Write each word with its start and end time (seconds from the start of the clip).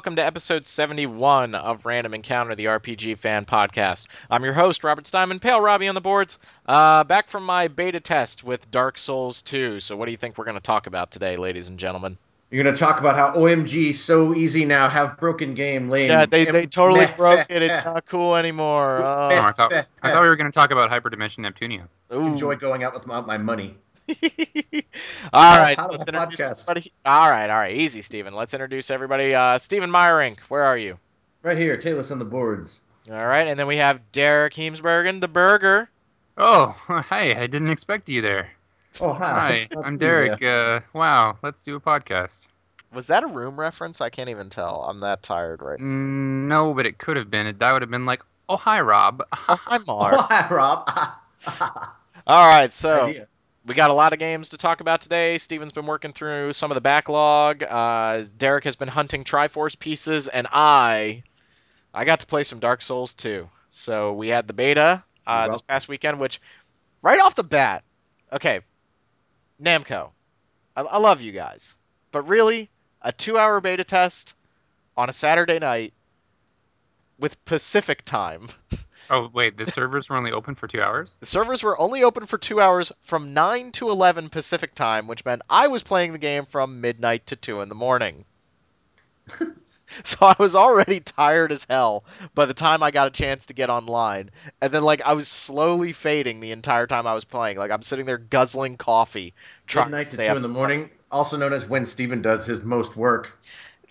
welcome 0.00 0.16
to 0.16 0.24
episode 0.24 0.64
71 0.64 1.54
of 1.54 1.84
Random 1.84 2.14
Encounter, 2.14 2.54
the 2.54 2.64
RPG 2.64 3.18
fan 3.18 3.44
podcast. 3.44 4.06
I'm 4.30 4.42
your 4.42 4.54
host, 4.54 4.82
Robert 4.82 5.06
Steinman, 5.06 5.40
Pale 5.40 5.60
Robbie 5.60 5.88
on 5.88 5.94
the 5.94 6.00
boards, 6.00 6.38
uh, 6.64 7.04
back 7.04 7.28
from 7.28 7.44
my 7.44 7.68
beta 7.68 8.00
test 8.00 8.42
with 8.42 8.70
Dark 8.70 8.96
Souls 8.96 9.42
2. 9.42 9.78
So, 9.80 9.98
what 9.98 10.06
do 10.06 10.12
you 10.12 10.16
think 10.16 10.38
we're 10.38 10.46
going 10.46 10.54
to 10.54 10.62
talk 10.62 10.86
about 10.86 11.10
today, 11.10 11.36
ladies 11.36 11.68
and 11.68 11.78
gentlemen? 11.78 12.16
You're 12.50 12.64
gonna 12.64 12.74
talk 12.74 12.98
about 12.98 13.14
how 13.14 13.34
OMG 13.34 13.94
so 13.94 14.34
easy 14.34 14.64
now 14.64 14.88
have 14.88 15.18
broken 15.18 15.52
game 15.52 15.90
lane. 15.90 16.08
Yeah, 16.08 16.24
they, 16.24 16.46
they 16.46 16.66
totally 16.66 17.06
broke 17.16 17.46
it. 17.50 17.62
It's 17.62 17.84
not 17.84 18.06
cool 18.06 18.36
anymore. 18.36 19.02
Oh, 19.04 19.28
Uh, 19.28 19.42
I, 19.42 19.52
thought, 19.52 19.72
I 20.02 20.12
thought 20.12 20.22
we 20.22 20.28
were 20.28 20.34
going 20.36 20.50
to 20.50 20.58
talk 20.58 20.70
about 20.70 20.90
Hyperdimension 20.90 21.40
Neptunia. 21.40 21.86
ooh. 22.12 22.26
enjoy 22.26 22.56
going 22.56 22.84
out 22.84 22.94
with 22.94 23.06
my, 23.06 23.20
my 23.20 23.36
money. 23.36 23.76
all 25.32 25.56
right, 25.58 25.76
How 25.76 25.84
so 25.84 25.90
to 25.92 25.98
let's 25.98 26.06
have 26.06 26.14
a 26.14 26.22
introduce 26.22 26.40
podcast. 26.40 26.62
everybody. 26.68 26.92
All 27.06 27.30
right, 27.30 27.50
all 27.50 27.58
right, 27.58 27.76
easy, 27.76 28.02
Stephen. 28.02 28.34
Let's 28.34 28.54
introduce 28.54 28.90
everybody. 28.90 29.34
Uh, 29.34 29.58
Steven 29.58 29.90
Meyerink, 29.90 30.38
where 30.48 30.64
are 30.64 30.76
you? 30.78 30.98
Right 31.42 31.56
here, 31.56 31.76
Taylor's 31.76 32.10
on 32.10 32.18
the 32.18 32.24
boards. 32.24 32.80
All 33.10 33.26
right, 33.26 33.46
and 33.46 33.58
then 33.58 33.66
we 33.66 33.76
have 33.76 34.00
Derek 34.12 34.54
Heemsbergen, 34.54 35.20
the 35.20 35.28
burger. 35.28 35.88
Oh, 36.36 36.66
hi. 36.86 37.34
I 37.40 37.46
didn't 37.46 37.70
expect 37.70 38.08
you 38.08 38.20
there. 38.22 38.50
Oh 39.00 39.12
hi, 39.12 39.68
Hi, 39.72 39.82
I'm 39.84 39.98
Derek. 39.98 40.42
Uh, 40.42 40.80
wow, 40.92 41.38
let's 41.42 41.62
do 41.62 41.76
a 41.76 41.80
podcast. 41.80 42.48
Was 42.92 43.06
that 43.06 43.22
a 43.22 43.28
room 43.28 43.58
reference? 43.58 44.00
I 44.00 44.10
can't 44.10 44.28
even 44.30 44.50
tell. 44.50 44.82
I'm 44.82 44.98
that 44.98 45.22
tired 45.22 45.62
right 45.62 45.78
now. 45.78 45.84
Mm, 45.86 46.48
no, 46.48 46.74
but 46.74 46.86
it 46.86 46.98
could 46.98 47.16
have 47.16 47.30
been. 47.30 47.54
That 47.58 47.72
would 47.72 47.82
have 47.82 47.90
been 47.90 48.04
like, 48.04 48.22
oh, 48.48 48.56
hi, 48.56 48.80
Rob. 48.80 49.22
Oh, 49.32 49.54
hi, 49.54 49.78
Mark. 49.86 50.14
Oh 50.18 50.26
hi, 50.28 50.48
Rob. 50.52 50.88
All 52.26 52.48
right, 52.50 52.72
so 52.72 53.02
Idea. 53.06 53.28
We 53.66 53.74
got 53.74 53.90
a 53.90 53.94
lot 53.94 54.12
of 54.12 54.18
games 54.18 54.50
to 54.50 54.56
talk 54.56 54.80
about 54.80 55.02
today. 55.02 55.38
Steven's 55.38 55.72
been 55.72 55.86
working 55.86 56.12
through 56.12 56.52
some 56.52 56.70
of 56.70 56.74
the 56.74 56.80
backlog. 56.80 57.62
Uh, 57.62 58.24
Derek 58.38 58.64
has 58.64 58.76
been 58.76 58.88
hunting 58.88 59.24
Triforce 59.24 59.78
pieces, 59.78 60.28
and 60.28 60.46
I, 60.50 61.22
I 61.92 62.04
got 62.04 62.20
to 62.20 62.26
play 62.26 62.42
some 62.42 62.58
Dark 62.58 62.82
Souls 62.82 63.14
2. 63.14 63.48
So 63.68 64.12
we 64.14 64.28
had 64.28 64.46
the 64.46 64.52
beta 64.54 65.04
uh, 65.26 65.48
this 65.48 65.60
past 65.60 65.88
weekend, 65.88 66.18
which 66.18 66.40
right 67.02 67.20
off 67.20 67.34
the 67.34 67.44
bat, 67.44 67.84
okay, 68.32 68.60
Namco, 69.62 70.10
I, 70.74 70.82
I 70.82 70.98
love 70.98 71.20
you 71.20 71.32
guys, 71.32 71.78
but 72.12 72.22
really, 72.22 72.70
a 73.02 73.12
two-hour 73.12 73.60
beta 73.60 73.84
test 73.84 74.34
on 74.96 75.08
a 75.08 75.12
Saturday 75.12 75.58
night 75.58 75.92
with 77.18 77.42
Pacific 77.44 78.04
time. 78.04 78.48
Oh, 79.12 79.28
wait, 79.32 79.56
the 79.56 79.66
servers 79.66 80.08
were 80.08 80.16
only 80.16 80.30
open 80.30 80.54
for 80.54 80.68
two 80.68 80.80
hours? 80.80 81.10
The 81.18 81.26
servers 81.26 81.64
were 81.64 81.78
only 81.78 82.04
open 82.04 82.26
for 82.26 82.38
two 82.38 82.60
hours 82.60 82.92
from 83.00 83.34
9 83.34 83.72
to 83.72 83.90
11 83.90 84.28
Pacific 84.28 84.72
time, 84.72 85.08
which 85.08 85.24
meant 85.24 85.42
I 85.50 85.66
was 85.66 85.82
playing 85.82 86.12
the 86.12 86.18
game 86.18 86.46
from 86.46 86.80
midnight 86.80 87.26
to 87.26 87.36
2 87.36 87.60
in 87.60 87.68
the 87.68 87.74
morning. 87.74 88.24
so 90.04 90.26
I 90.26 90.36
was 90.38 90.54
already 90.54 91.00
tired 91.00 91.50
as 91.50 91.66
hell 91.68 92.04
by 92.36 92.46
the 92.46 92.54
time 92.54 92.84
I 92.84 92.92
got 92.92 93.08
a 93.08 93.10
chance 93.10 93.46
to 93.46 93.54
get 93.54 93.68
online. 93.68 94.30
And 94.62 94.72
then, 94.72 94.82
like, 94.84 95.02
I 95.02 95.14
was 95.14 95.26
slowly 95.26 95.92
fading 95.92 96.38
the 96.38 96.52
entire 96.52 96.86
time 96.86 97.08
I 97.08 97.14
was 97.14 97.24
playing. 97.24 97.58
Like, 97.58 97.72
I'm 97.72 97.82
sitting 97.82 98.06
there 98.06 98.18
guzzling 98.18 98.76
coffee, 98.76 99.34
trying 99.66 99.86
Midnight 99.86 100.06
to 100.06 100.16
to 100.18 100.22
two 100.24 100.30
up. 100.30 100.36
in 100.36 100.42
the 100.42 100.48
morning, 100.48 100.88
also 101.10 101.36
known 101.36 101.52
as 101.52 101.66
when 101.66 101.84
Steven 101.84 102.22
does 102.22 102.46
his 102.46 102.62
most 102.62 102.96
work. 102.96 103.32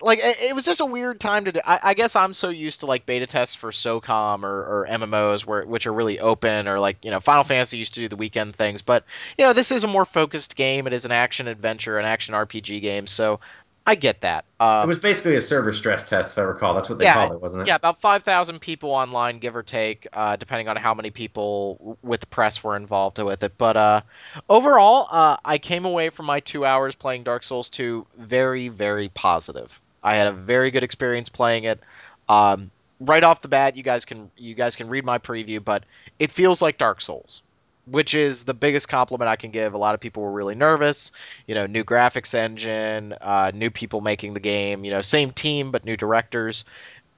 Like 0.00 0.18
it, 0.20 0.36
it 0.40 0.54
was 0.54 0.64
just 0.64 0.80
a 0.80 0.86
weird 0.86 1.20
time 1.20 1.44
to 1.46 1.52
do. 1.52 1.60
I, 1.64 1.80
I 1.82 1.94
guess 1.94 2.16
I'm 2.16 2.34
so 2.34 2.48
used 2.48 2.80
to 2.80 2.86
like 2.86 3.06
beta 3.06 3.26
tests 3.26 3.54
for 3.54 3.70
SOCOM 3.70 4.44
or, 4.44 4.82
or 4.82 4.86
MMOs 4.88 5.44
where 5.46 5.64
which 5.66 5.86
are 5.86 5.92
really 5.92 6.20
open 6.20 6.68
or 6.68 6.80
like 6.80 7.04
you 7.04 7.10
know 7.10 7.20
Final 7.20 7.44
Fantasy 7.44 7.78
used 7.78 7.94
to 7.94 8.00
do 8.00 8.08
the 8.08 8.16
weekend 8.16 8.56
things, 8.56 8.82
but 8.82 9.04
you 9.38 9.44
know 9.44 9.52
this 9.52 9.72
is 9.72 9.84
a 9.84 9.88
more 9.88 10.04
focused 10.04 10.56
game. 10.56 10.86
It 10.86 10.92
is 10.92 11.04
an 11.04 11.12
action 11.12 11.48
adventure, 11.48 11.98
an 11.98 12.06
action 12.06 12.34
RPG 12.34 12.80
game, 12.80 13.06
so 13.06 13.40
I 13.86 13.94
get 13.94 14.22
that. 14.22 14.44
It 14.82 14.86
Um, 14.86 14.88
was 14.88 14.98
basically 14.98 15.36
a 15.36 15.40
server 15.42 15.72
stress 15.72 16.08
test, 16.08 16.32
if 16.32 16.38
I 16.38 16.42
recall. 16.42 16.74
That's 16.74 16.88
what 16.90 16.98
they 16.98 17.06
Yeah, 17.06 17.14
called 17.14 17.32
it, 17.32 17.40
wasn't 17.40 17.62
it? 17.64 17.68
yeah, 17.68 17.74
about 17.76 18.00
five 18.00 18.22
thousand 18.22 18.60
people 18.60 18.90
online, 18.90 19.38
give 19.38 19.54
or 19.56 19.62
take, 19.62 20.06
uh, 20.12 20.36
depending 20.36 20.68
on 20.68 20.76
how 20.76 20.94
many 20.94 21.10
people 21.10 21.76
w- 21.78 21.96
with 22.02 22.20
the 22.20 22.26
press 22.26 22.62
were 22.64 22.76
involved 22.76 23.18
with 23.22 23.42
it. 23.42 23.56
But 23.58 23.76
uh, 23.76 24.00
overall, 24.48 25.06
uh, 25.10 25.36
I 25.44 25.58
came 25.58 25.84
away 25.84 26.10
from 26.10 26.26
my 26.26 26.40
two 26.40 26.64
hours 26.64 26.94
playing 26.94 27.24
Dark 27.24 27.42
Souls 27.44 27.70
2 27.70 28.06
very, 28.16 28.68
very 28.68 29.08
positive. 29.08 29.80
I 30.02 30.16
had 30.16 30.28
a 30.28 30.32
very 30.32 30.70
good 30.70 30.82
experience 30.82 31.28
playing 31.28 31.64
it. 31.64 31.80
Um, 32.28 32.70
right 33.00 33.24
off 33.24 33.42
the 33.42 33.48
bat, 33.48 33.76
you 33.76 33.82
guys 33.82 34.04
can 34.04 34.30
you 34.36 34.54
guys 34.54 34.76
can 34.76 34.88
read 34.88 35.04
my 35.04 35.18
preview, 35.18 35.62
but 35.64 35.84
it 36.18 36.30
feels 36.30 36.62
like 36.62 36.78
Dark 36.78 37.00
Souls, 37.00 37.42
which 37.86 38.14
is 38.14 38.44
the 38.44 38.54
biggest 38.54 38.88
compliment 38.88 39.28
I 39.28 39.36
can 39.36 39.50
give. 39.50 39.74
A 39.74 39.78
lot 39.78 39.94
of 39.94 40.00
people 40.00 40.22
were 40.22 40.32
really 40.32 40.54
nervous. 40.54 41.12
You 41.46 41.54
know, 41.54 41.66
new 41.66 41.84
graphics 41.84 42.34
engine, 42.34 43.14
uh, 43.20 43.50
new 43.54 43.70
people 43.70 44.00
making 44.00 44.34
the 44.34 44.40
game. 44.40 44.84
You 44.84 44.92
know, 44.92 45.02
same 45.02 45.32
team 45.32 45.70
but 45.70 45.84
new 45.84 45.96
directors. 45.96 46.64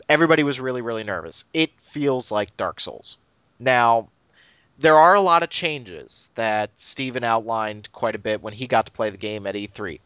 Everybody 0.09 0.43
was 0.43 0.61
really 0.61 0.83
really 0.83 1.05
nervous. 1.05 1.45
It 1.53 1.71
feels 1.79 2.31
like 2.31 2.57
Dark 2.57 2.81
Souls. 2.81 3.17
Now, 3.59 4.09
there 4.79 4.97
are 4.97 5.15
a 5.15 5.21
lot 5.21 5.43
of 5.43 5.51
changes 5.51 6.31
that 6.35 6.71
Steven 6.77 7.23
outlined 7.23 7.91
quite 7.93 8.15
a 8.15 8.19
bit 8.19 8.43
when 8.43 8.53
he 8.53 8.67
got 8.67 8.87
to 8.87 8.93
play 8.93 9.11
the 9.11 9.17
game 9.17 9.47
at 9.47 9.55
E3. 9.55 10.01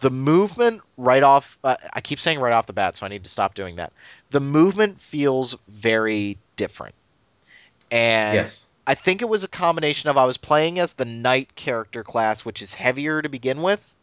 The 0.00 0.10
movement 0.10 0.82
right 0.96 1.22
off, 1.22 1.58
uh, 1.64 1.76
I 1.92 2.00
keep 2.00 2.20
saying 2.20 2.38
right 2.40 2.52
off 2.52 2.66
the 2.66 2.72
bat, 2.72 2.96
so 2.96 3.06
I 3.06 3.08
need 3.08 3.24
to 3.24 3.30
stop 3.30 3.54
doing 3.54 3.76
that. 3.76 3.92
The 4.30 4.40
movement 4.40 5.00
feels 5.00 5.56
very 5.68 6.38
different. 6.56 6.94
And 7.90 8.34
Yes. 8.34 8.66
I 8.86 8.94
think 8.94 9.22
it 9.22 9.28
was 9.28 9.44
a 9.44 9.48
combination 9.48 10.10
of 10.10 10.16
I 10.16 10.24
was 10.24 10.36
playing 10.38 10.78
as 10.78 10.94
the 10.94 11.04
knight 11.04 11.54
character 11.54 12.04
class, 12.04 12.44
which 12.44 12.62
is 12.62 12.74
heavier 12.74 13.20
to 13.22 13.28
begin 13.28 13.62
with, 13.62 13.96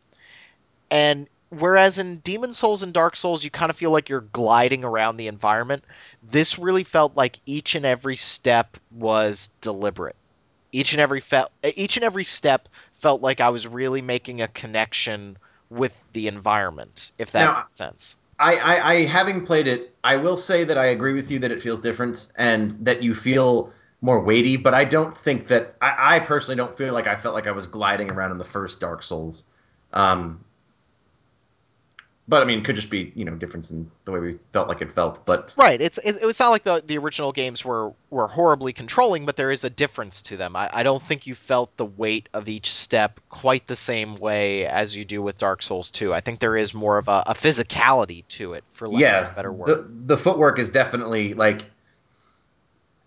and 0.91 1.27
whereas 1.49 1.99
in 1.99 2.19
Demon's 2.19 2.57
Souls 2.57 2.83
and 2.83 2.93
Dark 2.93 3.15
Souls 3.15 3.43
you 3.43 3.49
kind 3.51 3.69
of 3.69 3.77
feel 3.77 3.91
like 3.91 4.09
you're 4.09 4.21
gliding 4.21 4.83
around 4.83 5.17
the 5.17 5.27
environment, 5.27 5.83
this 6.23 6.57
really 6.59 6.83
felt 6.83 7.15
like 7.15 7.39
each 7.45 7.75
and 7.75 7.85
every 7.85 8.15
step 8.15 8.77
was 8.91 9.49
deliberate. 9.61 10.15
Each 10.71 10.93
and 10.93 11.01
every 11.01 11.21
fe- 11.21 11.45
each 11.75 11.97
and 11.97 12.03
every 12.03 12.25
step 12.25 12.69
felt 12.95 13.21
like 13.21 13.39
I 13.41 13.49
was 13.49 13.67
really 13.67 14.01
making 14.01 14.41
a 14.41 14.47
connection 14.47 15.37
with 15.69 16.03
the 16.13 16.27
environment, 16.27 17.11
if 17.17 17.31
that 17.31 17.45
Now- 17.45 17.57
makes 17.59 17.75
sense. 17.75 18.17
I, 18.37 18.55
I, 18.57 18.91
I 18.91 19.03
having 19.05 19.45
played 19.45 19.65
it, 19.65 19.95
I 20.03 20.17
will 20.17 20.35
say 20.35 20.65
that 20.65 20.77
I 20.77 20.87
agree 20.87 21.13
with 21.13 21.31
you 21.31 21.39
that 21.39 21.51
it 21.53 21.61
feels 21.61 21.81
different 21.81 22.27
and 22.37 22.71
that 22.85 23.01
you 23.01 23.15
feel 23.15 23.71
more 24.01 24.19
weighty, 24.19 24.57
but 24.57 24.73
I 24.73 24.83
don't 24.83 25.15
think 25.15 25.47
that 25.47 25.77
I, 25.81 26.17
I 26.17 26.19
personally 26.19 26.57
don't 26.57 26.75
feel 26.77 26.93
like 26.93 27.07
I 27.07 27.15
felt 27.15 27.33
like 27.33 27.47
I 27.47 27.51
was 27.51 27.65
gliding 27.65 28.11
around 28.11 28.31
in 28.31 28.37
the 28.37 28.43
first 28.43 28.81
Dark 28.81 29.03
Souls. 29.03 29.43
Um 29.93 30.43
but 32.27 32.41
I 32.41 32.45
mean, 32.45 32.63
could 32.63 32.75
just 32.75 32.89
be 32.89 33.11
you 33.15 33.23
know 33.25 33.35
difference 33.35 33.71
in 33.71 33.89
the 34.05 34.11
way 34.11 34.19
we 34.19 34.39
felt 34.51 34.67
like 34.67 34.81
it 34.81 34.91
felt. 34.91 35.25
But 35.25 35.51
Right. 35.55 35.79
It's 35.79 35.97
it, 35.99 36.17
it's 36.21 36.39
not 36.39 36.49
like 36.49 36.63
the 36.63 36.83
the 36.85 36.97
original 36.97 37.31
games 37.31 37.63
were 37.63 37.93
were 38.09 38.27
horribly 38.27 38.73
controlling, 38.73 39.25
but 39.25 39.35
there 39.35 39.51
is 39.51 39.63
a 39.63 39.69
difference 39.69 40.23
to 40.23 40.37
them. 40.37 40.55
I, 40.55 40.69
I 40.73 40.83
don't 40.83 41.01
think 41.01 41.27
you 41.27 41.35
felt 41.35 41.75
the 41.77 41.85
weight 41.85 42.29
of 42.33 42.49
each 42.49 42.73
step 42.73 43.19
quite 43.29 43.67
the 43.67 43.75
same 43.75 44.15
way 44.15 44.65
as 44.65 44.95
you 44.97 45.05
do 45.05 45.21
with 45.21 45.37
Dark 45.37 45.61
Souls 45.61 45.91
2. 45.91 46.13
I 46.13 46.21
think 46.21 46.39
there 46.39 46.57
is 46.57 46.73
more 46.73 46.97
of 46.97 47.07
a, 47.07 47.23
a 47.27 47.33
physicality 47.33 48.27
to 48.29 48.53
it, 48.53 48.63
for 48.71 48.89
lack 48.89 49.01
yeah, 49.01 49.21
of 49.21 49.31
a 49.31 49.35
better 49.35 49.51
word. 49.51 49.67
the 49.67 50.15
the 50.15 50.17
footwork 50.17 50.59
is 50.59 50.69
definitely 50.71 51.33
like. 51.33 51.61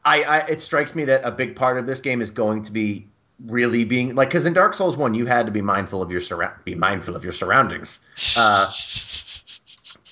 I, 0.05 0.23
I 0.23 0.39
it 0.47 0.61
strikes 0.61 0.95
me 0.95 1.07
that 1.07 1.23
a 1.25 1.33
big 1.33 1.57
part 1.57 1.77
of 1.77 1.85
this 1.85 2.01
game 2.01 2.23
is 2.23 2.31
going 2.31 2.63
to 2.63 2.73
be 2.73 3.09
really 3.47 3.85
being 3.85 4.15
like 4.15 4.29
because 4.29 4.47
in 4.47 4.53
Dark 4.53 4.75
Souls 4.75 4.97
one 4.97 5.15
you 5.15 5.25
had 5.27 5.47
to 5.47 5.53
be 5.53 5.61
mindful 5.63 6.03
of 6.03 6.11
your 6.11 6.21
surround 6.21 6.55
be 6.65 6.75
mindful 6.75 7.15
of 7.15 7.23
your 7.25 7.33
surroundings. 7.33 8.01
uh, 8.37 8.67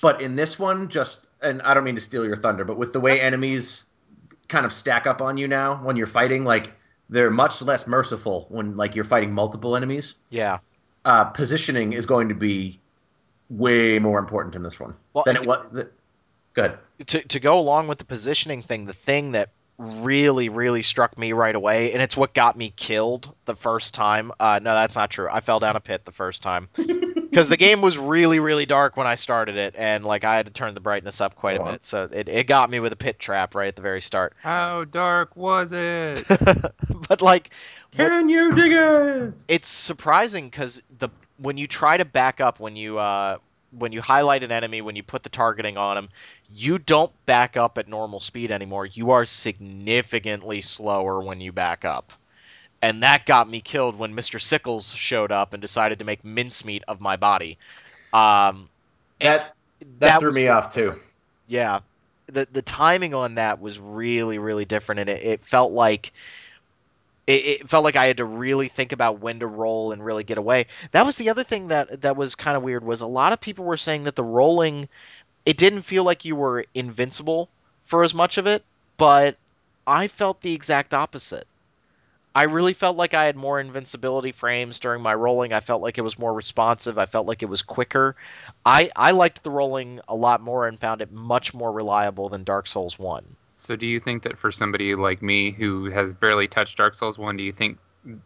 But 0.01 0.21
in 0.21 0.35
this 0.35 0.59
one, 0.59 0.89
just 0.89 1.27
and 1.41 1.61
I 1.63 1.73
don't 1.73 1.83
mean 1.83 1.95
to 1.95 2.01
steal 2.01 2.25
your 2.25 2.35
thunder, 2.37 2.63
but 2.63 2.77
with 2.77 2.93
the 2.93 2.99
way 2.99 3.19
enemies 3.19 3.87
kind 4.47 4.65
of 4.65 4.71
stack 4.71 5.07
up 5.07 5.21
on 5.21 5.37
you 5.37 5.47
now 5.47 5.83
when 5.83 5.95
you're 5.97 6.07
fighting, 6.07 6.43
like 6.45 6.71
they're 7.09 7.31
much 7.31 7.61
less 7.61 7.87
merciful 7.87 8.45
when 8.49 8.75
like 8.77 8.95
you're 8.95 9.03
fighting 9.05 9.33
multiple 9.33 9.75
enemies. 9.75 10.15
yeah. 10.29 10.59
Uh, 11.05 11.23
positioning 11.23 11.93
is 11.93 12.05
going 12.05 12.27
to 12.27 12.35
be 12.35 12.79
way 13.49 13.97
more 13.97 14.19
important 14.19 14.55
in 14.55 14.63
this 14.63 14.77
one 14.77 14.93
Well, 15.13 15.23
than 15.25 15.37
it 15.37 15.45
was. 15.47 15.65
The, 15.71 15.89
good. 16.53 16.77
to 17.07 17.21
to 17.21 17.39
go 17.39 17.57
along 17.59 17.87
with 17.87 17.97
the 17.97 18.05
positioning 18.05 18.61
thing, 18.61 18.85
the 18.85 18.93
thing 18.93 19.31
that 19.31 19.49
really 19.77 20.49
really 20.49 20.81
struck 20.81 21.17
me 21.17 21.33
right 21.33 21.55
away, 21.55 21.93
and 21.93 22.01
it's 22.01 22.17
what 22.17 22.33
got 22.33 22.57
me 22.57 22.73
killed 22.75 23.33
the 23.45 23.55
first 23.55 23.93
time. 23.93 24.31
Uh, 24.39 24.59
no, 24.61 24.73
that's 24.73 24.95
not 24.95 25.11
true. 25.11 25.27
I 25.31 25.41
fell 25.41 25.59
down 25.59 25.75
a 25.75 25.79
pit 25.79 26.05
the 26.05 26.11
first 26.11 26.41
time 26.41 26.69
because 26.75 27.49
the 27.49 27.57
game 27.57 27.81
was 27.81 27.97
really 27.97 28.39
really 28.39 28.65
dark 28.65 28.97
when 28.97 29.07
I 29.07 29.15
started 29.15 29.57
it, 29.57 29.75
and 29.77 30.03
like 30.03 30.23
I 30.23 30.37
had 30.37 30.47
to 30.47 30.51
turn 30.51 30.73
the 30.73 30.79
brightness 30.79 31.21
up 31.21 31.35
quite 31.35 31.57
Go 31.57 31.65
a 31.65 31.71
bit. 31.73 31.85
So 31.85 32.09
it, 32.11 32.27
it 32.27 32.47
got 32.47 32.69
me 32.69 32.79
with 32.79 32.93
a 32.93 32.97
pit 32.97 33.19
trap 33.19 33.55
right 33.55 33.67
at 33.67 33.75
the 33.75 33.81
very 33.81 34.01
start. 34.01 34.35
How 34.41 34.83
dark 34.85 35.35
was 35.35 35.71
it? 35.73 36.25
but 37.07 37.21
like 37.21 37.51
Can 37.91 38.29
you 38.29 38.53
dig 38.53 38.71
it? 38.73 39.43
it's 39.47 39.67
surprising 39.67 40.49
because 40.49 40.81
the 40.97 41.09
when 41.37 41.57
you 41.57 41.67
try 41.67 41.97
to 41.97 42.05
back 42.05 42.41
up 42.41 42.59
when 42.59 42.75
you 42.75 42.97
uh, 42.97 43.37
when 43.71 43.91
you 43.91 44.01
highlight 44.01 44.43
an 44.43 44.51
enemy 44.51 44.81
when 44.81 44.95
you 44.95 45.03
put 45.03 45.23
the 45.23 45.29
targeting 45.29 45.77
on 45.77 45.95
them 45.95 46.09
you 46.53 46.77
don't 46.77 47.11
back 47.25 47.57
up 47.57 47.77
at 47.77 47.87
normal 47.87 48.19
speed 48.19 48.51
anymore. 48.51 48.85
You 48.85 49.11
are 49.11 49.25
significantly 49.25 50.61
slower 50.61 51.21
when 51.21 51.41
you 51.41 51.51
back 51.51 51.83
up. 51.83 52.13
And 52.81 53.03
that 53.03 53.25
got 53.25 53.49
me 53.49 53.59
killed 53.59 53.97
when 53.97 54.15
mr 54.15 54.39
sickles 54.39 54.93
showed 54.93 55.31
up 55.31 55.53
and 55.53 55.61
decided 55.61 55.99
to 55.99 56.05
make 56.05 56.23
mincemeat 56.23 56.83
of 56.87 57.01
my 57.01 57.15
body. 57.17 57.57
Um, 58.13 58.69
That 59.19 59.53
That, 59.99 60.19
threw 60.19 60.27
was 60.27 60.35
me 60.35 60.47
off 60.47 60.69
too. 60.69 60.95
Yeah, 61.47 61.79
the 62.27 62.47
the 62.51 62.61
timing 62.61 63.13
on 63.13 63.35
that 63.35 63.59
was 63.59 63.79
really 63.79 64.37
really 64.39 64.65
different, 64.65 64.99
and 64.99 65.09
it, 65.09 65.23
it 65.23 65.45
felt 65.45 65.71
like 65.71 66.11
it, 67.27 67.45
it 67.45 67.69
felt 67.69 67.83
like 67.83 67.97
I 67.97 68.07
had 68.07 68.17
to 68.17 68.25
really 68.25 68.69
think 68.69 68.93
about 68.93 69.19
when 69.19 69.41
to 69.41 69.47
roll 69.47 69.91
and 69.91 70.03
really 70.03 70.23
get 70.23 70.37
away. 70.37 70.67
That 70.91 71.05
was 71.05 71.17
the 71.17 71.29
other 71.29 71.43
thing 71.43 71.67
that 71.67 72.01
that 72.01 72.15
was 72.15 72.35
kind 72.35 72.57
of 72.57 72.63
weird 72.63 72.83
was 72.83 73.01
a 73.01 73.07
lot 73.07 73.33
of 73.33 73.41
people 73.41 73.65
were 73.65 73.77
saying 73.77 74.05
that 74.05 74.15
the 74.15 74.23
rolling 74.23 74.89
it 75.45 75.57
didn't 75.57 75.81
feel 75.83 76.03
like 76.03 76.25
you 76.25 76.35
were 76.35 76.65
invincible 76.73 77.49
for 77.83 78.03
as 78.03 78.13
much 78.13 78.37
of 78.37 78.47
it, 78.47 78.63
but 78.97 79.37
I 79.85 80.07
felt 80.07 80.41
the 80.41 80.53
exact 80.53 80.93
opposite. 80.93 81.47
I 82.35 82.43
really 82.43 82.73
felt 82.73 82.97
like 82.97 83.13
I 83.13 83.25
had 83.25 83.35
more 83.35 83.59
invincibility 83.59 84.31
frames 84.31 84.79
during 84.79 85.01
my 85.01 85.13
rolling. 85.13 85.53
I 85.53 85.59
felt 85.59 85.81
like 85.81 85.97
it 85.97 86.03
was 86.03 86.19
more 86.19 86.33
responsive. 86.33 86.97
I 86.97 87.07
felt 87.07 87.27
like 87.27 87.43
it 87.43 87.49
was 87.49 87.61
quicker. 87.63 88.15
I 88.65 88.91
I 88.95 89.11
liked 89.11 89.43
the 89.43 89.51
rolling 89.51 90.01
a 90.07 90.15
lot 90.15 90.41
more 90.41 90.67
and 90.67 90.79
found 90.79 91.01
it 91.01 91.11
much 91.11 91.53
more 91.53 91.71
reliable 91.71 92.29
than 92.29 92.43
Dark 92.43 92.67
Souls 92.67 92.99
1. 92.99 93.25
So, 93.57 93.75
do 93.75 93.87
you 93.87 93.99
think 93.99 94.23
that 94.23 94.37
for 94.37 94.51
somebody 94.51 94.93
like 94.93 95.21
me 95.21 95.51
who 95.51 95.85
has 95.89 96.13
barely 96.13 96.47
touched 96.47 96.77
Dark 96.77 96.93
Souls 96.93 97.17
1, 97.17 97.37
do 97.37 97.43
you 97.43 97.51
think 97.51 97.79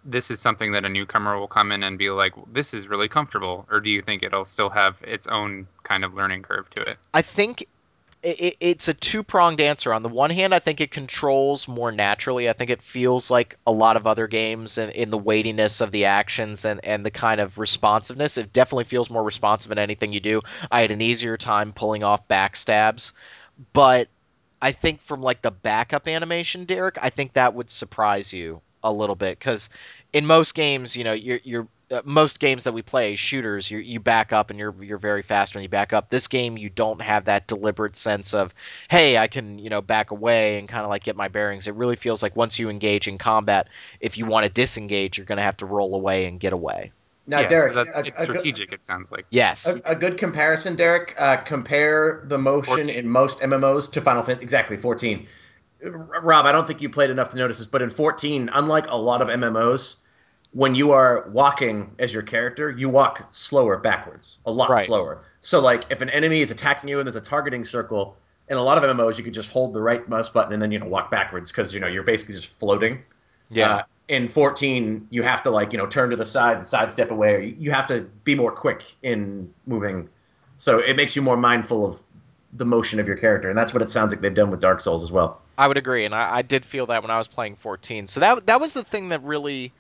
this 0.03 0.29
is 0.29 0.41
something 0.41 0.73
that 0.73 0.83
a 0.83 0.89
newcomer 0.89 1.39
will 1.39 1.47
come 1.47 1.71
in 1.71 1.83
and 1.83 1.97
be 1.97 2.09
like, 2.09 2.33
this 2.51 2.73
is 2.73 2.89
really 2.89 3.07
comfortable? 3.07 3.65
Or 3.71 3.79
do 3.79 3.89
you 3.89 4.01
think 4.01 4.23
it'll 4.23 4.43
still 4.43 4.69
have 4.69 5.01
its 5.07 5.27
own 5.27 5.67
kind 5.83 6.03
of 6.03 6.13
learning 6.13 6.43
curve 6.43 6.69
to 6.71 6.81
it? 6.81 6.97
I 7.13 7.21
think 7.21 7.65
it's 8.23 8.87
a 8.89 8.93
two 8.93 9.23
pronged 9.23 9.61
answer. 9.61 9.93
On 9.93 10.03
the 10.03 10.09
one 10.09 10.29
hand, 10.29 10.53
I 10.53 10.59
think 10.59 10.81
it 10.81 10.91
controls 10.91 11.67
more 11.67 11.91
naturally. 11.91 12.49
I 12.49 12.53
think 12.53 12.69
it 12.69 12.83
feels 12.83 13.31
like 13.31 13.57
a 13.65 13.71
lot 13.71 13.95
of 13.95 14.05
other 14.05 14.27
games 14.27 14.77
in, 14.77 15.09
the 15.09 15.17
weightiness 15.17 15.81
of 15.81 15.91
the 15.91 16.05
actions 16.05 16.65
and, 16.65 16.85
and 16.85 17.05
the 17.05 17.09
kind 17.09 17.41
of 17.41 17.57
responsiveness. 17.57 18.37
It 18.37 18.53
definitely 18.53 18.83
feels 18.83 19.09
more 19.09 19.23
responsive 19.23 19.71
in 19.71 19.79
anything 19.79 20.13
you 20.13 20.19
do. 20.19 20.41
I 20.69 20.81
had 20.81 20.91
an 20.91 21.01
easier 21.01 21.37
time 21.37 21.71
pulling 21.71 22.03
off 22.03 22.27
backstabs, 22.27 23.13
but 23.73 24.07
I 24.61 24.71
think 24.71 25.01
from 25.01 25.21
like 25.21 25.41
the 25.41 25.51
backup 25.51 26.07
animation, 26.07 26.65
Derek, 26.65 26.97
I 27.01 27.09
think 27.09 27.33
that 27.33 27.53
would 27.53 27.69
surprise 27.69 28.31
you 28.33 28.61
a 28.83 28.91
little 28.91 29.15
bit 29.15 29.37
because 29.37 29.69
in 30.13 30.25
most 30.25 30.55
games, 30.55 30.95
you 30.95 31.03
know, 31.03 31.13
you're, 31.13 31.39
you're 31.43 31.67
uh, 31.91 32.01
most 32.05 32.39
games 32.39 32.63
that 32.63 32.73
we 32.73 32.81
play, 32.81 33.15
shooters, 33.15 33.69
you 33.69 33.79
you 33.79 33.99
back 33.99 34.31
up 34.31 34.49
and 34.49 34.57
you're 34.59 34.73
you're 34.81 34.97
very 34.97 35.21
fast 35.21 35.55
when 35.55 35.61
you 35.63 35.69
back 35.69 35.93
up. 35.93 36.09
This 36.09 36.27
game, 36.27 36.57
you 36.57 36.69
don't 36.69 37.01
have 37.01 37.25
that 37.25 37.47
deliberate 37.47 37.95
sense 37.95 38.33
of, 38.33 38.53
hey, 38.89 39.17
I 39.17 39.27
can 39.27 39.59
you 39.59 39.69
know 39.69 39.81
back 39.81 40.11
away 40.11 40.57
and 40.57 40.69
kind 40.69 40.83
of 40.83 40.89
like 40.89 41.03
get 41.03 41.15
my 41.17 41.27
bearings. 41.27 41.67
It 41.67 41.75
really 41.75 41.97
feels 41.97 42.23
like 42.23 42.35
once 42.35 42.59
you 42.59 42.69
engage 42.69 43.07
in 43.07 43.17
combat, 43.17 43.67
if 43.99 44.17
you 44.17 44.25
want 44.25 44.45
to 44.45 44.51
disengage, 44.51 45.17
you're 45.17 45.25
going 45.25 45.37
to 45.37 45.43
have 45.43 45.57
to 45.57 45.65
roll 45.65 45.93
away 45.95 46.25
and 46.25 46.39
get 46.39 46.53
away. 46.53 46.91
Now, 47.27 47.41
yeah, 47.41 47.47
Derek, 47.47 47.73
so 47.73 47.83
that's, 47.83 47.97
a- 47.97 47.99
it's 48.01 48.19
a 48.21 48.25
good- 48.25 48.31
strategic, 48.39 48.73
it 48.73 48.85
sounds 48.85 49.11
like. 49.11 49.25
Yes, 49.29 49.75
A, 49.75 49.91
a 49.91 49.95
good 49.95 50.17
comparison, 50.17 50.75
Derek. 50.75 51.15
Uh, 51.17 51.37
compare 51.37 52.23
the 52.25 52.37
motion 52.37 52.75
14. 52.75 52.89
in 52.89 53.07
most 53.09 53.39
MMOs 53.41 53.91
to 53.91 54.01
Final 54.01 54.23
Fantasy. 54.23 54.41
Exactly, 54.43 54.75
14. 54.77 55.27
R- 55.85 55.91
Rob, 56.23 56.45
I 56.45 56.51
don't 56.51 56.65
think 56.67 56.81
you 56.81 56.89
played 56.89 57.09
enough 57.09 57.29
to 57.29 57.37
notice 57.37 57.59
this, 57.59 57.67
but 57.67 57.81
in 57.81 57.89
14, 57.89 58.49
unlike 58.53 58.85
a 58.89 58.97
lot 58.97 59.21
of 59.21 59.27
MMOs, 59.29 59.95
when 60.53 60.75
you 60.75 60.91
are 60.91 61.29
walking 61.29 61.91
as 61.99 62.11
your 62.13 62.23
character, 62.23 62.69
you 62.71 62.89
walk 62.89 63.23
slower 63.31 63.77
backwards, 63.77 64.39
a 64.45 64.51
lot 64.51 64.69
Right. 64.69 64.85
slower. 64.85 65.23
So, 65.41 65.59
like, 65.61 65.85
if 65.89 66.01
an 66.01 66.09
enemy 66.09 66.41
is 66.41 66.51
attacking 66.51 66.89
you 66.89 66.97
and 66.99 67.07
there's 67.07 67.15
a 67.15 67.21
targeting 67.21 67.63
circle, 67.65 68.17
in 68.49 68.57
a 68.57 68.63
lot 68.63 68.77
of 68.77 68.83
MMOs, 68.83 69.17
you 69.17 69.23
could 69.23 69.33
just 69.33 69.49
hold 69.49 69.73
the 69.73 69.81
right 69.81 70.07
mouse 70.09 70.27
button 70.27 70.51
and 70.51 70.61
then 70.61 70.71
you 70.71 70.79
know 70.79 70.87
walk 70.87 71.09
backwards 71.09 71.51
because 71.51 71.73
you 71.73 71.79
know 71.79 71.87
you're 71.87 72.03
basically 72.03 72.35
just 72.35 72.47
floating. 72.47 73.01
yeah. 73.49 73.75
Uh, 73.75 73.83
in 74.07 74.27
14, 74.27 75.07
you 75.09 75.23
have 75.23 75.41
to 75.43 75.51
like 75.51 75.71
you 75.71 75.77
know 75.77 75.87
turn 75.87 76.09
to 76.09 76.15
the 76.15 76.25
side 76.25 76.57
and 76.57 76.67
sidestep 76.67 77.11
away. 77.11 77.55
You 77.57 77.71
have 77.71 77.87
to 77.87 78.01
be 78.23 78.35
more 78.35 78.51
quick 78.51 78.95
in 79.01 79.53
moving, 79.65 80.09
so 80.57 80.79
it 80.79 80.95
makes 80.95 81.15
you 81.15 81.21
more 81.21 81.37
mindful 81.37 81.85
of 81.85 82.03
the 82.53 82.65
motion 82.65 82.99
of 82.99 83.07
your 83.07 83.15
character, 83.15 83.49
and 83.49 83.57
that's 83.57 83.73
what 83.73 83.81
it 83.81 83.89
sounds 83.89 84.11
like 84.11 84.21
they've 84.21 84.33
done 84.33 84.51
with 84.51 84.59
Dark 84.59 84.81
Souls 84.81 85.03
as 85.03 85.11
well. 85.11 85.41
I 85.57 85.67
would 85.67 85.77
agree, 85.77 86.05
and 86.05 86.13
I, 86.13 86.37
I 86.37 86.41
did 86.41 86.65
feel 86.65 86.85
that 86.87 87.01
when 87.01 87.11
I 87.11 87.17
was 87.17 87.27
playing 87.27 87.55
14. 87.55 88.07
So 88.07 88.19
that 88.19 88.47
that 88.47 88.59
was 88.59 88.73
the 88.73 88.83
thing 88.83 89.09
that 89.09 89.23
really 89.23 89.71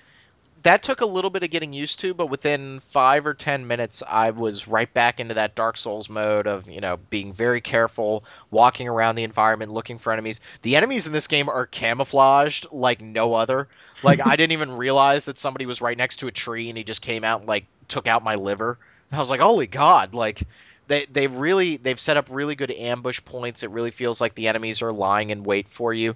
that 0.63 0.83
took 0.83 1.01
a 1.01 1.05
little 1.05 1.29
bit 1.29 1.43
of 1.43 1.49
getting 1.49 1.73
used 1.73 2.01
to, 2.01 2.13
but 2.13 2.27
within 2.27 2.79
five 2.81 3.25
or 3.25 3.33
ten 3.33 3.67
minutes, 3.67 4.03
I 4.07 4.31
was 4.31 4.67
right 4.67 4.91
back 4.93 5.19
into 5.19 5.35
that 5.35 5.55
Dark 5.55 5.77
Souls 5.77 6.09
mode 6.09 6.47
of 6.47 6.69
you 6.69 6.81
know 6.81 6.97
being 7.09 7.33
very 7.33 7.61
careful, 7.61 8.23
walking 8.49 8.87
around 8.87 9.15
the 9.15 9.23
environment, 9.23 9.71
looking 9.71 9.97
for 9.97 10.13
enemies. 10.13 10.41
The 10.61 10.75
enemies 10.75 11.07
in 11.07 11.13
this 11.13 11.27
game 11.27 11.49
are 11.49 11.65
camouflaged 11.65 12.67
like 12.71 13.01
no 13.01 13.33
other. 13.33 13.67
Like 14.03 14.19
I 14.25 14.35
didn't 14.35 14.53
even 14.53 14.73
realize 14.73 15.25
that 15.25 15.37
somebody 15.37 15.65
was 15.65 15.81
right 15.81 15.97
next 15.97 16.17
to 16.17 16.27
a 16.27 16.31
tree 16.31 16.69
and 16.69 16.77
he 16.77 16.83
just 16.83 17.01
came 17.01 17.23
out 17.23 17.41
and 17.41 17.49
like 17.49 17.65
took 17.87 18.07
out 18.07 18.23
my 18.23 18.35
liver. 18.35 18.77
And 19.09 19.17
I 19.17 19.19
was 19.19 19.29
like, 19.29 19.41
holy 19.41 19.67
god! 19.67 20.13
Like 20.13 20.43
they 20.87 21.05
they 21.05 21.27
really 21.27 21.77
they've 21.77 21.99
set 21.99 22.17
up 22.17 22.27
really 22.29 22.55
good 22.55 22.71
ambush 22.71 23.21
points. 23.23 23.63
It 23.63 23.71
really 23.71 23.91
feels 23.91 24.21
like 24.21 24.35
the 24.35 24.47
enemies 24.47 24.81
are 24.81 24.93
lying 24.93 25.31
in 25.31 25.43
wait 25.43 25.69
for 25.69 25.93
you. 25.93 26.15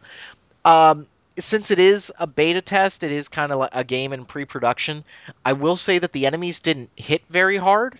Um, 0.63 1.07
since 1.37 1.71
it 1.71 1.79
is 1.79 2.13
a 2.19 2.27
beta 2.27 2.61
test, 2.61 3.03
it 3.03 3.11
is 3.11 3.27
kind 3.27 3.51
of 3.51 3.59
like 3.59 3.71
a 3.73 3.83
game 3.83 4.13
in 4.13 4.25
pre-production. 4.25 5.03
I 5.43 5.53
will 5.53 5.75
say 5.75 5.99
that 5.99 6.11
the 6.11 6.27
enemies 6.27 6.61
didn't 6.61 6.89
hit 6.95 7.23
very 7.29 7.57
hard, 7.57 7.97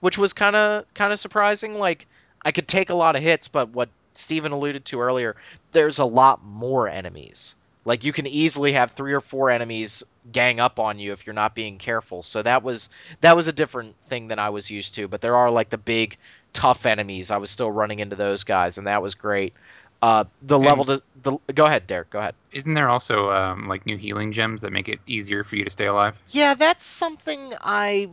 which 0.00 0.18
was 0.18 0.32
kind 0.32 0.56
of 0.56 0.84
kind 0.94 1.12
of 1.12 1.18
surprising. 1.18 1.74
Like 1.74 2.06
I 2.44 2.52
could 2.52 2.68
take 2.68 2.90
a 2.90 2.94
lot 2.94 3.16
of 3.16 3.22
hits, 3.22 3.48
but 3.48 3.70
what 3.70 3.90
Steven 4.12 4.52
alluded 4.52 4.84
to 4.86 5.00
earlier, 5.00 5.36
there's 5.72 5.98
a 5.98 6.04
lot 6.04 6.42
more 6.44 6.88
enemies. 6.88 7.54
Like 7.84 8.04
you 8.04 8.12
can 8.12 8.26
easily 8.26 8.72
have 8.72 8.92
three 8.92 9.12
or 9.12 9.20
four 9.20 9.50
enemies 9.50 10.02
gang 10.30 10.60
up 10.60 10.78
on 10.78 10.98
you 10.98 11.12
if 11.12 11.26
you're 11.26 11.34
not 11.34 11.54
being 11.54 11.78
careful. 11.78 12.22
So 12.22 12.42
that 12.42 12.62
was 12.62 12.90
that 13.20 13.36
was 13.36 13.48
a 13.48 13.52
different 13.52 13.98
thing 14.02 14.28
than 14.28 14.38
I 14.38 14.50
was 14.50 14.70
used 14.70 14.94
to. 14.96 15.08
But 15.08 15.20
there 15.20 15.36
are 15.36 15.50
like 15.50 15.70
the 15.70 15.78
big 15.78 16.16
tough 16.52 16.86
enemies. 16.86 17.30
I 17.30 17.38
was 17.38 17.50
still 17.50 17.70
running 17.70 18.00
into 18.00 18.16
those 18.16 18.44
guys, 18.44 18.78
and 18.78 18.86
that 18.86 19.02
was 19.02 19.14
great. 19.14 19.54
Uh, 20.02 20.24
the 20.42 20.58
And- 20.58 20.64
level, 20.64 20.84
to, 20.86 21.02
the 21.22 21.36
go 21.54 21.66
ahead, 21.66 21.86
Derek. 21.86 22.10
Go 22.10 22.18
ahead. 22.18 22.34
Isn't 22.52 22.74
there 22.74 22.88
also 22.88 23.30
um, 23.30 23.68
like 23.68 23.84
new 23.86 23.96
healing 23.98 24.32
gems 24.32 24.62
that 24.62 24.72
make 24.72 24.88
it 24.88 25.00
easier 25.06 25.44
for 25.44 25.56
you 25.56 25.64
to 25.64 25.70
stay 25.70 25.86
alive? 25.86 26.16
Yeah, 26.28 26.54
that's 26.54 26.86
something 26.86 27.52
I, 27.60 28.08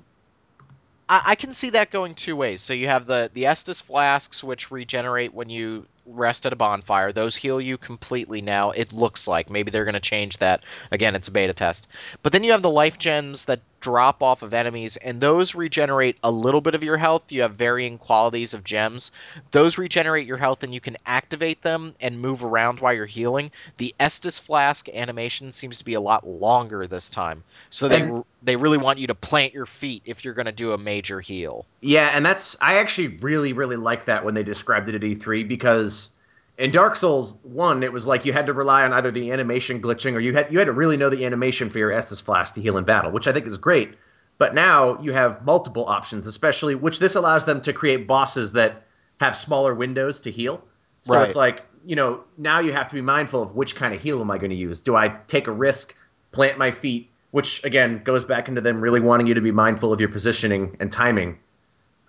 I 1.08 1.22
I 1.28 1.36
can 1.36 1.54
see 1.54 1.72
that 1.72 1.90
going 1.92 2.16
two 2.16 2.36
ways. 2.36 2.60
So 2.62 2.74
you 2.74 2.88
have 2.88 3.06
the 3.06 3.32
the 3.34 3.44
Estus 3.46 3.82
flasks, 3.82 4.44
which 4.44 4.70
regenerate 4.72 5.34
when 5.34 5.50
you 5.50 5.86
rest 6.06 6.46
at 6.46 6.54
a 6.54 6.58
bonfire. 6.58 7.12
Those 7.14 7.36
heal 7.36 7.60
you 7.62 7.78
completely 7.78 8.42
now. 8.42 8.72
It 8.72 8.92
looks 8.94 9.28
like 9.28 9.50
maybe 9.50 9.72
they're 9.72 9.86
going 9.86 9.94
to 9.94 10.00
change 10.00 10.38
that. 10.40 10.64
Again, 10.92 11.16
it's 11.16 11.28
a 11.30 11.32
beta 11.32 11.54
test. 11.54 11.88
But 12.24 12.32
then 12.34 12.44
you 12.44 12.52
have 12.52 12.62
the 12.62 12.70
life 12.70 12.98
gems 12.98 13.46
that 13.46 13.60
drop 13.80 14.24
off 14.24 14.44
of 14.44 14.54
enemies, 14.54 14.98
and 14.98 15.22
those 15.22 15.56
regenerate 15.56 16.18
a 16.24 16.32
little 16.32 16.62
bit 16.62 16.76
of 16.76 16.84
your 16.84 16.98
health. 16.98 17.32
You 17.32 17.42
have 17.44 17.56
varying 17.56 17.98
qualities 17.98 18.54
of 18.54 18.64
gems. 18.64 19.12
Those 19.52 19.78
regenerate 19.78 20.28
your 20.28 20.38
health, 20.38 20.64
and 20.64 20.74
you 20.74 20.80
can 20.80 20.98
activate 21.06 21.62
them 21.62 21.96
and 22.02 22.20
move 22.20 22.44
around 22.44 22.80
while 22.80 22.94
you're 22.94 23.06
healing. 23.06 23.52
The 23.78 23.94
Estus 24.00 24.40
flask 24.42 24.90
animation 24.90 25.52
seems 25.52 25.80
to 25.80 25.86
be 25.86 25.94
a 25.94 26.02
lot 26.02 26.28
longer 26.28 26.88
this 26.88 27.10
time, 27.10 27.44
so 27.70 27.88
they 27.88 28.02
And- 28.02 28.24
they 28.44 28.56
really 28.56 28.78
want 28.78 29.00
you 29.00 29.08
to 29.08 29.16
plant 29.16 29.54
your 29.54 29.66
feet 29.66 30.04
if 30.06 30.24
you're 30.24 30.34
going 30.34 30.46
to 30.46 30.52
do 30.52 30.72
a 30.72 30.78
major 30.78 31.20
heal. 31.20 31.66
Yeah, 31.82 32.12
and 32.14 32.26
that's 32.26 32.56
I 32.62 32.78
actually 32.78 33.10
really 33.20 33.54
really 33.54 33.76
like 33.76 34.06
that 34.06 34.24
when 34.24 34.34
they 34.34 34.44
described 34.44 34.90
it 34.90 34.96
at 34.96 35.02
E3 35.02 35.44
because 35.48 36.12
in 36.58 36.72
Dark 36.72 36.96
Souls 36.96 37.38
1 37.44 37.84
it 37.84 37.94
was 37.94 38.08
like 38.08 38.26
you 38.26 38.34
had 38.34 38.46
to 38.48 38.54
rely 38.54 38.84
on 38.84 38.94
either 38.94 39.12
the 39.12 39.32
animation 39.32 39.82
glitching 39.82 40.14
or 40.14 40.20
you 40.20 40.34
had 40.34 40.52
you 40.52 40.58
had 40.60 40.66
to 40.66 40.74
really 40.74 40.98
know 40.98 41.10
the 41.10 41.26
animation 41.26 41.70
for 41.70 41.78
your 41.78 41.92
Estus 41.92 42.22
Flask 42.22 42.56
to 42.56 42.62
heal 42.62 42.78
in 42.78 42.84
battle, 42.84 43.12
which 43.12 43.28
I 43.28 43.34
think 43.34 43.46
is 43.46 43.58
great. 43.58 43.96
But 44.40 44.54
now 44.54 45.00
you 45.02 45.14
have 45.14 45.44
multiple 45.46 45.86
options, 45.88 46.28
especially 46.28 46.76
which 46.76 47.00
this 47.00 47.16
allows 47.16 47.46
them 47.46 47.62
to 47.62 47.74
create 47.74 48.08
bosses 48.08 48.54
that 48.54 48.84
have 49.20 49.36
smaller 49.36 49.74
windows 49.74 50.22
to 50.22 50.32
heal. 50.32 50.64
So 51.04 51.20
Right. 51.20 51.24
it's 51.24 51.36
like, 51.36 51.66
you 51.86 51.96
know, 51.96 52.24
now 52.38 52.60
you 52.60 52.72
have 52.74 52.88
to 52.90 52.96
be 52.96 53.02
mindful 53.02 53.42
of 53.42 53.56
which 53.56 53.76
kind 53.76 53.94
of 53.96 54.02
heal 54.02 54.22
am 54.22 54.30
I 54.30 54.38
going 54.38 54.50
to 54.52 54.56
use? 54.56 54.82
Do 54.82 54.96
I 54.96 55.10
take 55.28 55.48
a 55.48 55.52
risk, 55.52 55.96
plant 56.32 56.58
my 56.58 56.72
feet, 56.72 57.10
which 57.32 57.64
again 57.64 58.02
goes 58.04 58.26
back 58.26 58.48
into 58.48 58.62
them 58.62 58.82
really 58.82 59.00
wanting 59.00 59.28
you 59.28 59.34
to 59.34 59.42
be 59.42 59.52
mindful 59.52 59.92
of 59.94 60.00
your 60.00 60.10
positioning 60.10 60.76
and 60.80 60.92
timing 60.92 61.40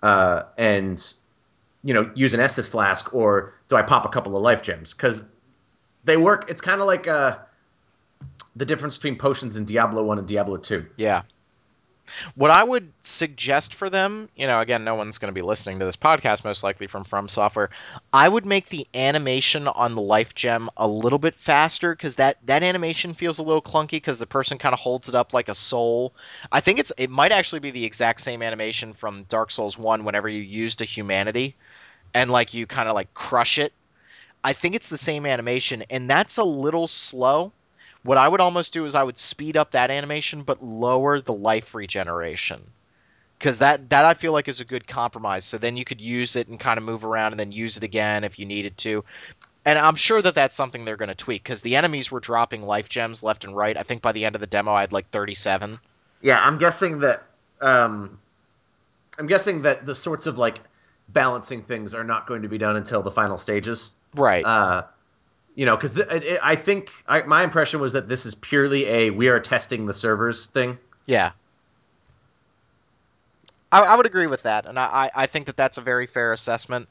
uh, 0.03 0.43
and 0.57 1.13
you 1.83 1.93
know 1.93 2.09
use 2.15 2.33
an 2.33 2.39
Estus 2.39 2.67
flask, 2.67 3.13
or 3.13 3.53
do 3.69 3.75
I 3.75 3.83
pop 3.83 4.05
a 4.05 4.09
couple 4.09 4.35
of 4.35 4.43
life 4.43 4.61
gems? 4.61 4.93
Because 4.93 5.23
they 6.03 6.17
work. 6.17 6.49
It's 6.49 6.61
kind 6.61 6.81
of 6.81 6.87
like 6.87 7.07
uh, 7.07 7.37
the 8.55 8.65
difference 8.65 8.97
between 8.97 9.17
potions 9.17 9.55
in 9.55 9.65
Diablo 9.65 10.03
One 10.03 10.17
and 10.17 10.27
Diablo 10.27 10.57
Two. 10.57 10.87
Yeah. 10.97 11.21
What 12.33 12.49
I 12.49 12.63
would 12.63 12.91
suggest 13.01 13.75
for 13.75 13.87
them, 13.87 14.29
you 14.35 14.47
know, 14.47 14.59
again, 14.59 14.83
no 14.83 14.95
one's 14.95 15.19
going 15.19 15.31
to 15.31 15.39
be 15.39 15.43
listening 15.43 15.77
to 15.77 15.85
this 15.85 15.95
podcast, 15.95 16.43
most 16.43 16.63
likely 16.63 16.87
from 16.87 17.03
From 17.03 17.29
Software. 17.29 17.69
I 18.11 18.27
would 18.27 18.47
make 18.47 18.67
the 18.67 18.87
animation 18.95 19.67
on 19.67 19.93
the 19.93 20.01
life 20.01 20.33
gem 20.33 20.71
a 20.75 20.87
little 20.87 21.19
bit 21.19 21.35
faster 21.35 21.93
because 21.93 22.15
that 22.15 22.37
that 22.47 22.63
animation 22.63 23.13
feels 23.13 23.37
a 23.37 23.43
little 23.43 23.61
clunky 23.61 23.91
because 23.91 24.17
the 24.17 24.25
person 24.25 24.57
kind 24.57 24.73
of 24.73 24.79
holds 24.79 25.07
it 25.07 25.13
up 25.13 25.35
like 25.35 25.49
a 25.49 25.55
soul. 25.55 26.13
I 26.51 26.61
think 26.61 26.79
it's 26.79 26.91
it 26.97 27.11
might 27.11 27.31
actually 27.31 27.59
be 27.59 27.71
the 27.71 27.85
exact 27.85 28.21
same 28.21 28.41
animation 28.41 28.93
from 28.93 29.23
Dark 29.23 29.51
Souls 29.51 29.77
One 29.77 30.03
whenever 30.03 30.27
you 30.27 30.41
used 30.41 30.81
a 30.81 30.85
humanity, 30.85 31.55
and 32.13 32.31
like 32.31 32.53
you 32.53 32.65
kind 32.67 32.89
of 32.89 32.95
like 32.95 33.13
crush 33.13 33.57
it. 33.59 33.73
I 34.43 34.53
think 34.53 34.75
it's 34.75 34.89
the 34.89 34.97
same 34.97 35.25
animation, 35.25 35.83
and 35.89 36.09
that's 36.09 36.37
a 36.37 36.43
little 36.43 36.87
slow. 36.87 37.51
What 38.03 38.17
I 38.17 38.27
would 38.27 38.41
almost 38.41 38.73
do 38.73 38.85
is 38.85 38.95
I 38.95 39.03
would 39.03 39.17
speed 39.17 39.57
up 39.57 39.71
that 39.71 39.91
animation 39.91 40.43
but 40.43 40.63
lower 40.63 41.19
the 41.19 41.33
life 41.33 41.75
regeneration. 41.75 42.61
because 43.37 43.59
that 43.59 43.89
that 43.89 44.05
I 44.05 44.13
feel 44.13 44.33
like 44.33 44.47
is 44.47 44.59
a 44.59 44.65
good 44.65 44.87
compromise. 44.87 45.45
So 45.45 45.57
then 45.57 45.77
you 45.77 45.85
could 45.85 46.01
use 46.01 46.35
it 46.35 46.47
and 46.47 46.59
kind 46.59 46.77
of 46.77 46.83
move 46.83 47.05
around 47.05 47.33
and 47.33 47.39
then 47.39 47.51
use 47.51 47.77
it 47.77 47.83
again 47.83 48.23
if 48.23 48.37
you 48.37 48.45
needed 48.45 48.77
to. 48.79 49.03
And 49.65 49.77
I'm 49.79 49.95
sure 49.95 50.21
that 50.21 50.35
that's 50.35 50.55
something 50.55 50.85
they're 50.85 50.97
going 50.97 51.09
to 51.09 51.15
tweak 51.15 51.43
because 51.43 51.61
the 51.61 51.75
enemies 51.75 52.11
were 52.11 52.19
dropping 52.19 52.63
life 52.63 52.89
gems 52.89 53.23
left 53.23 53.43
and 53.43 53.55
right. 53.55 53.77
I 53.77 53.83
think 53.83 54.01
by 54.01 54.11
the 54.11 54.25
end 54.25 54.35
of 54.35 54.41
the 54.41 54.47
demo, 54.47 54.71
I 54.73 54.81
had 54.81 54.93
like 54.93 55.09
37. 55.09 55.79
Yeah, 56.21 56.39
I'm 56.39 56.57
guessing 56.57 56.99
that. 56.99 57.23
Um, 57.61 58.19
I'm 59.17 59.27
guessing 59.27 59.63
that 59.63 59.85
the 59.85 59.95
sorts 59.95 60.27
of 60.27 60.37
like 60.37 60.59
balancing 61.13 61.61
things 61.61 61.93
are 61.93 62.03
not 62.03 62.27
going 62.27 62.41
to 62.41 62.47
be 62.47 62.57
done 62.57 62.75
until 62.75 63.01
the 63.01 63.11
final 63.11 63.37
stages. 63.37 63.91
Right. 64.15 64.45
Uh, 64.45 64.83
you 65.55 65.65
know, 65.65 65.75
because 65.75 65.99
I 66.41 66.55
think 66.55 66.89
I, 67.07 67.21
my 67.23 67.43
impression 67.43 67.81
was 67.81 67.93
that 67.93 68.07
this 68.07 68.25
is 68.25 68.35
purely 68.35 68.85
a 68.85 69.09
we 69.09 69.27
are 69.27 69.39
testing 69.39 69.85
the 69.85 69.93
servers 69.93 70.45
thing. 70.45 70.77
Yeah. 71.05 71.31
I, 73.71 73.81
I 73.81 73.95
would 73.95 74.05
agree 74.05 74.27
with 74.27 74.43
that, 74.43 74.65
and 74.65 74.79
I, 74.79 75.11
I 75.15 75.25
think 75.27 75.45
that 75.47 75.57
that's 75.57 75.77
a 75.77 75.81
very 75.81 76.07
fair 76.07 76.33
assessment. 76.33 76.87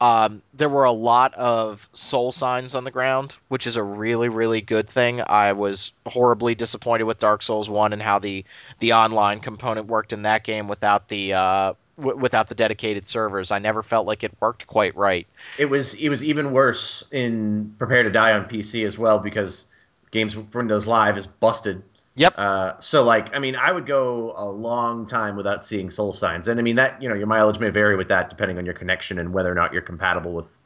Um, 0.00 0.42
there 0.52 0.68
were 0.68 0.84
a 0.84 0.92
lot 0.92 1.34
of 1.34 1.88
soul 1.92 2.32
signs 2.32 2.74
on 2.74 2.84
the 2.84 2.90
ground, 2.90 3.36
which 3.48 3.66
is 3.66 3.76
a 3.76 3.82
really, 3.82 4.28
really 4.28 4.60
good 4.60 4.88
thing. 4.88 5.22
I 5.26 5.52
was 5.52 5.92
horribly 6.04 6.54
disappointed 6.54 7.04
with 7.04 7.18
Dark 7.18 7.42
Souls 7.42 7.70
One 7.70 7.92
and 7.92 8.02
how 8.02 8.18
the 8.18 8.44
the 8.78 8.94
online 8.94 9.40
component 9.40 9.86
worked 9.86 10.12
in 10.12 10.22
that 10.22 10.44
game 10.44 10.68
without 10.68 11.08
the 11.08 11.34
uh, 11.34 11.72
w- 11.98 12.16
without 12.16 12.48
the 12.48 12.54
dedicated 12.54 13.06
servers. 13.06 13.50
I 13.50 13.58
never 13.58 13.82
felt 13.82 14.06
like 14.06 14.24
it 14.24 14.32
worked 14.40 14.66
quite 14.66 14.96
right. 14.96 15.26
It 15.58 15.66
was 15.66 15.94
it 15.94 16.08
was 16.08 16.22
even 16.24 16.52
worse 16.52 17.04
in 17.12 17.74
Prepare 17.78 18.02
to 18.04 18.10
Die 18.10 18.32
on 18.32 18.44
PC 18.44 18.86
as 18.86 18.98
well 18.98 19.18
because 19.18 19.64
games 20.10 20.34
for 20.34 20.40
Windows 20.52 20.86
Live 20.86 21.16
is 21.16 21.26
busted 21.26 21.82
Yep. 22.16 22.34
Uh, 22.36 22.80
so 22.80 23.04
like, 23.04 23.34
I 23.36 23.38
mean, 23.38 23.56
I 23.56 23.72
would 23.72 23.84
go 23.84 24.32
a 24.36 24.46
long 24.46 25.04
time 25.04 25.36
without 25.36 25.62
seeing 25.62 25.90
soul 25.90 26.14
signs, 26.14 26.48
and 26.48 26.58
I 26.58 26.62
mean 26.62 26.76
that 26.76 27.00
you 27.00 27.08
know 27.08 27.14
your 27.14 27.26
mileage 27.26 27.58
may 27.60 27.68
vary 27.68 27.94
with 27.94 28.08
that 28.08 28.30
depending 28.30 28.56
on 28.56 28.64
your 28.64 28.74
connection 28.74 29.18
and 29.18 29.34
whether 29.34 29.52
or 29.52 29.54
not 29.54 29.72
you're 29.72 29.82
compatible 29.82 30.32
with 30.32 30.58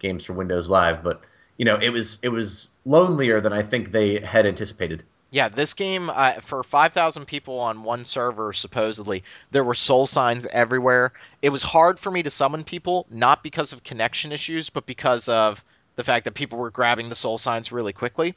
games 0.00 0.24
for 0.24 0.32
Windows 0.32 0.68
Live. 0.68 1.02
But 1.02 1.22
you 1.58 1.64
know, 1.64 1.76
it 1.76 1.90
was 1.90 2.18
it 2.22 2.30
was 2.30 2.72
lonelier 2.84 3.40
than 3.40 3.52
I 3.52 3.62
think 3.62 3.92
they 3.92 4.18
had 4.20 4.46
anticipated. 4.46 5.04
Yeah, 5.30 5.48
this 5.48 5.74
game 5.74 6.10
uh, 6.10 6.32
for 6.40 6.62
5,000 6.64 7.24
people 7.24 7.60
on 7.60 7.84
one 7.84 8.04
server 8.04 8.52
supposedly, 8.52 9.22
there 9.52 9.62
were 9.62 9.74
soul 9.74 10.06
signs 10.08 10.46
everywhere. 10.46 11.12
It 11.40 11.50
was 11.50 11.62
hard 11.62 12.00
for 12.00 12.10
me 12.10 12.22
to 12.24 12.30
summon 12.30 12.64
people, 12.64 13.06
not 13.10 13.44
because 13.44 13.72
of 13.72 13.84
connection 13.84 14.32
issues, 14.32 14.70
but 14.70 14.86
because 14.86 15.28
of 15.28 15.64
the 15.94 16.04
fact 16.04 16.24
that 16.24 16.34
people 16.34 16.58
were 16.58 16.70
grabbing 16.70 17.08
the 17.08 17.14
soul 17.14 17.38
signs 17.38 17.70
really 17.70 17.92
quickly. 17.92 18.34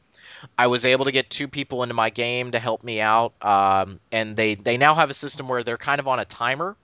I 0.58 0.68
was 0.68 0.86
able 0.86 1.06
to 1.06 1.12
get 1.12 1.30
two 1.30 1.48
people 1.48 1.82
into 1.82 1.96
my 1.96 2.10
game 2.10 2.52
to 2.52 2.60
help 2.60 2.84
me 2.84 3.02
out, 3.02 3.34
um, 3.42 4.00
and 4.12 4.36
they 4.36 4.56
they 4.56 4.78
now 4.78 4.96
have 4.96 5.10
a 5.10 5.14
system 5.14 5.48
where 5.48 5.64
they're 5.64 5.78
kind 5.78 6.00
of 6.00 6.08
on 6.08 6.20
a 6.20 6.26
timer 6.26 6.76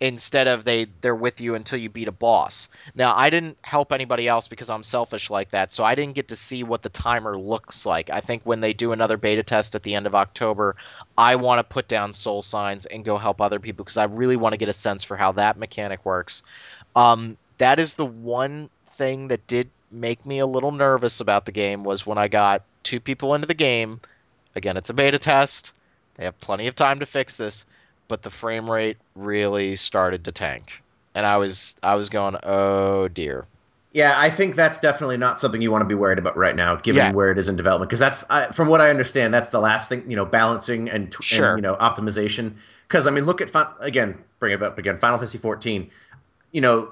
instead 0.00 0.48
of 0.48 0.64
they 0.64 0.86
they're 1.02 1.14
with 1.14 1.40
you 1.42 1.54
until 1.54 1.78
you 1.78 1.90
beat 1.90 2.08
a 2.08 2.12
boss. 2.12 2.68
Now 2.94 3.14
I 3.14 3.28
didn't 3.28 3.58
help 3.62 3.92
anybody 3.92 4.26
else 4.26 4.48
because 4.48 4.70
I'm 4.70 4.82
selfish 4.82 5.28
like 5.30 5.50
that, 5.50 5.72
so 5.72 5.84
I 5.84 5.94
didn't 5.94 6.14
get 6.14 6.28
to 6.28 6.36
see 6.36 6.64
what 6.64 6.82
the 6.82 6.88
timer 6.88 7.38
looks 7.38 7.84
like. 7.84 8.08
I 8.10 8.20
think 8.20 8.42
when 8.44 8.60
they 8.60 8.72
do 8.72 8.92
another 8.92 9.18
beta 9.18 9.42
test 9.42 9.74
at 9.74 9.82
the 9.82 9.94
end 9.94 10.06
of 10.06 10.14
October, 10.14 10.76
I 11.16 11.36
want 11.36 11.58
to 11.58 11.64
put 11.64 11.86
down 11.86 12.14
soul 12.14 12.40
signs 12.40 12.86
and 12.86 13.04
go 13.04 13.18
help 13.18 13.40
other 13.40 13.60
people 13.60 13.84
because 13.84 13.98
I 13.98 14.04
really 14.04 14.36
want 14.36 14.54
to 14.54 14.58
get 14.58 14.68
a 14.68 14.74
sense 14.74 15.04
for 15.04 15.16
how 15.16 15.32
that 15.32 15.58
mechanic 15.58 16.04
works. 16.04 16.42
Um, 16.96 17.36
that 17.58 17.78
is 17.78 17.94
the 17.94 18.06
one 18.06 18.70
thing 18.86 19.28
that 19.28 19.46
did 19.46 19.70
make 19.90 20.24
me 20.24 20.38
a 20.38 20.46
little 20.46 20.72
nervous 20.72 21.20
about 21.20 21.44
the 21.44 21.52
game 21.52 21.82
was 21.82 22.06
when 22.06 22.16
I 22.16 22.28
got 22.28 22.62
two 22.82 23.00
people 23.00 23.34
into 23.34 23.46
the 23.46 23.54
game. 23.54 24.00
Again, 24.54 24.76
it's 24.76 24.90
a 24.90 24.94
beta 24.94 25.18
test. 25.18 25.72
They 26.14 26.24
have 26.24 26.40
plenty 26.40 26.66
of 26.68 26.74
time 26.74 27.00
to 27.00 27.06
fix 27.06 27.36
this, 27.36 27.66
but 28.10 28.22
the 28.22 28.28
frame 28.30 28.68
rate 28.68 28.98
really 29.14 29.76
started 29.76 30.24
to 30.24 30.32
tank. 30.32 30.82
And 31.14 31.24
I 31.24 31.38
was 31.38 31.76
I 31.82 31.94
was 31.94 32.10
going, 32.10 32.36
"Oh 32.42 33.08
dear." 33.08 33.46
Yeah, 33.92 34.14
I 34.16 34.30
think 34.30 34.54
that's 34.54 34.78
definitely 34.78 35.16
not 35.16 35.40
something 35.40 35.60
you 35.62 35.70
want 35.70 35.82
to 35.82 35.86
be 35.88 35.94
worried 35.96 36.18
about 36.18 36.36
right 36.36 36.54
now, 36.54 36.76
given 36.76 37.02
Yeah. 37.06 37.12
where 37.12 37.32
it 37.32 37.38
is 37.38 37.48
in 37.48 37.56
development. 37.56 37.88
Because 37.88 37.98
that's, 37.98 38.24
I, 38.30 38.46
from 38.52 38.68
what 38.68 38.80
I 38.80 38.88
understand, 38.88 39.34
that's 39.34 39.48
the 39.48 39.58
last 39.58 39.88
thing. 39.88 40.08
You 40.08 40.14
know, 40.14 40.24
balancing 40.24 40.88
and, 40.88 41.12
Sure. 41.20 41.54
and 41.54 41.58
you 41.58 41.62
know 41.62 41.74
optimization. 41.76 42.52
Because 42.86 43.06
I 43.06 43.10
mean, 43.10 43.24
look 43.26 43.40
at 43.40 43.50
again, 43.80 44.18
bring 44.40 44.52
it 44.52 44.62
up 44.62 44.78
again. 44.78 44.96
Final 44.96 45.18
Fantasy 45.18 45.38
14. 45.38 45.90
You 46.52 46.60
know, 46.60 46.90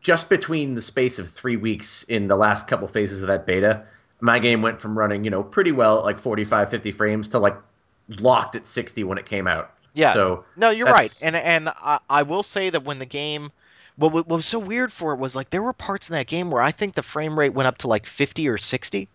just 0.00 0.28
between 0.30 0.74
the 0.74 0.82
space 0.82 1.18
of 1.18 1.28
three 1.28 1.56
weeks 1.56 2.04
in 2.04 2.28
the 2.28 2.36
last 2.36 2.66
couple 2.66 2.86
phases 2.88 3.22
of 3.22 3.28
that 3.28 3.44
beta, 3.46 3.82
my 4.20 4.38
game 4.38 4.60
went 4.62 4.80
from 4.80 4.96
running 4.98 5.24
you 5.24 5.30
know 5.30 5.42
pretty 5.42 5.72
well 5.72 5.98
at 5.98 6.04
like 6.04 6.18
45, 6.18 6.70
50 6.70 6.90
frames 6.90 7.28
to 7.30 7.38
like 7.38 7.56
locked 8.08 8.56
at 8.56 8.64
60 8.66 9.04
when 9.04 9.18
it 9.18 9.26
came 9.26 9.46
out. 9.46 9.72
Yeah. 9.94 10.12
So 10.12 10.44
No, 10.56 10.70
you're 10.70 10.86
right. 10.86 11.16
And 11.22 11.36
and 11.36 11.68
I, 11.68 11.98
I 12.08 12.22
will 12.22 12.42
say 12.42 12.70
that 12.70 12.84
when 12.84 12.98
the 12.98 13.06
game 13.06 13.52
what, 14.00 14.12
what 14.12 14.28
was 14.28 14.46
so 14.46 14.58
weird 14.58 14.92
for 14.92 15.12
it 15.12 15.18
was 15.18 15.36
like 15.36 15.50
there 15.50 15.62
were 15.62 15.72
parts 15.72 16.08
in 16.08 16.14
that 16.14 16.26
game 16.26 16.50
where 16.50 16.62
I 16.62 16.70
think 16.70 16.94
the 16.94 17.02
frame 17.02 17.38
rate 17.38 17.52
went 17.52 17.66
up 17.66 17.78
to 17.78 17.88
like 17.88 18.06
50 18.06 18.48
or 18.48 18.58
60. 18.58 19.08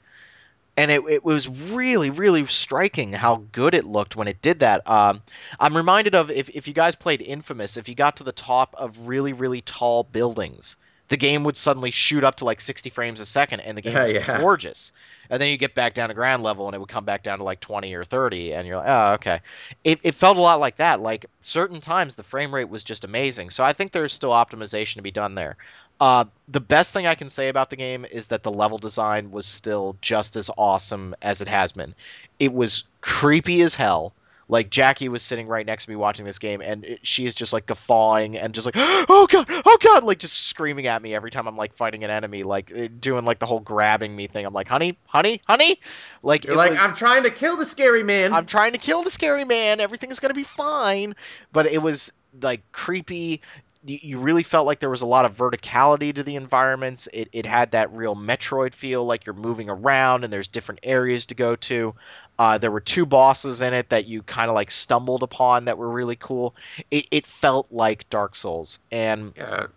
And 0.78 0.92
it, 0.92 1.04
it 1.10 1.24
was 1.24 1.72
really, 1.72 2.10
really 2.10 2.46
striking 2.48 3.14
how 3.14 3.46
good 3.54 3.76
it 3.76 3.86
looked 3.86 4.18
when 4.18 4.28
it 4.28 4.42
did 4.42 4.60
that. 4.60 4.88
Um, 4.90 5.22
I'm 5.58 5.76
reminded 5.76 6.16
of 6.16 6.30
if, 6.30 6.50
if 6.50 6.68
you 6.68 6.74
guys 6.74 6.96
played 6.96 7.22
Infamous, 7.22 7.78
if 7.78 7.88
you 7.88 7.96
got 7.96 8.18
to 8.18 8.26
the 8.26 8.34
top 8.34 8.76
of 8.78 9.08
really, 9.08 9.32
really 9.32 9.62
tall 9.62 10.04
buildings, 10.04 10.76
the 11.08 11.18
game 11.18 11.44
would 11.44 11.56
suddenly 11.56 11.92
shoot 11.92 12.24
up 12.24 12.36
to 12.36 12.46
like 12.46 12.60
60 12.60 12.90
frames 12.90 13.20
a 13.20 13.26
second, 13.26 13.60
and 13.60 13.78
the 13.78 13.82
game 13.82 13.94
was 14.02 14.14
yeah. 14.14 14.40
gorgeous. 14.40 14.92
And 15.30 15.42
then 15.42 15.50
you 15.50 15.58
get 15.58 15.76
back 15.76 15.94
down 15.94 16.10
to 16.10 16.16
ground 16.16 16.44
level, 16.44 16.68
and 16.68 16.76
it 16.76 16.80
would 16.80 16.90
come 16.90 17.06
back 17.06 17.24
down 17.24 17.40
to 17.40 17.44
like 17.44 17.60
20 17.60 17.94
or 17.94 18.04
30, 18.04 18.54
and 18.54 18.68
you're 18.68 18.78
like, 18.78 18.88
oh, 18.88 19.14
okay. 19.16 19.42
It, 19.84 20.00
it 20.04 20.16
felt 20.16 20.38
a 20.38 20.42
lot 20.42 20.60
like 20.60 20.78
that. 20.78 21.02
Like 21.02 21.26
certain 21.42 21.82
times, 21.82 22.16
the 22.16 22.24
frame 22.24 22.54
rate 22.54 22.70
was 22.70 22.84
just 22.84 23.06
amazing. 23.06 23.50
So 23.50 23.64
I 23.64 23.74
think 23.74 23.92
there's 23.92 24.14
still 24.14 24.32
optimization 24.32 24.96
to 24.96 25.02
be 25.02 25.12
done 25.12 25.36
there. 25.36 25.58
Uh, 26.00 26.26
the 26.48 26.60
best 26.60 26.94
thing 26.94 27.08
I 27.08 27.16
can 27.16 27.30
say 27.30 27.48
about 27.48 27.70
the 27.70 27.78
game 27.78 28.06
is 28.06 28.28
that 28.28 28.44
the 28.44 28.52
level 28.52 28.78
design 28.78 29.32
was 29.32 29.46
still 29.46 29.96
just 30.02 30.36
as 30.36 30.52
awesome 30.58 31.16
as 31.22 31.42
it 31.42 31.48
has 31.48 31.72
been. 31.72 31.96
It 32.38 32.54
was 32.54 32.84
creepy 33.02 33.62
as 33.62 33.76
hell. 33.76 34.14
Like 34.48 34.70
Jackie 34.70 35.10
was 35.10 35.24
sitting 35.24 35.48
right 35.48 35.66
next 35.66 35.86
to 35.86 35.90
me 35.90 35.96
watching 35.96 36.24
this 36.24 36.38
game, 36.38 36.62
and 36.62 36.86
it, 36.86 37.00
she 37.08 37.26
is 37.26 37.34
just 37.34 37.52
like 37.52 37.66
guffawing 37.66 38.38
and 38.38 38.54
just 38.54 38.66
like, 38.66 38.76
"Oh 38.78 39.28
god, 39.30 39.48
oh 39.50 39.78
god!" 39.82 40.04
Like 40.04 40.20
just 40.20 40.36
screaming 40.48 40.86
at 40.86 41.02
me 41.02 41.16
every 41.16 41.32
time 41.32 41.48
I'm 41.48 41.58
like 41.58 41.74
fighting 41.74 42.04
an 42.04 42.12
enemy, 42.12 42.44
like 42.44 42.72
eh, 42.74 42.88
doing 43.00 43.26
like 43.26 43.40
the 43.40 43.48
whole 43.48 43.60
grabbing 43.60 44.16
me 44.16 44.28
thing. 44.28 44.46
I'm 44.46 44.54
like, 44.54 44.68
"Honey, 44.68 44.98
honey, 45.08 45.42
honey!" 45.48 45.80
Like 46.22 46.46
you're 46.46 46.56
like, 46.56 46.72
was- 46.72 46.80
I'm 46.80 46.94
trying 46.96 47.24
to 47.24 47.32
kill 47.32 47.58
the 47.58 47.66
scary 47.66 48.04
man. 48.04 48.34
I'm 48.34 48.46
trying 48.46 48.74
to 48.74 48.78
kill 48.78 49.02
the 49.02 49.12
scary 49.12 49.46
man. 49.46 49.80
Everything's 49.80 50.20
gonna 50.20 50.36
be 50.36 50.44
fine. 50.44 51.16
But 51.52 51.66
it 51.66 51.82
was 51.82 52.14
like 52.42 52.62
creepy. 52.72 53.42
You, 53.86 54.00
you 54.02 54.20
really 54.20 54.44
felt 54.44 54.66
like 54.66 54.80
there 54.80 54.90
was 54.90 55.02
a 55.02 55.06
lot 55.06 55.26
of 55.26 55.38
verticality 55.38 56.14
to 56.14 56.24
the 56.24 56.36
environments. 56.36 57.08
It, 57.14 57.30
it 57.32 57.46
had 57.46 57.72
that 57.72 57.94
real 57.94 58.16
Metroid 58.16 58.74
feel, 58.74 59.06
like 59.06 59.26
you're 59.26 59.36
moving 59.36 59.70
around 59.70 60.24
and 60.24 60.34
there's 60.34 60.48
different 60.48 60.82
areas 60.84 61.28
to 61.28 61.36
go 61.36 61.56
to. 61.56 61.96
Uh, 62.38 62.58
there 62.58 62.72
were 62.72 62.82
two 62.82 63.06
bosses 63.06 63.62
in 63.62 63.74
it 63.74 63.90
that 63.90 64.06
you 64.06 64.22
kind 64.24 64.50
of 64.50 64.56
like 64.56 64.72
stumbled 64.72 65.24
upon 65.24 65.66
that 65.66 65.78
were 65.78 65.90
really 65.90 66.16
cool. 66.16 66.56
It, 66.92 67.08
it 67.12 67.26
felt 67.26 67.72
like 67.72 68.10
Dark 68.10 68.36
Souls, 68.36 68.80
and 68.92 69.34
Yeah, 69.38 69.68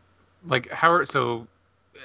like 0.45 0.71
how 0.71 0.93
are 0.93 1.07
so? 1.07 1.47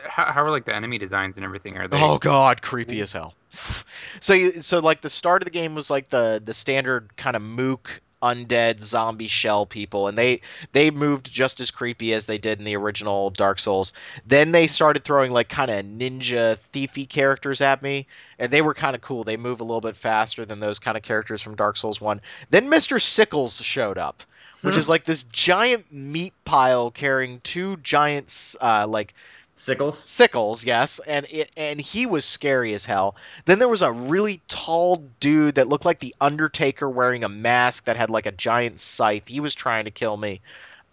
How, 0.08 0.32
how 0.32 0.44
are 0.44 0.52
like 0.52 0.66
the 0.66 0.76
enemy 0.76 0.98
designs 0.98 1.38
and 1.38 1.46
everything? 1.46 1.78
Are 1.78 1.88
they? 1.88 1.98
Oh 2.00 2.18
god, 2.18 2.62
creepy 2.62 3.02
as 3.02 3.14
hell. 3.14 3.34
So 4.20 4.34
you 4.34 4.62
so 4.62 4.80
like 4.80 5.02
the 5.02 5.10
start 5.10 5.44
of 5.44 5.46
the 5.46 5.52
game 5.52 5.76
was 5.76 5.92
like 5.92 6.08
the 6.08 6.42
the 6.44 6.54
standard 6.54 7.16
kind 7.16 7.36
of 7.36 7.42
mook 7.42 8.02
undead 8.24 8.82
zombie 8.82 9.28
shell 9.28 9.66
people 9.66 10.08
and 10.08 10.18
they 10.18 10.40
they 10.72 10.90
moved 10.92 11.32
just 11.32 11.60
as 11.60 11.72
creepy 11.72 12.14
as 12.14 12.26
they 12.26 12.38
did 12.38 12.58
in 12.60 12.66
the 12.66 12.76
original 12.78 13.30
Dark 13.30 13.60
Souls. 13.60 13.92
Then 14.26 14.52
they 14.54 14.68
started 14.68 15.04
throwing 15.04 15.32
like 15.32 15.50
kind 15.50 15.70
of 15.70 15.86
ninja 15.86 16.58
thiefy 16.72 17.08
characters 17.08 17.62
at 17.62 17.82
me 17.84 18.08
and 18.40 18.52
they 18.52 18.62
were 18.62 18.74
kind 18.74 18.96
of 18.96 19.02
cool. 19.02 19.24
They 19.24 19.38
move 19.38 19.60
a 19.60 19.64
little 19.64 19.82
bit 19.82 19.96
faster 19.98 20.46
than 20.46 20.60
those 20.60 20.80
kind 20.80 20.96
of 20.98 21.04
characters 21.04 21.42
from 21.42 21.56
Dark 21.56 21.78
Souls 21.78 22.00
1. 22.02 22.22
Then 22.50 22.70
Mr. 22.70 23.02
Sickles 23.02 23.62
showed 23.62 23.98
up, 23.98 24.24
which 24.62 24.76
Hmm. 24.76 24.80
is 24.80 24.90
like 24.90 25.04
this 25.04 25.24
giant 25.24 25.92
meat 25.92 26.34
pile 26.46 26.90
carrying 26.92 27.42
two 27.42 27.78
giant 27.78 28.56
uh 28.62 28.88
like 28.88 29.14
Sickles. 29.56 30.02
sickles 30.10 30.66
yes 30.66 31.00
and 31.06 31.28
it 31.30 31.52
and 31.56 31.80
he 31.80 32.06
was 32.06 32.26
scary 32.26 32.74
as 32.74 32.86
hell. 32.86 33.16
Then 33.46 33.60
there 33.60 33.70
was 33.70 33.84
a 33.84 33.92
really 33.92 34.42
tall 34.48 34.98
dude 35.20 35.56
that 35.56 35.70
looked 35.70 35.86
like 35.86 36.00
the 36.00 36.16
undertaker 36.20 36.90
wearing 36.90 37.24
a 37.24 37.30
mask 37.30 37.86
that 37.86 37.96
had 37.96 38.10
like 38.10 38.26
a 38.26 38.32
giant 38.32 38.80
scythe. 38.80 39.28
He 39.28 39.40
was 39.40 39.54
trying 39.54 39.86
to 39.86 39.92
kill 39.92 40.18
me. 40.18 40.42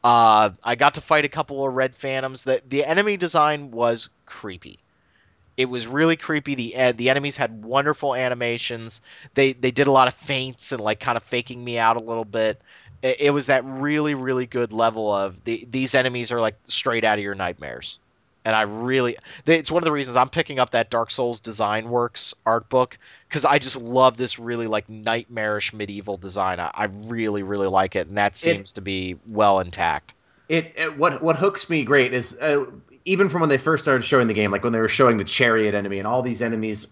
Uh 0.05 0.51
i 0.63 0.75
got 0.77 0.95
to 0.95 1.01
fight 1.01 1.25
a 1.25 1.29
couple 1.29 1.67
of 1.67 1.73
red 1.75 1.97
phantoms. 1.97 2.45
The 2.45 2.63
the 2.69 2.85
enemy 2.85 3.17
design 3.17 3.71
was 3.71 4.11
creepy. 4.27 4.79
It 5.57 5.69
was 5.69 5.87
really 5.87 6.17
creepy. 6.17 6.55
The 6.55 6.77
uh, 6.77 6.93
the 6.93 7.11
enemies 7.11 7.37
had 7.39 7.65
wonderful 7.65 8.15
animations. 8.15 9.01
They 9.35 9.53
they 9.55 9.71
did 9.71 9.87
a 9.87 9.93
lot 9.93 10.09
of 10.09 10.15
feints 10.15 10.73
and 10.73 10.83
like 10.83 11.01
kind 11.01 11.17
of 11.17 11.23
faking 11.23 11.63
me 11.63 11.79
out 11.79 11.97
a 11.97 12.03
little 12.03 12.25
bit. 12.27 12.61
It, 13.03 13.21
it 13.21 13.31
was 13.31 13.47
that 13.47 13.65
really 13.65 14.15
really 14.15 14.47
good 14.47 14.73
level 14.73 15.15
of 15.15 15.43
the, 15.45 15.67
these 15.71 15.95
enemies 15.95 16.31
are 16.31 16.41
like 16.41 16.57
straight 16.65 17.05
out 17.05 17.19
of 17.19 17.25
your 17.25 17.35
nightmares 17.35 17.99
and 18.45 18.57
I 18.57 18.63
really 18.63 19.17
it's 19.47 19.71
one 19.71 19.83
of 19.83 19.85
the 19.85 19.93
reasons 19.93 20.17
I'm 20.17 20.29
picking 20.29 20.59
up 20.59 20.71
that 20.71 20.91
Dark 20.91 21.11
Souls 21.11 21.41
Design 21.41 21.91
Works 21.91 22.35
art 22.47 22.69
book 22.69 22.99
because 23.29 23.45
I 23.45 23.59
just 23.59 23.77
love 23.77 24.17
this 24.17 24.39
really 24.39 24.67
like 24.67 24.89
nightmarish 24.89 25.73
medieval 25.73 26.17
design. 26.17 26.61
I, 26.61 26.71
I 26.73 26.85
really 26.85 27.43
really 27.43 27.69
like 27.69 27.97
it, 27.97 28.09
and 28.09 28.19
that 28.19 28.37
seems 28.37 28.73
it, 28.73 28.75
to 28.75 28.81
be 28.81 29.17
well 29.27 29.61
intact. 29.61 30.15
It, 30.49 30.73
it, 30.77 30.99
what 30.99 31.23
what 31.23 31.37
hooks 31.37 31.69
me 31.69 31.85
great 31.85 32.13
is 32.13 32.39
uh, 32.41 32.65
even 33.05 33.29
from 33.29 33.41
when 33.41 33.51
they 33.51 33.59
first 33.59 33.85
started 33.85 34.05
showing 34.05 34.27
the 34.27 34.35
game, 34.35 34.51
like 34.51 34.65
when 34.65 34.73
they 34.73 34.81
were 34.81 34.89
showing 34.89 35.17
the 35.17 35.25
chariot 35.25 35.75
enemy 35.75 35.99
and 35.99 36.07
all 36.07 36.23
these 36.23 36.43
enemies, 36.43 36.87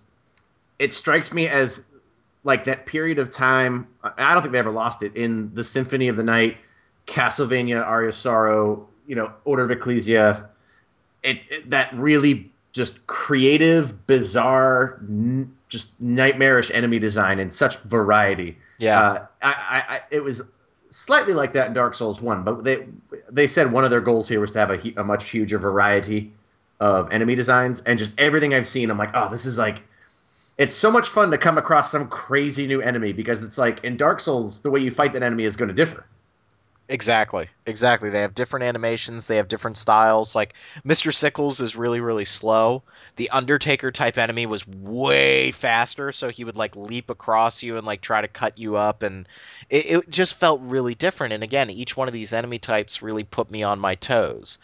it 0.78 0.93
strikes 0.93 1.33
me 1.33 1.49
as 1.49 1.85
like 2.45 2.64
that 2.64 2.87
period 2.87 3.19
of 3.19 3.31
time. 3.31 3.87
I 4.02 4.33
don't 4.33 4.43
think 4.43 4.52
they 4.52 4.59
ever 4.59 4.71
lost 4.71 5.02
it 5.02 5.17
in 5.17 5.52
the 5.55 5.64
Symphony 5.64 6.09
of 6.09 6.17
the 6.17 6.23
Night, 6.23 6.59
Castlevania, 7.07 7.85
Aria 7.85 8.12
Sorrow, 8.12 8.88
you 9.07 9.17
know, 9.17 9.33
Order 9.45 9.64
of 9.64 9.71
Ecclesia. 9.71 10.49
It, 11.23 11.45
it 11.51 11.71
that 11.71 11.93
really 11.95 12.51
just 12.73 13.07
creative, 13.07 14.07
bizarre, 14.07 15.01
n- 15.09 15.55
just 15.69 16.01
nightmarish 16.01 16.71
enemy 16.73 16.99
design 16.99 17.39
and 17.39 17.53
such 17.53 17.77
variety. 17.79 18.57
Yeah, 18.79 19.01
uh, 19.01 19.27
I, 19.43 19.49
I, 19.49 19.95
I, 19.95 20.01
it 20.11 20.23
was 20.23 20.43
slightly 20.91 21.35
like 21.35 21.53
that 21.55 21.69
in 21.69 21.75
Dark 21.75 21.95
Souls 21.95 22.21
One, 22.21 22.45
but 22.45 22.65
they 22.65 22.87
they 23.31 23.47
said 23.47 23.73
one 23.73 23.85
of 23.85 23.91
their 23.91 24.01
goals 24.01 24.29
here 24.29 24.41
was 24.41 24.53
to 24.53 24.59
have 24.59 24.71
a, 24.71 24.93
a 24.97 25.05
much 25.05 25.29
huger 25.29 25.59
variety 25.59 26.33
of 26.81 27.13
enemy 27.13 27.35
designs, 27.35 27.81
and 27.81 27.99
just 27.99 28.19
everything 28.19 28.55
I've 28.55 28.69
seen, 28.69 28.91
I'm 28.91 28.99
like, 28.99 29.11
oh, 29.15 29.29
this 29.29 29.45
is 29.45 29.59
like 29.59 29.83
it's 30.59 30.75
so 30.75 30.91
much 30.91 31.09
fun 31.09 31.31
to 31.31 31.39
come 31.39 31.57
across 31.57 31.91
some 31.91 32.09
crazy 32.09 32.67
new 32.67 32.81
enemy 32.81 33.13
because 33.13 33.43
it's 33.43 33.59
like 33.59 33.83
in 33.85 33.97
Dark 33.97 34.21
Souls, 34.21 34.61
the 34.61 34.71
way 34.71 34.81
you 34.81 34.91
fight 34.91 35.13
that 35.13 35.23
enemy 35.23 35.45
is 35.45 35.57
going 35.57 35.69
to 35.69 35.75
differ. 35.75 36.05
Exactly. 36.90 37.49
Exactly. 37.66 38.09
They 38.09 38.23
have 38.23 38.35
different 38.35 38.64
animations, 38.64 39.26
they 39.26 39.37
have 39.37 39.49
different 39.49 39.76
styles. 39.76 40.35
Like 40.35 40.54
Mr. 40.87 41.12
Sickles 41.12 41.61
is 41.61 41.76
really 41.76 42.00
really 42.00 42.25
slow. 42.25 42.83
The 43.16 43.30
Undertaker 43.30 43.92
type 43.92 44.16
enemy 44.16 44.47
was 44.47 44.66
way 44.66 45.50
faster, 45.50 46.12
so 46.12 46.30
he 46.30 46.45
would 46.45 46.57
like 46.57 46.76
leap 46.76 47.11
across 47.11 47.62
you 47.62 47.76
and 47.76 47.87
like 47.87 48.00
try 48.00 48.23
to 48.23 48.28
cut 48.28 48.59
you 48.59 48.76
up 48.76 49.02
and 49.02 49.28
it, 49.68 49.90
it 49.90 50.11
just 50.11 50.37
felt 50.37 50.61
really 50.62 50.95
different 50.95 51.35
and 51.35 51.42
again, 51.42 51.68
each 51.68 51.97
one 51.97 52.09
of 52.09 52.14
these 52.14 52.33
enemy 52.33 52.59
types 52.59 53.02
really 53.02 53.25
put 53.25 53.50
me 53.50 53.62
on 53.62 53.78
my 53.78 53.95
toes. 53.95 54.59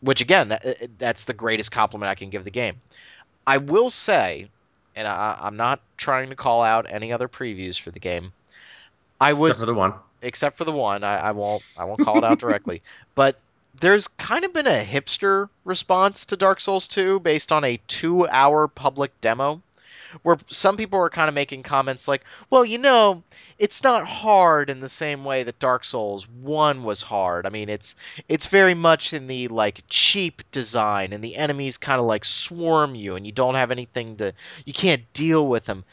Which 0.00 0.20
again, 0.20 0.48
that, 0.50 0.64
uh, 0.66 0.86
that's 0.98 1.24
the 1.24 1.34
greatest 1.34 1.72
compliment 1.72 2.10
I 2.10 2.14
can 2.14 2.30
give 2.30 2.44
the 2.44 2.50
game. 2.50 2.76
I 3.46 3.56
will 3.58 3.90
say 3.90 4.48
and 4.94 5.08
I, 5.08 5.38
I'm 5.40 5.56
not 5.56 5.80
trying 5.96 6.28
to 6.30 6.36
call 6.36 6.62
out 6.62 6.86
any 6.88 7.12
other 7.12 7.26
previews 7.26 7.80
for 7.80 7.90
the 7.90 7.98
game. 7.98 8.32
I 9.20 9.32
was 9.32 9.52
except 9.52 9.62
for 9.62 9.66
the 9.66 9.78
one. 9.78 9.94
Except 10.24 10.56
for 10.56 10.64
the 10.64 10.72
one, 10.72 11.04
I, 11.04 11.16
I 11.16 11.30
won't. 11.32 11.62
I 11.76 11.84
won't 11.84 12.00
call 12.00 12.18
it 12.18 12.24
out 12.24 12.38
directly. 12.38 12.82
But 13.14 13.38
there's 13.78 14.08
kind 14.08 14.44
of 14.44 14.52
been 14.52 14.66
a 14.66 14.82
hipster 14.82 15.48
response 15.64 16.26
to 16.26 16.36
Dark 16.36 16.60
Souls 16.60 16.88
2 16.88 17.20
based 17.20 17.52
on 17.52 17.62
a 17.62 17.78
two-hour 17.86 18.66
public 18.66 19.20
demo 19.20 19.62
where 20.22 20.38
some 20.48 20.76
people 20.76 21.00
are 21.00 21.10
kind 21.10 21.28
of 21.28 21.34
making 21.34 21.62
comments 21.62 22.06
like, 22.06 22.22
well, 22.50 22.64
you 22.64 22.78
know, 22.78 23.22
it's 23.58 23.82
not 23.82 24.06
hard 24.06 24.70
in 24.70 24.80
the 24.80 24.88
same 24.88 25.24
way 25.24 25.42
that 25.42 25.58
Dark 25.58 25.84
Souls 25.84 26.28
1 26.28 26.82
was 26.82 27.02
hard. 27.02 27.46
I 27.46 27.50
mean, 27.50 27.68
it's 27.68 27.96
it's 28.28 28.46
very 28.46 28.74
much 28.74 29.12
in 29.12 29.26
the 29.26 29.48
like 29.48 29.82
cheap 29.88 30.42
design 30.52 31.12
and 31.12 31.22
the 31.22 31.36
enemies 31.36 31.78
kind 31.78 32.00
of 32.00 32.06
like 32.06 32.24
swarm 32.24 32.94
you 32.94 33.16
and 33.16 33.26
you 33.26 33.32
don't 33.32 33.54
have 33.54 33.70
anything 33.70 34.16
to 34.16 34.32
you 34.64 34.72
can't 34.72 35.12
deal 35.12 35.46
with 35.46 35.66
them. 35.66 35.84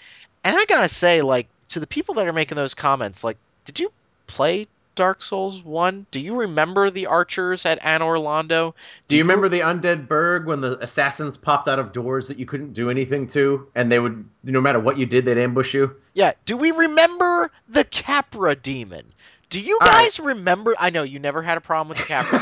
And 0.44 0.56
I 0.56 0.66
got 0.66 0.82
to 0.82 0.90
say 0.90 1.22
like 1.22 1.48
to 1.70 1.80
the 1.80 1.88
people 1.88 2.16
that 2.16 2.28
are 2.28 2.34
making 2.34 2.56
those 2.56 2.74
comments, 2.74 3.24
like 3.24 3.38
did 3.66 3.80
you 3.80 3.92
play 4.32 4.68
Dark 4.96 5.22
Souls 5.22 5.64
1? 5.64 6.08
Do 6.12 6.20
you 6.20 6.40
remember 6.40 6.90
the 6.90 7.08
archers 7.08 7.66
at 7.66 7.82
Anor 7.82 8.18
Londo? 8.18 8.72
Do, 8.72 8.76
do 9.10 9.16
you, 9.16 9.20
you 9.20 9.24
remember 9.24 9.50
the 9.50 9.60
Undead 9.60 10.08
Burg 10.08 10.46
when 10.46 10.62
the 10.62 10.78
assassins 10.80 11.38
popped 11.38 11.68
out 11.68 11.80
of 11.80 11.92
doors 11.92 12.28
that 12.28 12.40
you 12.40 12.46
couldn't 12.46 12.74
do 12.74 12.90
anything 12.90 13.28
to 13.28 13.68
and 13.76 13.92
they 13.92 14.00
would 14.00 14.28
no 14.44 14.62
matter 14.62 14.80
what 14.80 14.98
you 14.98 15.06
did 15.06 15.26
they'd 15.26 15.38
ambush 15.38 15.74
you? 15.74 15.96
Yeah, 16.14 16.34
do 16.46 16.58
we 16.58 16.72
remember 16.72 17.52
the 17.70 17.84
Capra 17.84 18.56
demon? 18.56 19.06
Do 19.52 19.60
you 19.60 19.78
guys 19.84 20.18
right. 20.18 20.28
remember? 20.28 20.74
I 20.80 20.92
know 20.92 21.04
you 21.04 21.20
never 21.20 21.42
had 21.42 21.58
a 21.58 21.62
problem 21.62 21.90
with 21.90 21.98
the 21.98 22.04
Capra. 22.08 22.40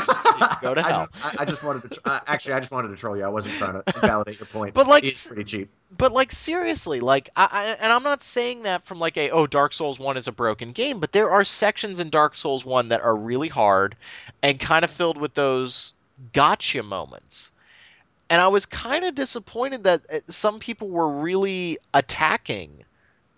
Go 0.62 0.74
to 0.74 0.82
hell. 0.82 1.08
I 1.12 1.30
just, 1.30 1.40
I 1.40 1.44
just 1.44 1.64
wanted 1.64 1.90
to. 1.90 2.00
Uh, 2.04 2.20
actually, 2.28 2.54
I 2.54 2.60
just 2.60 2.70
wanted 2.70 2.88
to 2.88 2.96
troll 2.96 3.16
you. 3.16 3.24
I 3.24 3.28
wasn't 3.28 3.54
trying 3.54 3.82
to 3.82 4.00
validate 4.00 4.38
your 4.38 4.46
point. 4.46 4.74
But 4.74 4.86
like, 4.86 5.02
it's 5.02 5.26
pretty 5.26 5.42
cheap. 5.42 5.70
But 5.98 6.12
like, 6.12 6.30
seriously, 6.30 7.00
like, 7.00 7.28
I, 7.34 7.48
I, 7.50 7.64
and 7.80 7.92
I'm 7.92 8.04
not 8.04 8.22
saying 8.22 8.62
that 8.62 8.84
from 8.84 9.00
like 9.00 9.16
a 9.16 9.30
oh, 9.30 9.48
Dark 9.48 9.72
Souls 9.72 9.98
One 9.98 10.16
is 10.16 10.28
a 10.28 10.32
broken 10.32 10.70
game, 10.70 11.00
but 11.00 11.10
there 11.10 11.32
are 11.32 11.44
sections 11.44 11.98
in 11.98 12.10
Dark 12.10 12.36
Souls 12.36 12.64
One 12.64 12.90
that 12.90 13.00
are 13.00 13.16
really 13.16 13.48
hard, 13.48 13.96
and 14.40 14.60
kind 14.60 14.84
of 14.84 14.90
filled 14.90 15.16
with 15.16 15.34
those 15.34 15.94
gotcha 16.32 16.84
moments. 16.84 17.50
And 18.28 18.40
I 18.40 18.46
was 18.46 18.66
kind 18.66 19.04
of 19.04 19.16
disappointed 19.16 19.82
that 19.82 20.02
uh, 20.12 20.20
some 20.28 20.60
people 20.60 20.88
were 20.88 21.20
really 21.20 21.76
attacking 21.92 22.84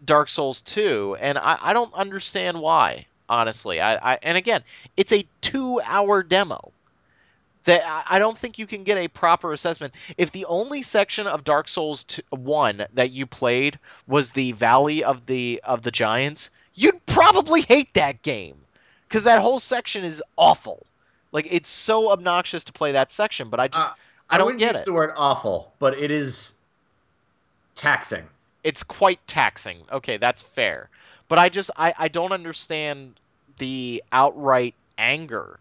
Dark 0.05 0.29
Souls 0.29 0.61
2, 0.61 1.17
and 1.19 1.39
I, 1.39 1.57
I 1.63 1.73
don't 1.73 1.95
understand 1.95 2.61
why 2.61 3.07
honestly. 3.33 3.81
I, 3.81 4.13
I 4.13 4.19
and 4.23 4.37
again, 4.37 4.63
it's 4.97 5.13
a 5.13 5.27
two-hour 5.41 6.23
demo. 6.23 6.73
That 7.65 8.05
I 8.11 8.19
don't 8.19 8.37
think 8.37 8.59
you 8.59 8.67
can 8.67 8.83
get 8.83 8.99
a 8.99 9.07
proper 9.07 9.53
assessment. 9.53 9.95
If 10.19 10.33
the 10.33 10.47
only 10.47 10.83
section 10.83 11.29
of 11.29 11.45
Dark 11.45 11.69
Souls 11.69 12.03
2, 12.03 12.23
1 12.31 12.87
that 12.95 13.13
you 13.13 13.25
played 13.25 13.79
was 14.09 14.33
the 14.33 14.51
Valley 14.51 15.05
of 15.05 15.27
the 15.27 15.61
of 15.63 15.83
the 15.83 15.93
Giants, 15.93 16.51
you'd 16.75 17.07
probably 17.07 17.61
hate 17.63 17.95
that 17.95 18.23
game 18.23 18.57
because 19.07 19.25
that 19.25 19.41
whole 19.41 19.61
section 19.61 20.03
is 20.03 20.21
awful. 20.37 20.85
Like 21.31 21.47
it's 21.53 21.69
so 21.69 22.11
obnoxious 22.11 22.65
to 22.65 22.73
play 22.73 22.93
that 22.93 23.13
section, 23.13 23.49
but 23.49 23.61
I 23.61 23.69
just 23.69 23.91
uh, 23.91 23.95
I, 24.29 24.35
I 24.35 24.39
don't 24.39 24.59
get 24.59 24.73
use 24.73 24.83
it. 24.83 24.87
the 24.87 24.93
word 24.93 25.13
awful, 25.17 25.73
but 25.79 25.97
it 25.97 26.11
is 26.11 26.55
taxing. 27.77 28.25
It's 28.65 28.83
quite 28.83 29.25
taxing. 29.29 29.85
Okay, 29.93 30.17
that's 30.17 30.43
fair. 30.43 30.89
But 31.29 31.39
I 31.39 31.49
just 31.49 31.71
I, 31.77 31.95
I 31.97 32.09
don't 32.09 32.33
understand 32.33 33.15
the 33.59 34.03
outright 34.13 34.75
anger 34.99 35.59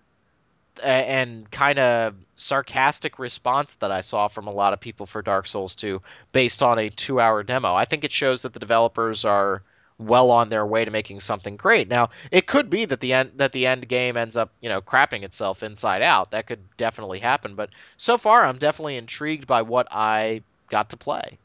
and 0.84 1.50
kind 1.52 1.80
of 1.80 2.16
sarcastic 2.36 3.20
response 3.20 3.76
that 3.76 3.92
I 3.92 4.02
saw 4.02 4.28
from 4.28 4.48
a 4.48 4.52
lot 4.52 4.74
of 4.74 4.80
people 4.80 5.06
for 5.06 5.22
Dark 5.22 5.46
Souls 5.46 5.76
2 5.76 6.02
based 6.32 6.64
on 6.64 6.80
a 6.80 6.90
2-hour 6.90 7.44
demo. 7.44 7.76
I 7.76 7.86
think 7.86 8.04
it 8.04 8.12
shows 8.12 8.44
that 8.44 8.54
the 8.54 8.60
developers 8.60 9.26
are 9.26 9.62
well 9.98 10.32
on 10.32 10.50
their 10.50 10.66
way 10.66 10.84
to 10.84 10.90
making 10.90 11.20
something 11.20 11.56
great. 11.56 11.88
Now, 11.88 12.10
it 12.32 12.48
could 12.48 12.70
be 12.70 12.86
that 12.86 13.00
the 13.00 13.14
end 13.14 13.34
that 13.36 13.52
the 13.52 13.68
end 13.68 13.88
game 13.88 14.18
ends 14.18 14.36
up, 14.36 14.52
you 14.60 14.70
know, 14.70 14.82
crapping 14.82 15.24
itself 15.24 15.62
inside 15.62 16.02
out. 16.02 16.32
That 16.32 16.48
could 16.48 16.60
definitely 16.78 17.20
happen, 17.20 17.54
but 17.56 17.70
so 17.98 18.18
far 18.18 18.46
I'm 18.46 18.58
definitely 18.58 18.98
intrigued 18.98 19.46
by 19.46 19.62
what 19.62 19.88
I 19.92 20.42
got 20.70 20.90
to 20.92 20.98
play. 20.98 21.38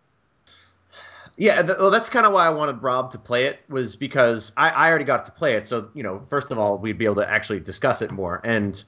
Yeah, 1.36 1.60
th- 1.62 1.78
well, 1.78 1.90
that's 1.90 2.08
kind 2.08 2.24
of 2.24 2.32
why 2.32 2.46
I 2.46 2.50
wanted 2.50 2.82
Rob 2.82 3.10
to 3.12 3.18
play 3.18 3.44
it 3.44 3.60
was 3.68 3.94
because 3.94 4.52
I, 4.56 4.70
I 4.70 4.88
already 4.88 5.04
got 5.04 5.26
to 5.26 5.32
play 5.32 5.54
it. 5.54 5.66
So 5.66 5.90
you 5.94 6.02
know, 6.02 6.22
first 6.28 6.50
of 6.50 6.58
all, 6.58 6.78
we'd 6.78 6.98
be 6.98 7.04
able 7.04 7.16
to 7.16 7.30
actually 7.30 7.60
discuss 7.60 8.00
it 8.00 8.10
more. 8.10 8.40
And 8.42 8.82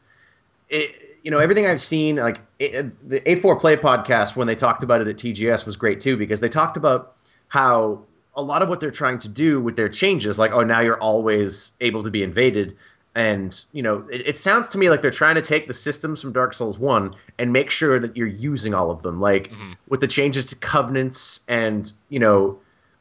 it, 0.70 1.18
you 1.22 1.30
know, 1.30 1.38
everything 1.38 1.66
I've 1.66 1.82
seen, 1.82 2.16
like 2.16 2.40
it, 2.58 2.86
uh, 2.86 2.88
the 3.06 3.30
Eight 3.30 3.42
Four 3.42 3.56
Play 3.56 3.76
podcast, 3.76 4.34
when 4.34 4.46
they 4.46 4.54
talked 4.54 4.82
about 4.82 5.02
it 5.02 5.08
at 5.08 5.16
TGS, 5.16 5.66
was 5.66 5.76
great 5.76 6.00
too 6.00 6.16
because 6.16 6.40
they 6.40 6.48
talked 6.48 6.78
about 6.78 7.16
how 7.48 8.02
a 8.34 8.42
lot 8.42 8.62
of 8.62 8.68
what 8.68 8.80
they're 8.80 8.90
trying 8.90 9.18
to 9.18 9.28
do 9.28 9.60
with 9.60 9.76
their 9.76 9.88
changes, 9.88 10.38
like 10.38 10.52
oh, 10.52 10.62
now 10.62 10.80
you're 10.80 11.00
always 11.00 11.72
able 11.80 12.02
to 12.02 12.10
be 12.10 12.22
invaded 12.22 12.76
and 13.18 13.66
you 13.72 13.82
know 13.82 14.06
it, 14.10 14.28
it, 14.28 14.38
sounds 14.38 14.70
to 14.70 14.78
me 14.78 14.88
like 14.88 15.02
they're 15.02 15.10
trying 15.10 15.34
to 15.34 15.42
take 15.42 15.66
the 15.66 15.74
systems 15.74 16.22
from 16.22 16.32
dark 16.32 16.54
souls 16.54 16.78
1 16.78 17.14
and 17.38 17.52
make 17.52 17.70
sure 17.70 17.98
that 17.98 18.16
you're 18.16 18.26
using 18.26 18.74
all 18.74 18.90
of 18.90 19.02
them 19.02 19.20
like 19.20 19.50
mm-hmm. 19.50 19.72
with 19.88 20.00
the 20.00 20.06
changes 20.06 20.46
to 20.46 20.56
covenants 20.56 21.40
and 21.48 21.92
you 22.08 22.18
know 22.18 22.58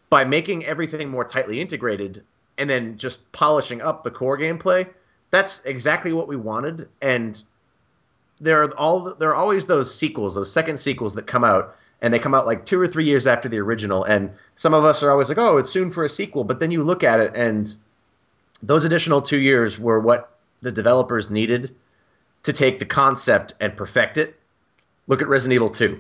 by 0.10 0.24
making 0.26 0.66
everything 0.66 1.10
more 1.10 1.24
tightly 1.24 1.62
integrated 1.62 2.24
and 2.58 2.70
then 2.70 2.98
just 2.98 3.32
polishing 3.32 3.82
up 3.82 4.04
the 4.04 4.12
core 4.12 4.38
gameplay 4.38 4.88
that's 5.32 5.62
exactly 5.66 6.14
what 6.14 6.28
we 6.28 6.36
wanted. 6.36 6.90
And 7.02 7.42
there 8.40 8.64
are 8.64 8.78
all 8.78 9.14
there 9.16 9.30
are 9.30 9.36
always 9.36 9.66
those 9.66 9.94
sequels 9.94 10.36
those 10.36 10.52
second 10.52 10.78
sequels 10.78 11.16
that 11.16 11.26
come 11.26 11.44
out 11.44 11.76
and 12.02 12.14
they 12.14 12.20
come 12.20 12.36
out 12.36 12.46
like 12.46 12.66
two 12.66 12.80
or 12.80 12.88
three 12.88 13.06
years 13.06 13.28
after 13.28 13.50
the 13.50 13.60
original. 13.60 14.04
And 14.04 14.32
some 14.56 14.74
of 14.74 14.86
us 14.86 15.04
are 15.04 15.12
always 15.12 15.30
like 15.30 15.38
oh 15.38 15.58
it's 15.58 15.70
soon 15.70 15.92
for 15.92 16.04
a 16.04 16.10
sequel. 16.10 16.44
But 16.44 16.60
then 16.60 16.72
you 16.72 16.84
look 16.84 17.04
at 17.04 17.20
it 17.20 17.36
and 17.36 17.74
those 18.62 18.86
additional 18.86 19.22
two 19.22 19.38
years 19.38 19.80
were 19.80 20.00
what 20.00 20.38
the 20.62 20.72
developers 20.72 21.30
needed 21.30 21.76
to 22.44 22.54
take 22.54 22.80
the 22.80 22.86
concept 22.86 23.54
and 23.60 23.76
perfect 23.76 24.18
it. 24.18 24.40
Look 25.08 25.22
at 25.22 25.28
Resident 25.28 25.56
Evil 25.56 25.70
2. 25.70 26.00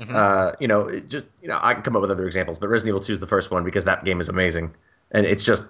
Mm-hmm. 0.00 0.14
Uh, 0.14 0.52
you 0.58 0.66
know, 0.66 1.00
just 1.00 1.26
you 1.40 1.48
know, 1.48 1.58
I 1.62 1.74
can 1.74 1.82
come 1.82 1.94
up 1.94 2.02
with 2.02 2.10
other 2.10 2.26
examples, 2.26 2.58
but 2.58 2.68
Resident 2.68 2.90
Evil 2.90 3.00
2 3.00 3.12
is 3.12 3.20
the 3.20 3.26
first 3.26 3.50
one 3.50 3.64
because 3.64 3.84
that 3.84 4.04
game 4.04 4.20
is 4.20 4.28
amazing, 4.28 4.74
and 5.12 5.24
it's 5.24 5.44
just 5.44 5.68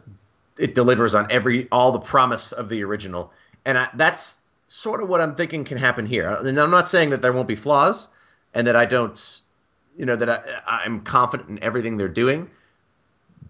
it 0.58 0.74
delivers 0.74 1.14
on 1.14 1.30
every 1.30 1.68
all 1.70 1.92
the 1.92 1.98
promise 1.98 2.52
of 2.52 2.70
the 2.70 2.82
original, 2.84 3.32
and 3.66 3.76
I, 3.76 3.90
that's 3.94 4.38
sort 4.66 5.02
of 5.02 5.10
what 5.10 5.20
I'm 5.20 5.34
thinking 5.34 5.64
can 5.64 5.76
happen 5.76 6.06
here. 6.06 6.30
And 6.30 6.58
I'm 6.58 6.70
not 6.70 6.88
saying 6.88 7.10
that 7.10 7.20
there 7.20 7.34
won't 7.34 7.48
be 7.48 7.54
flaws, 7.54 8.08
and 8.54 8.66
that 8.66 8.76
I 8.76 8.86
don't, 8.86 9.42
you 9.98 10.06
know, 10.06 10.16
that 10.16 10.30
I, 10.30 10.82
I'm 10.84 11.02
confident 11.02 11.50
in 11.50 11.62
everything 11.62 11.98
they're 11.98 12.08
doing, 12.08 12.48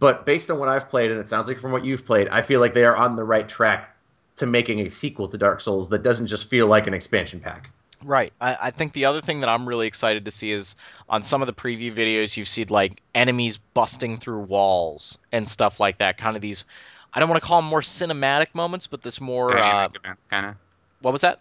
but 0.05 0.27
based 0.27 0.51
on 0.51 0.59
what 0.59 0.69
I've 0.69 0.91
played, 0.91 1.11
and 1.11 1.19
it 1.19 1.31
sounds 1.31 1.49
like 1.49 1.59
from 1.59 1.73
what 1.73 1.83
you've 1.83 2.05
played, 2.05 2.29
I 2.29 2.43
feel 2.43 2.61
like 2.61 2.75
they 2.75 2.85
are 2.85 2.95
on 2.95 3.17
the 3.17 3.25
right 3.25 3.49
track 3.49 3.97
to 4.37 4.45
making 4.45 4.81
a 4.81 4.91
sequel 4.91 5.29
to 5.29 5.39
Dark 5.39 5.63
Souls 5.63 5.89
that 5.89 6.03
doesn't 6.03 6.27
just 6.27 6.51
feel 6.51 6.67
like 6.67 6.87
an 6.87 6.93
expansion 6.93 7.41
pack. 7.41 7.71
Right. 8.05 8.31
I, 8.39 8.59
I 8.65 8.71
think 8.71 8.93
the 8.93 9.07
other 9.07 9.23
thing 9.23 9.41
that 9.41 9.49
I'm 9.49 9.67
really 9.67 9.87
excited 9.87 10.27
to 10.27 10.31
see 10.31 10.51
is 10.51 10.77
on 11.09 11.23
some 11.23 11.41
of 11.41 11.47
the 11.47 11.55
preview 11.55 11.97
videos, 11.97 12.37
you've 12.37 12.49
seen 12.49 12.67
like 12.69 13.01
enemies 13.15 13.57
busting 13.57 14.19
through 14.19 14.41
walls 14.41 15.17
and 15.33 15.49
stuff 15.49 15.81
like 15.81 15.97
that. 16.01 16.19
Kind 16.19 16.37
of 16.37 16.43
these, 16.43 16.67
I 17.15 17.21
don't 17.21 17.31
want 17.31 17.41
to 17.41 17.49
call 17.49 17.63
them 17.63 17.71
more 17.71 17.81
cinematic 17.81 18.49
moments, 18.55 18.87
but 18.87 19.01
this 19.01 19.23
more. 19.23 19.57
Uh, 19.57 19.89
events, 19.95 20.27
kind 20.27 20.45
of 20.45 20.57
what 21.01 21.13
was 21.13 21.23
that? 21.23 21.41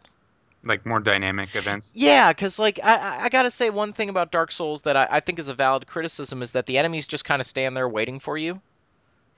Like 0.63 0.85
more 0.85 0.99
dynamic 0.99 1.55
events. 1.55 1.95
Yeah, 1.95 2.31
because 2.31 2.59
like 2.59 2.79
I, 2.83 3.25
I- 3.25 3.29
gotta 3.29 3.51
say 3.51 3.69
one 3.69 3.93
thing 3.93 4.09
about 4.09 4.31
Dark 4.31 4.51
Souls 4.51 4.83
that 4.83 4.95
I, 4.95 5.07
I 5.11 5.19
think 5.19 5.39
is 5.39 5.49
a 5.49 5.53
valid 5.53 5.87
criticism 5.87 6.41
is 6.41 6.53
that 6.53 6.65
the 6.65 6.77
enemies 6.77 7.07
just 7.07 7.25
kind 7.25 7.41
of 7.41 7.45
stand 7.47 7.75
there 7.75 7.87
waiting 7.89 8.19
for 8.19 8.37
you. 8.37 8.61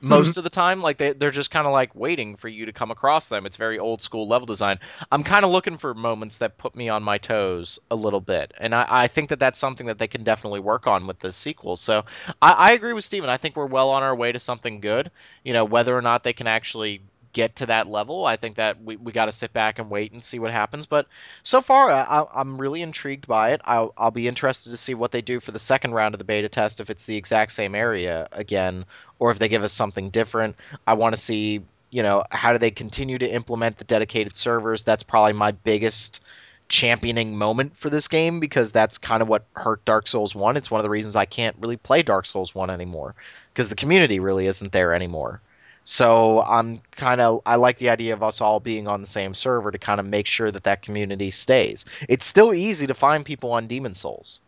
Hmm. 0.01 0.09
Most 0.09 0.38
of 0.38 0.43
the 0.43 0.49
time, 0.49 0.81
like 0.81 0.97
they, 0.97 1.13
they're 1.13 1.31
just 1.31 1.51
kind 1.51 1.65
of 1.65 1.71
like 1.71 1.95
waiting 1.95 2.35
for 2.35 2.49
you 2.49 2.65
to 2.65 2.73
come 2.73 2.91
across 2.91 3.29
them. 3.29 3.45
It's 3.45 3.55
very 3.57 3.79
old 3.79 4.01
school 4.01 4.27
level 4.27 4.45
design. 4.45 4.79
I'm 5.09 5.23
kind 5.23 5.45
of 5.45 5.51
looking 5.51 5.77
for 5.77 5.93
moments 5.93 6.39
that 6.39 6.57
put 6.57 6.75
me 6.75 6.89
on 6.89 7.01
my 7.01 7.17
toes 7.17 7.79
a 7.89 7.95
little 7.95 8.19
bit, 8.19 8.53
and 8.59 8.75
I, 8.75 8.85
I 8.88 9.07
think 9.07 9.29
that 9.29 9.39
that's 9.39 9.57
something 9.57 9.88
that 9.88 9.97
they 9.97 10.07
can 10.07 10.23
definitely 10.23 10.59
work 10.59 10.85
on 10.85 11.07
with 11.07 11.19
this 11.19 11.38
sequel. 11.38 11.77
So 11.77 12.03
I, 12.41 12.51
I 12.51 12.71
agree 12.73 12.93
with 12.93 13.05
Steven. 13.05 13.29
I 13.29 13.38
think 13.38 13.55
we're 13.55 13.65
well 13.67 13.89
on 13.89 14.03
our 14.03 14.15
way 14.15 14.33
to 14.33 14.39
something 14.39 14.81
good. 14.81 15.11
You 15.43 15.53
know, 15.53 15.63
whether 15.63 15.97
or 15.97 16.01
not 16.01 16.23
they 16.23 16.33
can 16.33 16.47
actually 16.47 17.01
get 17.36 17.58
to 17.58 17.65
that 17.65 17.89
level, 17.89 18.26
I 18.26 18.38
think 18.38 18.56
that 18.56 18.82
we, 18.82 18.95
we 18.95 19.12
got 19.12 19.26
to 19.26 19.32
sit 19.34 19.52
back 19.52 19.78
and 19.78 19.89
wait 19.89 20.13
and 20.13 20.24
see 20.24 20.39
what 20.39 20.54
happens. 20.54 20.86
But 20.86 21.06
so 21.43 21.60
far, 21.60 21.91
I, 21.91 22.26
I'm 22.34 22.58
really 22.58 22.82
intrigued 22.82 23.28
by 23.28 23.52
it. 23.52 23.62
I'll, 23.65 23.93
I'll 23.98 24.10
be 24.10 24.30
interested 24.30 24.69
to 24.69 24.78
see 24.78 24.93
what 24.93 25.12
they 25.12 25.21
do 25.21 25.41
for 25.41 25.52
the 25.52 25.60
second 25.60 25.93
round 25.93 26.15
of 26.15 26.19
the 26.19 26.24
beta 26.24 26.48
test 26.48 26.80
if 26.80 26.89
it's 26.89 27.06
the 27.06 27.17
exact 27.17 27.52
same 27.52 27.76
area 27.76 28.30
again, 28.32 28.86
or 29.19 29.32
if 29.32 29.38
they 29.38 29.50
give 29.50 29.63
us 29.63 29.74
something 29.74 30.12
different. 30.12 30.56
I 30.88 30.93
want 30.93 31.13
to 31.13 31.21
see, 31.21 31.62
you 31.91 32.04
know, 32.04 32.24
how 32.32 32.54
do 32.54 32.58
they 32.58 32.71
continue 32.71 33.17
to 33.17 33.30
implement 33.30 33.78
the 33.78 33.84
dedicated 33.84 34.38
servers? 34.38 34.84
That's 34.84 35.04
probably 35.04 35.34
my 35.34 35.52
biggest 35.52 36.24
championing 36.69 37.38
moment 37.38 37.76
for 37.76 37.89
this 37.89 38.08
game 38.08 38.39
because 38.39 38.71
that's 38.71 38.98
kind 38.98 39.21
of 39.21 39.28
what 39.28 39.45
hurt 39.58 39.84
Dark 39.84 40.08
Souls 40.08 40.34
1. 40.34 40.56
It's 40.56 40.71
one 40.71 40.80
of 40.80 40.84
the 40.84 40.89
reasons 40.89 41.17
I 41.17 41.26
can't 41.26 41.58
really 41.60 41.78
play 41.78 42.02
Dark 42.02 42.26
Souls 42.28 42.56
1 42.56 42.69
anymore 42.69 43.13
because 43.54 43.67
the 43.67 43.76
community 43.76 44.21
really 44.21 44.48
isn't 44.48 44.71
there 44.71 44.93
anymore. 44.93 45.41
So 45.88 46.41
I'm 46.41 46.82
kind 46.91 47.21
of 47.21 47.43
I 47.45 47.58
like 47.58 47.78
the 47.78 47.89
idea 47.89 48.13
of 48.13 48.24
us 48.24 48.41
all 48.41 48.60
being 48.60 48.88
on 48.88 49.02
the 49.02 49.08
same 49.08 49.36
server 49.36 49.69
to 49.69 49.78
kind 49.78 50.00
of 50.00 50.08
make 50.08 50.26
sure 50.26 50.50
that 50.50 50.63
that 50.63 50.82
community 50.82 51.30
stays. 51.30 51.86
It's 52.10 52.26
still 52.26 52.56
easy 52.56 52.88
to 52.88 52.95
find 52.95 53.24
people 53.24 53.52
on 53.52 53.67
Demon's 53.67 54.00
Souls. 54.00 54.41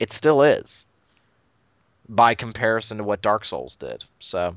It 0.00 0.12
still 0.12 0.42
is 0.42 0.88
by 2.08 2.34
comparison 2.34 2.98
to 2.98 3.04
what 3.04 3.22
Dark 3.22 3.44
Souls 3.44 3.76
did. 3.76 4.04
So 4.18 4.56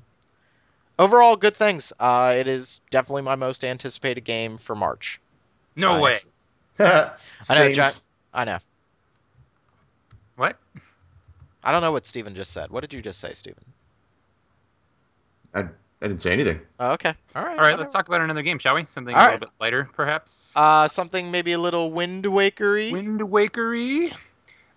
overall 0.98 1.36
good 1.36 1.54
things. 1.54 1.94
Uh, 2.00 2.34
it 2.36 2.48
is 2.48 2.82
definitely 2.90 3.22
my 3.22 3.36
most 3.36 3.64
anticipated 3.64 4.22
game 4.22 4.58
for 4.58 4.76
March. 4.76 5.22
No 5.76 6.02
way. 6.02 6.16
I 6.80 7.12
I 7.48 7.60
know, 7.60 7.72
John. 7.72 7.92
I 8.34 8.46
know. 8.46 8.58
What? 10.38 10.58
I 11.64 11.72
don't 11.72 11.82
know 11.82 11.92
what 11.92 12.08
Steven 12.08 12.34
just 12.34 12.52
said. 12.52 12.72
What 12.72 12.82
did 12.82 12.96
you 12.96 13.04
just 13.04 13.20
say, 13.20 13.34
Steven? 13.34 13.64
I, 15.54 15.66
I 16.06 16.08
didn't 16.08 16.22
say 16.22 16.34
anything. 16.34 16.60
Oh, 16.80 16.92
okay. 16.92 17.16
All 17.36 17.44
right. 17.44 17.58
All 17.58 17.64
right, 17.66 17.80
let's 17.80 17.92
talk 17.92 18.08
about 18.08 18.22
another 18.22 18.44
game, 18.44 18.60
shall 18.60 18.76
we? 18.76 18.86
Something 18.86 19.16
All 19.16 19.22
a 19.22 19.26
right. 19.26 19.32
little 19.34 19.48
bit 19.48 19.54
lighter, 19.60 19.90
perhaps. 19.96 20.54
Uh, 20.56 20.88
something 20.88 21.32
maybe 21.32 21.54
a 21.54 21.58
little 21.58 21.90
Wind 21.92 22.26
Wakery. 22.26 22.92
Wind 22.92 23.22
Wakery. 23.22 24.14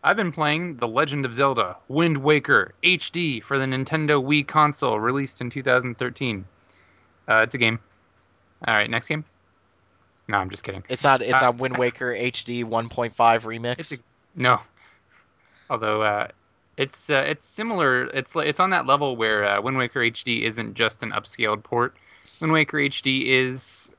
I've 0.03 0.17
been 0.17 0.33
playing 0.33 0.77
The 0.79 0.89
Legend 0.89 1.27
of 1.27 1.35
Zelda 1.35 1.77
Wind 1.87 2.17
Waker 2.17 2.73
HD 2.83 3.43
for 3.45 3.59
the 3.59 3.67
Nintendo 3.67 4.25
Wii 4.25 4.47
console, 4.49 4.99
released 4.99 5.43
in 5.43 5.51
2013. 5.51 6.47
Uh, 7.29 7.35
it's 7.43 7.55
a 7.55 7.59
game. 7.59 7.79
All 8.67 8.75
right, 8.75 8.89
next 8.89 9.09
game. 9.09 9.27
No, 10.29 10.39
I'm 10.39 10.49
just 10.49 10.65
kidding. 10.65 10.83
It's 10.89 11.05
not. 11.05 11.21
It's 11.21 11.43
Uh, 11.43 11.47
not 11.47 11.57
Wind 11.59 11.77
Waker 11.77 12.11
HD 12.15 12.65
1.5 12.65 13.13
remix. 13.43 13.79
It's 13.81 13.93
a, 13.93 13.97
no. 14.35 14.61
Although 15.69 16.01
uh, 16.01 16.29
it's 16.79 17.11
uh, 17.11 17.25
it's 17.27 17.45
similar. 17.45 18.05
It's 18.07 18.35
it's 18.37 18.61
on 18.61 18.71
that 18.71 18.87
level 18.87 19.17
where 19.17 19.45
uh, 19.45 19.61
Wind 19.61 19.77
Waker 19.77 20.01
HD 20.01 20.43
isn't 20.43 20.75
just 20.75 21.03
an 21.03 21.11
upscaled 21.11 21.63
port. 21.63 21.95
Wind 22.41 22.53
Waker 22.53 22.79
HD 22.79 23.27
is 23.27 23.91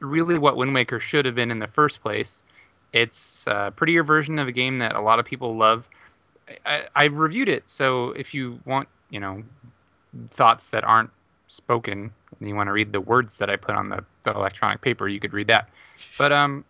really 0.00 0.38
what 0.38 0.56
Wind 0.56 0.72
Waker 0.72 1.00
should 1.00 1.26
have 1.26 1.34
been 1.34 1.50
in 1.50 1.58
the 1.58 1.66
first 1.66 2.00
place. 2.00 2.44
It's 2.92 3.44
a 3.46 3.72
prettier 3.74 4.04
version 4.04 4.38
of 4.38 4.48
a 4.48 4.52
game 4.52 4.78
that 4.78 4.94
a 4.94 5.00
lot 5.00 5.18
of 5.18 5.26
people 5.26 5.56
love. 5.56 5.88
I, 6.64 6.84
I 6.94 7.04
reviewed 7.06 7.48
it, 7.48 7.68
so 7.68 8.10
if 8.12 8.32
you 8.32 8.60
want, 8.64 8.88
you 9.10 9.20
know, 9.20 9.42
thoughts 10.30 10.68
that 10.68 10.84
aren't 10.84 11.10
spoken, 11.48 12.10
and 12.38 12.48
you 12.48 12.54
want 12.54 12.68
to 12.68 12.72
read 12.72 12.92
the 12.92 13.00
words 13.00 13.38
that 13.38 13.50
I 13.50 13.56
put 13.56 13.74
on 13.74 13.88
the, 13.88 14.04
the 14.22 14.30
electronic 14.30 14.80
paper, 14.80 15.08
you 15.08 15.20
could 15.20 15.32
read 15.32 15.48
that. 15.48 15.68
But 16.16 16.32
um, 16.32 16.64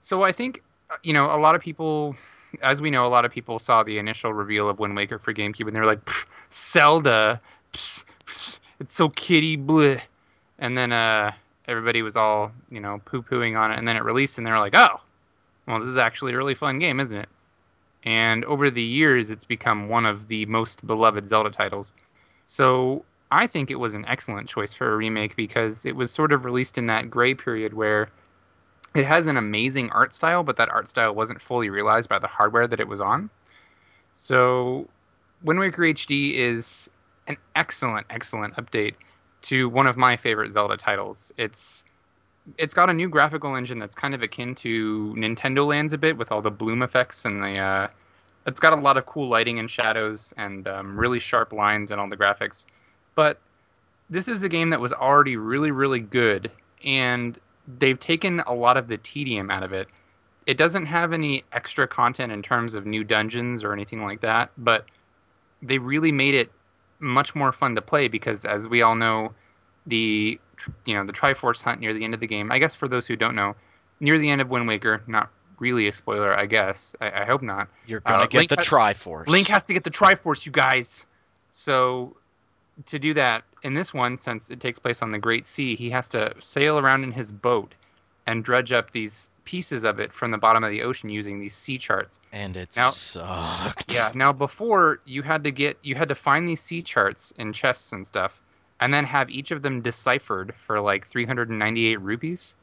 so 0.00 0.22
I 0.22 0.32
think 0.32 0.62
uh, 0.90 0.96
you 1.02 1.14
know 1.14 1.26
a 1.26 1.38
lot 1.38 1.54
of 1.54 1.62
people, 1.62 2.14
as 2.62 2.80
we 2.80 2.90
know, 2.90 3.06
a 3.06 3.08
lot 3.08 3.24
of 3.24 3.32
people 3.32 3.58
saw 3.58 3.82
the 3.82 3.98
initial 3.98 4.32
reveal 4.32 4.68
of 4.68 4.78
Wind 4.78 4.96
Waker 4.96 5.18
for 5.18 5.32
GameCube, 5.34 5.66
and 5.66 5.76
they 5.76 5.80
were 5.80 5.86
like, 5.86 6.04
"Pff, 6.04 6.26
Zelda, 6.52 7.40
pss, 7.72 8.04
pss, 8.26 8.58
it's 8.80 8.94
so 8.94 9.08
kitty, 9.10 9.56
bleh. 9.56 10.00
And 10.58 10.76
then 10.76 10.92
uh, 10.92 11.32
everybody 11.66 12.02
was 12.02 12.16
all 12.16 12.52
you 12.70 12.80
know 12.80 13.00
poo 13.04 13.22
pooing 13.22 13.58
on 13.58 13.70
it, 13.72 13.78
and 13.78 13.86
then 13.86 13.96
it 13.96 14.02
released, 14.04 14.38
and 14.38 14.46
they 14.46 14.50
were 14.50 14.58
like, 14.58 14.76
oh, 14.76 15.00
well, 15.66 15.80
this 15.80 15.88
is 15.88 15.96
actually 15.96 16.32
a 16.32 16.36
really 16.36 16.54
fun 16.54 16.78
game, 16.78 17.00
isn't 17.00 17.16
it? 17.16 17.28
And 18.04 18.44
over 18.46 18.70
the 18.70 18.82
years, 18.82 19.30
it's 19.30 19.44
become 19.44 19.88
one 19.88 20.06
of 20.06 20.28
the 20.28 20.46
most 20.46 20.86
beloved 20.86 21.28
Zelda 21.28 21.50
titles. 21.50 21.92
So 22.46 23.04
I 23.30 23.46
think 23.46 23.70
it 23.70 23.78
was 23.78 23.94
an 23.94 24.04
excellent 24.06 24.48
choice 24.48 24.72
for 24.72 24.92
a 24.92 24.96
remake 24.96 25.36
because 25.36 25.84
it 25.84 25.96
was 25.96 26.10
sort 26.10 26.32
of 26.32 26.44
released 26.44 26.78
in 26.78 26.86
that 26.86 27.10
gray 27.10 27.34
period 27.34 27.74
where 27.74 28.08
it 28.94 29.06
has 29.06 29.26
an 29.26 29.36
amazing 29.36 29.90
art 29.90 30.14
style, 30.14 30.42
but 30.42 30.56
that 30.56 30.68
art 30.68 30.88
style 30.88 31.14
wasn't 31.14 31.40
fully 31.40 31.70
realized 31.70 32.08
by 32.08 32.18
the 32.18 32.26
hardware 32.26 32.66
that 32.66 32.80
it 32.80 32.88
was 32.88 33.00
on. 33.00 33.30
So 34.12 34.88
Wind 35.42 35.60
Waker 35.60 35.82
HD 35.82 36.34
is 36.34 36.90
an 37.26 37.36
excellent, 37.54 38.06
excellent 38.10 38.54
update 38.56 38.94
to 39.42 39.68
one 39.68 39.86
of 39.86 39.96
my 39.96 40.16
favorite 40.16 40.50
Zelda 40.50 40.76
titles. 40.76 41.32
It's 41.36 41.84
it's 42.56 42.72
got 42.72 42.88
a 42.88 42.94
new 42.94 43.10
graphical 43.10 43.54
engine 43.56 43.78
that's 43.78 43.94
kind 43.94 44.14
of 44.14 44.22
akin 44.22 44.54
to 44.54 45.14
Nintendo 45.16 45.66
Land's 45.66 45.92
a 45.92 45.98
bit 45.98 46.16
with 46.16 46.32
all 46.32 46.40
the 46.40 46.50
bloom 46.50 46.82
effects 46.82 47.26
and 47.26 47.42
the 47.42 47.58
uh, 47.58 47.88
it's 48.46 48.58
got 48.58 48.72
a 48.72 48.80
lot 48.80 48.96
of 48.96 49.04
cool 49.04 49.28
lighting 49.28 49.58
and 49.58 49.70
shadows 49.70 50.32
and 50.38 50.66
um, 50.66 50.98
really 50.98 51.18
sharp 51.18 51.52
lines 51.52 51.90
and 51.90 52.00
all 52.00 52.08
the 52.08 52.16
graphics. 52.16 52.64
But 53.14 53.38
this 54.08 54.26
is 54.26 54.42
a 54.42 54.48
game 54.48 54.70
that 54.70 54.80
was 54.80 54.92
already 54.92 55.36
really, 55.36 55.70
really 55.70 56.00
good, 56.00 56.50
and 56.82 57.38
they've 57.78 58.00
taken 58.00 58.40
a 58.40 58.54
lot 58.54 58.76
of 58.76 58.88
the 58.88 58.96
tedium 58.98 59.50
out 59.50 59.62
of 59.62 59.72
it. 59.72 59.88
It 60.46 60.56
doesn't 60.56 60.86
have 60.86 61.12
any 61.12 61.44
extra 61.52 61.86
content 61.86 62.32
in 62.32 62.40
terms 62.42 62.74
of 62.74 62.86
new 62.86 63.04
dungeons 63.04 63.62
or 63.62 63.72
anything 63.74 64.02
like 64.02 64.20
that, 64.22 64.50
but 64.56 64.86
they 65.60 65.76
really 65.78 66.10
made 66.12 66.34
it 66.34 66.50
much 67.00 67.34
more 67.34 67.52
fun 67.52 67.74
to 67.74 67.82
play 67.82 68.08
because, 68.08 68.44
as 68.46 68.66
we 68.66 68.80
all 68.82 68.94
know, 68.94 69.32
the 69.86 70.40
you 70.86 70.94
know 70.94 71.04
the 71.04 71.12
Triforce 71.12 71.62
hunt 71.62 71.80
near 71.80 71.92
the 71.92 72.02
end 72.04 72.14
of 72.14 72.20
the 72.20 72.26
game. 72.26 72.50
I 72.50 72.58
guess 72.58 72.74
for 72.74 72.88
those 72.88 73.06
who 73.06 73.16
don't 73.16 73.34
know, 73.34 73.54
near 74.00 74.18
the 74.18 74.30
end 74.30 74.40
of 74.40 74.48
Wind 74.48 74.66
Waker, 74.66 75.02
not 75.06 75.30
really 75.58 75.86
a 75.88 75.92
spoiler, 75.92 76.34
I 76.36 76.46
guess. 76.46 76.94
I, 77.00 77.22
I 77.22 77.24
hope 77.24 77.42
not. 77.42 77.68
You're 77.86 78.00
gonna 78.00 78.22
Uh, 78.24 78.26
get 78.26 78.38
Link 78.38 78.50
the 78.50 78.56
has- 78.56 78.66
Triforce. 78.66 79.26
Link 79.28 79.48
has 79.48 79.66
to 79.66 79.74
get 79.74 79.84
the 79.84 79.90
Triforce, 79.90 80.46
you 80.46 80.52
guys. 80.52 81.04
So 81.50 82.16
to 82.86 82.98
do 82.98 83.12
that 83.14 83.42
in 83.62 83.74
this 83.74 83.92
one, 83.94 84.18
since 84.18 84.50
it 84.50 84.60
takes 84.60 84.78
place 84.78 85.02
on 85.02 85.10
the 85.10 85.18
Great 85.18 85.46
Sea, 85.46 85.74
he 85.76 85.90
has 85.90 86.08
to 86.10 86.32
sail 86.38 86.78
around 86.78 87.04
in 87.04 87.12
his 87.12 87.30
boat 87.32 87.74
and 88.26 88.44
dredge 88.44 88.72
up 88.72 88.90
these 88.90 89.30
pieces 89.44 89.84
of 89.84 89.98
it 89.98 90.12
from 90.12 90.30
the 90.30 90.36
bottom 90.38 90.62
of 90.62 90.70
the 90.70 90.82
ocean 90.82 91.08
using 91.08 91.40
these 91.40 91.54
sea 91.54 91.78
charts. 91.78 92.20
and 92.32 92.56
it 92.56 92.76
Now- 92.76 92.90
sucked. 92.90 93.94
Yeah. 93.94 94.10
Now 94.14 94.32
before 94.32 95.00
you 95.06 95.22
had 95.22 95.42
to 95.44 95.50
get 95.50 95.78
you 95.82 95.94
had 95.94 96.08
to 96.08 96.14
find 96.14 96.46
these 96.46 96.60
sea 96.60 96.82
charts 96.82 97.32
in 97.38 97.52
chests 97.54 97.92
and 97.92 98.06
stuff, 98.06 98.40
and 98.80 98.92
then 98.92 99.04
have 99.06 99.30
each 99.30 99.50
of 99.50 99.62
them 99.62 99.80
deciphered 99.80 100.54
for 100.66 100.80
like 100.80 101.06
398 101.06 102.00
rupees 102.00 102.56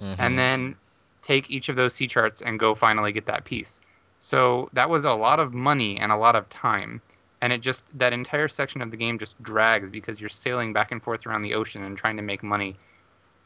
Mhm. 0.00 0.16
and 0.18 0.38
then 0.38 0.76
take 1.20 1.50
each 1.50 1.68
of 1.68 1.76
those 1.76 1.92
sea 1.94 2.06
charts 2.06 2.40
and 2.40 2.58
go 2.58 2.74
finally 2.74 3.12
get 3.12 3.26
that 3.26 3.44
piece. 3.44 3.82
So 4.18 4.70
that 4.72 4.88
was 4.88 5.04
a 5.04 5.12
lot 5.12 5.38
of 5.40 5.52
money 5.52 5.98
and 5.98 6.10
a 6.10 6.16
lot 6.16 6.34
of 6.36 6.48
time. 6.48 7.02
And 7.42 7.52
it 7.52 7.60
just, 7.62 7.98
that 7.98 8.12
entire 8.12 8.48
section 8.48 8.82
of 8.82 8.90
the 8.90 8.96
game 8.96 9.18
just 9.18 9.42
drags 9.42 9.90
because 9.90 10.20
you're 10.20 10.28
sailing 10.28 10.72
back 10.72 10.92
and 10.92 11.02
forth 11.02 11.26
around 11.26 11.42
the 11.42 11.54
ocean 11.54 11.82
and 11.82 11.96
trying 11.96 12.16
to 12.16 12.22
make 12.22 12.42
money. 12.42 12.76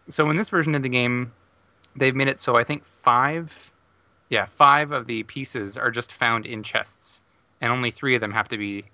So 0.09 0.29
in 0.31 0.37
this 0.37 0.49
version 0.49 0.75
of 0.75 0.83
the 0.83 0.89
game, 0.89 1.33
they've 1.97 2.15
made 2.15 2.29
it 2.29 2.41
so 2.41 2.57
I 2.57 2.65
think 2.65 2.85
five, 2.85 3.71
yeah, 4.31 4.47
five 4.47 4.91
of 4.91 5.07
the 5.07 5.23
pieces 5.23 5.79
are 5.79 5.91
just 5.91 6.13
found 6.13 6.45
in 6.45 6.63
chests. 6.63 7.23
And 7.61 7.73
only 7.73 7.91
three 7.91 8.15
of 8.15 8.21
them 8.21 8.33
have 8.33 8.49
to 8.49 8.59
be 8.59 8.85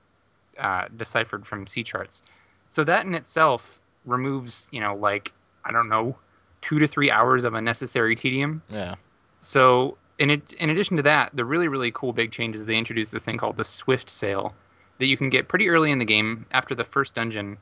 uh, 0.58 0.86
deciphered 0.96 1.46
from 1.46 1.66
sea 1.66 1.82
charts. 1.82 2.22
So 2.66 2.84
that 2.84 3.06
in 3.06 3.14
itself 3.14 3.80
removes, 4.04 4.68
you 4.70 4.80
know, 4.80 4.94
like, 4.94 5.32
I 5.64 5.72
don't 5.72 5.88
know, 5.88 6.16
two 6.60 6.78
to 6.78 6.86
three 6.86 7.10
hours 7.10 7.44
of 7.44 7.54
unnecessary 7.54 8.14
tedium. 8.14 8.62
yeah. 8.68 8.96
So, 9.40 9.96
in 10.18 10.28
it, 10.28 10.52
in 10.54 10.68
addition 10.68 10.98
to 10.98 11.02
that, 11.04 11.30
the 11.34 11.46
really 11.46 11.66
really 11.66 11.90
cool 11.92 12.12
big 12.12 12.30
change 12.30 12.54
is 12.54 12.66
they 12.66 12.76
introduced 12.76 13.12
this 13.12 13.24
thing 13.24 13.38
called 13.38 13.56
the 13.56 13.64
Swift 13.64 14.10
Sail 14.10 14.54
that 15.00 15.06
you 15.06 15.16
can 15.16 15.30
get 15.30 15.48
pretty 15.48 15.68
early 15.68 15.90
in 15.90 15.98
the 15.98 16.04
game 16.04 16.46
after 16.52 16.74
the 16.74 16.84
first 16.84 17.14
dungeon, 17.14 17.56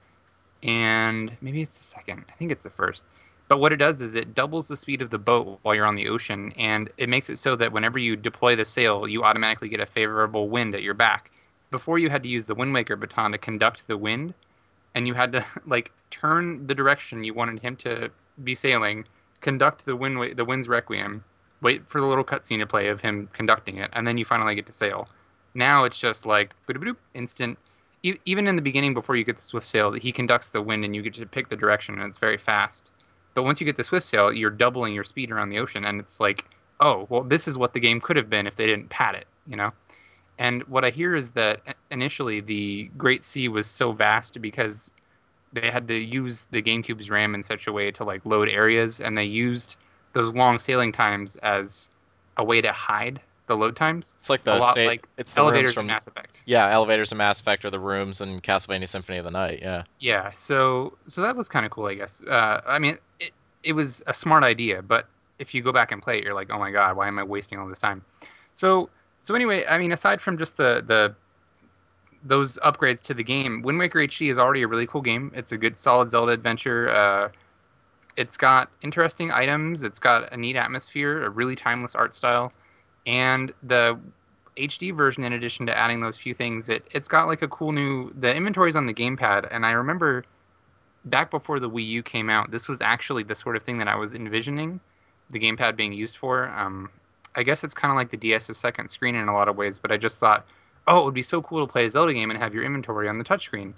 and 0.64 1.34
maybe 1.40 1.62
it's 1.62 1.78
the 1.78 1.84
second. 1.84 2.24
I 2.28 2.32
think 2.32 2.50
it's 2.50 2.64
the 2.64 2.70
first. 2.70 3.04
But 3.46 3.58
what 3.58 3.72
it 3.72 3.76
does 3.76 4.00
is 4.00 4.16
it 4.16 4.34
doubles 4.34 4.68
the 4.68 4.76
speed 4.76 5.00
of 5.00 5.10
the 5.10 5.18
boat 5.18 5.60
while 5.62 5.74
you're 5.74 5.86
on 5.86 5.94
the 5.94 6.08
ocean, 6.08 6.52
and 6.58 6.90
it 6.98 7.08
makes 7.08 7.30
it 7.30 7.38
so 7.38 7.54
that 7.56 7.72
whenever 7.72 7.98
you 7.98 8.16
deploy 8.16 8.56
the 8.56 8.64
sail, 8.64 9.08
you 9.08 9.22
automatically 9.22 9.68
get 9.68 9.80
a 9.80 9.86
favorable 9.86 10.48
wind 10.48 10.74
at 10.74 10.82
your 10.82 10.94
back. 10.94 11.30
Before 11.70 11.98
you 11.98 12.10
had 12.10 12.24
to 12.24 12.28
use 12.28 12.46
the 12.46 12.54
Wind 12.56 12.74
Waker 12.74 12.96
baton 12.96 13.30
to 13.32 13.38
conduct 13.38 13.86
the 13.86 13.96
wind, 13.96 14.34
and 14.96 15.06
you 15.06 15.14
had 15.14 15.30
to 15.32 15.46
like 15.66 15.92
turn 16.10 16.66
the 16.66 16.74
direction 16.74 17.22
you 17.22 17.34
wanted 17.34 17.60
him 17.60 17.76
to 17.76 18.10
be 18.42 18.54
sailing, 18.54 19.04
conduct 19.42 19.86
the 19.86 19.94
wind 19.94 20.36
the 20.36 20.44
wind's 20.44 20.66
requiem, 20.66 21.22
wait 21.62 21.88
for 21.88 22.00
the 22.00 22.06
little 22.06 22.24
cutscene 22.24 22.58
to 22.58 22.66
play 22.66 22.88
of 22.88 23.00
him 23.00 23.28
conducting 23.32 23.76
it, 23.76 23.90
and 23.92 24.06
then 24.08 24.18
you 24.18 24.24
finally 24.24 24.56
get 24.56 24.66
to 24.66 24.72
sail. 24.72 25.08
Now 25.58 25.82
it's 25.82 25.98
just 25.98 26.24
like 26.24 26.54
instant. 27.14 27.58
E- 28.04 28.14
even 28.24 28.46
in 28.46 28.54
the 28.54 28.62
beginning, 28.62 28.94
before 28.94 29.16
you 29.16 29.24
get 29.24 29.34
the 29.36 29.42
swift 29.42 29.66
sail, 29.66 29.92
he 29.92 30.12
conducts 30.12 30.50
the 30.50 30.62
wind 30.62 30.84
and 30.84 30.94
you 30.94 31.02
get 31.02 31.14
to 31.14 31.26
pick 31.26 31.48
the 31.48 31.56
direction, 31.56 31.96
and 31.96 32.04
it's 32.04 32.18
very 32.18 32.38
fast. 32.38 32.92
But 33.34 33.42
once 33.42 33.60
you 33.60 33.66
get 33.66 33.76
the 33.76 33.82
swift 33.82 34.06
sail, 34.06 34.32
you're 34.32 34.50
doubling 34.50 34.94
your 34.94 35.02
speed 35.02 35.32
around 35.32 35.50
the 35.50 35.58
ocean, 35.58 35.84
and 35.84 35.98
it's 35.98 36.20
like, 36.20 36.44
oh, 36.78 37.06
well, 37.10 37.24
this 37.24 37.48
is 37.48 37.58
what 37.58 37.72
the 37.72 37.80
game 37.80 38.00
could 38.00 38.16
have 38.16 38.30
been 38.30 38.46
if 38.46 38.54
they 38.54 38.66
didn't 38.66 38.88
pad 38.88 39.16
it, 39.16 39.26
you 39.48 39.56
know. 39.56 39.72
And 40.38 40.62
what 40.68 40.84
I 40.84 40.90
hear 40.90 41.16
is 41.16 41.32
that 41.32 41.76
initially 41.90 42.40
the 42.40 42.88
Great 42.96 43.24
Sea 43.24 43.48
was 43.48 43.66
so 43.66 43.90
vast 43.90 44.40
because 44.40 44.92
they 45.52 45.72
had 45.72 45.88
to 45.88 45.94
use 45.94 46.46
the 46.52 46.62
GameCube's 46.62 47.10
RAM 47.10 47.34
in 47.34 47.42
such 47.42 47.66
a 47.66 47.72
way 47.72 47.90
to 47.90 48.04
like 48.04 48.24
load 48.24 48.48
areas, 48.48 49.00
and 49.00 49.18
they 49.18 49.24
used 49.24 49.74
those 50.12 50.32
long 50.36 50.60
sailing 50.60 50.92
times 50.92 51.34
as 51.42 51.90
a 52.36 52.44
way 52.44 52.60
to 52.60 52.70
hide 52.70 53.20
the 53.48 53.56
load 53.56 53.74
times. 53.74 54.14
It's 54.18 54.30
like 54.30 54.44
the 54.44 54.56
lot 54.56 54.74
sa- 54.74 54.84
like 54.84 55.08
it's 55.16 55.34
the 55.34 55.40
elevators 55.40 55.74
from 55.74 55.82
in 55.82 55.86
Mass 55.88 56.02
Effect. 56.06 56.42
yeah, 56.46 56.70
elevators 56.70 57.10
in 57.10 57.18
Mass 57.18 57.40
Effect 57.40 57.64
or 57.64 57.70
the 57.70 57.80
rooms 57.80 58.20
in 58.20 58.40
Castlevania 58.40 58.88
Symphony 58.88 59.18
of 59.18 59.24
the 59.24 59.30
Night. 59.30 59.58
Yeah, 59.60 59.82
Yeah, 59.98 60.30
so 60.32 60.96
so 61.08 61.22
that 61.22 61.34
was 61.34 61.48
kind 61.48 61.66
of 61.66 61.72
cool, 61.72 61.86
I 61.86 61.94
guess. 61.94 62.22
Uh, 62.22 62.60
I 62.66 62.78
mean, 62.78 62.98
it, 63.18 63.32
it 63.64 63.72
was 63.72 64.02
a 64.06 64.14
smart 64.14 64.44
idea, 64.44 64.82
but 64.82 65.08
if 65.38 65.54
you 65.54 65.62
go 65.62 65.72
back 65.72 65.90
and 65.90 66.00
play 66.00 66.18
it, 66.18 66.24
you're 66.24 66.34
like, 66.34 66.50
oh 66.50 66.58
my 66.58 66.70
god, 66.70 66.96
why 66.96 67.08
am 67.08 67.18
I 67.18 67.24
wasting 67.24 67.58
all 67.58 67.66
this 67.68 67.78
time? 67.80 68.04
So 68.52 68.90
so 69.20 69.34
anyway, 69.34 69.64
I 69.68 69.78
mean, 69.78 69.92
aside 69.92 70.20
from 70.20 70.38
just 70.38 70.56
the 70.56 70.84
the 70.86 71.14
those 72.24 72.58
upgrades 72.58 73.02
to 73.02 73.14
the 73.14 73.22
game, 73.22 73.62
Wind 73.62 73.78
Waker 73.78 74.00
HD 74.00 74.30
is 74.30 74.38
already 74.38 74.62
a 74.62 74.68
really 74.68 74.86
cool 74.86 75.02
game. 75.02 75.32
It's 75.34 75.52
a 75.52 75.58
good, 75.58 75.78
solid 75.78 76.10
Zelda 76.10 76.32
adventure. 76.32 76.88
Uh, 76.88 77.28
it's 78.16 78.36
got 78.36 78.70
interesting 78.82 79.30
items. 79.30 79.84
It's 79.84 80.00
got 80.00 80.32
a 80.32 80.36
neat 80.36 80.56
atmosphere, 80.56 81.24
a 81.24 81.30
really 81.30 81.54
timeless 81.54 81.94
art 81.94 82.14
style, 82.14 82.52
and 83.08 83.54
the 83.62 83.98
HD 84.58 84.94
version, 84.94 85.24
in 85.24 85.32
addition 85.32 85.64
to 85.66 85.76
adding 85.76 86.00
those 86.00 86.18
few 86.18 86.34
things, 86.34 86.68
it 86.68 86.86
it's 86.92 87.08
got 87.08 87.26
like 87.26 87.42
a 87.42 87.48
cool 87.48 87.72
new. 87.72 88.12
The 88.20 88.34
inventory's 88.34 88.76
on 88.76 88.86
the 88.86 88.94
gamepad, 88.94 89.48
and 89.50 89.64
I 89.64 89.72
remember 89.72 90.24
back 91.06 91.30
before 91.30 91.58
the 91.58 91.70
Wii 91.70 91.86
U 91.86 92.02
came 92.02 92.28
out, 92.28 92.50
this 92.50 92.68
was 92.68 92.82
actually 92.82 93.22
the 93.22 93.34
sort 93.34 93.56
of 93.56 93.62
thing 93.62 93.78
that 93.78 93.88
I 93.88 93.96
was 93.96 94.12
envisioning 94.12 94.78
the 95.30 95.38
gamepad 95.38 95.74
being 95.74 95.92
used 95.92 96.18
for. 96.18 96.48
Um, 96.48 96.90
I 97.34 97.42
guess 97.44 97.64
it's 97.64 97.72
kind 97.72 97.90
of 97.90 97.96
like 97.96 98.10
the 98.10 98.18
DS's 98.18 98.58
second 98.58 98.88
screen 98.88 99.14
in 99.14 99.28
a 99.28 99.32
lot 99.32 99.48
of 99.48 99.56
ways, 99.56 99.78
but 99.78 99.90
I 99.90 99.96
just 99.96 100.18
thought, 100.18 100.46
oh, 100.86 101.00
it 101.00 101.04
would 101.06 101.14
be 101.14 101.22
so 101.22 101.40
cool 101.40 101.66
to 101.66 101.72
play 101.72 101.86
a 101.86 101.90
Zelda 101.90 102.12
game 102.12 102.30
and 102.30 102.38
have 102.38 102.52
your 102.52 102.64
inventory 102.64 103.08
on 103.08 103.16
the 103.16 103.24
touchscreen, 103.24 103.72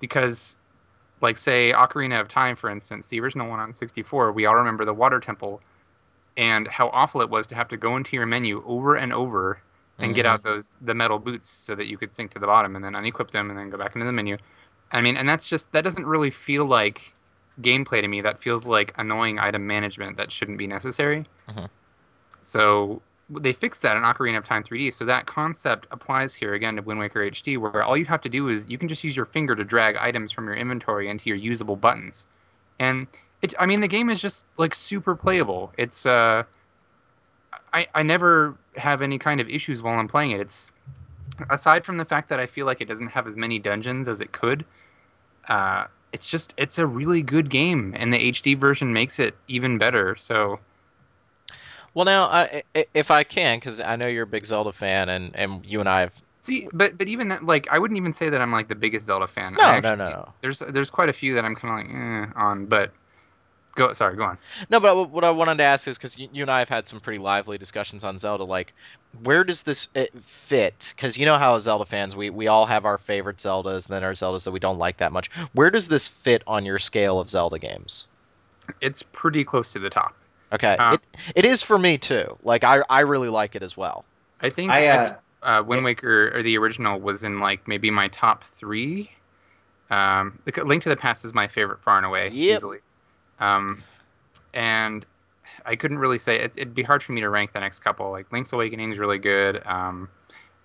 because, 0.00 0.58
like 1.22 1.38
say 1.38 1.72
Ocarina 1.72 2.20
of 2.20 2.28
Time, 2.28 2.56
for 2.56 2.68
instance, 2.68 3.08
the 3.08 3.20
original 3.20 3.48
one 3.48 3.60
on 3.60 3.72
64, 3.72 4.32
we 4.32 4.44
all 4.44 4.54
remember 4.54 4.84
the 4.84 4.92
Water 4.92 5.20
Temple, 5.20 5.62
and 6.36 6.68
how 6.68 6.88
awful 6.88 7.20
it 7.20 7.30
was 7.30 7.46
to 7.48 7.54
have 7.54 7.68
to 7.68 7.76
go 7.76 7.96
into 7.96 8.16
your 8.16 8.26
menu 8.26 8.62
over 8.66 8.96
and 8.96 9.12
over 9.12 9.60
and 9.98 10.14
get 10.14 10.26
Mhm. 10.26 10.28
out 10.28 10.42
those 10.42 10.76
the 10.82 10.94
metal 10.94 11.18
boots 11.18 11.48
so 11.48 11.74
that 11.74 11.86
you 11.86 11.96
could 11.96 12.14
sink 12.14 12.30
to 12.32 12.38
the 12.38 12.46
bottom 12.46 12.76
and 12.76 12.84
then 12.84 12.92
unequip 12.92 13.30
them 13.30 13.48
and 13.50 13.58
then 13.58 13.70
go 13.70 13.78
back 13.78 13.94
into 13.94 14.04
the 14.04 14.12
menu. 14.12 14.36
I 14.92 15.00
mean, 15.00 15.16
and 15.16 15.28
that's 15.28 15.48
just 15.48 15.72
that 15.72 15.84
doesn't 15.84 16.06
really 16.06 16.30
feel 16.30 16.66
like 16.66 17.14
gameplay 17.62 18.02
to 18.02 18.08
me. 18.08 18.20
That 18.20 18.42
feels 18.42 18.66
like 18.66 18.92
annoying 18.98 19.38
item 19.38 19.66
management 19.66 20.18
that 20.18 20.30
shouldn't 20.30 20.58
be 20.58 20.66
necessary. 20.66 21.24
Mhm. 21.48 21.68
So 22.42 23.00
they 23.30 23.52
fixed 23.52 23.82
that 23.82 23.96
in 23.96 24.04
Ocarina 24.04 24.36
of 24.36 24.44
Time 24.44 24.62
3D. 24.62 24.90
So 24.92 25.04
that 25.06 25.26
concept 25.26 25.86
applies 25.90 26.34
here 26.34 26.54
again 26.54 26.76
to 26.76 26.82
Wind 26.82 27.00
Waker 27.00 27.22
HD, 27.22 27.56
where 27.56 27.82
all 27.82 27.96
you 27.96 28.04
have 28.04 28.20
to 28.20 28.28
do 28.28 28.48
is 28.48 28.70
you 28.70 28.78
can 28.78 28.88
just 28.88 29.02
use 29.02 29.16
your 29.16 29.26
finger 29.26 29.56
to 29.56 29.64
drag 29.64 29.96
items 29.96 30.30
from 30.30 30.44
your 30.44 30.54
inventory 30.54 31.08
into 31.08 31.28
your 31.28 31.36
usable 31.38 31.74
buttons, 31.74 32.28
and 32.78 33.06
it. 33.42 33.54
I 33.58 33.66
mean, 33.66 33.80
the 33.80 33.88
game 33.88 34.10
is 34.10 34.20
just 34.20 34.46
like 34.56 34.74
super 34.74 35.14
playable. 35.14 35.72
It's 35.78 36.06
uh, 36.06 36.44
I 37.72 37.86
I 37.94 38.02
never 38.02 38.56
have 38.76 39.02
any 39.02 39.18
kind 39.18 39.40
of 39.40 39.48
issues 39.48 39.82
while 39.82 39.98
I'm 39.98 40.08
playing 40.08 40.32
it. 40.32 40.40
It's 40.40 40.70
aside 41.50 41.84
from 41.84 41.96
the 41.98 42.04
fact 42.04 42.28
that 42.28 42.40
I 42.40 42.46
feel 42.46 42.66
like 42.66 42.80
it 42.80 42.88
doesn't 42.88 43.08
have 43.08 43.26
as 43.26 43.36
many 43.36 43.58
dungeons 43.58 44.08
as 44.08 44.20
it 44.20 44.32
could. 44.32 44.64
Uh, 45.48 45.86
it's 46.12 46.28
just 46.28 46.54
it's 46.56 46.78
a 46.78 46.86
really 46.86 47.22
good 47.22 47.50
game, 47.50 47.94
and 47.96 48.12
the 48.12 48.32
HD 48.32 48.58
version 48.58 48.92
makes 48.92 49.18
it 49.18 49.36
even 49.48 49.78
better. 49.78 50.16
So 50.16 50.60
Well, 51.94 52.04
now, 52.04 52.24
I, 52.24 52.62
if 52.94 53.10
I 53.10 53.24
can, 53.24 53.58
because 53.58 53.80
I 53.80 53.96
know 53.96 54.06
you're 54.06 54.24
a 54.24 54.26
big 54.26 54.44
Zelda 54.44 54.72
fan, 54.72 55.08
and, 55.08 55.34
and 55.34 55.64
you 55.64 55.80
and 55.80 55.88
I 55.88 56.00
have. 56.00 56.22
see, 56.40 56.68
but 56.72 56.98
but 56.98 57.08
even 57.08 57.28
that, 57.28 57.44
like, 57.44 57.68
I 57.70 57.78
wouldn't 57.78 57.96
even 57.98 58.12
say 58.12 58.28
that 58.28 58.40
I'm 58.40 58.52
like 58.52 58.68
the 58.68 58.74
biggest 58.74 59.06
Zelda 59.06 59.26
fan. 59.26 59.54
No, 59.54 59.64
I 59.64 59.80
no, 59.80 59.94
no. 59.94 60.28
There's 60.42 60.58
there's 60.60 60.90
quite 60.90 61.08
a 61.08 61.12
few 61.14 61.34
that 61.34 61.44
I'm 61.44 61.54
kind 61.54 61.86
of 61.86 61.92
like 61.92 61.96
eh, 61.96 62.32
on, 62.40 62.66
but 62.66 62.92
go. 63.76 63.92
Sorry, 63.92 64.16
go 64.16 64.24
on. 64.24 64.38
No, 64.68 64.80
but 64.80 65.10
what 65.10 65.22
I 65.22 65.30
wanted 65.30 65.58
to 65.58 65.64
ask 65.64 65.86
is 65.86 65.96
because 65.96 66.18
you, 66.18 66.28
you 66.32 66.42
and 66.42 66.50
I 66.50 66.58
have 66.58 66.68
had 66.68 66.88
some 66.88 66.98
pretty 67.00 67.20
lively 67.20 67.58
discussions 67.58 68.02
on 68.02 68.18
Zelda. 68.18 68.44
Like, 68.44 68.74
where 69.22 69.44
does 69.44 69.62
this 69.62 69.88
uh, 69.94 70.06
fit? 70.20 70.92
Because 70.96 71.16
you 71.16 71.26
know 71.26 71.38
how 71.38 71.58
Zelda 71.60 71.84
fans, 71.84 72.16
we, 72.16 72.30
we 72.30 72.48
all 72.48 72.66
have 72.66 72.84
our 72.84 72.98
favorite 72.98 73.36
Zeldas, 73.36 73.88
and 73.88 73.94
then 73.94 74.02
our 74.02 74.12
Zeldas 74.14 74.44
that 74.44 74.50
we 74.50 74.58
don't 74.58 74.78
like 74.78 74.96
that 74.98 75.12
much. 75.12 75.30
Where 75.52 75.70
does 75.70 75.86
this 75.88 76.08
fit 76.08 76.42
on 76.46 76.66
your 76.66 76.78
scale 76.78 77.20
of 77.20 77.30
Zelda 77.30 77.58
games? 77.58 78.08
It's 78.80 79.02
pretty 79.02 79.44
close 79.44 79.72
to 79.74 79.78
the 79.78 79.90
top. 79.90 80.14
Okay, 80.52 80.76
Uh, 80.78 80.96
it, 80.96 81.20
it 81.36 81.44
is 81.44 81.62
for 81.62 81.78
me 81.78 81.98
too. 81.98 82.36
Like, 82.42 82.64
I 82.64 82.82
I 82.88 83.00
really 83.02 83.28
like 83.28 83.56
it 83.56 83.62
as 83.62 83.76
well. 83.76 84.04
I 84.40 84.50
think 84.50 84.70
I, 84.70 84.86
I 84.86 84.88
uh, 84.88 85.06
think, 85.06 85.18
uh, 85.42 85.62
Wind 85.66 85.82
yeah. 85.82 85.84
Waker 85.84 86.36
or 86.36 86.42
the 86.42 86.56
original 86.58 87.00
was 87.00 87.24
in 87.24 87.38
like 87.38 87.66
maybe 87.68 87.90
my 87.90 88.08
top 88.08 88.44
three. 88.44 89.10
Um, 89.90 90.38
the 90.44 90.64
Link 90.64 90.82
to 90.84 90.88
the 90.88 90.96
Past 90.96 91.24
is 91.24 91.32
my 91.32 91.46
favorite 91.46 91.82
far 91.82 91.96
and 91.96 92.06
away, 92.06 92.28
Yep. 92.28 92.56
easily. 92.56 92.78
Um, 93.40 93.82
and 94.54 95.04
I 95.64 95.76
couldn't 95.76 95.98
really 95.98 96.18
say 96.18 96.38
it's, 96.40 96.56
it'd 96.56 96.74
be 96.74 96.82
hard 96.82 97.02
for 97.02 97.12
me 97.12 97.20
to 97.20 97.28
rank 97.30 97.52
the 97.52 97.60
next 97.60 97.80
couple. 97.80 98.10
Like 98.10 98.30
Link's 98.32 98.52
Awakening 98.52 98.92
is 98.92 98.98
really 98.98 99.18
good. 99.18 99.64
Um, 99.66 100.08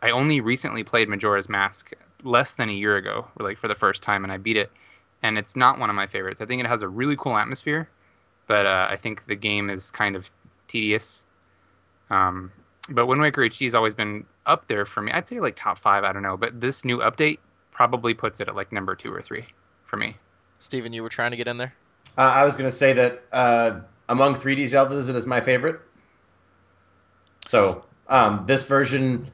I 0.01 0.11
only 0.11 0.41
recently 0.41 0.83
played 0.83 1.09
Majora's 1.09 1.49
Mask 1.49 1.91
less 2.23 2.53
than 2.53 2.69
a 2.69 2.73
year 2.73 2.97
ago, 2.97 3.27
like 3.39 3.57
for 3.57 3.67
the 3.67 3.75
first 3.75 4.01
time, 4.01 4.23
and 4.23 4.31
I 4.31 4.37
beat 4.37 4.57
it. 4.57 4.71
And 5.23 5.37
it's 5.37 5.55
not 5.55 5.77
one 5.77 5.89
of 5.89 5.95
my 5.95 6.07
favorites. 6.07 6.41
I 6.41 6.45
think 6.45 6.63
it 6.63 6.67
has 6.67 6.81
a 6.81 6.87
really 6.87 7.15
cool 7.15 7.37
atmosphere, 7.37 7.87
but 8.47 8.65
uh, 8.65 8.87
I 8.89 8.97
think 8.97 9.25
the 9.27 9.35
game 9.35 9.69
is 9.69 9.91
kind 9.91 10.15
of 10.15 10.31
tedious. 10.67 11.25
Um, 12.09 12.51
but 12.89 13.05
Wind 13.05 13.21
Waker 13.21 13.41
HD 13.41 13.65
has 13.65 13.75
always 13.75 13.93
been 13.93 14.25
up 14.47 14.67
there 14.67 14.85
for 14.85 15.01
me. 15.01 15.11
I'd 15.11 15.27
say 15.27 15.39
like 15.39 15.55
top 15.55 15.77
five. 15.77 16.03
I 16.03 16.11
don't 16.11 16.23
know, 16.23 16.37
but 16.37 16.59
this 16.59 16.83
new 16.83 16.97
update 16.97 17.37
probably 17.71 18.13
puts 18.13 18.39
it 18.39 18.47
at 18.47 18.55
like 18.55 18.71
number 18.71 18.95
two 18.95 19.13
or 19.13 19.21
three 19.21 19.45
for 19.85 19.97
me. 19.97 20.15
Steven, 20.57 20.93
you 20.93 21.03
were 21.03 21.09
trying 21.09 21.31
to 21.31 21.37
get 21.37 21.47
in 21.47 21.57
there. 21.57 21.73
Uh, 22.17 22.21
I 22.21 22.43
was 22.45 22.55
going 22.55 22.69
to 22.69 22.75
say 22.75 22.93
that 22.93 23.23
uh, 23.31 23.79
among 24.09 24.35
3D 24.35 24.63
Zeldas, 24.63 25.09
it 25.09 25.15
is 25.15 25.25
my 25.25 25.41
favorite. 25.41 25.79
So 27.45 27.83
um, 28.07 28.43
this 28.45 28.65
version, 28.65 29.27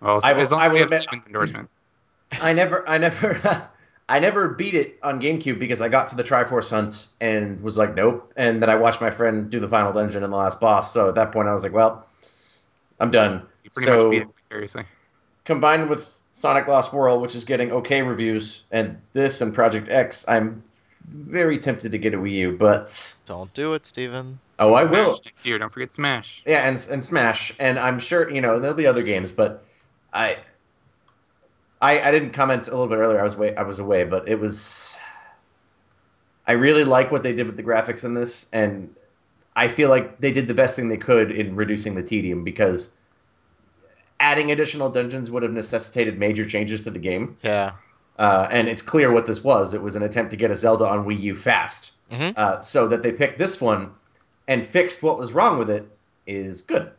Well, 0.00 0.20
so 0.20 0.26
I 0.28 0.34
as 0.34 0.52
long 0.52 0.60
I 0.60 0.66
as 0.66 0.72
we 0.72 0.78
will 0.78 0.84
admit- 0.84 1.06
endorsement. 1.26 1.68
I 2.40 2.52
never, 2.54 2.88
I 2.88 2.96
never, 2.98 3.68
I 4.08 4.18
never 4.18 4.48
beat 4.48 4.74
it 4.74 4.98
on 5.02 5.20
GameCube 5.20 5.58
because 5.58 5.82
I 5.82 5.88
got 5.88 6.08
to 6.08 6.16
the 6.16 6.24
Triforce 6.24 6.70
Hunt 6.70 7.08
and 7.20 7.60
was 7.60 7.76
like, 7.76 7.94
nope. 7.94 8.32
And 8.36 8.62
then 8.62 8.70
I 8.70 8.74
watched 8.74 9.00
my 9.00 9.10
friend 9.10 9.50
do 9.50 9.60
the 9.60 9.68
final 9.68 9.92
dungeon 9.92 10.22
and 10.24 10.32
the 10.32 10.36
last 10.36 10.60
boss. 10.60 10.92
So 10.92 11.08
at 11.10 11.14
that 11.16 11.32
point, 11.32 11.48
I 11.48 11.52
was 11.52 11.62
like, 11.62 11.72
well, 11.72 12.06
I'm 13.00 13.10
done. 13.10 13.42
You 13.64 13.70
pretty 13.70 13.86
So- 13.86 14.02
much 14.04 14.10
beat 14.10 14.22
it 14.22 14.28
seriously. 14.50 14.84
Combined 15.44 15.90
with 15.90 16.08
Sonic 16.32 16.68
Lost 16.68 16.92
World, 16.92 17.20
which 17.20 17.34
is 17.34 17.44
getting 17.44 17.72
okay 17.72 18.00
reviews, 18.02 18.64
and 18.70 18.96
this 19.12 19.40
and 19.40 19.52
Project 19.52 19.88
X, 19.90 20.24
I'm 20.28 20.62
very 21.08 21.58
tempted 21.58 21.92
to 21.92 21.98
get 21.98 22.14
a 22.14 22.16
Wii 22.18 22.32
U. 22.32 22.56
But 22.58 23.14
Don't 23.26 23.52
do 23.54 23.74
it, 23.74 23.86
Steven. 23.86 24.38
oh, 24.58 24.74
I 24.74 24.82
Smash 24.84 24.92
will. 24.96 25.20
next 25.24 25.46
year. 25.46 25.58
Don't 25.58 25.70
forget 25.72 25.92
Smash. 25.92 26.42
Yeah, 26.46 26.68
and 26.68 26.86
and 26.90 27.02
Smash, 27.04 27.52
and 27.58 27.78
I'm 27.78 27.98
sure 27.98 28.30
you 28.30 28.40
know 28.40 28.58
there'll 28.58 28.76
be 28.76 28.86
other 28.86 29.02
games, 29.02 29.30
but 29.30 29.64
I, 30.12 30.38
I, 31.80 32.00
I 32.00 32.10
didn't 32.10 32.30
comment 32.30 32.68
a 32.68 32.70
little 32.70 32.86
bit 32.86 32.96
earlier. 32.96 33.20
I 33.20 33.24
was 33.24 33.34
away. 33.34 33.54
I 33.56 33.62
was 33.62 33.78
away, 33.78 34.04
but 34.04 34.28
it 34.28 34.38
was. 34.38 34.96
I 36.46 36.52
really 36.52 36.84
like 36.84 37.10
what 37.12 37.22
they 37.22 37.32
did 37.32 37.46
with 37.46 37.56
the 37.56 37.62
graphics 37.62 38.04
in 38.04 38.14
this, 38.14 38.48
and 38.52 38.92
I 39.54 39.68
feel 39.68 39.88
like 39.88 40.18
they 40.20 40.32
did 40.32 40.48
the 40.48 40.54
best 40.54 40.74
thing 40.76 40.88
they 40.88 40.96
could 40.96 41.30
in 41.30 41.54
reducing 41.54 41.94
the 41.94 42.02
tedium 42.02 42.42
because 42.42 42.90
adding 44.18 44.50
additional 44.50 44.88
dungeons 44.90 45.30
would 45.30 45.42
have 45.44 45.52
necessitated 45.52 46.18
major 46.18 46.44
changes 46.44 46.80
to 46.82 46.90
the 46.90 46.98
game. 46.98 47.36
Yeah. 47.42 47.72
Uh, 48.18 48.46
and 48.50 48.68
it's 48.68 48.82
clear 48.82 49.10
what 49.10 49.26
this 49.26 49.42
was. 49.42 49.74
It 49.74 49.82
was 49.82 49.96
an 49.96 50.02
attempt 50.02 50.30
to 50.32 50.36
get 50.36 50.50
a 50.50 50.54
Zelda 50.54 50.86
on 50.86 51.04
Wii 51.04 51.20
U 51.20 51.36
fast. 51.36 51.92
Mhm. 52.10 52.36
Uh, 52.36 52.60
so 52.60 52.88
that 52.88 53.02
they 53.02 53.12
picked 53.12 53.38
this 53.38 53.60
one 53.60 53.90
and 54.46 54.66
fixed 54.66 55.02
what 55.02 55.18
was 55.18 55.32
wrong 55.32 55.58
with 55.58 55.70
it 55.70 55.88
is 56.26 56.62
good. 56.62 56.90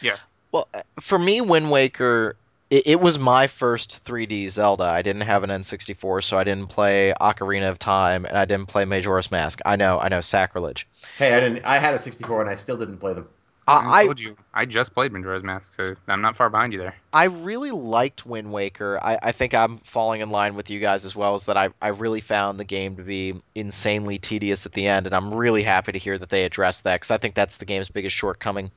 Yeah. 0.00 0.16
Well, 0.52 0.68
uh, 0.74 0.82
for 1.00 1.18
me, 1.18 1.40
Wind 1.40 1.70
Waker, 1.70 2.36
It, 2.70 2.86
it 2.86 3.00
was 3.00 3.18
my 3.18 3.46
first 3.46 4.04
3D 4.04 4.46
Zelda. 4.48 4.84
I 4.84 5.00
didn't 5.00 5.22
have 5.22 5.42
an 5.42 5.48
N64, 5.48 6.22
so 6.22 6.36
I 6.36 6.44
didn't 6.44 6.66
play 6.68 7.14
Ocarina 7.18 7.70
of 7.70 7.78
Time, 7.78 8.26
and 8.26 8.36
I 8.36 8.44
didn't 8.44 8.68
play 8.68 8.84
Majora's 8.84 9.30
Mask. 9.30 9.60
I 9.64 9.76
know, 9.76 9.98
I 9.98 10.08
know, 10.10 10.20
sacrilege. 10.20 10.86
Hey, 11.16 11.32
I 11.34 11.40
didn't. 11.40 11.64
I 11.64 11.78
had 11.78 11.94
a 11.94 11.98
64 11.98 12.42
and 12.42 12.50
I 12.50 12.56
still 12.56 12.76
didn't 12.76 12.98
play 12.98 13.14
them. 13.14 13.26
I, 13.68 14.00
I, 14.00 14.04
told 14.04 14.18
you. 14.18 14.36
I 14.54 14.64
just 14.64 14.94
played 14.94 15.12
Majora's 15.12 15.42
Mask, 15.42 15.80
so 15.80 15.94
I'm 16.06 16.22
not 16.22 16.36
far 16.36 16.48
behind 16.48 16.72
you 16.72 16.78
there. 16.78 16.94
I 17.12 17.24
really 17.24 17.70
liked 17.70 18.24
Wind 18.24 18.50
Waker. 18.50 18.98
I, 19.02 19.18
I 19.20 19.32
think 19.32 19.52
I'm 19.54 19.76
falling 19.76 20.22
in 20.22 20.30
line 20.30 20.54
with 20.54 20.70
you 20.70 20.80
guys 20.80 21.04
as 21.04 21.14
well, 21.14 21.34
as 21.34 21.44
that 21.44 21.56
I, 21.56 21.68
I 21.80 21.88
really 21.88 22.20
found 22.20 22.58
the 22.58 22.64
game 22.64 22.96
to 22.96 23.02
be 23.02 23.34
insanely 23.54 24.18
tedious 24.18 24.64
at 24.64 24.72
the 24.72 24.86
end, 24.86 25.06
and 25.06 25.14
I'm 25.14 25.34
really 25.34 25.62
happy 25.62 25.92
to 25.92 25.98
hear 25.98 26.16
that 26.16 26.30
they 26.30 26.44
addressed 26.44 26.84
that, 26.84 26.96
because 26.96 27.10
I 27.10 27.18
think 27.18 27.34
that's 27.34 27.58
the 27.58 27.66
game's 27.66 27.90
biggest 27.90 28.16
shortcoming. 28.16 28.70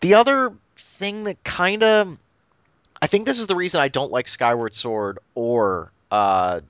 The 0.00 0.14
other 0.14 0.52
thing 0.76 1.24
that 1.24 1.42
kind 1.42 1.82
of. 1.82 2.16
I 3.00 3.06
think 3.06 3.26
this 3.26 3.38
is 3.38 3.46
the 3.46 3.54
reason 3.54 3.80
I 3.80 3.88
don't 3.88 4.10
like 4.10 4.26
Skyward 4.26 4.74
Sword 4.74 5.18
or 5.36 5.92
uh, 6.10 6.60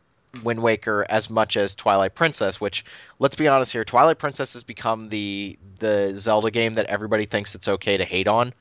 Wind 0.42 0.62
Waker 0.62 1.06
as 1.08 1.30
much 1.30 1.56
as 1.56 1.74
Twilight 1.74 2.14
Princess, 2.14 2.60
which 2.60 2.84
let's 3.18 3.36
be 3.36 3.48
honest 3.48 3.72
here, 3.72 3.84
Twilight 3.84 4.18
Princess 4.18 4.52
has 4.52 4.62
become 4.62 5.06
the 5.06 5.58
the 5.78 6.12
Zelda 6.14 6.50
game 6.50 6.74
that 6.74 6.86
everybody 6.86 7.24
thinks 7.24 7.54
it's 7.54 7.68
okay 7.68 7.96
to 7.96 8.04
hate 8.04 8.28
on, 8.28 8.52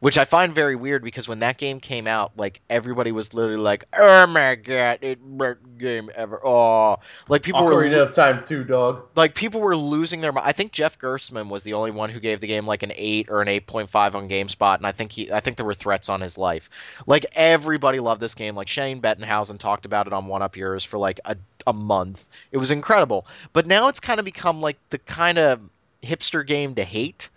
which 0.00 0.18
I 0.18 0.24
find 0.24 0.54
very 0.54 0.76
weird 0.76 1.02
because 1.02 1.28
when 1.28 1.40
that 1.40 1.58
game 1.58 1.80
came 1.80 2.06
out, 2.06 2.32
like 2.36 2.60
everybody 2.68 3.12
was 3.12 3.34
literally 3.34 3.62
like, 3.62 3.84
"Oh 3.96 4.26
my 4.26 4.54
god, 4.54 4.98
it 5.02 5.18
best 5.22 5.58
game 5.78 6.10
ever!" 6.14 6.40
Oh, 6.44 6.98
like 7.28 7.42
people 7.42 7.64
were 7.64 7.72
Ocarina 7.72 8.02
of 8.02 8.12
Time 8.12 8.44
too, 8.44 8.64
dog. 8.64 9.06
like 9.14 9.34
people 9.34 9.60
were 9.60 9.76
losing 9.76 10.20
their 10.20 10.32
mind. 10.32 10.46
I 10.46 10.52
think 10.52 10.72
Jeff 10.72 10.98
Gerstmann 10.98 11.48
was 11.48 11.62
the 11.62 11.74
only 11.74 11.90
one 11.90 12.10
who 12.10 12.20
gave 12.20 12.40
the 12.40 12.46
game 12.46 12.66
like 12.66 12.82
an 12.82 12.92
8 12.94 13.28
or 13.30 13.42
an 13.42 13.48
8.5 13.48 14.14
on 14.14 14.28
GameSpot 14.28 14.76
and 14.76 14.86
I 14.86 14.92
think 14.92 15.12
he 15.12 15.32
I 15.32 15.40
think 15.40 15.56
there 15.56 15.66
were 15.66 15.74
threats 15.74 16.08
on 16.08 16.20
his 16.20 16.38
life. 16.38 16.70
Like 17.06 17.26
everybody 17.34 18.00
loved 18.00 18.20
this 18.20 18.34
game. 18.34 18.54
Like 18.54 18.68
Shane 18.68 19.00
Bettenhausen 19.00 19.58
talked 19.58 19.86
about 19.86 20.06
it 20.06 20.12
on 20.12 20.26
One 20.26 20.42
Up 20.42 20.56
Yours 20.56 20.84
for 20.84 20.98
like 20.98 21.20
a 21.24 21.36
a 21.66 21.72
month. 21.72 22.28
It 22.52 22.58
was 22.58 22.70
incredible. 22.70 23.26
But 23.52 23.66
now 23.66 23.88
it's 23.88 24.00
kind 24.00 24.20
of 24.20 24.24
become 24.24 24.60
like 24.60 24.78
the 24.90 24.98
kind 24.98 25.38
of 25.38 25.60
hipster 26.02 26.46
game 26.46 26.74
to 26.76 26.84
hate. 26.84 27.28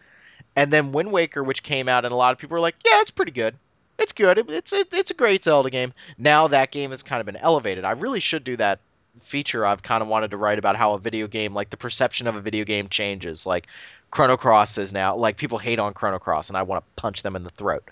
And 0.60 0.74
then 0.74 0.92
Wind 0.92 1.12
Waker 1.12 1.42
which 1.44 1.64
came 1.64 1.88
out 1.88 2.04
and 2.06 2.14
a 2.14 2.18
lot 2.18 2.34
of 2.34 2.38
people 2.38 2.56
were 2.56 2.60
like, 2.60 2.76
"Yeah, 2.86 3.00
it's 3.02 3.12
pretty 3.12 3.32
good." 3.32 3.56
It's 3.98 4.14
good. 4.14 4.38
It- 4.38 4.50
It's 4.50 4.74
it, 4.74 4.94
it's 4.94 5.12
a 5.12 5.14
great 5.14 5.44
Zelda 5.44 5.70
game. 5.70 5.94
Now 6.18 6.48
that 6.48 6.72
game 6.72 6.90
has 6.92 7.02
kind 7.04 7.20
of 7.20 7.26
been 7.26 7.36
elevated. 7.38 7.86
I 7.86 7.92
really 7.92 8.20
should 8.20 8.44
do 8.44 8.58
that 8.58 8.80
feature 9.22 9.66
I've 9.66 9.84
kind 9.84 10.02
of 10.02 10.08
wanted 10.08 10.32
to 10.32 10.38
write 10.38 10.60
about 10.60 10.76
how 10.76 10.94
a 10.94 11.00
video 11.00 11.28
game, 11.28 11.54
like 11.54 11.70
the 11.70 11.78
perception 11.78 12.28
of 12.28 12.36
a 12.36 12.42
video 12.42 12.66
game 12.66 12.88
changes. 12.90 13.46
Like 13.46 13.68
Chrono 14.12 14.38
Cross 14.38 14.78
is 14.78 14.92
now, 14.94 15.16
like 15.16 15.38
people 15.38 15.58
hate 15.60 15.80
on 15.80 15.94
Chrono 15.94 16.20
Cross, 16.20 16.50
and 16.50 16.58
I 16.58 16.64
want 16.64 16.84
to 16.84 17.02
punch 17.02 17.22
them 17.24 17.36
in 17.36 17.44
the 17.44 17.50
throat. 17.50 17.84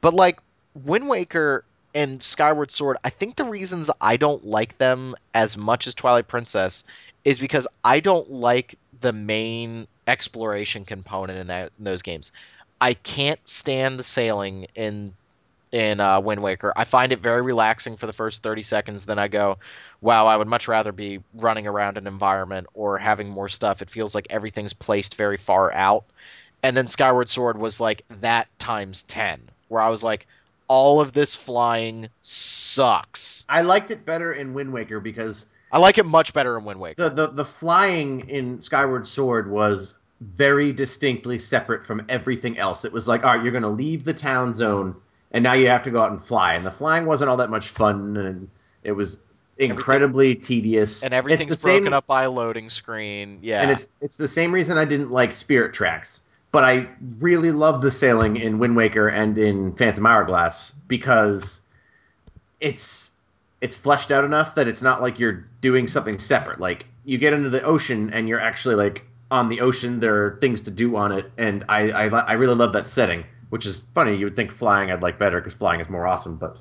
But 0.00 0.14
like 0.14 0.38
Wind 0.74 1.08
Waker 1.08 1.64
and 1.94 2.22
Skyward 2.22 2.70
Sword, 2.70 2.96
I 3.04 3.10
think 3.10 3.36
the 3.36 3.44
reasons 3.44 3.90
I 4.00 4.16
don't 4.16 4.44
like 4.46 4.78
them 4.78 5.14
as 5.34 5.56
much 5.56 5.86
as 5.86 5.94
Twilight 5.94 6.28
Princess 6.28 6.84
is 7.24 7.38
because 7.38 7.68
I 7.84 8.00
don't 8.00 8.30
like 8.30 8.76
the 9.00 9.12
main 9.12 9.86
exploration 10.06 10.84
component 10.84 11.38
in, 11.38 11.46
that, 11.48 11.72
in 11.78 11.84
those 11.84 12.02
games. 12.02 12.32
I 12.80 12.94
can't 12.94 13.40
stand 13.46 13.98
the 13.98 14.02
sailing 14.02 14.66
in 14.74 15.14
in 15.72 16.00
uh, 16.00 16.20
Wind 16.20 16.42
Waker. 16.42 16.72
I 16.76 16.84
find 16.84 17.12
it 17.12 17.20
very 17.20 17.40
relaxing 17.40 17.96
for 17.96 18.06
the 18.06 18.12
first 18.12 18.42
30 18.42 18.62
seconds. 18.62 19.06
Then 19.06 19.18
I 19.18 19.28
go, 19.28 19.58
wow, 20.02 20.26
I 20.26 20.36
would 20.36 20.46
much 20.46 20.68
rather 20.68 20.92
be 20.92 21.20
running 21.34 21.66
around 21.66 21.96
an 21.96 22.06
environment 22.06 22.66
or 22.74 22.98
having 22.98 23.30
more 23.30 23.48
stuff. 23.48 23.80
It 23.80 23.88
feels 23.88 24.14
like 24.14 24.26
everything's 24.28 24.74
placed 24.74 25.16
very 25.16 25.38
far 25.38 25.72
out. 25.72 26.04
And 26.62 26.76
then 26.76 26.88
Skyward 26.88 27.30
Sword 27.30 27.58
was 27.58 27.80
like 27.80 28.04
that 28.20 28.48
times 28.58 29.02
10, 29.04 29.40
where 29.68 29.80
I 29.80 29.88
was 29.88 30.04
like, 30.04 30.26
all 30.68 31.00
of 31.00 31.12
this 31.12 31.34
flying 31.34 32.08
sucks. 32.20 33.44
I 33.48 33.62
liked 33.62 33.90
it 33.90 34.04
better 34.04 34.32
in 34.32 34.54
Wind 34.54 34.72
Waker 34.72 35.00
because 35.00 35.46
I 35.72 35.78
like 35.78 35.98
it 35.98 36.06
much 36.06 36.32
better 36.34 36.58
in 36.58 36.64
Wind 36.64 36.80
Waker. 36.80 37.08
the, 37.08 37.26
the, 37.26 37.26
the 37.32 37.44
flying 37.44 38.28
in 38.28 38.60
Skyward 38.60 39.06
Sword 39.06 39.50
was 39.50 39.94
very 40.20 40.72
distinctly 40.72 41.38
separate 41.38 41.84
from 41.86 42.04
everything 42.08 42.58
else. 42.58 42.84
It 42.84 42.92
was 42.92 43.08
like, 43.08 43.24
all 43.24 43.34
right, 43.34 43.42
you're 43.42 43.52
going 43.52 43.62
to 43.62 43.68
leave 43.68 44.04
the 44.04 44.14
town 44.14 44.52
zone, 44.52 44.94
and 45.32 45.42
now 45.42 45.54
you 45.54 45.68
have 45.68 45.82
to 45.84 45.90
go 45.90 46.00
out 46.02 46.10
and 46.10 46.20
fly. 46.20 46.54
And 46.54 46.64
the 46.66 46.70
flying 46.70 47.06
wasn't 47.06 47.30
all 47.30 47.38
that 47.38 47.50
much 47.50 47.68
fun, 47.68 48.16
and 48.16 48.48
it 48.84 48.92
was 48.92 49.18
incredibly 49.58 50.34
tedious. 50.34 51.02
And 51.02 51.12
It's 51.14 51.18
everything's 51.18 51.50
the 51.50 51.56
same- 51.56 51.82
broken 51.84 51.94
up 51.94 52.06
by 52.06 52.24
a 52.24 52.30
loading 52.30 52.68
screen. 52.68 53.38
Yeah. 53.42 53.62
and 53.62 53.70
it's 53.70 53.92
it's 54.00 54.16
the 54.16 54.28
same 54.28 54.52
reason 54.52 54.76
I 54.78 54.84
didn't 54.84 55.10
like 55.10 55.32
Spirit 55.34 55.72
Tracks. 55.72 56.20
But 56.52 56.64
I 56.64 56.88
really 57.18 57.50
love 57.50 57.80
the 57.80 57.90
sailing 57.90 58.36
in 58.36 58.58
Wind 58.58 58.76
Waker 58.76 59.08
and 59.08 59.38
in 59.38 59.74
Phantom 59.74 60.04
Hourglass 60.04 60.72
because 60.86 61.62
it's 62.60 63.11
it's 63.62 63.76
fleshed 63.76 64.10
out 64.10 64.24
enough 64.24 64.56
that 64.56 64.66
it's 64.66 64.82
not 64.82 65.00
like 65.00 65.20
you're 65.20 65.46
doing 65.60 65.86
something 65.86 66.18
separate. 66.18 66.60
Like 66.60 66.84
you 67.04 67.16
get 67.16 67.32
into 67.32 67.48
the 67.48 67.62
ocean 67.62 68.10
and 68.12 68.28
you're 68.28 68.40
actually 68.40 68.74
like 68.74 69.06
on 69.30 69.48
the 69.48 69.60
ocean. 69.60 70.00
There 70.00 70.26
are 70.26 70.38
things 70.40 70.62
to 70.62 70.72
do 70.72 70.96
on 70.96 71.12
it, 71.12 71.30
and 71.38 71.64
I 71.68 71.90
I, 71.90 72.08
I 72.08 72.32
really 72.32 72.56
love 72.56 72.74
that 72.74 72.86
setting. 72.86 73.24
Which 73.50 73.66
is 73.66 73.80
funny. 73.94 74.16
You 74.16 74.26
would 74.26 74.36
think 74.36 74.50
flying 74.50 74.90
I'd 74.90 75.02
like 75.02 75.18
better 75.18 75.38
because 75.38 75.54
flying 75.54 75.80
is 75.80 75.88
more 75.88 76.06
awesome. 76.06 76.36
But 76.36 76.56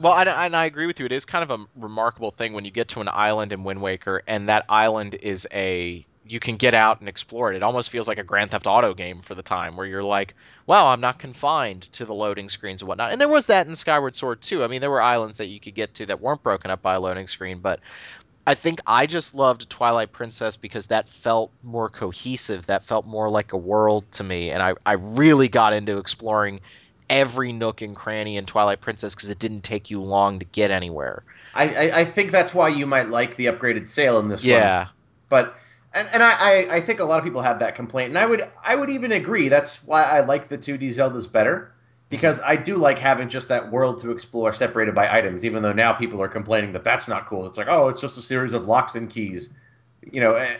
Well, 0.00 0.14
and, 0.14 0.28
and 0.28 0.54
I 0.54 0.66
agree 0.66 0.86
with 0.86 1.00
you. 1.00 1.06
It 1.06 1.12
is 1.12 1.24
kind 1.24 1.42
of 1.42 1.60
a 1.60 1.64
remarkable 1.74 2.30
thing 2.30 2.52
when 2.52 2.64
you 2.64 2.70
get 2.70 2.88
to 2.88 3.00
an 3.00 3.08
island 3.10 3.52
in 3.52 3.64
Wind 3.64 3.82
Waker, 3.82 4.22
and 4.26 4.48
that 4.48 4.66
island 4.68 5.16
is 5.16 5.48
a 5.52 6.04
you 6.26 6.40
can 6.40 6.56
get 6.56 6.74
out 6.74 7.00
and 7.00 7.08
explore 7.08 7.52
it. 7.52 7.56
It 7.56 7.62
almost 7.62 7.90
feels 7.90 8.08
like 8.08 8.18
a 8.18 8.24
Grand 8.24 8.50
Theft 8.50 8.66
Auto 8.66 8.94
game 8.94 9.20
for 9.20 9.34
the 9.34 9.42
time, 9.42 9.76
where 9.76 9.86
you're 9.86 10.02
like, 10.02 10.34
"Wow, 10.66 10.88
I'm 10.88 11.00
not 11.00 11.18
confined 11.18 11.82
to 11.92 12.04
the 12.04 12.14
loading 12.14 12.48
screens 12.48 12.80
and 12.82 12.88
whatnot." 12.88 13.12
And 13.12 13.20
there 13.20 13.28
was 13.28 13.46
that 13.46 13.66
in 13.66 13.74
Skyward 13.74 14.16
Sword 14.16 14.40
too. 14.40 14.64
I 14.64 14.68
mean, 14.68 14.80
there 14.80 14.90
were 14.90 15.02
islands 15.02 15.38
that 15.38 15.46
you 15.46 15.60
could 15.60 15.74
get 15.74 15.94
to 15.94 16.06
that 16.06 16.20
weren't 16.20 16.42
broken 16.42 16.70
up 16.70 16.82
by 16.82 16.94
a 16.94 17.00
loading 17.00 17.26
screen, 17.26 17.58
but 17.58 17.80
I 18.46 18.54
think 18.54 18.80
I 18.86 19.06
just 19.06 19.34
loved 19.34 19.70
Twilight 19.70 20.12
Princess 20.12 20.56
because 20.56 20.88
that 20.88 21.08
felt 21.08 21.50
more 21.62 21.88
cohesive. 21.88 22.66
That 22.66 22.84
felt 22.84 23.06
more 23.06 23.28
like 23.30 23.52
a 23.52 23.58
world 23.58 24.10
to 24.12 24.24
me, 24.24 24.50
and 24.50 24.62
I, 24.62 24.74
I 24.84 24.92
really 24.92 25.48
got 25.48 25.72
into 25.72 25.98
exploring 25.98 26.60
every 27.08 27.52
nook 27.52 27.82
and 27.82 27.94
cranny 27.94 28.36
in 28.36 28.46
Twilight 28.46 28.80
Princess 28.80 29.14
because 29.14 29.30
it 29.30 29.38
didn't 29.38 29.62
take 29.62 29.90
you 29.90 30.02
long 30.02 30.38
to 30.38 30.46
get 30.46 30.70
anywhere. 30.70 31.22
I, 31.54 31.68
I 31.68 31.98
I 32.00 32.04
think 32.04 32.32
that's 32.32 32.52
why 32.52 32.68
you 32.68 32.86
might 32.86 33.08
like 33.08 33.36
the 33.36 33.46
upgraded 33.46 33.88
sail 33.88 34.18
in 34.18 34.28
this 34.28 34.42
one. 34.42 34.50
Yeah, 34.50 34.88
but 35.28 35.56
and, 35.94 36.08
and 36.12 36.22
I, 36.22 36.32
I, 36.32 36.74
I 36.76 36.80
think 36.80 37.00
a 37.00 37.04
lot 37.04 37.18
of 37.18 37.24
people 37.24 37.40
have 37.42 37.58
that 37.60 37.74
complaint 37.74 38.08
and 38.10 38.18
i 38.18 38.26
would 38.26 38.50
i 38.64 38.74
would 38.74 38.90
even 38.90 39.12
agree 39.12 39.48
that's 39.48 39.82
why 39.84 40.02
i 40.02 40.20
like 40.20 40.48
the 40.48 40.58
2d 40.58 40.88
zeldas 40.90 41.30
better 41.30 41.72
because 42.10 42.40
i 42.40 42.56
do 42.56 42.76
like 42.76 42.98
having 42.98 43.28
just 43.28 43.48
that 43.48 43.70
world 43.70 43.98
to 43.98 44.10
explore 44.10 44.52
separated 44.52 44.94
by 44.94 45.08
items 45.16 45.44
even 45.44 45.62
though 45.62 45.72
now 45.72 45.92
people 45.92 46.20
are 46.20 46.28
complaining 46.28 46.72
that 46.72 46.84
that's 46.84 47.08
not 47.08 47.26
cool 47.26 47.46
it's 47.46 47.56
like 47.58 47.68
oh 47.68 47.88
it's 47.88 48.00
just 48.00 48.18
a 48.18 48.22
series 48.22 48.52
of 48.52 48.64
locks 48.64 48.94
and 48.94 49.10
keys 49.10 49.50
you 50.12 50.20
know 50.20 50.34
eh, 50.34 50.56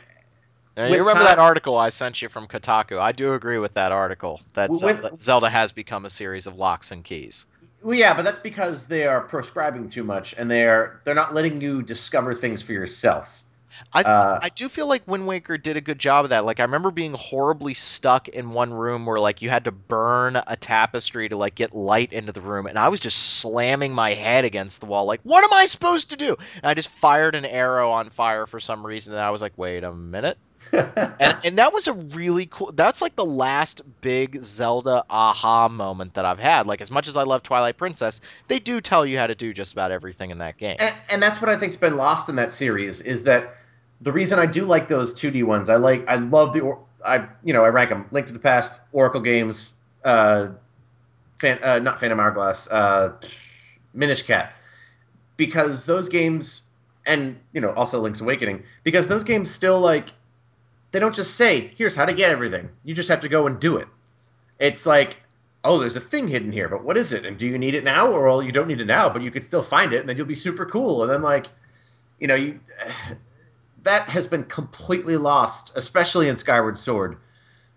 Uh, 0.76 0.82
you 0.86 0.98
remember 0.98 1.20
time- 1.20 1.26
that 1.26 1.38
article 1.38 1.76
I 1.76 1.90
sent 1.90 2.20
you 2.22 2.28
from 2.28 2.48
Kotaku? 2.48 2.98
I 2.98 3.12
do 3.12 3.34
agree 3.34 3.58
with 3.58 3.74
that 3.74 3.92
article 3.92 4.40
that 4.54 4.70
With- 4.70 4.78
Zelda, 4.80 5.12
Zelda 5.20 5.48
has 5.50 5.70
become 5.70 6.04
a 6.04 6.10
series 6.10 6.48
of 6.48 6.56
locks 6.56 6.90
and 6.90 7.04
keys. 7.04 7.46
well 7.82 7.94
yeah 7.94 8.14
but 8.14 8.22
that's 8.24 8.40
because 8.40 8.86
they 8.88 9.06
are 9.06 9.20
prescribing 9.20 9.86
too 9.86 10.02
much 10.02 10.34
and 10.36 10.50
they're 10.50 11.00
they're 11.04 11.14
not 11.14 11.32
letting 11.34 11.60
you 11.60 11.82
discover 11.82 12.34
things 12.34 12.60
for 12.62 12.72
yourself 12.72 13.43
I 13.92 14.02
Uh, 14.02 14.38
I 14.42 14.48
do 14.48 14.68
feel 14.68 14.88
like 14.88 15.06
Wind 15.06 15.26
Waker 15.26 15.58
did 15.58 15.76
a 15.76 15.80
good 15.80 15.98
job 15.98 16.24
of 16.24 16.30
that. 16.30 16.44
Like 16.44 16.60
I 16.60 16.64
remember 16.64 16.90
being 16.90 17.14
horribly 17.14 17.74
stuck 17.74 18.28
in 18.28 18.50
one 18.50 18.72
room 18.72 19.06
where 19.06 19.20
like 19.20 19.42
you 19.42 19.50
had 19.50 19.64
to 19.64 19.72
burn 19.72 20.40
a 20.46 20.56
tapestry 20.56 21.28
to 21.28 21.36
like 21.36 21.54
get 21.54 21.74
light 21.74 22.12
into 22.12 22.32
the 22.32 22.40
room, 22.40 22.66
and 22.66 22.78
I 22.78 22.88
was 22.88 23.00
just 23.00 23.18
slamming 23.18 23.94
my 23.94 24.14
head 24.14 24.44
against 24.44 24.80
the 24.80 24.86
wall. 24.86 25.04
Like, 25.06 25.20
what 25.22 25.44
am 25.44 25.52
I 25.52 25.66
supposed 25.66 26.10
to 26.10 26.16
do? 26.16 26.36
And 26.56 26.64
I 26.70 26.74
just 26.74 26.88
fired 26.88 27.34
an 27.34 27.44
arrow 27.44 27.90
on 27.92 28.10
fire 28.10 28.46
for 28.46 28.60
some 28.60 28.84
reason, 28.84 29.14
and 29.14 29.22
I 29.22 29.30
was 29.30 29.42
like, 29.42 29.52
wait 29.56 29.84
a 29.84 29.92
minute. 29.92 30.38
and, 30.72 31.36
and 31.44 31.58
that 31.58 31.74
was 31.74 31.88
a 31.88 31.92
really 31.92 32.46
cool 32.46 32.72
that's 32.72 33.02
like 33.02 33.14
the 33.16 33.24
last 33.24 33.82
big 34.00 34.40
zelda 34.40 35.04
aha 35.10 35.68
moment 35.68 36.14
that 36.14 36.24
i've 36.24 36.38
had 36.38 36.66
like 36.66 36.80
as 36.80 36.90
much 36.90 37.06
as 37.06 37.18
i 37.18 37.22
love 37.22 37.42
twilight 37.42 37.76
princess 37.76 38.22
they 38.48 38.58
do 38.58 38.80
tell 38.80 39.04
you 39.04 39.18
how 39.18 39.26
to 39.26 39.34
do 39.34 39.52
just 39.52 39.74
about 39.74 39.90
everything 39.90 40.30
in 40.30 40.38
that 40.38 40.56
game 40.56 40.76
and, 40.78 40.94
and 41.12 41.22
that's 41.22 41.40
what 41.42 41.50
I 41.50 41.56
think's 41.56 41.76
been 41.76 41.98
lost 41.98 42.30
in 42.30 42.36
that 42.36 42.50
series 42.50 43.02
is 43.02 43.24
that 43.24 43.54
the 44.00 44.12
reason 44.12 44.38
I 44.38 44.46
do 44.46 44.64
like 44.64 44.88
those 44.88 45.14
2D 45.14 45.44
ones, 45.44 45.68
I 45.68 45.76
like, 45.76 46.08
I 46.08 46.16
love 46.16 46.52
the, 46.52 46.76
I 47.04 47.26
you 47.42 47.52
know, 47.52 47.64
I 47.64 47.68
rank 47.68 47.90
them: 47.90 48.06
Link 48.10 48.26
to 48.26 48.32
the 48.32 48.38
Past, 48.38 48.80
Oracle 48.92 49.20
games, 49.20 49.74
uh, 50.04 50.48
fan, 51.38 51.58
uh 51.62 51.78
not 51.78 52.00
Phantom 52.00 52.18
Hourglass, 52.18 52.68
uh, 52.70 53.12
Minish 53.92 54.22
Cap, 54.22 54.52
because 55.36 55.84
those 55.84 56.08
games, 56.08 56.64
and 57.06 57.38
you 57.52 57.60
know, 57.60 57.70
also 57.70 58.00
Link's 58.00 58.20
Awakening, 58.20 58.62
because 58.82 59.08
those 59.08 59.24
games 59.24 59.50
still 59.50 59.80
like, 59.80 60.08
they 60.92 60.98
don't 60.98 61.14
just 61.14 61.36
say, 61.36 61.72
"Here's 61.76 61.94
how 61.94 62.06
to 62.06 62.14
get 62.14 62.30
everything." 62.30 62.70
You 62.84 62.94
just 62.94 63.08
have 63.08 63.20
to 63.20 63.28
go 63.28 63.46
and 63.46 63.60
do 63.60 63.76
it. 63.76 63.88
It's 64.58 64.86
like 64.86 65.18
oh, 65.64 65.78
there's 65.78 65.96
a 65.96 66.00
thing 66.00 66.28
hidden 66.28 66.52
here, 66.52 66.68
but 66.68 66.84
what 66.84 66.96
is 66.96 67.12
it? 67.12 67.24
And 67.24 67.38
do 67.38 67.46
you 67.46 67.56
need 67.58 67.74
it 67.74 67.84
now? 67.84 68.08
Or 68.08 68.26
well, 68.26 68.42
you 68.42 68.52
don't 68.52 68.68
need 68.68 68.80
it 68.80 68.84
now, 68.84 69.08
but 69.08 69.22
you 69.22 69.30
could 69.30 69.42
still 69.42 69.62
find 69.62 69.92
it, 69.92 70.00
and 70.00 70.08
then 70.08 70.16
you'll 70.16 70.26
be 70.26 70.34
super 70.34 70.66
cool. 70.66 71.02
And 71.02 71.10
then 71.10 71.22
like, 71.22 71.46
you 72.20 72.26
know, 72.26 72.34
you 72.34 72.60
that 73.84 74.08
has 74.10 74.26
been 74.26 74.44
completely 74.44 75.16
lost, 75.16 75.72
especially 75.76 76.28
in 76.28 76.36
Skyward 76.36 76.76
Sword. 76.76 77.16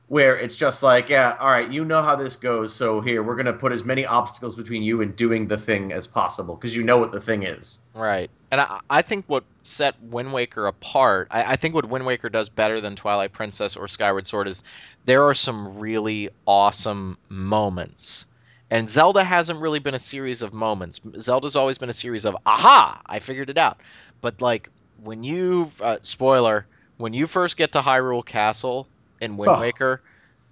where 0.08 0.38
it's 0.38 0.56
just 0.56 0.84
like, 0.84 1.10
yeah, 1.10 1.36
all 1.38 1.50
right, 1.50 1.70
you 1.70 1.84
know 1.84 2.02
how 2.02 2.16
this 2.16 2.38
goes, 2.38 2.74
so 2.74 3.02
here 3.02 3.22
we're 3.22 3.36
gonna 3.36 3.52
put 3.52 3.74
as 3.74 3.84
many 3.84 4.06
obstacles 4.06 4.56
between 4.56 4.82
you 4.82 5.02
and 5.02 5.16
doing 5.18 5.48
the 5.48 5.58
thing 5.58 5.92
as 5.92 6.08
possible 6.08 6.56
because 6.56 6.74
you 6.76 6.82
know 6.82 6.98
what 6.98 7.12
the 7.12 7.20
thing 7.20 7.44
is. 7.44 7.80
Right. 7.94 8.30
And 8.50 8.62
I, 8.62 8.80
I 8.90 9.02
think 9.02 9.26
what 9.28 9.44
set 9.62 10.02
Wind 10.02 10.32
Waker 10.32 10.66
apart, 10.68 11.28
I, 11.30 11.54
I 11.54 11.56
think 11.58 11.76
what 11.76 11.86
Wind 11.90 12.06
Waker 12.06 12.30
does 12.30 12.48
better 12.48 12.80
than 12.80 12.96
Twilight 12.96 13.34
Princess 13.34 13.76
or 13.76 13.90
Skyward 13.90 14.26
Sword 14.26 14.48
is 14.48 14.64
there 15.04 15.26
are 15.26 15.34
some 15.34 15.80
really 15.80 16.30
awesome 16.46 17.18
moments. 17.28 18.28
And 18.70 18.90
Zelda 18.90 19.24
hasn't 19.24 19.60
really 19.60 19.80
been 19.80 19.94
a 19.96 20.00
series 20.00 20.42
of 20.42 20.54
moments. 20.54 21.02
Zelda's 21.20 21.56
always 21.56 21.78
been 21.78 21.90
a 21.90 21.94
series 21.94 22.26
of, 22.26 22.36
aha, 22.46 23.02
I 23.06 23.20
figured 23.20 23.50
it 23.50 23.58
out. 23.58 23.80
But, 24.20 24.42
like, 24.42 24.70
when 25.04 25.24
you, 25.24 25.72
uh, 25.82 25.98
spoiler, 26.02 26.66
when 26.98 27.14
you 27.14 27.28
first 27.28 27.58
get 27.58 27.74
to 27.74 27.82
Hyrule 27.82 28.26
Castle 28.26 28.88
in 29.22 29.38
Wind 29.38 29.52
Oh. 29.56 29.62
Waker, 29.62 30.02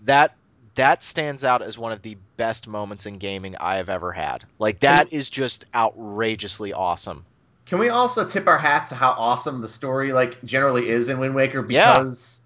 that 0.03 0.35
that 0.75 1.01
stands 1.01 1.45
out 1.45 1.61
as 1.61 1.77
one 1.77 1.93
of 1.93 2.01
the 2.01 2.17
best 2.35 2.67
moments 2.67 3.05
in 3.05 3.17
gaming 3.17 3.55
I 3.57 3.77
have 3.77 3.87
ever 3.87 4.11
had. 4.11 4.43
Like 4.59 4.81
that 4.81 5.13
is 5.13 5.29
just 5.29 5.63
outrageously 5.73 6.73
awesome. 6.73 7.23
Can 7.65 7.79
we 7.79 7.87
also 7.87 8.27
tip 8.27 8.45
our 8.47 8.57
hat 8.57 8.87
to 8.89 8.95
how 8.95 9.11
awesome 9.11 9.61
the 9.61 9.69
story 9.69 10.11
like 10.11 10.43
generally 10.43 10.89
is 10.89 11.07
in 11.07 11.17
Wind 11.19 11.33
Waker 11.33 11.65
Yeah. 11.69 11.93
because 11.93 12.41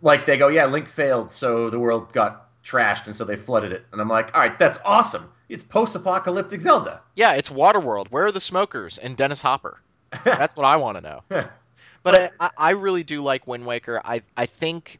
like 0.00 0.26
they 0.26 0.36
go, 0.36 0.46
yeah, 0.48 0.66
Link 0.66 0.88
failed, 0.88 1.32
so 1.32 1.70
the 1.70 1.78
world 1.80 2.12
got 2.12 2.46
trashed 2.62 3.06
and 3.06 3.16
so 3.16 3.24
they 3.24 3.36
flooded 3.36 3.72
it. 3.72 3.84
And 3.92 4.00
I'm 4.00 4.08
like, 4.08 4.32
all 4.34 4.40
right, 4.40 4.56
that's 4.58 4.78
awesome. 4.84 5.28
It's 5.48 5.64
post-apocalyptic 5.64 6.60
Zelda. 6.60 7.00
Yeah, 7.16 7.32
it's 7.34 7.50
Waterworld. 7.50 8.06
Where 8.10 8.26
are 8.26 8.32
the 8.32 8.40
smokers 8.40 8.96
and 8.98 9.16
Dennis 9.16 9.40
Hopper? 9.40 9.80
That's 10.24 10.56
what 10.56 10.64
I 10.64 10.76
want 10.76 10.98
to 10.98 11.02
know. 11.02 11.44
But 12.02 12.32
I, 12.40 12.50
I, 12.56 12.70
really 12.70 13.02
do 13.02 13.20
like 13.20 13.46
Wind 13.46 13.66
Waker. 13.66 14.00
I 14.02 14.22
I 14.34 14.46
think 14.46 14.98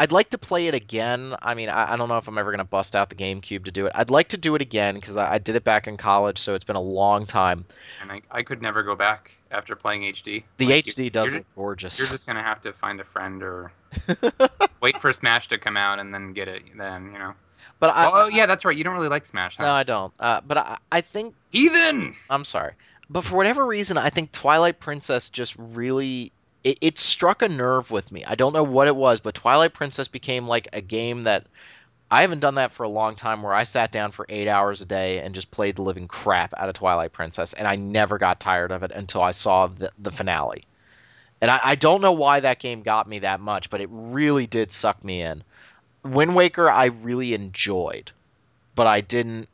I'd 0.00 0.12
like 0.12 0.30
to 0.30 0.38
play 0.38 0.68
it 0.68 0.74
again. 0.74 1.34
I 1.42 1.54
mean, 1.54 1.68
I, 1.68 1.94
I 1.94 1.96
don't 1.96 2.08
know 2.08 2.18
if 2.18 2.28
I'm 2.28 2.38
ever 2.38 2.50
going 2.52 2.58
to 2.58 2.64
bust 2.64 2.94
out 2.94 3.08
the 3.10 3.16
GameCube 3.16 3.64
to 3.64 3.72
do 3.72 3.86
it. 3.86 3.92
I'd 3.94 4.10
like 4.10 4.28
to 4.28 4.36
do 4.36 4.54
it 4.54 4.62
again 4.62 4.94
because 4.94 5.16
I, 5.16 5.34
I 5.34 5.38
did 5.38 5.56
it 5.56 5.64
back 5.64 5.88
in 5.88 5.96
college, 5.96 6.38
so 6.38 6.54
it's 6.54 6.64
been 6.64 6.76
a 6.76 6.80
long 6.80 7.26
time. 7.26 7.64
And 8.00 8.12
I, 8.12 8.22
I 8.30 8.42
could 8.44 8.62
never 8.62 8.84
go 8.84 8.94
back 8.94 9.32
after 9.50 9.74
playing 9.74 10.02
HD. 10.02 10.44
The 10.58 10.66
Like, 10.66 10.84
HD 10.84 11.10
does 11.10 11.32
you're, 11.32 11.40
look 11.40 11.46
gorgeous. 11.56 11.98
You're 11.98 12.08
just 12.08 12.26
gonna 12.26 12.42
have 12.42 12.60
to 12.62 12.72
find 12.72 13.00
a 13.00 13.04
friend 13.04 13.42
or 13.42 13.72
wait 14.80 15.00
for 15.00 15.12
Smash 15.12 15.48
to 15.48 15.58
come 15.58 15.76
out 15.76 15.98
and 15.98 16.14
then 16.14 16.32
get 16.32 16.46
it. 16.46 16.62
Then 16.76 17.10
you 17.12 17.18
know. 17.18 17.34
but 17.80 17.88
I, 17.88 18.10
oh 18.12 18.28
yeah, 18.28 18.46
that's 18.46 18.64
right. 18.64 18.76
You 18.76 18.84
don't 18.84 18.94
really 18.94 19.08
like 19.08 19.26
Smash, 19.26 19.56
huh? 19.56 19.64
no, 19.64 19.72
I 19.72 19.82
don't. 19.82 20.12
Uh, 20.20 20.40
but 20.46 20.58
I, 20.58 20.78
I 20.92 21.00
think 21.00 21.34
Heathen. 21.50 22.14
I'm 22.30 22.44
sorry. 22.44 22.74
But 23.10 23.24
for 23.24 23.36
whatever 23.36 23.66
reason, 23.66 23.96
I 23.96 24.10
think 24.10 24.32
Twilight 24.32 24.80
Princess 24.80 25.30
just 25.30 25.56
really 25.56 26.32
it, 26.64 26.78
it 26.80 26.98
struck 26.98 27.42
a 27.42 27.48
nerve 27.48 27.90
with 27.90 28.10
me. 28.12 28.24
I 28.24 28.34
don't 28.34 28.52
know 28.52 28.64
what 28.64 28.88
it 28.88 28.96
was, 28.96 29.20
but 29.20 29.34
Twilight 29.34 29.72
Princess 29.72 30.08
became 30.08 30.46
like 30.46 30.68
a 30.72 30.80
game 30.80 31.22
that 31.22 31.46
I 32.10 32.22
haven't 32.22 32.40
done 32.40 32.56
that 32.56 32.72
for 32.72 32.82
a 32.84 32.88
long 32.88 33.16
time 33.16 33.42
where 33.42 33.54
I 33.54 33.64
sat 33.64 33.92
down 33.92 34.12
for 34.12 34.26
8 34.28 34.48
hours 34.48 34.80
a 34.80 34.86
day 34.86 35.20
and 35.20 35.34
just 35.34 35.50
played 35.50 35.76
the 35.76 35.82
living 35.82 36.08
crap 36.08 36.54
out 36.56 36.68
of 36.68 36.74
Twilight 36.74 37.12
Princess 37.12 37.52
and 37.52 37.68
I 37.68 37.76
never 37.76 38.18
got 38.18 38.40
tired 38.40 38.72
of 38.72 38.82
it 38.82 38.90
until 38.90 39.22
I 39.22 39.32
saw 39.32 39.66
the, 39.66 39.92
the 39.98 40.10
finale. 40.10 40.64
And 41.40 41.50
I, 41.50 41.60
I 41.62 41.74
don't 41.76 42.00
know 42.00 42.12
why 42.12 42.40
that 42.40 42.58
game 42.58 42.82
got 42.82 43.08
me 43.08 43.20
that 43.20 43.40
much, 43.40 43.70
but 43.70 43.80
it 43.80 43.88
really 43.90 44.46
did 44.46 44.72
suck 44.72 45.02
me 45.04 45.22
in. 45.22 45.44
Wind 46.02 46.34
Waker 46.34 46.70
I 46.70 46.86
really 46.86 47.34
enjoyed, 47.34 48.10
but 48.74 48.86
I 48.86 49.00
didn't 49.00 49.48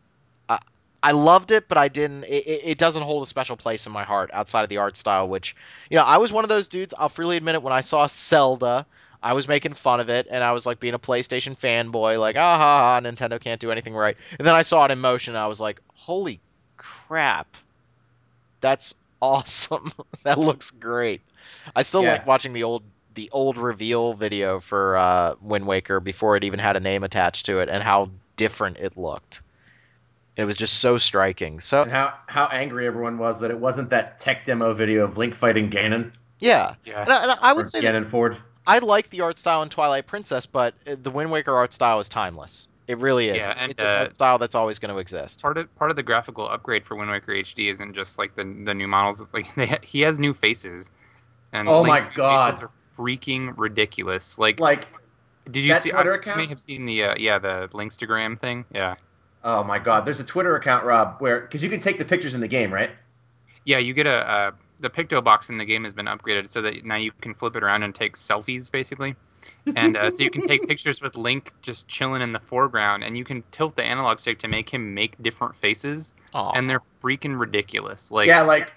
I, 1.09 1.13
loved 1.13 1.51
it, 1.51 1.69
but 1.69 1.79
I 1.79 1.89
didn't. 1.89 2.25
It, 2.25 2.47
it 2.47 2.61
it 2.65 2.79
doesn't 2.79 3.03
hold 3.03 3.23
a 3.23 3.27
special 3.27 3.57
place 3.57 3.87
in 3.87 3.93
my 3.93 4.05
heart 4.05 4.31
outside 4.33 4.63
of 4.63 4.69
the 4.69 4.79
art 4.79 4.97
style. 4.97 5.29
Which, 5.29 5.55
you 5.91 5.97
know, 5.97 6.05
I 6.05 6.17
was 6.19 6.33
one 6.33 6.45
of 6.45 6.49
those 6.49 6.69
dudes. 6.69 6.95
I'll 6.99 7.09
freely 7.09 7.37
admit 7.37 7.55
it. 7.57 7.63
When 7.63 7.73
I 7.73 7.81
saw 7.83 8.07
Zelda, 8.07 8.87
I 9.23 9.33
was 9.35 9.49
making 9.49 9.75
fun 9.75 10.01
of 10.01 10.09
it, 10.11 10.27
and 10.31 10.43
I 10.45 10.53
was 10.53 10.67
like 10.67 10.81
being 10.81 10.95
a 10.95 10.99
PlayStation 10.99 11.59
fanboy, 11.59 12.19
like, 12.21 12.37
ah 12.37 12.59
ha 12.59 12.79
ha, 12.79 13.01
Nintendo 13.01 13.41
can't 13.41 13.61
do 13.61 13.71
anything 13.71 13.95
right. 13.95 14.17
And 14.39 14.47
then 14.47 14.55
I 14.55 14.63
saw 14.63 14.85
it 14.85 14.91
in 14.91 15.01
motion, 15.01 15.35
and 15.35 15.43
I 15.43 15.47
was 15.47 15.61
like, 15.61 15.81
holy 15.95 16.41
crap, 16.77 17.57
that's 18.61 18.95
awesome. 19.23 19.93
that 20.25 20.39
looks 20.39 20.71
great. 20.71 21.21
I 21.75 21.83
still 21.83 22.03
Yeah. 22.03 22.13
like 22.13 22.27
watching 22.27 22.53
the 22.53 22.65
old 22.65 22.83
the 23.15 23.31
old 23.33 23.57
reveal 23.59 24.15
video 24.15 24.59
for 24.61 24.97
uh, 24.97 25.37
Wind 25.41 25.67
Waker 25.67 26.01
before 26.01 26.37
it 26.37 26.45
even 26.45 26.59
had 26.59 26.77
a 26.77 26.81
name 26.81 27.05
attached 27.05 27.47
to 27.47 27.61
it, 27.61 27.69
and 27.69 27.83
how 27.83 28.11
different 28.37 28.79
it 28.79 28.97
looked. 28.99 29.43
It 30.37 30.45
was 30.45 30.57
just 30.57 30.81
so 30.81 30.99
striking. 30.99 31.61
So 31.61 31.83
and 31.83 31.91
how 31.91 32.15
how 32.29 32.47
angry 32.47 32.87
everyone 32.87 33.19
was 33.19 33.41
that 33.41 33.51
it 33.51 33.59
wasn't 33.59 33.91
that 33.91 34.19
tech 34.19 34.45
demo 34.45 34.73
video 34.73 35.05
of 35.05 35.17
Link 35.17 35.35
fighting 35.35 35.71
Ganon 35.71 36.13
yeah, 36.41 36.75
Yeah. 36.85 37.03
and 37.03 37.11
I, 37.13 37.23
and 37.23 37.31
I 37.41 37.53
or 37.53 37.57
would 37.57 37.69
say 37.69 37.81
Ganondorf. 37.81 38.37
I 38.67 38.79
like 38.79 39.11
the 39.11 39.21
art 39.23 39.39
style 39.39 39.63
in 39.63 39.69
Twilight 39.69 40.07
Princess, 40.07 40.47
but 40.47 40.75
uh, 40.87 40.97
the 41.01 41.11
Wind 41.11 41.31
Waker 41.31 41.55
art 41.55 41.73
style 41.73 42.01
is 42.01 42.09
timeless. 42.09 42.69
It 42.87 42.99
really 42.99 43.29
is. 43.29 43.37
Yeah, 43.37 43.53
it's 43.53 43.63
and, 43.63 43.71
it's 43.71 43.83
an 43.83 43.89
uh, 43.89 43.93
art 43.93 44.13
style 44.13 44.39
that's 44.39 44.55
always 44.55 44.79
going 44.79 44.93
to 44.93 45.01
exist. 45.01 45.41
Part 45.41 45.57
of 45.57 45.75
part 45.77 45.91
of 45.91 45.97
the 45.97 46.03
graphical 46.03 46.49
upgrade 46.49 46.85
for 46.85 46.97
Wind 46.97 47.11
Waker 47.11 47.33
HD 47.33 47.71
isn't 47.71 47.95
just 47.95 48.19
like 48.19 48.35
the 48.37 48.45
the 48.65 48.75
new 48.75 48.87
models. 48.89 49.21
It's 49.21 49.33
like 49.33 49.55
they 49.57 49.67
ha- 49.67 49.79
he 49.83 50.01
has 50.03 50.19
new 50.19 50.35
faces. 50.35 50.91
And 51.53 51.69
Oh 51.69 51.85
my 51.85 52.01
Link's 52.01 52.11
new 52.11 52.17
God. 52.17 52.51
Faces 52.51 52.65
are 52.65 52.71
freaking 52.99 53.55
ridiculous. 53.57 54.39
Like, 54.39 54.61
Like, 54.61 54.87
did 55.51 55.61
you 55.63 55.73
that 55.73 55.83
see? 55.83 55.91
Twitter 55.93 56.13
I, 56.13 56.17
account? 56.17 56.39
May 56.39 56.47
have 56.47 56.61
seen 56.61 56.85
the 56.85 57.05
uh, 57.05 57.15
yeah 57.17 57.39
the 57.39 57.69
Linkstagram 57.73 58.39
thing. 58.39 58.65
Yeah, 58.75 58.97
oh 59.45 59.63
my 59.63 59.79
god, 59.79 60.05
there's 60.05 60.21
a 60.21 60.25
Twitter 60.25 60.57
account, 60.57 60.85
Rob, 60.85 61.17
where 61.21 61.41
because 61.41 61.63
you 61.63 61.71
can 61.71 61.81
take 61.81 61.99
the 61.99 62.05
pictures 62.05 62.35
in 62.35 62.41
the 62.41 62.49
game, 62.49 62.73
right? 62.73 62.91
yeah. 63.65 63.79
You 63.79 63.95
get 63.95 64.07
a 64.07 64.29
uh, 64.29 64.51
the 64.81 64.91
Picto 64.91 65.23
box 65.23 65.49
in 65.49 65.59
the 65.59 65.65
game 65.65 65.85
has 65.85 65.95
been 65.95 66.07
upgraded 66.07 66.49
so 66.49 66.61
that 66.63 66.85
now 66.85 66.97
you 66.97 67.13
can 67.21 67.35
flip 67.35 67.57
it 67.57 67.63
around 67.63 67.83
and 67.83 67.95
take 67.95 68.17
selfies 68.17 68.71
basically. 68.71 69.15
and 69.77 69.97
uh, 69.97 70.11
so 70.11 70.23
you 70.23 70.31
can 70.31 70.43
take 70.43 70.67
pictures 70.69 71.01
with 71.01 71.17
Link 71.17 71.53
just 71.63 71.87
chilling 71.87 72.23
in 72.23 72.33
the 72.33 72.41
foreground, 72.41 73.05
and 73.05 73.17
you 73.17 73.25
can 73.25 73.43
tilt 73.51 73.77
the 73.77 73.85
analog 73.85 74.19
stick 74.19 74.39
to 74.41 74.49
make 74.49 74.69
him 74.69 74.95
make 74.95 75.23
different 75.23 75.55
faces, 75.55 76.15
Aw. 76.33 76.53
and 76.53 76.69
they're 76.69 76.83
freaking 77.03 77.39
ridiculous. 77.39 78.11
Like, 78.11 78.27
yeah, 78.27 78.43
like 78.43 78.73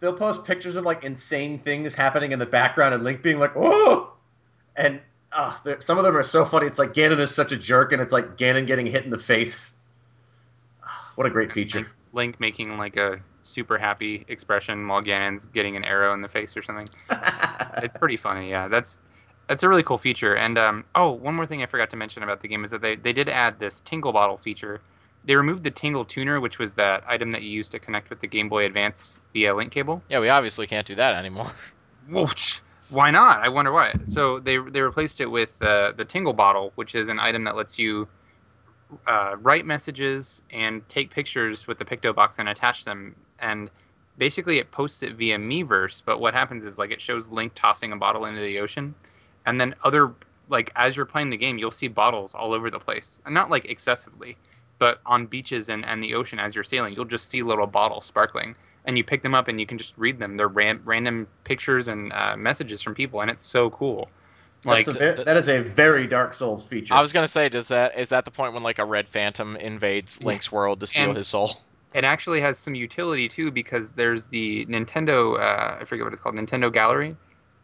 they'll 0.00 0.12
post 0.12 0.44
pictures 0.44 0.76
of 0.76 0.84
like 0.84 1.04
insane 1.04 1.58
things 1.58 1.94
happening 1.94 2.32
in 2.32 2.38
the 2.38 2.46
background, 2.46 2.94
and 2.94 3.04
Link 3.04 3.22
being 3.22 3.38
like, 3.38 3.52
"Oh," 3.56 4.12
and 4.76 5.00
uh, 5.32 5.56
some 5.80 5.98
of 5.98 6.04
them 6.04 6.16
are 6.16 6.22
so 6.22 6.44
funny. 6.44 6.66
It's 6.66 6.78
like 6.78 6.92
Ganon 6.92 7.18
is 7.18 7.34
such 7.34 7.52
a 7.52 7.56
jerk, 7.56 7.92
and 7.92 8.02
it's 8.02 8.12
like 8.12 8.36
Ganon 8.36 8.66
getting 8.66 8.86
hit 8.86 9.04
in 9.04 9.10
the 9.10 9.18
face. 9.18 9.70
What 11.16 11.26
a 11.26 11.30
great 11.30 11.52
feature! 11.52 11.78
Link, 11.78 11.88
Link 12.12 12.40
making 12.40 12.78
like 12.78 12.96
a 12.96 13.20
super 13.42 13.78
happy 13.78 14.24
expression 14.28 14.86
while 14.86 15.02
Ganon's 15.02 15.46
getting 15.46 15.76
an 15.76 15.84
arrow 15.84 16.14
in 16.14 16.22
the 16.22 16.28
face 16.28 16.56
or 16.56 16.62
something. 16.62 16.88
It's 17.78 17.96
pretty 17.96 18.16
funny. 18.16 18.50
Yeah, 18.50 18.68
that's 18.68 18.98
that's 19.48 19.62
a 19.62 19.68
really 19.68 19.82
cool 19.82 19.98
feature. 19.98 20.34
And 20.34 20.58
um, 20.58 20.84
oh, 20.94 21.10
one 21.10 21.34
more 21.34 21.46
thing 21.46 21.62
I 21.62 21.66
forgot 21.66 21.90
to 21.90 21.96
mention 21.96 22.22
about 22.22 22.40
the 22.40 22.48
game 22.48 22.64
is 22.64 22.70
that 22.70 22.80
they 22.80 22.96
they 22.96 23.12
did 23.12 23.28
add 23.28 23.58
this 23.58 23.80
Tingle 23.80 24.12
Bottle 24.12 24.38
feature. 24.38 24.80
They 25.24 25.36
removed 25.36 25.62
the 25.62 25.70
Tingle 25.70 26.04
Tuner, 26.04 26.40
which 26.40 26.58
was 26.58 26.74
that 26.74 27.04
item 27.06 27.30
that 27.32 27.42
you 27.42 27.50
used 27.50 27.72
to 27.72 27.78
connect 27.78 28.10
with 28.10 28.20
the 28.20 28.26
Game 28.26 28.48
Boy 28.48 28.64
Advance 28.64 29.18
via 29.32 29.54
link 29.54 29.70
cable. 29.72 30.02
yeah, 30.08 30.18
we 30.18 30.28
obviously 30.28 30.66
can't 30.66 30.86
do 30.86 30.96
that 30.96 31.14
anymore. 31.14 31.50
Whoosh. 32.08 32.60
Why 32.90 33.10
not? 33.10 33.40
I 33.40 33.48
wonder 33.48 33.72
why. 33.72 33.94
So 34.04 34.40
they 34.40 34.58
they 34.58 34.80
replaced 34.80 35.20
it 35.20 35.30
with 35.30 35.60
uh, 35.62 35.92
the 35.96 36.04
Tingle 36.04 36.32
Bottle, 36.32 36.72
which 36.74 36.94
is 36.94 37.08
an 37.08 37.18
item 37.18 37.44
that 37.44 37.56
lets 37.56 37.78
you 37.78 38.08
uh, 39.06 39.36
write 39.40 39.66
messages 39.66 40.42
and 40.52 40.86
take 40.88 41.10
pictures 41.10 41.66
with 41.66 41.78
the 41.78 41.84
Picto 41.84 42.14
box 42.14 42.38
and 42.38 42.48
attach 42.48 42.84
them. 42.84 43.14
And 43.38 43.70
basically, 44.18 44.58
it 44.58 44.70
posts 44.70 45.02
it 45.02 45.14
via 45.14 45.38
Miiverse. 45.38 46.02
But 46.04 46.20
what 46.20 46.34
happens 46.34 46.64
is 46.64 46.78
like 46.78 46.90
it 46.90 47.00
shows 47.00 47.30
Link 47.30 47.52
tossing 47.54 47.92
a 47.92 47.96
bottle 47.96 48.24
into 48.24 48.40
the 48.40 48.58
ocean, 48.58 48.94
and 49.46 49.60
then 49.60 49.74
other 49.84 50.12
like 50.48 50.70
as 50.76 50.96
you're 50.96 51.06
playing 51.06 51.30
the 51.30 51.36
game, 51.36 51.58
you'll 51.58 51.70
see 51.70 51.88
bottles 51.88 52.34
all 52.34 52.52
over 52.52 52.70
the 52.70 52.78
place, 52.78 53.20
and 53.24 53.34
not 53.34 53.50
like 53.50 53.64
excessively, 53.66 54.36
but 54.78 55.00
on 55.06 55.26
beaches 55.26 55.68
and, 55.68 55.84
and 55.84 56.02
the 56.02 56.14
ocean 56.14 56.38
as 56.38 56.54
you're 56.54 56.64
sailing, 56.64 56.94
you'll 56.94 57.04
just 57.04 57.28
see 57.28 57.42
little 57.42 57.66
bottles 57.66 58.04
sparkling 58.04 58.54
and 58.84 58.98
you 58.98 59.04
pick 59.04 59.22
them 59.22 59.34
up 59.34 59.48
and 59.48 59.60
you 59.60 59.66
can 59.66 59.78
just 59.78 59.96
read 59.96 60.18
them. 60.18 60.36
They're 60.36 60.48
ran- 60.48 60.80
random 60.84 61.26
pictures 61.44 61.88
and 61.88 62.12
uh, 62.12 62.36
messages 62.36 62.82
from 62.82 62.94
people, 62.94 63.20
and 63.20 63.30
it's 63.30 63.44
so 63.44 63.70
cool. 63.70 64.08
Like, 64.64 64.86
That's 64.86 64.96
a 64.96 65.16
ve- 65.16 65.24
that 65.24 65.36
is 65.36 65.48
a 65.48 65.60
very 65.62 66.06
Dark 66.06 66.32
Souls 66.34 66.64
feature. 66.64 66.94
I 66.94 67.00
was 67.00 67.12
gonna 67.12 67.26
say, 67.26 67.48
does 67.48 67.68
that 67.68 67.98
is 67.98 68.10
that 68.10 68.24
the 68.24 68.30
point 68.30 68.52
when 68.54 68.62
like 68.62 68.78
a 68.78 68.84
red 68.84 69.08
phantom 69.08 69.56
invades 69.56 70.18
Yeah. 70.20 70.28
Link's 70.28 70.52
world 70.52 70.80
to 70.80 70.86
steal 70.86 71.08
And- 71.08 71.16
his 71.16 71.26
soul? 71.28 71.60
it 71.94 72.04
actually 72.04 72.40
has 72.40 72.58
some 72.58 72.74
utility 72.74 73.28
too 73.28 73.50
because 73.50 73.92
there's 73.94 74.26
the 74.26 74.64
Nintendo, 74.66 75.38
uh, 75.38 75.78
I 75.80 75.84
forget 75.84 76.04
what 76.04 76.12
it's 76.12 76.22
called, 76.22 76.36
Nintendo 76.36 76.72
Gallery, 76.72 77.16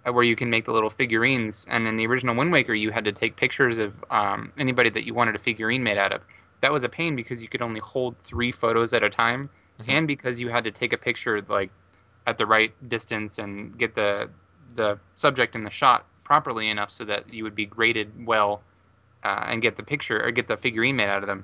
uh, 0.07 0.12
where 0.12 0.24
you 0.24 0.36
can 0.36 0.51
make 0.51 0.64
the 0.66 0.72
little 0.72 0.90
figurines. 0.90 1.66
And 1.70 1.86
in 1.86 1.96
the 1.96 2.07
original 2.07 2.34
Wind 2.34 2.53
Waker, 2.53 2.74
you 2.74 2.90
had 2.90 3.05
to 3.07 3.12
take 3.12 3.36
pictures 3.36 3.78
of 3.78 3.94
um, 4.11 4.53
anybody 4.59 4.90
that 4.90 5.05
you 5.07 5.14
wanted 5.14 5.34
a 5.34 5.38
figurine 5.38 5.82
made 5.82 5.99
out 5.99 6.12
of. 6.12 6.20
That 6.61 6.72
was 6.72 6.82
a 6.84 6.88
pain 6.88 7.14
because 7.16 7.40
you 7.40 7.49
could 7.49 7.62
only 7.62 7.80
hold 7.80 8.18
three 8.18 8.51
photos 8.53 8.92
at 8.92 9.03
a 9.05 9.09
time, 9.09 9.49
Mhm. 9.80 9.84
and 9.88 10.09
because 10.09 10.40
you 10.40 10.49
had 10.49 10.64
to 10.64 10.72
take 10.72 10.92
a 10.92 10.99
picture 10.99 11.40
like 11.49 11.70
at 12.26 12.36
the 12.36 12.44
right 12.46 12.72
distance 12.88 13.38
and 13.38 13.78
get 13.78 13.94
the 13.94 14.28
the 14.74 14.99
subject 15.14 15.55
in 15.57 15.62
the 15.62 15.70
shot 15.70 16.05
properly 16.28 16.68
enough 16.68 16.90
so 16.90 17.04
that 17.06 17.32
you 17.32 17.42
would 17.42 17.54
be 17.54 17.64
graded 17.64 18.26
well 18.26 18.60
uh, 19.24 19.46
and 19.48 19.62
get 19.62 19.76
the 19.76 19.82
picture 19.82 20.22
or 20.22 20.30
get 20.30 20.46
the 20.46 20.58
figurine 20.58 20.94
made 20.94 21.08
out 21.08 21.22
of 21.22 21.26
them. 21.26 21.42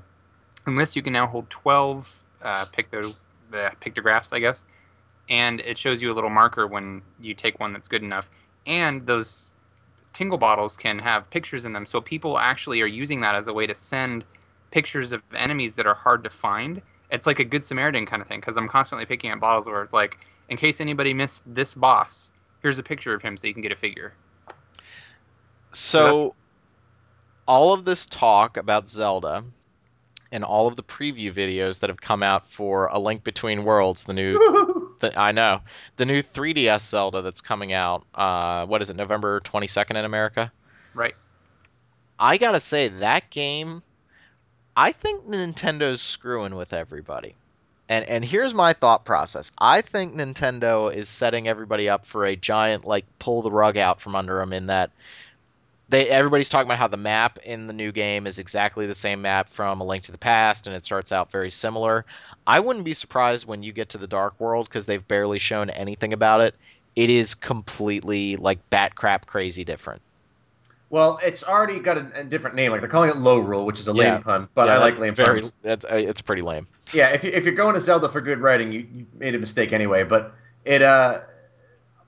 Unless 0.67 0.95
you 0.95 1.01
can 1.01 1.15
now 1.15 1.27
hold 1.27 1.49
12 1.49 2.23
uh, 2.43 2.65
picto, 2.67 3.15
the 3.51 3.73
pictographs, 3.81 4.35
I 4.35 4.41
guess, 4.41 4.67
and 5.31 5.61
it 5.61 5.79
shows 5.79 6.03
you 6.03 6.13
a 6.13 6.15
little 6.15 6.29
marker 6.29 6.67
when 6.67 7.01
you 7.19 7.33
take 7.33 7.59
one 7.59 7.73
that's 7.73 7.89
good 7.89 8.03
enough. 8.03 8.29
And 8.67 9.07
those 9.07 9.49
tingle 10.13 10.37
bottles 10.37 10.77
can 10.77 10.99
have 10.99 11.29
pictures 11.31 11.65
in 11.65 11.73
them, 11.73 11.87
so 11.87 12.03
people 12.03 12.39
actually 12.39 12.83
are 12.83 12.87
using 12.87 13.23
that 13.23 13.35
as 13.35 13.49
a 13.49 13.55
way 13.55 13.67
to 13.67 13.75
send 13.75 14.23
pictures 14.71 15.13
of 15.13 15.23
enemies 15.35 15.75
that 15.75 15.87
are 15.87 15.95
hard 15.95 16.23
to 16.25 16.31
find. 16.31 16.83
It's 17.11 17.27
like 17.27 17.39
a 17.39 17.45
good 17.45 17.65
Samaritan 17.65 18.05
kind 18.05 18.21
of 18.21 18.29
thing 18.29 18.41
because 18.41 18.59
I'm 18.59 18.69
constantly 18.69 19.07
picking 19.07 19.31
up 19.31 19.41
bottles 19.41 19.67
where 19.67 19.83
it's 19.83 19.95
like, 19.95 20.27
in 20.51 20.59
case 20.59 20.79
anybody 20.79 21.15
missed 21.15 21.43
this 21.47 21.75
boss, 21.75 22.33
here's 22.61 22.79
a 22.79 22.83
picture 22.83 23.15
of 23.15 23.23
him 23.23 23.39
so 23.39 23.47
you 23.47 23.55
can 23.55 23.63
get 23.63 23.73
a 23.73 23.77
figure. 23.77 24.13
So, 25.75 26.35
all 27.47 27.73
of 27.73 27.85
this 27.85 28.07
talk 28.07 28.57
about 28.57 28.89
Zelda 28.89 29.45
and 30.33 30.45
all 30.45 30.67
of 30.67 30.77
the 30.77 30.83
preview 30.83 31.33
videos 31.33 31.81
that 31.81 31.91
have 31.91 32.01
come 32.01 32.23
out 32.23 32.47
for 32.47 32.87
A 32.87 32.99
Link 32.99 33.23
Between 33.23 33.65
Worlds, 33.65 34.05
the 34.05 34.13
new, 34.13 34.97
the, 35.01 35.19
I 35.19 35.33
know, 35.33 35.61
the 35.97 36.07
new 36.07 36.23
3DS 36.23 36.81
Zelda 36.81 37.23
that's 37.23 37.41
coming 37.41 37.73
out. 37.73 38.05
Uh, 38.15 38.67
what 38.67 38.83
is 38.83 38.91
it, 38.91 38.97
November 38.97 39.41
22nd 39.41 39.91
in 39.91 40.05
America? 40.05 40.51
Right. 40.95 41.15
I 42.19 42.39
gotta 42.39 42.61
say, 42.61 42.89
that 42.89 43.31
game, 43.31 43.83
I 44.77 44.93
think 44.93 45.27
Nintendo's 45.27 46.03
screwing 46.03 46.55
with 46.55 46.73
everybody. 46.73 47.35
And 47.89 48.05
and 48.07 48.25
here's 48.25 48.55
my 48.55 48.73
thought 48.73 49.05
process. 49.05 49.53
I 49.59 49.83
think 49.83 50.15
Nintendo 50.15 50.95
is 50.95 51.09
setting 51.09 51.49
everybody 51.49 51.89
up 51.89 52.07
for 52.07 52.25
a 52.25 52.35
giant 52.35 52.87
like 52.87 53.05
pull 53.19 53.43
the 53.43 53.51
rug 53.51 53.77
out 53.77 54.01
from 54.01 54.17
under 54.17 54.39
them 54.39 54.55
in 54.55 54.69
that 54.69 54.91
they 55.89 56.09
everybody's 56.09 56.49
talking 56.49 56.67
about 56.67 56.79
how 56.79 56.89
the 56.89 56.97
map 56.97 57.39
in 57.45 57.67
the 57.67 57.73
new 57.73 57.93
game 57.93 58.27
is 58.27 58.39
exactly 58.39 58.87
the 58.87 58.95
same 58.95 59.23
map 59.23 59.49
from 59.49 59.81
A 59.81 59.85
Link 59.85 60.05
to 60.05 60.13
the 60.13 60.19
Past 60.19 60.67
and 60.67 60.75
it 60.75 60.85
starts 60.85 61.13
out 61.13 61.31
very 61.31 61.51
similar. 61.51 62.07
I 62.47 62.61
wouldn't 62.61 62.85
be 62.85 62.95
surprised 62.95 63.47
when 63.47 63.63
you 63.63 63.73
get 63.73 63.91
to 63.91 63.99
the 63.99 64.07
Dark 64.07 64.41
World 64.41 64.69
because 64.69 64.87
they've 64.87 65.07
barely 65.07 65.39
shown 65.39 65.71
anything 65.71 66.13
about 66.13 66.41
it. 66.41 66.55
It 66.97 67.11
is 67.11 67.35
completely 67.35 68.37
like 68.37 68.61
bat 68.71 68.95
crap 68.95 69.27
crazy 69.27 69.65
different. 69.65 70.01
Well, 70.91 71.19
it's 71.25 71.43
already 71.43 71.81
got 71.81 71.99
a, 71.99 72.21
a 72.21 72.25
different 72.25 72.57
name. 72.57 72.71
Like 72.71 72.81
they're 72.81 72.89
calling 72.89 73.11
it 73.11 73.17
Lorule, 73.17 73.67
which 73.67 73.81
is 73.81 73.89
a 73.89 73.93
Yeah. 73.93 74.13
lame 74.13 74.23
pun, 74.23 74.49
but 74.55 74.69
Yeah, 74.69 74.75
I 74.75 74.79
like 74.79 74.99
lame 74.99 75.15
very, 75.15 75.41
puns. 75.41 75.53
That's, 75.63 75.85
uh, 75.85 75.97
it's 75.97 76.21
pretty 76.23 76.43
lame. 76.43 76.69
Yeah, 76.93 77.09
if, 77.09 77.25
you, 77.25 77.31
if 77.31 77.45
you're 77.45 77.55
going 77.55 77.75
to 77.75 77.81
Zelda 77.81 78.09
for 78.09 78.21
good 78.21 78.39
writing, 78.39 78.73
you, 78.73 78.87
you 78.93 79.07
made 79.19 79.35
a 79.35 79.39
mistake 79.39 79.73
anyway. 79.73 80.05
But 80.05 80.33
it, 80.65 80.83
uh, 80.83 81.23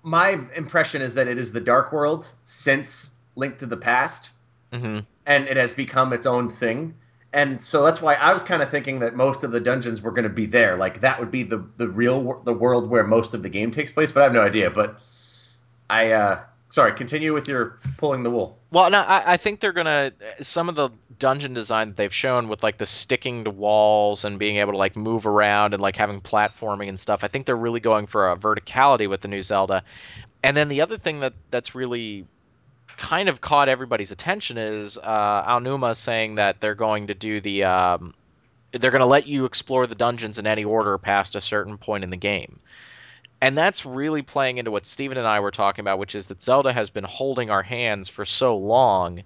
my 0.04 0.38
impression 0.54 1.02
is 1.02 1.14
that 1.14 1.26
it 1.26 1.38
is 1.38 1.52
the 1.52 1.60
Dark 1.60 1.92
World 1.92 2.30
since 2.44 3.15
Link 3.36 3.58
to 3.58 3.66
the 3.66 3.76
Past, 3.76 4.30
hmm 4.72 5.00
and 5.26 5.48
it 5.48 5.56
has 5.56 5.72
become 5.72 6.12
its 6.12 6.24
own 6.26 6.48
thing. 6.48 6.94
And 7.32 7.60
so 7.60 7.84
that's 7.84 8.00
why 8.00 8.14
I 8.14 8.32
was 8.32 8.42
kind 8.42 8.62
of 8.62 8.70
thinking 8.70 9.00
that 9.00 9.14
most 9.14 9.42
of 9.42 9.50
the 9.50 9.60
dungeons 9.60 10.00
were 10.00 10.12
going 10.12 10.22
to 10.22 10.30
be 10.30 10.46
there. 10.46 10.76
Like 10.76 11.00
that 11.00 11.20
would 11.20 11.30
be 11.30 11.42
the 11.42 11.64
the 11.76 11.88
real 11.88 12.22
wor- 12.22 12.40
the 12.44 12.54
world 12.54 12.88
where 12.88 13.04
most 13.04 13.34
of 13.34 13.42
the 13.42 13.48
game 13.48 13.72
takes 13.72 13.92
place. 13.92 14.12
But 14.12 14.20
I 14.20 14.24
have 14.24 14.32
no 14.32 14.42
idea. 14.42 14.70
But 14.70 15.00
I, 15.90 16.12
uh, 16.12 16.44
sorry, 16.70 16.92
continue 16.92 17.34
with 17.34 17.48
your 17.48 17.78
pulling 17.98 18.22
the 18.22 18.30
wool. 18.30 18.58
Well, 18.70 18.88
no, 18.90 19.00
I, 19.00 19.34
I 19.34 19.36
think 19.36 19.60
they're 19.60 19.72
gonna 19.72 20.12
some 20.40 20.68
of 20.68 20.76
the 20.76 20.90
dungeon 21.18 21.52
design 21.52 21.88
that 21.88 21.96
they've 21.96 22.14
shown 22.14 22.48
with 22.48 22.62
like 22.62 22.78
the 22.78 22.86
sticking 22.86 23.44
to 23.44 23.50
walls 23.50 24.24
and 24.24 24.38
being 24.38 24.56
able 24.56 24.72
to 24.72 24.78
like 24.78 24.96
move 24.96 25.26
around 25.26 25.74
and 25.74 25.82
like 25.82 25.96
having 25.96 26.20
platforming 26.20 26.88
and 26.88 26.98
stuff. 26.98 27.24
I 27.24 27.28
think 27.28 27.46
they're 27.46 27.56
really 27.56 27.80
going 27.80 28.06
for 28.06 28.30
a 28.30 28.36
verticality 28.36 29.08
with 29.08 29.20
the 29.20 29.28
new 29.28 29.42
Zelda. 29.42 29.82
And 30.42 30.56
then 30.56 30.68
the 30.68 30.80
other 30.80 30.96
thing 30.96 31.20
that 31.20 31.34
that's 31.50 31.74
really 31.74 32.26
kind 32.96 33.28
of 33.28 33.40
caught 33.40 33.68
everybody's 33.68 34.10
attention 34.10 34.58
is 34.58 34.98
uh, 34.98 35.44
Aonuma 35.44 35.94
saying 35.94 36.36
that 36.36 36.60
they're 36.60 36.74
going 36.74 37.08
to 37.08 37.14
do 37.14 37.40
the 37.40 37.64
um, 37.64 38.14
they're 38.72 38.90
going 38.90 39.00
to 39.00 39.06
let 39.06 39.26
you 39.26 39.44
explore 39.44 39.86
the 39.86 39.94
dungeons 39.94 40.38
in 40.38 40.46
any 40.46 40.64
order 40.64 40.98
past 40.98 41.36
a 41.36 41.40
certain 41.40 41.78
point 41.78 42.04
in 42.04 42.10
the 42.10 42.16
game. 42.16 42.60
And 43.40 43.56
that's 43.56 43.84
really 43.84 44.22
playing 44.22 44.58
into 44.58 44.70
what 44.70 44.86
Steven 44.86 45.18
and 45.18 45.26
I 45.26 45.40
were 45.40 45.50
talking 45.50 45.82
about, 45.82 45.98
which 45.98 46.14
is 46.14 46.28
that 46.28 46.40
Zelda 46.40 46.72
has 46.72 46.90
been 46.90 47.04
holding 47.04 47.50
our 47.50 47.62
hands 47.62 48.08
for 48.08 48.24
so 48.24 48.56
long. 48.56 49.22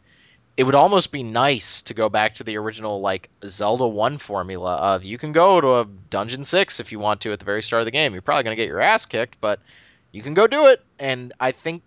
It 0.56 0.64
would 0.64 0.74
almost 0.74 1.12
be 1.12 1.22
nice 1.22 1.82
to 1.82 1.94
go 1.94 2.08
back 2.08 2.34
to 2.34 2.44
the 2.44 2.58
original 2.58 3.00
like 3.00 3.30
Zelda 3.44 3.86
1 3.86 4.18
formula 4.18 4.74
of 4.74 5.04
you 5.04 5.16
can 5.16 5.32
go 5.32 5.60
to 5.60 5.76
a 5.76 5.84
dungeon 6.10 6.44
6 6.44 6.80
if 6.80 6.92
you 6.92 6.98
want 6.98 7.20
to 7.22 7.32
at 7.32 7.38
the 7.38 7.44
very 7.44 7.62
start 7.62 7.82
of 7.82 7.86
the 7.86 7.92
game. 7.92 8.12
You're 8.12 8.22
probably 8.22 8.44
going 8.44 8.56
to 8.56 8.62
get 8.62 8.68
your 8.68 8.80
ass 8.80 9.06
kicked, 9.06 9.40
but 9.40 9.60
you 10.12 10.22
can 10.22 10.34
go 10.34 10.46
do 10.46 10.66
it. 10.66 10.82
And 10.98 11.32
I 11.38 11.52
think 11.52 11.82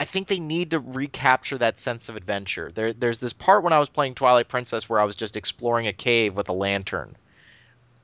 I 0.00 0.04
think 0.04 0.28
they 0.28 0.38
need 0.38 0.70
to 0.70 0.80
recapture 0.80 1.58
that 1.58 1.78
sense 1.78 2.08
of 2.08 2.16
adventure. 2.16 2.70
There, 2.72 2.92
there's 2.92 3.18
this 3.18 3.32
part 3.32 3.64
when 3.64 3.72
I 3.72 3.80
was 3.80 3.88
playing 3.88 4.14
Twilight 4.14 4.48
Princess 4.48 4.88
where 4.88 5.00
I 5.00 5.04
was 5.04 5.16
just 5.16 5.36
exploring 5.36 5.88
a 5.88 5.92
cave 5.92 6.36
with 6.36 6.48
a 6.48 6.52
lantern. 6.52 7.16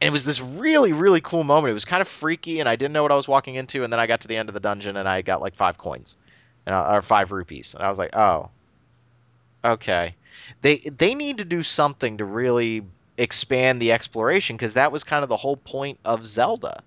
And 0.00 0.08
it 0.08 0.10
was 0.10 0.24
this 0.24 0.40
really, 0.40 0.92
really 0.92 1.20
cool 1.20 1.44
moment. 1.44 1.70
It 1.70 1.74
was 1.74 1.84
kind 1.84 2.00
of 2.00 2.08
freaky, 2.08 2.60
and 2.60 2.68
I 2.68 2.76
didn't 2.76 2.92
know 2.92 3.02
what 3.02 3.12
I 3.12 3.16
was 3.16 3.28
walking 3.28 3.54
into. 3.54 3.84
And 3.84 3.92
then 3.92 4.00
I 4.00 4.06
got 4.06 4.22
to 4.22 4.28
the 4.28 4.36
end 4.36 4.48
of 4.48 4.54
the 4.54 4.60
dungeon, 4.60 4.96
and 4.96 5.08
I 5.08 5.22
got 5.22 5.40
like 5.40 5.54
five 5.54 5.78
coins, 5.78 6.16
uh, 6.66 6.94
or 6.94 7.02
five 7.02 7.30
rupees, 7.30 7.74
and 7.74 7.84
I 7.84 7.88
was 7.88 7.98
like, 7.98 8.14
"Oh, 8.14 8.50
okay." 9.64 10.16
They 10.62 10.78
they 10.78 11.14
need 11.14 11.38
to 11.38 11.44
do 11.44 11.62
something 11.62 12.18
to 12.18 12.24
really 12.24 12.82
expand 13.16 13.80
the 13.80 13.92
exploration 13.92 14.56
because 14.56 14.74
that 14.74 14.90
was 14.90 15.04
kind 15.04 15.22
of 15.22 15.28
the 15.28 15.36
whole 15.36 15.56
point 15.56 16.00
of 16.04 16.26
Zelda. 16.26 16.82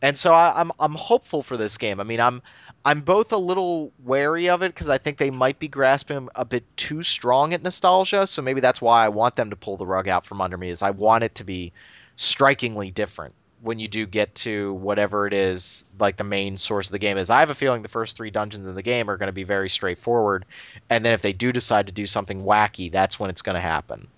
And 0.00 0.16
so 0.16 0.34
I, 0.34 0.60
I'm 0.60 0.72
I'm 0.80 0.94
hopeful 0.94 1.42
for 1.42 1.56
this 1.56 1.78
game. 1.78 2.00
I 2.00 2.04
mean, 2.04 2.20
I'm 2.20 2.42
I'm 2.84 3.02
both 3.02 3.32
a 3.32 3.36
little 3.36 3.92
wary 4.04 4.48
of 4.48 4.62
it 4.62 4.74
because 4.74 4.90
I 4.90 4.98
think 4.98 5.18
they 5.18 5.30
might 5.30 5.58
be 5.58 5.68
grasping 5.68 6.28
a 6.34 6.44
bit 6.44 6.64
too 6.76 7.02
strong 7.02 7.54
at 7.54 7.62
nostalgia. 7.62 8.26
So 8.26 8.42
maybe 8.42 8.60
that's 8.60 8.82
why 8.82 9.04
I 9.04 9.08
want 9.08 9.36
them 9.36 9.50
to 9.50 9.56
pull 9.56 9.76
the 9.76 9.86
rug 9.86 10.08
out 10.08 10.26
from 10.26 10.40
under 10.40 10.56
me. 10.56 10.68
Is 10.68 10.82
I 10.82 10.90
want 10.90 11.24
it 11.24 11.36
to 11.36 11.44
be 11.44 11.72
strikingly 12.16 12.90
different 12.90 13.34
when 13.62 13.78
you 13.78 13.86
do 13.86 14.06
get 14.06 14.34
to 14.34 14.74
whatever 14.74 15.26
it 15.26 15.32
is 15.32 15.86
like 15.98 16.16
the 16.16 16.24
main 16.24 16.56
source 16.56 16.88
of 16.88 16.92
the 16.92 16.98
game 16.98 17.16
is. 17.16 17.30
I 17.30 17.40
have 17.40 17.50
a 17.50 17.54
feeling 17.54 17.82
the 17.82 17.88
first 17.88 18.16
three 18.16 18.30
dungeons 18.30 18.66
in 18.66 18.74
the 18.74 18.82
game 18.82 19.08
are 19.08 19.16
going 19.16 19.28
to 19.28 19.32
be 19.32 19.44
very 19.44 19.68
straightforward, 19.68 20.44
and 20.90 21.04
then 21.04 21.12
if 21.12 21.22
they 21.22 21.32
do 21.32 21.52
decide 21.52 21.86
to 21.86 21.92
do 21.92 22.06
something 22.06 22.42
wacky, 22.42 22.90
that's 22.90 23.20
when 23.20 23.30
it's 23.30 23.42
going 23.42 23.54
to 23.54 23.60
happen. 23.60 24.08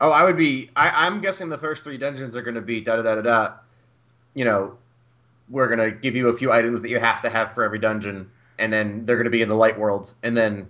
Oh, 0.00 0.10
I 0.10 0.24
would 0.24 0.36
be. 0.36 0.70
I, 0.74 1.06
I'm 1.06 1.20
guessing 1.20 1.50
the 1.50 1.58
first 1.58 1.84
three 1.84 1.98
dungeons 1.98 2.34
are 2.34 2.42
going 2.42 2.54
to 2.54 2.62
be 2.62 2.80
da 2.80 2.96
da 2.96 3.02
da 3.02 3.14
da 3.16 3.20
da. 3.22 3.54
You 4.34 4.44
know, 4.46 4.78
we're 5.48 5.68
to 5.78 5.90
give 5.90 6.16
you 6.16 6.28
a 6.28 6.36
few 6.36 6.52
items 6.52 6.82
that 6.82 6.88
you 6.88 6.98
have 6.98 7.22
to 7.22 7.30
have 7.30 7.54
for 7.54 7.64
every 7.64 7.78
dungeon, 7.78 8.30
and 8.58 8.72
then 8.72 9.06
they're 9.06 9.16
to 9.24 9.30
be 9.30 9.42
in 9.42 9.48
the 9.48 9.54
light 9.54 9.78
world, 9.78 10.12
and 10.22 10.36
then 10.36 10.68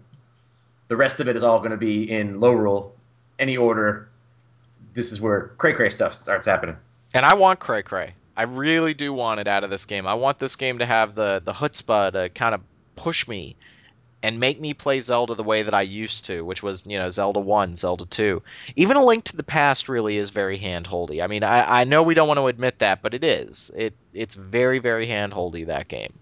the 0.89 0.97
rest 0.97 1.20
of 1.20 1.29
it 1.29 1.37
is 1.37 1.43
all 1.43 1.61
to 1.70 1.77
be 1.77 2.11
in 2.11 2.41
Lorule, 2.41 2.91
any 3.39 3.57
order. 3.57 4.09
This 4.95 5.12
is 5.12 5.20
where 5.20 5.49
cray 5.59 5.74
cray 5.74 5.91
stuff 5.91 6.14
starts 6.14 6.47
happening. 6.47 6.77
And 7.14 7.24
I 7.24 7.35
want 7.35 7.61
Cray 7.61 7.83
Cray. 7.83 8.14
I 8.37 8.43
really 8.43 8.95
do 8.95 9.12
want 9.12 9.41
it 9.41 9.49
out 9.49 9.64
of 9.64 9.70
this 9.70 9.87
game. 9.87 10.07
I 10.07 10.14
want 10.14 10.39
this 10.39 10.57
game 10.57 10.79
to 10.79 10.87
have 10.87 11.14
the 11.14 11.41
the 11.45 11.53
chutzpah 11.53 12.12
to 12.12 12.29
kind 12.29 12.55
of 12.55 12.61
push 12.95 13.27
me 13.27 13.57
and 14.23 14.41
make 14.41 14.61
me 14.61 14.75
play 14.75 15.01
Zelda 15.01 15.35
the 15.35 15.43
way 15.43 15.62
that 15.62 15.75
I 15.75 15.83
used 15.83 16.27
to, 16.27 16.43
which 16.43 16.62
was 16.62 16.87
you 16.87 16.99
know 16.99 17.09
Zelda 17.09 17.41
One, 17.41 17.77
Zelda 17.77 18.07
Two. 18.07 18.43
Even 18.75 18.97
A 18.97 19.05
Link 19.05 19.25
to 19.25 19.37
the 19.37 19.43
Past 19.43 19.89
really 19.89 20.17
is 20.17 20.31
very 20.31 20.59
handholdy. 20.59 21.23
I 21.23 21.27
mean, 21.27 21.43
I, 21.43 21.83
I 21.83 21.85
know 21.85 22.03
we 22.03 22.14
don't 22.14 22.29
want 22.29 22.39
to 22.39 22.47
admit 22.47 22.81
that, 22.81 23.03
but 23.03 23.14
it 23.14 23.25
is. 23.25 23.71
It 23.77 23.95
it's 24.12 24.35
very 24.35 24.79
very 24.79 25.07
handholdy 25.07 25.67
that 25.67 25.89
game, 25.89 26.12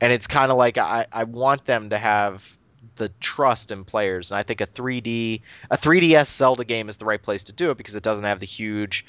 and 0.00 0.12
it's 0.12 0.26
kind 0.26 0.50
of 0.50 0.56
like 0.56 0.78
I 0.78 1.06
I 1.12 1.24
want 1.24 1.64
them 1.64 1.90
to 1.90 1.98
have 1.98 2.56
the 2.96 3.10
trust 3.20 3.72
in 3.72 3.84
players, 3.84 4.30
and 4.30 4.38
I 4.38 4.42
think 4.42 4.60
a 4.60 4.66
3D 4.66 5.42
a 5.70 5.76
3DS 5.76 6.26
Zelda 6.26 6.64
game 6.64 6.88
is 6.88 6.96
the 6.96 7.04
right 7.04 7.22
place 7.22 7.44
to 7.44 7.52
do 7.52 7.70
it 7.70 7.76
because 7.76 7.96
it 7.96 8.02
doesn't 8.02 8.24
have 8.24 8.40
the 8.40 8.46
huge 8.46 9.04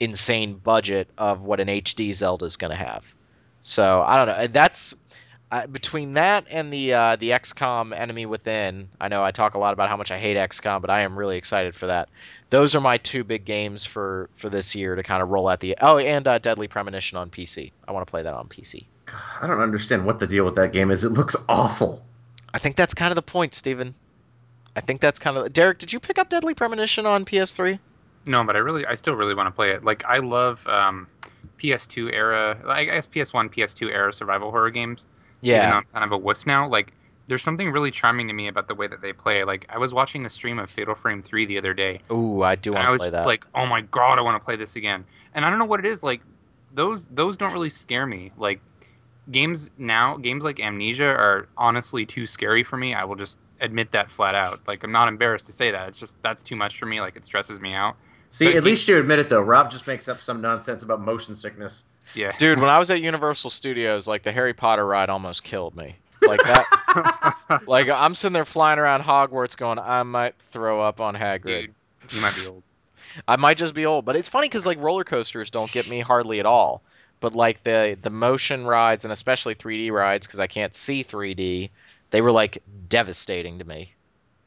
insane 0.00 0.54
budget 0.54 1.08
of 1.16 1.42
what 1.42 1.60
an 1.60 1.68
HD 1.68 2.12
Zelda 2.12 2.44
is 2.44 2.56
going 2.56 2.72
to 2.72 2.76
have. 2.76 3.14
So 3.60 4.02
I 4.02 4.18
don't 4.18 4.26
know. 4.26 4.46
That's 4.48 4.94
uh, 5.54 5.68
between 5.68 6.14
that 6.14 6.46
and 6.50 6.72
the 6.72 6.92
uh, 6.92 7.14
the 7.14 7.30
XCOM 7.30 7.96
Enemy 7.96 8.26
Within. 8.26 8.88
I 9.00 9.06
know 9.06 9.22
I 9.22 9.30
talk 9.30 9.54
a 9.54 9.58
lot 9.60 9.72
about 9.72 9.88
how 9.88 9.96
much 9.96 10.10
I 10.10 10.18
hate 10.18 10.36
XCOM, 10.36 10.80
but 10.80 10.90
I 10.90 11.02
am 11.02 11.16
really 11.16 11.36
excited 11.36 11.76
for 11.76 11.86
that. 11.86 12.08
Those 12.48 12.74
are 12.74 12.80
my 12.80 12.98
two 12.98 13.22
big 13.22 13.44
games 13.44 13.84
for 13.84 14.28
for 14.34 14.48
this 14.48 14.74
year 14.74 14.96
to 14.96 15.04
kind 15.04 15.22
of 15.22 15.28
roll 15.28 15.46
out 15.46 15.60
the. 15.60 15.76
Oh, 15.80 15.98
and 15.98 16.26
uh, 16.26 16.38
Deadly 16.38 16.66
Premonition 16.66 17.18
on 17.18 17.30
PC. 17.30 17.70
I 17.86 17.92
want 17.92 18.04
to 18.04 18.10
play 18.10 18.22
that 18.22 18.34
on 18.34 18.48
PC. 18.48 18.86
I 19.40 19.46
don't 19.46 19.60
understand 19.60 20.04
what 20.04 20.18
the 20.18 20.26
deal 20.26 20.44
with 20.44 20.56
that 20.56 20.72
game 20.72 20.90
is. 20.90 21.04
It 21.04 21.12
looks 21.12 21.36
awful. 21.48 22.04
I 22.52 22.58
think 22.58 22.74
that's 22.74 22.94
kind 22.94 23.12
of 23.12 23.16
the 23.16 23.22
point, 23.22 23.54
Steven. 23.54 23.94
I 24.74 24.80
think 24.80 25.00
that's 25.00 25.20
kind 25.20 25.36
of 25.36 25.52
Derek. 25.52 25.78
Did 25.78 25.92
you 25.92 26.00
pick 26.00 26.18
up 26.18 26.30
Deadly 26.30 26.54
Premonition 26.54 27.06
on 27.06 27.24
PS3? 27.24 27.78
No, 28.26 28.42
but 28.42 28.56
I 28.56 28.58
really, 28.58 28.86
I 28.86 28.96
still 28.96 29.14
really 29.14 29.34
want 29.34 29.46
to 29.46 29.52
play 29.52 29.70
it. 29.70 29.84
Like 29.84 30.04
I 30.04 30.18
love 30.18 30.66
um, 30.66 31.06
PS2 31.58 32.12
era, 32.12 32.58
I 32.66 32.86
guess 32.86 33.06
PS1, 33.06 33.54
PS2 33.54 33.92
era 33.92 34.12
survival 34.12 34.50
horror 34.50 34.72
games. 34.72 35.06
Even 35.46 35.60
though 35.62 35.66
Yeah. 35.68 35.76
I'm 35.76 35.84
kind 35.92 36.04
of 36.04 36.12
a 36.12 36.18
wuss 36.18 36.46
now. 36.46 36.68
Like 36.68 36.92
there's 37.26 37.42
something 37.42 37.70
really 37.72 37.90
charming 37.90 38.28
to 38.28 38.34
me 38.34 38.48
about 38.48 38.68
the 38.68 38.74
way 38.74 38.86
that 38.86 39.00
they 39.00 39.12
play. 39.12 39.44
Like 39.44 39.66
I 39.68 39.78
was 39.78 39.94
watching 39.94 40.26
a 40.26 40.30
stream 40.30 40.58
of 40.58 40.70
Fatal 40.70 40.94
Frame 40.94 41.22
3 41.22 41.46
the 41.46 41.56
other 41.58 41.72
day, 41.74 42.00
Ooh, 42.12 42.42
I 42.42 42.54
do 42.54 42.70
and 42.74 42.74
want 42.74 42.84
I 42.84 42.86
to 42.86 42.92
was 42.92 43.00
play 43.00 43.06
just 43.06 43.16
that. 43.16 43.26
like, 43.26 43.46
oh 43.54 43.66
my 43.66 43.80
god, 43.80 44.18
I 44.18 44.22
want 44.22 44.40
to 44.40 44.44
play 44.44 44.56
this 44.56 44.76
again. 44.76 45.04
And 45.34 45.44
I 45.44 45.50
don't 45.50 45.58
know 45.58 45.64
what 45.64 45.80
it 45.80 45.86
is. 45.86 46.02
Like 46.02 46.20
those 46.74 47.08
those 47.08 47.36
don't 47.36 47.52
really 47.52 47.70
scare 47.70 48.06
me. 48.06 48.32
Like 48.36 48.60
games 49.30 49.70
now, 49.78 50.16
games 50.18 50.44
like 50.44 50.60
Amnesia 50.60 51.06
are 51.08 51.48
honestly 51.56 52.04
too 52.04 52.26
scary 52.26 52.62
for 52.62 52.76
me. 52.76 52.94
I 52.94 53.04
will 53.04 53.16
just 53.16 53.38
admit 53.60 53.90
that 53.92 54.10
flat 54.10 54.34
out. 54.34 54.60
Like 54.66 54.82
I'm 54.84 54.92
not 54.92 55.08
embarrassed 55.08 55.46
to 55.46 55.52
say 55.52 55.70
that. 55.70 55.88
It's 55.88 55.98
just 55.98 56.16
that's 56.22 56.42
too 56.42 56.56
much 56.56 56.78
for 56.78 56.86
me. 56.86 57.00
Like 57.00 57.16
it 57.16 57.24
stresses 57.24 57.60
me 57.60 57.72
out. 57.72 57.96
See, 58.30 58.46
But 58.46 58.56
at 58.56 58.64
he- 58.64 58.70
least 58.70 58.88
you 58.88 58.98
admit 58.98 59.18
it 59.20 59.28
though. 59.28 59.40
Rob 59.40 59.70
just 59.70 59.86
makes 59.86 60.08
up 60.08 60.20
some 60.20 60.40
nonsense 60.40 60.82
about 60.82 61.00
motion 61.00 61.34
sickness. 61.34 61.84
Yeah. 62.14 62.32
Dude, 62.36 62.60
when 62.60 62.68
I 62.70 62.78
was 62.78 62.90
at 62.90 63.00
Universal 63.00 63.50
Studios, 63.50 64.06
like 64.06 64.22
the 64.22 64.32
Harry 64.32 64.54
Potter 64.54 64.86
ride 64.86 65.08
almost 65.10 65.42
killed 65.44 65.74
me. 65.76 65.96
like 66.22 66.40
that. 66.42 67.62
like 67.66 67.88
I'm 67.88 68.14
sitting 68.14 68.32
there 68.32 68.44
flying 68.44 68.78
around 68.78 69.02
Hogwarts, 69.02 69.56
going, 69.56 69.78
I 69.78 70.02
might 70.04 70.36
throw 70.38 70.80
up 70.80 71.00
on 71.00 71.14
Hagrid. 71.14 71.44
Dude, 71.44 71.74
you 72.10 72.20
might 72.22 72.34
be 72.34 72.46
old. 72.46 72.62
I 73.28 73.36
might 73.36 73.56
just 73.58 73.74
be 73.74 73.86
old, 73.86 74.04
but 74.04 74.16
it's 74.16 74.28
funny 74.28 74.48
because 74.48 74.66
like 74.66 74.78
roller 74.80 75.04
coasters 75.04 75.50
don't 75.50 75.70
get 75.70 75.88
me 75.88 76.00
hardly 76.00 76.40
at 76.40 76.46
all. 76.46 76.82
But 77.20 77.34
like 77.34 77.62
the 77.62 77.96
the 78.00 78.10
motion 78.10 78.64
rides 78.66 79.04
and 79.04 79.12
especially 79.12 79.54
3D 79.54 79.90
rides 79.92 80.26
because 80.26 80.40
I 80.40 80.46
can't 80.46 80.74
see 80.74 81.02
3D, 81.04 81.70
they 82.10 82.20
were 82.20 82.32
like 82.32 82.58
devastating 82.88 83.58
to 83.60 83.64
me. 83.64 83.92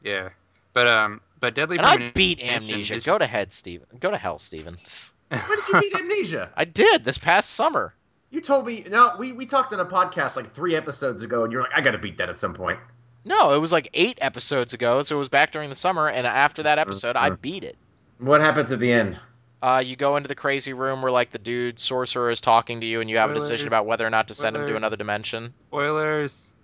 Yeah, 0.02 0.30
but 0.74 0.86
um, 0.86 1.20
but 1.40 1.54
Deadly 1.54 1.78
And 1.78 1.86
I 1.86 2.10
beat 2.10 2.40
is 2.40 2.48
Amnesia. 2.48 2.94
just- 2.94 3.06
Go 3.06 3.18
to 3.18 3.26
head, 3.26 3.52
Steven. 3.52 3.86
Go 3.98 4.10
to 4.10 4.16
hell, 4.18 4.38
Steven. 4.38 4.76
When 5.30 5.40
did 5.40 5.68
you 5.68 5.80
beat 5.80 5.94
Amnesia? 5.94 6.50
I 6.56 6.64
did 6.64 7.04
this 7.04 7.18
past 7.18 7.50
summer. 7.50 7.94
You 8.30 8.40
told 8.40 8.66
me. 8.66 8.84
No, 8.90 9.12
we 9.18 9.32
we 9.32 9.46
talked 9.46 9.72
in 9.72 9.80
a 9.80 9.84
podcast 9.86 10.36
like 10.36 10.52
three 10.52 10.74
episodes 10.76 11.22
ago, 11.22 11.44
and 11.44 11.52
you're 11.52 11.62
like, 11.62 11.72
I 11.74 11.80
got 11.80 11.92
to 11.92 11.98
beat 11.98 12.18
that 12.18 12.28
at 12.28 12.38
some 12.38 12.54
point. 12.54 12.78
No, 13.24 13.52
it 13.54 13.58
was 13.58 13.72
like 13.72 13.90
eight 13.94 14.18
episodes 14.20 14.72
ago, 14.74 15.02
so 15.02 15.16
it 15.16 15.18
was 15.18 15.28
back 15.28 15.52
during 15.52 15.68
the 15.68 15.74
summer. 15.74 16.08
And 16.08 16.26
after 16.26 16.62
that 16.64 16.78
episode, 16.78 17.16
I 17.16 17.30
Mhm. 17.30 17.40
beat 17.40 17.64
it. 17.64 17.76
What 18.18 18.40
happens 18.40 18.70
at 18.70 18.78
the 18.80 18.90
end? 18.92 19.18
Uh, 19.60 19.82
you 19.84 19.96
go 19.96 20.16
into 20.16 20.28
the 20.28 20.34
crazy 20.34 20.72
room 20.72 21.02
where 21.02 21.10
like 21.10 21.30
the 21.30 21.38
dude 21.38 21.78
sorcerer 21.78 22.30
is 22.30 22.40
talking 22.40 22.80
to 22.80 22.86
you, 22.86 23.00
and 23.00 23.10
you 23.10 23.16
have 23.18 23.30
a 23.30 23.34
decision 23.34 23.66
about 23.66 23.86
whether 23.86 24.06
or 24.06 24.10
not 24.10 24.28
to 24.28 24.34
send 24.34 24.54
him 24.56 24.62
to 24.62 24.66
Spoilers. 24.68 24.76
another 24.76 24.96
dimension. 24.96 25.52
Spoilers. 25.52 26.54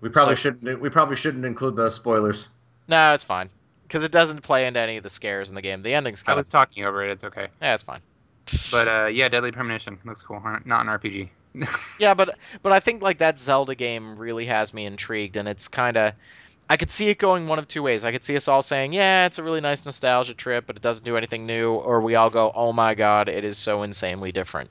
We 0.00 0.08
probably 0.08 0.34
So- 0.36 0.40
shouldn't. 0.42 0.80
We 0.80 0.88
probably 0.88 1.16
shouldn't 1.16 1.44
include 1.44 1.76
those 1.76 1.94
spoilers. 1.94 2.48
No, 2.88 3.12
it's 3.14 3.24
fine 3.24 3.48
because 3.92 4.04
it 4.04 4.12
doesn't 4.12 4.42
play 4.42 4.66
into 4.66 4.80
any 4.80 4.96
of 4.96 5.02
the 5.02 5.10
scares 5.10 5.50
in 5.50 5.54
the 5.54 5.60
game. 5.60 5.82
The 5.82 5.92
ending's 5.92 6.22
I 6.22 6.26
kind 6.26 6.36
of 6.36 6.38
was 6.38 6.48
talking 6.48 6.86
over 6.86 7.06
it. 7.06 7.12
It's 7.12 7.24
okay. 7.24 7.48
yeah, 7.60 7.74
it's 7.74 7.82
fine. 7.82 8.00
But 8.70 8.88
uh, 8.90 9.06
yeah, 9.08 9.28
Deadly 9.28 9.52
Premonition 9.52 9.98
looks 10.06 10.22
cool. 10.22 10.40
Not 10.64 10.86
an 10.86 10.86
RPG. 10.86 11.28
yeah, 11.98 12.14
but 12.14 12.38
but 12.62 12.72
I 12.72 12.80
think 12.80 13.02
like 13.02 13.18
that 13.18 13.38
Zelda 13.38 13.74
game 13.74 14.16
really 14.16 14.46
has 14.46 14.72
me 14.72 14.86
intrigued, 14.86 15.36
and 15.36 15.46
it's 15.46 15.68
kind 15.68 15.98
of. 15.98 16.14
I 16.70 16.78
could 16.78 16.90
see 16.90 17.10
it 17.10 17.18
going 17.18 17.48
one 17.48 17.58
of 17.58 17.68
two 17.68 17.82
ways. 17.82 18.02
I 18.02 18.12
could 18.12 18.24
see 18.24 18.34
us 18.34 18.48
all 18.48 18.62
saying, 18.62 18.94
"Yeah, 18.94 19.26
it's 19.26 19.38
a 19.38 19.42
really 19.42 19.60
nice 19.60 19.84
nostalgia 19.84 20.32
trip, 20.32 20.66
but 20.66 20.76
it 20.76 20.82
doesn't 20.82 21.04
do 21.04 21.18
anything 21.18 21.44
new," 21.44 21.74
or 21.74 22.00
we 22.00 22.14
all 22.14 22.30
go, 22.30 22.50
"Oh 22.54 22.72
my 22.72 22.94
god, 22.94 23.28
it 23.28 23.44
is 23.44 23.58
so 23.58 23.82
insanely 23.82 24.32
different." 24.32 24.70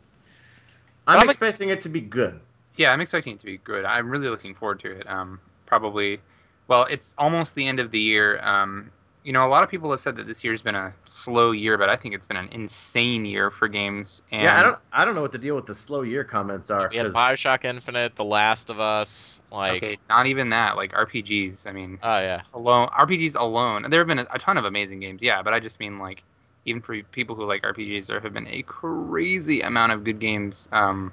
I'm 1.05 1.19
I'm 1.19 1.27
a- 1.27 1.31
expecting 1.31 1.69
it 1.69 1.81
to 1.81 1.89
be 1.89 2.01
good. 2.01 2.39
Yeah, 2.75 2.91
I'm 2.91 3.01
expecting 3.01 3.33
it 3.33 3.39
to 3.41 3.45
be 3.45 3.57
good. 3.57 3.85
I'm 3.85 4.09
really 4.09 4.29
looking 4.29 4.55
forward 4.55 4.79
to 4.79 4.91
it. 4.91 5.07
Um, 5.07 5.39
probably, 5.67 6.19
well, 6.67 6.85
it's 6.85 7.13
almost 7.19 7.53
the 7.53 7.67
end 7.67 7.79
of 7.79 7.91
the 7.91 7.99
year. 7.99 8.39
Um, 8.39 8.89
you 9.23 9.33
know, 9.33 9.45
a 9.45 9.49
lot 9.49 9.63
of 9.63 9.69
people 9.69 9.91
have 9.91 10.01
said 10.01 10.15
that 10.15 10.25
this 10.25 10.43
year's 10.43 10.61
been 10.63 10.73
a 10.75 10.93
slow 11.07 11.51
year, 11.51 11.77
but 11.77 11.89
I 11.89 11.95
think 11.95 12.15
it's 12.15 12.25
been 12.25 12.37
an 12.37 12.49
insane 12.51 13.23
year 13.23 13.51
for 13.51 13.67
games. 13.67 14.21
And 14.31 14.41
yeah, 14.43 14.59
I 14.59 14.63
don't. 14.63 14.79
I 14.91 15.05
don't 15.05 15.13
know 15.13 15.21
what 15.21 15.31
the 15.31 15.37
deal 15.37 15.55
with 15.55 15.67
the 15.67 15.75
slow 15.75 16.01
year 16.01 16.23
comments 16.23 16.71
are. 16.71 16.89
We 16.89 16.97
had 16.97 17.05
'cause- 17.05 17.15
Bioshock 17.15 17.63
Infinite, 17.63 18.15
The 18.15 18.23
Last 18.23 18.69
of 18.71 18.79
Us, 18.79 19.41
like, 19.51 19.83
okay, 19.83 19.97
not 20.09 20.25
even 20.25 20.49
that. 20.49 20.75
Like 20.75 20.93
RPGs. 20.93 21.67
I 21.67 21.71
mean, 21.71 21.99
oh 22.01 22.17
yeah, 22.19 22.41
alone 22.53 22.87
RPGs 22.89 23.35
alone. 23.35 23.85
There 23.89 23.99
have 23.99 24.07
been 24.07 24.19
a, 24.19 24.27
a 24.33 24.39
ton 24.39 24.57
of 24.57 24.65
amazing 24.65 24.99
games, 24.99 25.21
yeah, 25.21 25.41
but 25.43 25.53
I 25.53 25.59
just 25.59 25.79
mean 25.79 25.99
like 25.99 26.23
even 26.65 26.81
for 26.81 26.99
people 27.11 27.35
who 27.35 27.45
like 27.45 27.61
RPGs, 27.63 28.07
there 28.07 28.19
have 28.19 28.33
been 28.33 28.47
a 28.47 28.63
crazy 28.63 29.61
amount 29.61 29.91
of 29.91 30.03
good 30.03 30.19
games. 30.19 30.67
Um, 30.71 31.11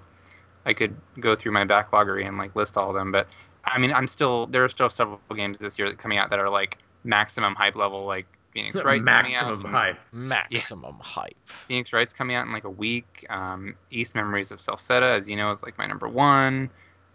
I 0.65 0.73
could 0.73 0.95
go 1.21 1.37
through 1.37 1.53
my 1.53 1.65
backloggery 1.65 2.27
and 2.27 2.39
like 2.39 2.57
list 2.57 2.77
all 2.79 2.89
of 2.89 2.95
them, 2.95 3.13
but 3.13 3.27
I 3.65 3.79
mean, 3.79 3.93
I'm 3.93 4.09
still 4.09 4.47
there 4.47 4.65
are 4.65 4.69
still 4.71 4.89
several 4.89 5.21
games 5.37 5.59
this 5.59 5.79
year 5.79 5.89
that 5.91 5.99
coming 5.99 6.17
out 6.17 6.31
that 6.31 6.39
are 6.39 6.49
like 6.51 6.79
maximum 7.05 7.55
hype 7.55 7.77
level, 7.77 8.05
like 8.07 8.27
Phoenix 8.53 8.77
Wright's 8.85 9.05
maximum 9.05 9.63
hype. 9.65 9.99
maximum 10.13 10.97
hype. 11.01 11.37
Phoenix 11.45 11.93
Wright's 11.93 12.13
coming 12.13 12.37
out 12.37 12.47
in 12.47 12.53
like 12.53 12.65
a 12.65 12.71
week. 12.71 13.27
Um, 13.31 13.75
Ys 13.91 14.15
Memories 14.15 14.51
of 14.51 14.59
Celceta, 14.61 15.03
as 15.17 15.29
you 15.29 15.37
know, 15.37 15.51
is 15.51 15.63
like 15.63 15.77
my 15.79 15.87
number 15.87 16.09
one, 16.09 16.71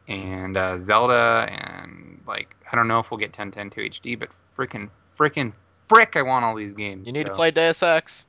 and 0.07 0.55
uh, 0.57 0.77
Zelda, 0.77 1.47
and 1.49 2.21
like 2.27 2.55
I 2.71 2.75
don't 2.75 2.88
know 2.88 2.99
if 2.99 3.11
we'll 3.11 3.19
get 3.19 3.38
1010 3.38 3.69
to 3.71 3.89
HD, 3.89 4.17
but 4.19 4.29
freaking, 4.57 4.89
freaking, 5.17 5.53
frick, 5.88 6.15
I 6.15 6.21
want 6.21 6.45
all 6.45 6.55
these 6.55 6.73
games. 6.73 7.07
You 7.07 7.13
need 7.13 7.25
to 7.27 7.34
so- 7.34 7.38
play 7.38 7.51
Deus 7.51 7.81
Ex. 7.84 8.27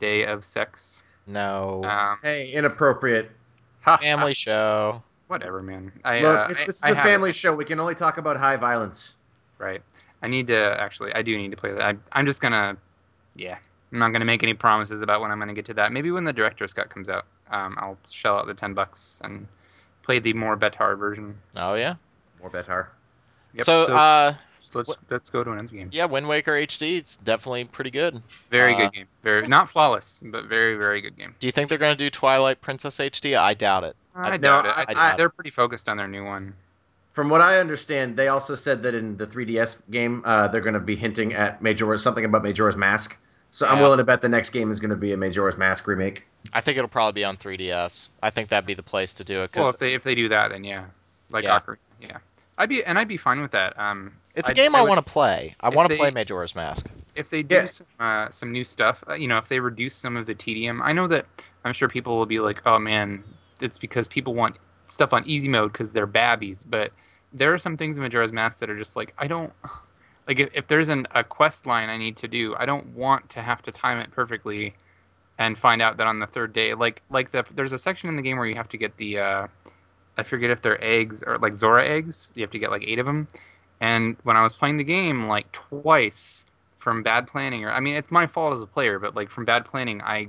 Day 0.00 0.24
of 0.26 0.44
Sex. 0.44 1.02
No, 1.26 1.82
Um, 1.84 2.18
Hey, 2.22 2.50
inappropriate. 2.52 3.30
family 4.00 4.34
show. 4.34 5.02
whatever, 5.28 5.58
man. 5.60 5.90
I, 6.04 6.20
Look, 6.20 6.38
uh, 6.38 6.46
it- 6.50 6.56
I- 6.58 6.66
this 6.66 6.76
is 6.76 6.82
I 6.84 6.90
a 6.90 6.94
have 6.94 7.04
it, 7.06 7.08
family 7.08 7.32
show. 7.32 7.54
We 7.54 7.64
can 7.64 7.80
only 7.80 7.94
talk 7.94 8.18
about 8.18 8.36
high 8.36 8.56
violence. 8.56 9.14
right? 9.58 9.82
I 10.22 10.28
need 10.28 10.46
to 10.48 10.56
actually. 10.80 11.12
I 11.14 11.22
do 11.22 11.36
need 11.36 11.50
to 11.50 11.56
play 11.56 11.72
that. 11.72 11.82
I, 11.82 11.94
I'm 12.12 12.26
just 12.26 12.40
gonna, 12.40 12.76
yeah. 13.34 13.58
I'm 13.92 13.98
not 13.98 14.12
gonna 14.12 14.24
make 14.24 14.42
any 14.42 14.54
promises 14.54 15.00
about 15.02 15.20
when 15.20 15.30
I'm 15.30 15.38
gonna 15.38 15.54
get 15.54 15.66
to 15.66 15.74
that. 15.74 15.92
Maybe 15.92 16.10
when 16.10 16.24
the 16.24 16.32
director's 16.32 16.72
cut 16.72 16.90
comes 16.90 17.08
out, 17.08 17.26
um, 17.50 17.76
I'll 17.78 17.98
shell 18.10 18.36
out 18.38 18.46
the 18.46 18.54
ten 18.54 18.74
bucks 18.74 19.20
and 19.22 19.46
play 20.02 20.18
the 20.18 20.32
more 20.32 20.56
betar 20.56 20.98
version. 20.98 21.36
Oh 21.56 21.74
yeah. 21.74 21.94
More 22.40 22.50
betar. 22.50 22.88
Yep, 23.54 23.64
So, 23.64 23.82
uh, 23.94 24.32
let's 24.74 24.88
what- 24.88 24.98
let's 25.08 25.30
go 25.30 25.42
to 25.44 25.52
an 25.52 25.58
end 25.60 25.70
game. 25.70 25.88
Yeah, 25.92 26.04
Wind 26.06 26.28
Waker 26.28 26.52
HD. 26.52 26.98
It's 26.98 27.16
definitely 27.16 27.64
pretty 27.64 27.90
good. 27.90 28.20
Very 28.50 28.74
uh, 28.74 28.78
good 28.78 28.92
game. 28.92 29.06
Very 29.22 29.46
not 29.46 29.68
flawless, 29.70 30.20
but 30.22 30.44
very 30.46 30.76
very 30.76 31.00
good 31.00 31.16
game. 31.16 31.34
Do 31.38 31.46
you 31.46 31.52
think 31.52 31.68
they're 31.68 31.78
gonna 31.78 31.94
do 31.96 32.10
Twilight 32.10 32.60
Princess 32.60 32.98
HD? 32.98 33.36
I 33.38 33.54
doubt 33.54 33.84
it. 33.84 33.96
I, 34.14 34.32
I- 34.32 34.36
doubt 34.36 34.64
no, 34.64 34.70
it. 34.70 34.74
I- 34.76 34.84
I- 34.92 35.12
I- 35.12 35.16
they're 35.16 35.30
pretty 35.30 35.50
focused 35.50 35.88
on 35.88 35.96
their 35.96 36.08
new 36.08 36.24
one. 36.24 36.54
From 37.16 37.30
what 37.30 37.40
I 37.40 37.56
understand, 37.60 38.14
they 38.14 38.28
also 38.28 38.54
said 38.54 38.82
that 38.82 38.94
in 38.94 39.16
the 39.16 39.26
3DS 39.26 39.80
game, 39.90 40.20
uh, 40.26 40.48
they're 40.48 40.60
going 40.60 40.74
to 40.74 40.80
be 40.80 40.96
hinting 40.96 41.32
at 41.32 41.62
Majora's 41.62 42.02
something 42.02 42.26
about 42.26 42.42
Majora's 42.42 42.76
Mask. 42.76 43.16
So 43.48 43.66
I'm 43.66 43.80
willing 43.80 43.96
to 43.96 44.04
bet 44.04 44.20
the 44.20 44.28
next 44.28 44.50
game 44.50 44.70
is 44.70 44.80
going 44.80 44.90
to 44.90 44.96
be 44.96 45.14
a 45.14 45.16
Majora's 45.16 45.56
Mask 45.56 45.86
remake. 45.86 46.24
I 46.52 46.60
think 46.60 46.76
it'll 46.76 46.88
probably 46.90 47.18
be 47.20 47.24
on 47.24 47.38
3DS. 47.38 48.10
I 48.22 48.28
think 48.28 48.50
that'd 48.50 48.66
be 48.66 48.74
the 48.74 48.82
place 48.82 49.14
to 49.14 49.24
do 49.24 49.44
it 49.44 49.50
Well, 49.56 49.70
if 49.70 49.78
they 49.78 49.94
if 49.94 50.04
they 50.04 50.14
do 50.14 50.28
that, 50.28 50.50
then 50.50 50.62
yeah, 50.62 50.84
like 51.30 51.44
Yeah. 51.44 51.58
Ocarina, 51.58 51.76
yeah. 52.02 52.18
I'd 52.58 52.68
be 52.68 52.84
and 52.84 52.98
I'd 52.98 53.08
be 53.08 53.16
fine 53.16 53.40
with 53.40 53.52
that. 53.52 53.78
Um, 53.78 54.12
it's 54.34 54.50
a 54.50 54.52
I'd- 54.52 54.60
game 54.60 54.74
I 54.74 54.80
I 54.80 54.82
want 54.82 54.98
to 54.98 55.10
play. 55.10 55.54
I 55.60 55.70
want 55.70 55.88
to 55.88 55.96
play 55.96 56.10
Majora's 56.10 56.54
Mask. 56.54 56.86
if 57.14 57.30
they 57.30 57.42
do 57.42 57.54
Yeah. 57.54 57.66
some, 57.66 57.86
uh, 57.98 58.28
some 58.28 58.52
new 58.52 58.62
stuff, 58.62 59.02
uh, 59.08 59.14
you 59.14 59.26
know, 59.26 59.38
if 59.38 59.48
they 59.48 59.58
reduce 59.60 59.94
some 59.94 60.18
of 60.18 60.26
the 60.26 60.34
tedium, 60.34 60.82
I 60.82 60.92
know 60.92 61.06
that 61.06 61.24
I'm 61.64 61.72
sure 61.72 61.88
people 61.88 62.18
will 62.18 62.26
be 62.26 62.40
like, 62.40 62.60
oh 62.66 62.78
man, 62.78 63.24
it's 63.62 63.78
because 63.78 64.06
people 64.06 64.34
want 64.34 64.58
stuff 64.88 65.12
on 65.12 65.26
easy 65.26 65.48
mode 65.48 65.72
because 65.72 65.92
they're 65.92 66.06
babbies. 66.06 66.64
But 66.64 66.92
there 67.32 67.52
are 67.52 67.58
some 67.58 67.76
things 67.76 67.96
in 67.96 68.02
Majora's 68.02 68.32
Mask 68.32 68.58
that 68.60 68.70
are 68.70 68.78
just 68.78 68.96
like, 68.96 69.14
I 69.18 69.26
don't, 69.26 69.52
like, 70.28 70.38
if, 70.38 70.50
if 70.54 70.66
there's 70.68 70.88
an, 70.88 71.06
a 71.14 71.24
quest 71.24 71.66
line 71.66 71.88
I 71.88 71.96
need 71.96 72.16
to 72.18 72.28
do, 72.28 72.54
I 72.58 72.66
don't 72.66 72.86
want 72.94 73.28
to 73.30 73.42
have 73.42 73.62
to 73.62 73.72
time 73.72 73.98
it 73.98 74.10
perfectly 74.10 74.74
and 75.38 75.58
find 75.58 75.82
out 75.82 75.98
that 75.98 76.06
on 76.06 76.18
the 76.18 76.26
third 76.26 76.52
day, 76.52 76.74
like, 76.74 77.02
like 77.10 77.30
the, 77.30 77.44
there's 77.54 77.72
a 77.72 77.78
section 77.78 78.08
in 78.08 78.16
the 78.16 78.22
game 78.22 78.38
where 78.38 78.46
you 78.46 78.54
have 78.54 78.68
to 78.70 78.78
get 78.78 78.96
the, 78.96 79.18
uh, 79.18 79.46
I 80.16 80.22
forget 80.22 80.50
if 80.50 80.62
they're 80.62 80.82
eggs 80.82 81.22
or 81.22 81.38
like 81.38 81.54
Zora 81.54 81.86
eggs. 81.86 82.32
You 82.34 82.42
have 82.42 82.50
to 82.52 82.58
get 82.58 82.70
like 82.70 82.84
eight 82.86 82.98
of 82.98 83.06
them. 83.06 83.28
And 83.80 84.16
when 84.22 84.36
I 84.36 84.42
was 84.42 84.54
playing 84.54 84.78
the 84.78 84.84
game, 84.84 85.28
like 85.28 85.52
twice, 85.52 86.46
from 86.86 87.02
bad 87.02 87.26
planning 87.26 87.64
or 87.64 87.72
I 87.72 87.80
mean 87.80 87.96
it's 87.96 88.12
my 88.12 88.28
fault 88.28 88.54
as 88.54 88.62
a 88.62 88.66
player, 88.66 89.00
but 89.00 89.16
like 89.16 89.28
from 89.28 89.44
bad 89.44 89.64
planning 89.64 90.00
I 90.02 90.28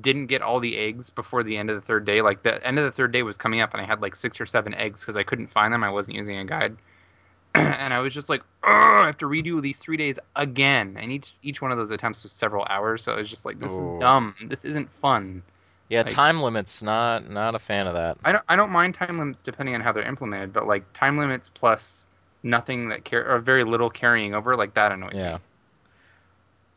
didn't 0.00 0.26
get 0.26 0.42
all 0.42 0.60
the 0.60 0.76
eggs 0.76 1.10
before 1.10 1.42
the 1.42 1.56
end 1.56 1.70
of 1.70 1.76
the 1.76 1.82
third 1.82 2.04
day. 2.04 2.20
Like 2.22 2.42
the 2.42 2.64
end 2.66 2.78
of 2.78 2.84
the 2.84 2.92
third 2.92 3.12
day 3.12 3.22
was 3.22 3.36
coming 3.36 3.60
up 3.60 3.72
and 3.74 3.80
I 3.82 3.84
had 3.86 4.00
like 4.02 4.14
six 4.16 4.40
or 4.40 4.46
seven 4.46 4.74
eggs 4.74 5.00
because 5.00 5.16
I 5.16 5.22
couldn't 5.22 5.48
find 5.48 5.72
them. 5.72 5.82
I 5.84 5.90
wasn't 5.90 6.16
using 6.16 6.38
a 6.38 6.44
guide. 6.44 6.76
and 7.54 7.94
I 7.94 7.98
was 8.00 8.12
just 8.12 8.28
like, 8.28 8.42
I 8.62 9.06
have 9.06 9.16
to 9.18 9.26
redo 9.26 9.60
these 9.62 9.78
three 9.78 9.96
days 9.96 10.18
again. 10.36 10.96
And 10.98 11.10
each 11.10 11.34
each 11.42 11.62
one 11.62 11.70
of 11.72 11.78
those 11.78 11.90
attempts 11.90 12.22
was 12.22 12.32
several 12.32 12.66
hours, 12.68 13.02
so 13.02 13.12
I 13.12 13.16
was 13.16 13.30
just 13.30 13.44
like, 13.46 13.58
this 13.58 13.72
Ooh. 13.72 13.94
is 13.94 14.00
dumb. 14.00 14.34
This 14.46 14.64
isn't 14.66 14.92
fun. 14.92 15.42
Yeah, 15.88 16.00
Like- 16.00 16.08
time 16.08 16.40
limits. 16.40 16.82
Not 16.82 17.30
not 17.30 17.54
a 17.54 17.58
fan 17.58 17.86
of 17.86 17.94
that. 17.94 18.18
I 18.24 18.32
don't 18.32 18.44
I 18.48 18.56
don't 18.56 18.70
mind 18.70 18.94
time 18.94 19.18
limits 19.18 19.40
depending 19.42 19.74
on 19.74 19.80
how 19.80 19.92
they're 19.92 20.06
implemented, 20.06 20.52
but 20.52 20.66
like 20.66 20.92
time 20.92 21.16
limits 21.16 21.48
plus 21.52 22.06
nothing 22.42 22.90
that 22.90 23.04
care 23.04 23.26
or 23.28 23.38
very 23.38 23.64
little 23.64 23.88
carrying 23.90 24.34
over, 24.34 24.54
like 24.54 24.74
that 24.74 24.92
annoys 24.92 25.12
Yeah. 25.14 25.34
me. 25.34 25.38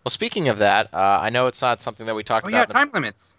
Well, 0.03 0.09
speaking 0.09 0.47
of 0.47 0.59
that, 0.59 0.93
uh, 0.93 0.97
I 0.97 1.29
know 1.29 1.47
it's 1.47 1.61
not 1.61 1.81
something 1.81 2.05
that 2.07 2.15
we 2.15 2.23
talked 2.23 2.45
Oh 2.45 2.49
about. 2.49 2.57
yeah, 2.57 2.63
in 2.63 2.67
the- 2.69 2.73
time 2.73 2.89
limits. 2.93 3.37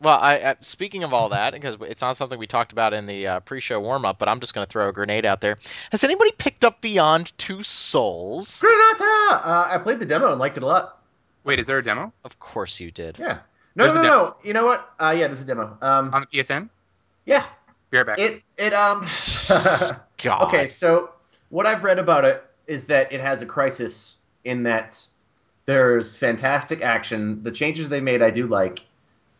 Well, 0.00 0.16
I, 0.16 0.34
I 0.36 0.56
speaking 0.60 1.02
of 1.02 1.12
all 1.12 1.30
that, 1.30 1.54
because 1.54 1.76
it's 1.80 2.00
not 2.02 2.16
something 2.16 2.38
we 2.38 2.46
talked 2.46 2.70
about 2.70 2.94
in 2.94 3.06
the 3.06 3.26
uh, 3.26 3.40
pre-show 3.40 3.80
warm-up, 3.80 4.16
but 4.20 4.28
I'm 4.28 4.38
just 4.38 4.54
going 4.54 4.64
to 4.64 4.70
throw 4.70 4.88
a 4.88 4.92
grenade 4.92 5.26
out 5.26 5.40
there. 5.40 5.58
Has 5.90 6.04
anybody 6.04 6.30
picked 6.38 6.64
up 6.64 6.80
Beyond 6.80 7.36
Two 7.36 7.64
Souls? 7.64 8.62
Granata! 8.62 9.00
Uh, 9.44 9.68
I 9.70 9.78
played 9.82 9.98
the 9.98 10.06
demo 10.06 10.30
and 10.30 10.38
liked 10.38 10.56
it 10.56 10.62
a 10.62 10.66
lot. 10.66 11.02
Wait, 11.42 11.58
is 11.58 11.66
there 11.66 11.78
a 11.78 11.82
demo 11.82 12.12
Of 12.24 12.38
course 12.38 12.78
you 12.78 12.92
did. 12.92 13.18
Yeah. 13.18 13.38
No, 13.74 13.84
There's 13.84 13.96
no, 13.96 14.02
no, 14.02 14.08
no. 14.08 14.36
You 14.44 14.52
know 14.54 14.66
what? 14.66 14.88
Uh, 15.00 15.14
yeah, 15.18 15.26
there's 15.26 15.42
a 15.42 15.44
demo. 15.44 15.76
Um, 15.82 16.14
on 16.14 16.26
the 16.30 16.38
PSN? 16.38 16.68
yeah. 17.26 17.44
Be 17.90 17.98
right 17.98 18.06
back. 18.06 18.18
It, 18.20 18.42
it, 18.56 18.72
um. 18.74 19.00
God. 20.22 20.42
Okay, 20.48 20.66
so 20.68 21.10
what 21.48 21.66
I've 21.66 21.82
read 21.82 21.98
about 21.98 22.24
it 22.24 22.44
is 22.68 22.86
that 22.86 23.12
it 23.12 23.20
has 23.20 23.40
a 23.42 23.46
crisis 23.46 24.18
in 24.44 24.62
that 24.64 25.04
there's 25.68 26.16
fantastic 26.16 26.80
action. 26.80 27.42
The 27.42 27.50
changes 27.50 27.90
they 27.90 28.00
made, 28.00 28.22
I 28.22 28.30
do 28.30 28.46
like, 28.46 28.86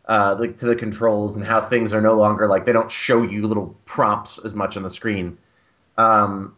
uh, 0.07 0.35
like 0.37 0.57
to 0.57 0.67
the 0.67 0.75
controls 0.75 1.35
and 1.35 1.43
how 1.43 1.59
things 1.59 1.91
are 1.91 2.01
no 2.01 2.13
longer 2.13 2.47
like 2.47 2.65
they 2.65 2.71
don't 2.71 2.91
show 2.91 3.23
you 3.23 3.47
little 3.47 3.75
prompts 3.85 4.37
as 4.45 4.53
much 4.53 4.77
on 4.77 4.83
the 4.83 4.91
screen. 4.91 5.39
Um, 5.97 6.55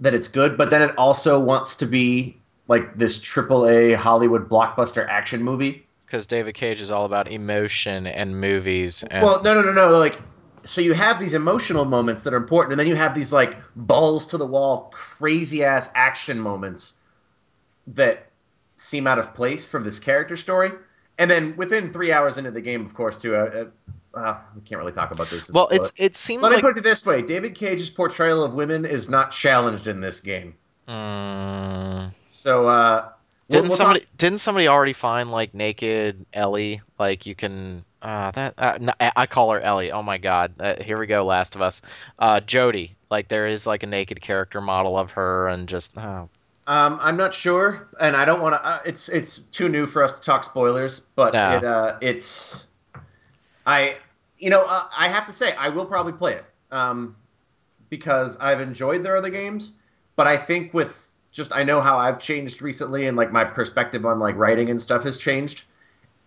that 0.00 0.12
it's 0.12 0.28
good, 0.28 0.58
but 0.58 0.68
then 0.68 0.82
it 0.82 0.94
also 0.98 1.40
wants 1.40 1.74
to 1.76 1.86
be 1.86 2.36
like 2.68 2.98
this 2.98 3.18
triple 3.18 3.66
A 3.66 3.94
Hollywood 3.94 4.46
blockbuster 4.46 5.08
action 5.08 5.42
movie. 5.42 5.86
Because 6.04 6.26
David 6.26 6.54
Cage 6.54 6.82
is 6.82 6.90
all 6.90 7.06
about 7.06 7.30
emotion 7.30 8.06
and 8.06 8.38
movies. 8.38 9.04
And 9.04 9.24
Well, 9.24 9.42
no, 9.42 9.54
no, 9.54 9.62
no, 9.62 9.72
no. 9.72 9.98
Like 9.98 10.18
so 10.66 10.82
you 10.82 10.92
have 10.92 11.18
these 11.18 11.32
emotional 11.32 11.86
moments 11.86 12.24
that 12.24 12.34
are 12.34 12.36
important, 12.36 12.72
and 12.72 12.80
then 12.80 12.88
you 12.88 12.94
have 12.94 13.14
these 13.14 13.32
like 13.32 13.56
balls 13.74 14.26
to 14.26 14.36
the 14.36 14.46
wall, 14.46 14.90
crazy 14.92 15.64
ass 15.64 15.88
action 15.94 16.38
moments 16.38 16.92
that 17.86 18.25
seem 18.76 19.06
out 19.06 19.18
of 19.18 19.34
place 19.34 19.66
from 19.66 19.84
this 19.84 19.98
character 19.98 20.36
story. 20.36 20.70
And 21.18 21.30
then 21.30 21.56
within 21.56 21.92
three 21.92 22.12
hours 22.12 22.36
into 22.36 22.50
the 22.50 22.60
game, 22.60 22.84
of 22.84 22.94
course, 22.94 23.16
too, 23.16 23.34
uh, 23.34 23.64
uh, 24.14 24.18
uh, 24.18 24.38
we 24.54 24.62
can't 24.62 24.78
really 24.78 24.92
talk 24.92 25.12
about 25.12 25.28
this. 25.28 25.50
Well, 25.50 25.68
it's 25.68 25.92
it 25.98 26.16
seems 26.16 26.42
Let 26.42 26.52
like 26.52 26.64
me 26.64 26.70
put 26.70 26.78
it 26.78 26.84
this 26.84 27.04
way: 27.04 27.22
David 27.22 27.54
Cage's 27.54 27.90
portrayal 27.90 28.42
of 28.42 28.54
women 28.54 28.84
is 28.84 29.08
not 29.08 29.30
challenged 29.30 29.86
in 29.88 30.00
this 30.00 30.20
game. 30.20 30.54
Mm. 30.88 32.12
So, 32.28 32.68
uh, 32.68 33.10
didn't 33.48 33.68
we'll 33.68 33.76
somebody 33.76 34.00
talk- 34.00 34.16
didn't 34.16 34.38
somebody 34.38 34.68
already 34.68 34.92
find 34.92 35.30
like 35.30 35.54
naked 35.54 36.24
Ellie? 36.32 36.80
Like 36.98 37.26
you 37.26 37.34
can 37.34 37.84
uh, 38.02 38.30
that 38.32 38.54
uh, 38.58 38.78
no, 38.80 38.92
I 39.00 39.12
I 39.16 39.26
call 39.26 39.50
her 39.52 39.60
Ellie. 39.60 39.92
Oh 39.92 40.02
my 40.02 40.18
god! 40.18 40.52
Uh, 40.60 40.82
here 40.82 40.98
we 40.98 41.06
go, 41.06 41.24
Last 41.24 41.54
of 41.54 41.62
Us. 41.62 41.82
Uh, 42.18 42.40
Jodie. 42.40 42.90
Like 43.10 43.28
there 43.28 43.46
is 43.46 43.66
like 43.66 43.82
a 43.82 43.86
naked 43.86 44.20
character 44.20 44.60
model 44.60 44.98
of 44.98 45.12
her, 45.12 45.48
and 45.48 45.68
just 45.68 45.96
oh, 45.96 46.28
Um, 46.66 46.98
I'm 47.00 47.16
not 47.16 47.32
sure, 47.32 47.88
and 48.00 48.16
I 48.16 48.24
don't 48.24 48.40
want 48.40 48.54
to. 48.56 48.66
Uh, 48.66 48.80
it's 48.84 49.08
it's 49.08 49.38
too 49.38 49.68
new 49.68 49.86
for 49.86 50.02
us 50.02 50.18
to 50.18 50.24
talk 50.24 50.42
spoilers, 50.42 51.00
but 51.00 51.32
Yeah. 51.32 51.58
it 51.58 51.64
uh, 51.64 51.98
it's. 52.00 52.66
I 53.64 53.96
you 54.38 54.50
know 54.50 54.64
uh, 54.66 54.84
I 54.96 55.08
have 55.08 55.26
to 55.26 55.32
say 55.32 55.54
I 55.54 55.68
will 55.68 55.86
probably 55.86 56.12
play 56.12 56.34
it 56.34 56.44
um, 56.72 57.14
because 57.88 58.36
I've 58.38 58.60
enjoyed 58.60 59.04
their 59.04 59.16
other 59.16 59.30
games, 59.30 59.74
but 60.16 60.26
I 60.26 60.36
think 60.36 60.74
with 60.74 61.06
just 61.30 61.54
I 61.54 61.62
know 61.62 61.80
how 61.80 61.98
I've 61.98 62.18
changed 62.18 62.60
recently 62.62 63.06
and 63.06 63.16
like 63.16 63.30
my 63.30 63.44
perspective 63.44 64.04
on 64.04 64.18
like 64.18 64.34
writing 64.36 64.68
and 64.68 64.80
stuff 64.80 65.04
has 65.04 65.18
changed, 65.18 65.64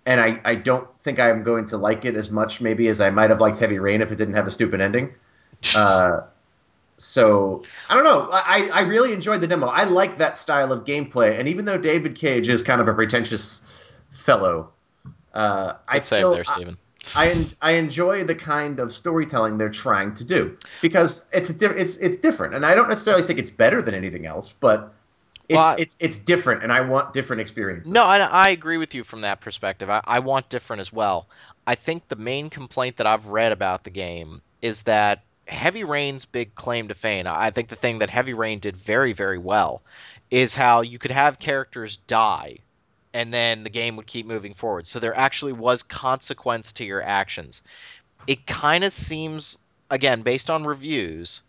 and 0.05 0.21
I 0.21 0.39
I 0.45 0.55
don't 0.55 0.87
think 1.01 1.19
I'm 1.19 1.43
going 1.43 1.65
to 1.67 1.77
like 1.77 2.05
it 2.05 2.15
as 2.15 2.31
much 2.31 2.61
maybe 2.61 2.87
as 2.87 3.01
I 3.01 3.09
might 3.09 3.29
have 3.29 3.41
liked 3.41 3.59
Heavy 3.59 3.79
Rain 3.79 4.01
if 4.01 4.09
it 4.09 4.15
didn't 4.15 4.35
have 4.35 4.47
a 4.47 4.51
stupid 4.51 4.79
ending. 4.79 5.13
So 6.99 7.63
I 7.89 7.95
don't 7.95 8.03
know. 8.03 8.29
I, 8.31 8.69
I 8.73 8.81
really 8.81 9.13
enjoyed 9.13 9.41
the 9.41 9.47
demo. 9.47 9.67
I 9.67 9.85
like 9.85 10.17
that 10.17 10.37
style 10.37 10.71
of 10.71 10.83
gameplay, 10.83 11.39
and 11.39 11.47
even 11.47 11.65
though 11.65 11.77
David 11.77 12.15
Cage 12.15 12.49
is 12.49 12.61
kind 12.61 12.81
of 12.81 12.87
a 12.87 12.93
pretentious 12.93 13.65
fellow, 14.09 14.69
uh, 15.33 15.73
I 15.87 15.99
still 15.99 16.33
there, 16.33 16.43
Steven. 16.43 16.77
I, 17.15 17.45
I 17.61 17.71
enjoy 17.73 18.25
the 18.25 18.35
kind 18.35 18.79
of 18.79 18.93
storytelling 18.93 19.57
they're 19.57 19.69
trying 19.69 20.13
to 20.15 20.23
do 20.23 20.57
because 20.81 21.27
it's 21.31 21.49
a 21.49 21.71
it's 21.71 21.97
it's 21.97 22.17
different, 22.17 22.53
and 22.53 22.65
I 22.65 22.75
don't 22.75 22.89
necessarily 22.89 23.25
think 23.25 23.39
it's 23.39 23.49
better 23.49 23.81
than 23.81 23.95
anything 23.95 24.25
else, 24.25 24.53
but 24.59 24.93
it's 25.47 25.55
Well, 25.55 25.75
it's 25.79 25.97
it's 25.99 26.17
different, 26.17 26.63
and 26.63 26.71
I 26.71 26.81
want 26.81 27.13
different 27.13 27.41
experiences. 27.41 27.91
No, 27.91 28.03
I, 28.03 28.19
I 28.19 28.49
agree 28.49 28.77
with 28.77 28.93
you 28.93 29.03
from 29.03 29.21
that 29.21 29.39
perspective. 29.39 29.89
I, 29.89 30.01
I 30.03 30.19
want 30.19 30.49
different 30.49 30.81
as 30.81 30.91
well. 30.91 31.27
I 31.65 31.75
think 31.75 32.07
the 32.07 32.15
main 32.17 32.49
complaint 32.49 32.97
that 32.97 33.07
I've 33.07 33.27
read 33.27 33.51
about 33.53 33.83
the 33.85 33.89
game 33.89 34.41
is 34.61 34.83
that 34.83 35.23
Heavy 35.49 35.83
Rain's 35.83 36.25
big 36.25 36.55
claim 36.55 36.87
to 36.87 36.93
fame, 36.93 37.27
I 37.27 37.51
think 37.51 37.67
the 37.69 37.75
thing 37.75 37.99
that 37.99 38.09
Heavy 38.09 38.33
Rain 38.33 38.59
did 38.59 38.77
very, 38.77 39.13
very 39.13 39.37
well, 39.37 39.81
is 40.31 40.55
how 40.55 40.81
you 40.81 40.99
could 40.99 41.11
have 41.11 41.39
characters 41.39 41.97
die 41.97 42.59
and 43.13 43.33
then 43.33 43.63
the 43.63 43.69
game 43.69 43.95
would 43.95 44.05
keep 44.05 44.25
moving 44.25 44.53
forward. 44.53 44.87
So 44.87 44.99
there 44.99 45.17
actually 45.17 45.53
was 45.53 45.83
consequence 45.83 46.73
to 46.73 46.85
your 46.85 47.01
actions. 47.01 47.63
It 48.27 48.45
kind 48.45 48.83
of 48.83 48.93
seems, 48.93 49.57
again, 49.89 50.21
based 50.21 50.49
on 50.49 50.65
reviews, 50.65 51.41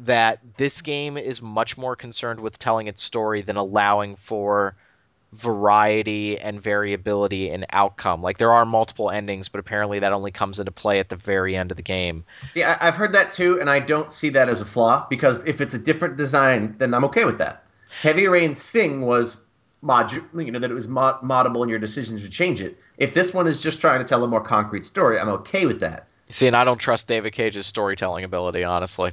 that 0.00 0.38
this 0.56 0.82
game 0.82 1.16
is 1.16 1.42
much 1.42 1.76
more 1.76 1.96
concerned 1.96 2.38
with 2.38 2.58
telling 2.58 2.86
its 2.86 3.02
story 3.02 3.42
than 3.42 3.56
allowing 3.56 4.14
for 4.14 4.76
variety 5.32 6.38
and 6.38 6.60
variability 6.60 7.50
in 7.50 7.66
outcome. 7.70 8.22
Like 8.22 8.38
there 8.38 8.52
are 8.52 8.64
multiple 8.64 9.10
endings, 9.10 9.48
but 9.48 9.58
apparently 9.58 9.98
that 9.98 10.12
only 10.12 10.30
comes 10.30 10.58
into 10.58 10.72
play 10.72 11.00
at 11.00 11.08
the 11.08 11.16
very 11.16 11.54
end 11.54 11.70
of 11.70 11.76
the 11.76 11.82
game. 11.82 12.24
See, 12.42 12.62
I, 12.62 12.88
I've 12.88 12.94
heard 12.94 13.12
that 13.12 13.30
too, 13.30 13.60
and 13.60 13.68
I 13.68 13.80
don't 13.80 14.10
see 14.10 14.30
that 14.30 14.48
as 14.48 14.60
a 14.60 14.64
flaw 14.64 15.06
because 15.10 15.44
if 15.44 15.60
it's 15.60 15.74
a 15.74 15.78
different 15.78 16.16
design, 16.16 16.76
then 16.78 16.94
I'm 16.94 17.04
okay 17.04 17.24
with 17.24 17.38
that. 17.38 17.64
Heavy 18.00 18.26
Rain's 18.26 18.62
thing 18.62 19.02
was 19.02 19.44
mod, 19.82 20.12
you 20.12 20.50
know, 20.50 20.58
that 20.58 20.70
it 20.70 20.74
was 20.74 20.88
mod- 20.88 21.20
moddable 21.20 21.60
and 21.62 21.70
your 21.70 21.78
decisions 21.78 22.22
would 22.22 22.32
change 22.32 22.60
it. 22.60 22.78
If 22.96 23.14
this 23.14 23.32
one 23.32 23.46
is 23.46 23.62
just 23.62 23.80
trying 23.80 23.98
to 24.00 24.04
tell 24.04 24.24
a 24.24 24.28
more 24.28 24.40
concrete 24.40 24.84
story, 24.84 25.18
I'm 25.18 25.28
okay 25.28 25.66
with 25.66 25.80
that. 25.80 26.08
See, 26.30 26.46
and 26.46 26.56
I 26.56 26.64
don't 26.64 26.78
trust 26.78 27.08
David 27.08 27.32
Cage's 27.32 27.66
storytelling 27.66 28.24
ability, 28.24 28.64
honestly. 28.64 29.12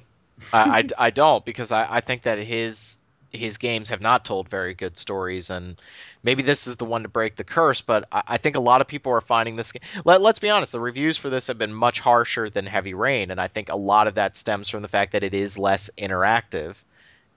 I, 0.52 0.80
I, 0.80 1.06
I 1.08 1.10
don't 1.12 1.46
because 1.46 1.72
I, 1.72 1.88
I 1.90 2.02
think 2.02 2.24
that 2.24 2.40
his 2.40 3.00
his 3.36 3.58
games 3.58 3.90
have 3.90 4.02
not 4.02 4.26
told 4.26 4.50
very 4.50 4.74
good 4.74 4.98
stories, 4.98 5.50
and 5.50 5.80
maybe 6.24 6.44
this 6.44 6.68
is 6.68 6.76
the 6.76 6.86
one 6.86 7.04
to 7.04 7.10
break 7.10 7.36
the 7.36 7.44
curse. 7.44 7.82
But 7.82 8.08
I, 8.12 8.24
I 8.28 8.38
think 8.38 8.56
a 8.56 8.62
lot 8.62 8.82
of 8.82 8.88
people 8.88 9.12
are 9.14 9.22
finding 9.22 9.56
this. 9.56 9.72
game. 9.72 9.82
Let, 10.04 10.22
let's 10.22 10.40
be 10.40 10.50
honest, 10.50 10.72
the 10.72 10.80
reviews 10.80 11.18
for 11.18 11.30
this 11.30 11.48
have 11.48 11.58
been 11.58 11.74
much 11.74 12.00
harsher 12.00 12.50
than 12.50 12.66
Heavy 12.66 12.94
Rain, 12.94 13.32
and 13.32 13.40
I 13.40 13.48
think 13.48 13.70
a 13.70 13.76
lot 13.76 14.08
of 14.08 14.16
that 14.16 14.38
stems 14.38 14.70
from 14.70 14.82
the 14.82 14.88
fact 14.88 15.14
that 15.14 15.24
it 15.24 15.34
is 15.34 15.58
less 15.58 15.90
interactive 15.98 16.84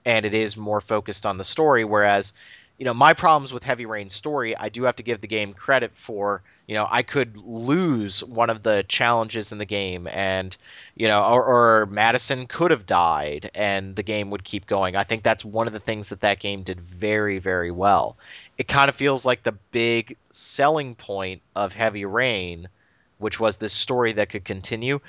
and 0.05 0.25
it 0.25 0.33
is 0.33 0.57
more 0.57 0.81
focused 0.81 1.25
on 1.25 1.37
the 1.37 1.43
story. 1.43 1.83
Whereas, 1.83 2.33
you 2.77 2.85
know, 2.85 2.93
my 2.93 3.13
problems 3.13 3.53
with 3.53 3.63
Heavy 3.63 3.85
Rain's 3.85 4.13
story, 4.13 4.55
I 4.55 4.69
do 4.69 4.83
have 4.83 4.95
to 4.97 5.03
give 5.03 5.21
the 5.21 5.27
game 5.27 5.53
credit 5.53 5.91
for. 5.95 6.41
You 6.69 6.75
know, 6.75 6.87
I 6.87 7.01
could 7.01 7.35
lose 7.35 8.23
one 8.23 8.51
of 8.51 8.61
the 8.61 8.85
challenges 8.87 9.51
in 9.51 9.57
the 9.57 9.65
game, 9.65 10.05
and 10.05 10.55
you 10.95 11.07
know, 11.07 11.23
or, 11.23 11.43
or 11.43 11.85
Madison 11.87 12.45
could 12.45 12.69
have 12.69 12.85
died, 12.85 13.49
and 13.55 13.95
the 13.95 14.03
game 14.03 14.29
would 14.29 14.43
keep 14.43 14.67
going. 14.67 14.95
I 14.95 15.03
think 15.03 15.23
that's 15.23 15.43
one 15.43 15.65
of 15.65 15.73
the 15.73 15.79
things 15.79 16.09
that 16.09 16.21
that 16.21 16.37
game 16.37 16.61
did 16.61 16.79
very, 16.79 17.39
very 17.39 17.71
well. 17.71 18.17
It 18.59 18.67
kind 18.67 18.87
of 18.87 18.95
feels 18.95 19.25
like 19.25 19.41
the 19.41 19.53
big 19.71 20.15
selling 20.29 20.93
point 20.93 21.41
of 21.55 21.73
Heavy 21.73 22.05
Rain, 22.05 22.69
which 23.17 23.39
was 23.39 23.57
this 23.57 23.73
story 23.73 24.13
that 24.13 24.29
could 24.29 24.45
continue 24.45 24.99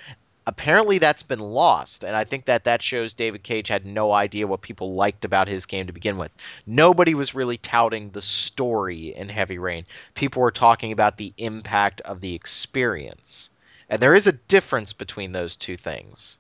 apparently 0.50 0.98
that's 0.98 1.22
been 1.22 1.38
lost 1.38 2.02
and 2.02 2.16
i 2.16 2.24
think 2.24 2.46
that 2.46 2.64
that 2.64 2.82
shows 2.82 3.14
david 3.14 3.40
cage 3.40 3.68
had 3.68 3.86
no 3.86 4.10
idea 4.10 4.48
what 4.48 4.60
people 4.60 4.94
liked 4.94 5.24
about 5.24 5.46
his 5.46 5.64
game 5.66 5.86
to 5.86 5.92
begin 5.92 6.18
with. 6.18 6.34
Nobody 6.66 7.14
was 7.14 7.36
really 7.36 7.56
touting 7.56 8.10
the 8.10 8.20
story 8.20 9.14
in 9.14 9.28
heavy 9.28 9.58
rain. 9.58 9.86
People 10.16 10.42
were 10.42 10.50
talking 10.50 10.90
about 10.90 11.16
the 11.16 11.32
impact 11.36 12.00
of 12.00 12.20
the 12.20 12.34
experience. 12.34 13.50
And 13.88 14.00
there 14.02 14.16
is 14.16 14.26
a 14.26 14.32
difference 14.32 14.92
between 14.92 15.30
those 15.30 15.54
two 15.54 15.76
things 15.76 16.36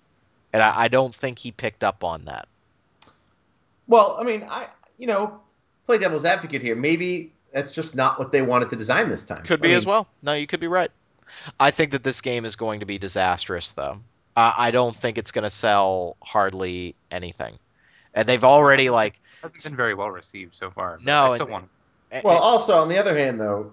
and 0.52 0.60
i, 0.60 0.82
I 0.82 0.88
don't 0.88 1.14
think 1.14 1.38
he 1.38 1.52
picked 1.52 1.84
up 1.84 2.02
on 2.02 2.24
that. 2.24 2.48
Well, 3.86 4.16
I 4.18 4.24
mean, 4.24 4.42
I 4.42 4.66
you 4.98 5.06
know, 5.06 5.40
play 5.86 5.98
devil's 5.98 6.24
advocate 6.24 6.62
here. 6.62 6.74
Maybe 6.74 7.32
that's 7.54 7.72
just 7.72 7.94
not 7.94 8.18
what 8.18 8.32
they 8.32 8.42
wanted 8.42 8.70
to 8.70 8.76
design 8.76 9.08
this 9.08 9.24
time. 9.24 9.44
could 9.44 9.60
I 9.60 9.62
be 9.62 9.68
mean, 9.68 9.76
as 9.76 9.86
well. 9.86 10.08
No 10.20 10.32
you 10.32 10.48
could 10.48 10.60
be 10.60 10.66
right 10.66 10.90
i 11.58 11.70
think 11.70 11.92
that 11.92 12.02
this 12.02 12.20
game 12.20 12.44
is 12.44 12.56
going 12.56 12.80
to 12.80 12.86
be 12.86 12.98
disastrous 12.98 13.72
though 13.72 13.98
i, 14.36 14.54
I 14.56 14.70
don't 14.70 14.94
think 14.94 15.18
it's 15.18 15.32
going 15.32 15.44
to 15.44 15.50
sell 15.50 16.16
hardly 16.22 16.94
anything 17.10 17.58
and 18.14 18.26
they've 18.26 18.44
already 18.44 18.90
like 18.90 19.20
hasn't 19.42 19.62
been 19.64 19.76
very 19.76 19.94
well 19.94 20.10
received 20.10 20.54
so 20.54 20.70
far. 20.70 20.98
No, 21.02 21.32
I 21.32 21.36
still 21.36 21.46
and- 21.46 21.52
want. 21.52 21.68
Well, 22.24 22.38
also 22.38 22.74
on 22.74 22.88
the 22.88 22.98
other 22.98 23.16
hand, 23.16 23.40
though, 23.40 23.72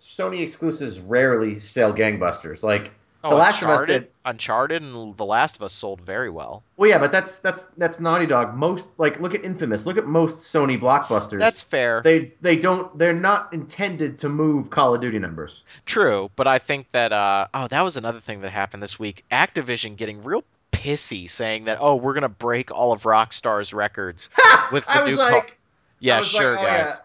Sony 0.00 0.40
exclusives 0.40 0.98
rarely 0.98 1.60
sell 1.60 1.94
gangbusters. 1.94 2.64
Like 2.64 2.90
Oh, 3.28 3.30
The 3.30 3.36
Last 3.36 3.62
of 3.62 3.68
Us 3.68 3.80
Uncharted, 3.82 4.02
did. 4.04 4.10
Uncharted 4.24 4.82
and 4.82 5.16
The 5.16 5.24
Last 5.24 5.56
of 5.56 5.62
Us 5.62 5.72
sold 5.72 6.00
very 6.00 6.30
well. 6.30 6.62
Well, 6.76 6.88
yeah, 6.90 6.98
but 6.98 7.12
that's 7.12 7.40
that's 7.40 7.66
that's 7.76 8.00
Naughty 8.00 8.26
Dog. 8.26 8.54
Most 8.56 8.90
like 8.98 9.20
look 9.20 9.34
at 9.34 9.44
Infamous. 9.44 9.86
Look 9.86 9.96
at 9.96 10.06
most 10.06 10.38
Sony 10.54 10.78
blockbusters. 10.80 11.38
That's 11.38 11.62
fair. 11.62 12.00
they 12.02 12.32
they 12.40 12.56
don't 12.56 12.96
they're 12.98 13.12
not 13.14 13.52
intended 13.52 14.18
to 14.18 14.28
move 14.28 14.70
Call 14.70 14.94
of 14.94 15.00
Duty 15.00 15.18
numbers. 15.18 15.62
True, 15.86 16.30
but 16.36 16.46
I 16.46 16.58
think 16.58 16.90
that 16.92 17.12
uh 17.12 17.46
oh, 17.54 17.68
that 17.68 17.82
was 17.82 17.96
another 17.96 18.20
thing 18.20 18.40
that 18.40 18.50
happened 18.50 18.82
this 18.82 18.98
week. 18.98 19.24
Activision 19.30 19.96
getting 19.96 20.22
real 20.22 20.44
pissy 20.72 21.28
saying 21.28 21.64
that 21.64 21.78
oh, 21.80 21.96
we're 21.96 22.12
going 22.14 22.22
to 22.22 22.28
break 22.28 22.70
all 22.70 22.92
of 22.92 23.02
Rockstar's 23.02 23.72
records. 23.74 24.30
With 24.72 24.84
the 24.86 24.92
I 24.98 25.02
was 25.02 25.12
new 25.12 25.18
Call- 25.18 25.30
like, 25.32 25.58
Yeah, 26.00 26.20
sure, 26.20 26.54
like, 26.54 26.62
oh, 26.62 26.66
guys. 26.66 26.88
yeah. 26.88 27.04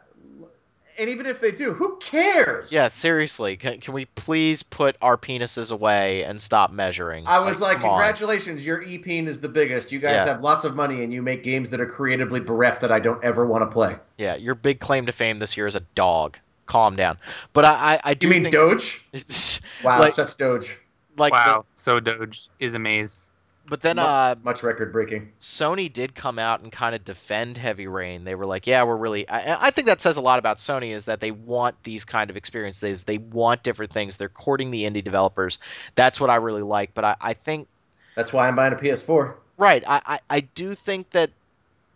And 1.00 1.10
even 1.10 1.26
if 1.26 1.42
they 1.42 1.52
do, 1.52 1.74
who 1.74 1.98
cares? 1.98 2.72
Yeah, 2.72 2.88
seriously, 2.88 3.58
can, 3.58 3.80
can 3.80 3.94
we 3.94 4.06
please 4.06 4.62
put 4.64 4.96
our 5.02 5.18
penises 5.18 5.72
away 5.72 6.24
and 6.24 6.40
stop 6.40 6.72
measuring? 6.72 7.26
I 7.26 7.40
was 7.40 7.60
like, 7.60 7.78
come 7.78 7.86
on. 7.86 8.02
congratulations, 8.02 8.66
your 8.66 8.84
EP 8.84 9.08
is 9.08 9.42
the 9.42 9.50
biggest. 9.50 9.92
You 9.92 10.00
guys 10.00 10.16
Yeah. 10.18 10.26
have 10.26 10.42
lots 10.42 10.64
of 10.66 10.76
money 10.76 11.04
and 11.04 11.12
you 11.12 11.22
make 11.22 11.44
games 11.44 11.72
that 11.72 11.82
are 11.82 11.86
creatively 11.88 12.40
bereft 12.40 12.82
that 12.82 12.92
I 12.92 13.00
don't 13.00 13.24
ever 13.24 13.46
want 13.46 13.64
to 13.70 13.74
play. 13.74 13.96
Yeah, 14.18 14.36
your 14.36 14.56
big 14.56 14.80
claim 14.80 15.08
to 15.08 15.12
fame 15.12 15.40
this 15.40 15.58
year 15.58 15.66
is 15.68 15.76
a 15.76 15.82
dog. 15.96 16.38
Calm 16.66 16.96
down. 16.96 17.18
But 17.54 17.66
I, 17.68 17.72
I, 17.96 18.00
I 18.04 18.14
do 18.14 18.28
You 18.28 18.34
mean 18.34 18.44
think 18.44 18.54
Doge? 18.54 19.04
Wow, 19.84 20.00
Like- 20.00 20.14
such 20.14 20.38
Doge. 20.38 20.78
like 21.18 21.32
the- 21.32 21.36
wow, 21.38 21.66
so 21.76 22.00
Doge 22.00 22.50
is 22.60 22.74
a 22.76 22.80
maze. 22.80 23.30
But 23.68 23.82
then 23.82 23.96
Mu- 23.98 24.02
uh 24.02 24.36
much 24.44 24.64
record 24.64 24.92
breaking. 24.92 25.32
Sony 25.40 25.92
did 25.92 26.14
come 26.16 26.40
out 26.40 26.62
and 26.62 26.72
kind 26.72 26.96
of 26.96 27.04
defend 27.04 27.58
Heavy 27.58 27.88
Rain. 27.88 28.24
They 28.24 28.36
were 28.36 28.46
like, 28.46 28.68
"Yeah, 28.68 28.84
we're 28.84 28.96
really." 28.96 29.28
I, 29.28 29.68
I 29.68 29.72
think 29.72 29.88
that 29.88 30.02
says 30.02 30.18
a 30.18 30.22
lot 30.22 30.40
about 30.40 30.58
Sony 30.58 30.92
is 30.92 31.06
that 31.06 31.20
they 31.20 31.32
want 31.32 31.82
these 31.84 32.06
kind 32.06 32.30
of 32.30 32.38
experiences. 32.38 33.04
They 33.04 33.18
want 33.18 33.64
different 33.64 33.92
things. 33.92 34.18
They're 34.18 34.30
courting 34.30 34.72
the 34.72 34.84
indie 34.84 35.04
developers. 35.04 35.60
That's 35.96 36.20
what 36.20 36.30
I 36.30 36.36
really 36.36 36.62
like. 36.62 36.94
But 36.94 37.06
I, 37.06 37.16
I 37.22 37.34
think 37.34 37.68
That's 38.16 38.34
why 38.34 38.48
I'm 38.48 38.56
buying 38.56 38.74
a 38.74 38.78
PS4. 38.78 39.36
right. 39.58 39.84
I, 39.88 40.02
I, 40.06 40.20
I 40.30 40.40
do 40.42 40.74
think 40.76 41.10
that 41.12 41.32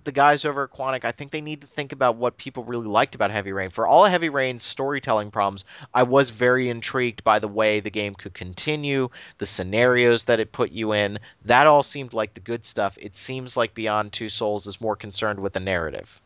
the 0.08 0.12
guys 0.14 0.46
over 0.46 0.64
at 0.64 0.72
Quantic, 0.72 1.04
I 1.04 1.12
think 1.12 1.32
they 1.32 1.42
need 1.42 1.62
to 1.62 1.68
think 1.68 1.92
about 1.92 2.16
what 2.16 2.38
people 2.38 2.64
really 2.64 2.88
liked 2.88 3.14
about 3.14 3.30
Heavy 3.30 3.52
Rain. 3.52 3.70
For 3.70 3.86
all 3.86 4.06
Heavy 4.06 4.30
Rain's 4.30 4.64
storytelling 4.64 5.32
problems, 5.32 5.66
I 5.94 6.04
was 6.04 6.30
very 6.30 6.70
intrigued 6.70 7.26
by 7.26 7.40
the 7.40 7.48
way 7.50 7.82
the 7.82 7.92
game 7.92 8.16
could 8.16 8.34
continue, 8.34 9.10
the 9.38 9.46
scenarios 9.46 10.24
that 10.26 10.40
it 10.40 10.54
put 10.54 10.72
you 10.72 10.94
in. 10.94 11.20
That 11.46 11.68
all 11.68 11.84
seemed 11.84 12.14
like 12.14 12.34
the 12.34 12.40
good 12.40 12.64
stuff. 12.64 12.98
It 13.02 13.16
seems 13.16 13.58
like 13.58 13.74
Beyond 13.74 14.14
Two 14.14 14.30
Souls 14.30 14.66
is 14.66 14.80
more 14.80 14.96
concerned 14.96 15.40
with 15.40 15.54
the 15.54 15.60
narrative, 15.60 16.22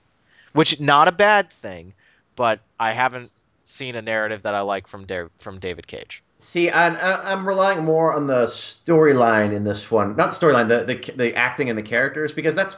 which 0.54 0.80
not 0.80 1.08
a 1.08 1.12
bad 1.12 1.50
thing, 1.50 1.94
but 2.36 2.60
I 2.80 2.92
haven't 2.92 3.36
seen 3.64 3.96
a 3.96 4.02
narrative 4.02 4.44
that 4.44 4.54
I 4.54 4.62
like 4.62 4.86
from 4.86 5.06
da- 5.06 5.30
from 5.40 5.58
David 5.58 5.88
Cage. 5.88 6.24
See, 6.38 6.70
I, 6.70 7.32
I'm 7.32 7.48
relying 7.48 7.84
more 7.84 8.14
on 8.14 8.28
the 8.28 8.46
storyline 8.46 9.56
in 9.56 9.64
this 9.64 9.90
one, 9.90 10.16
not 10.16 10.30
storyline, 10.30 10.68
the, 10.68 10.84
the 10.84 11.14
the 11.14 11.36
acting 11.36 11.70
and 11.70 11.78
the 11.78 11.84
characters, 11.84 12.32
because 12.32 12.56
that's 12.56 12.76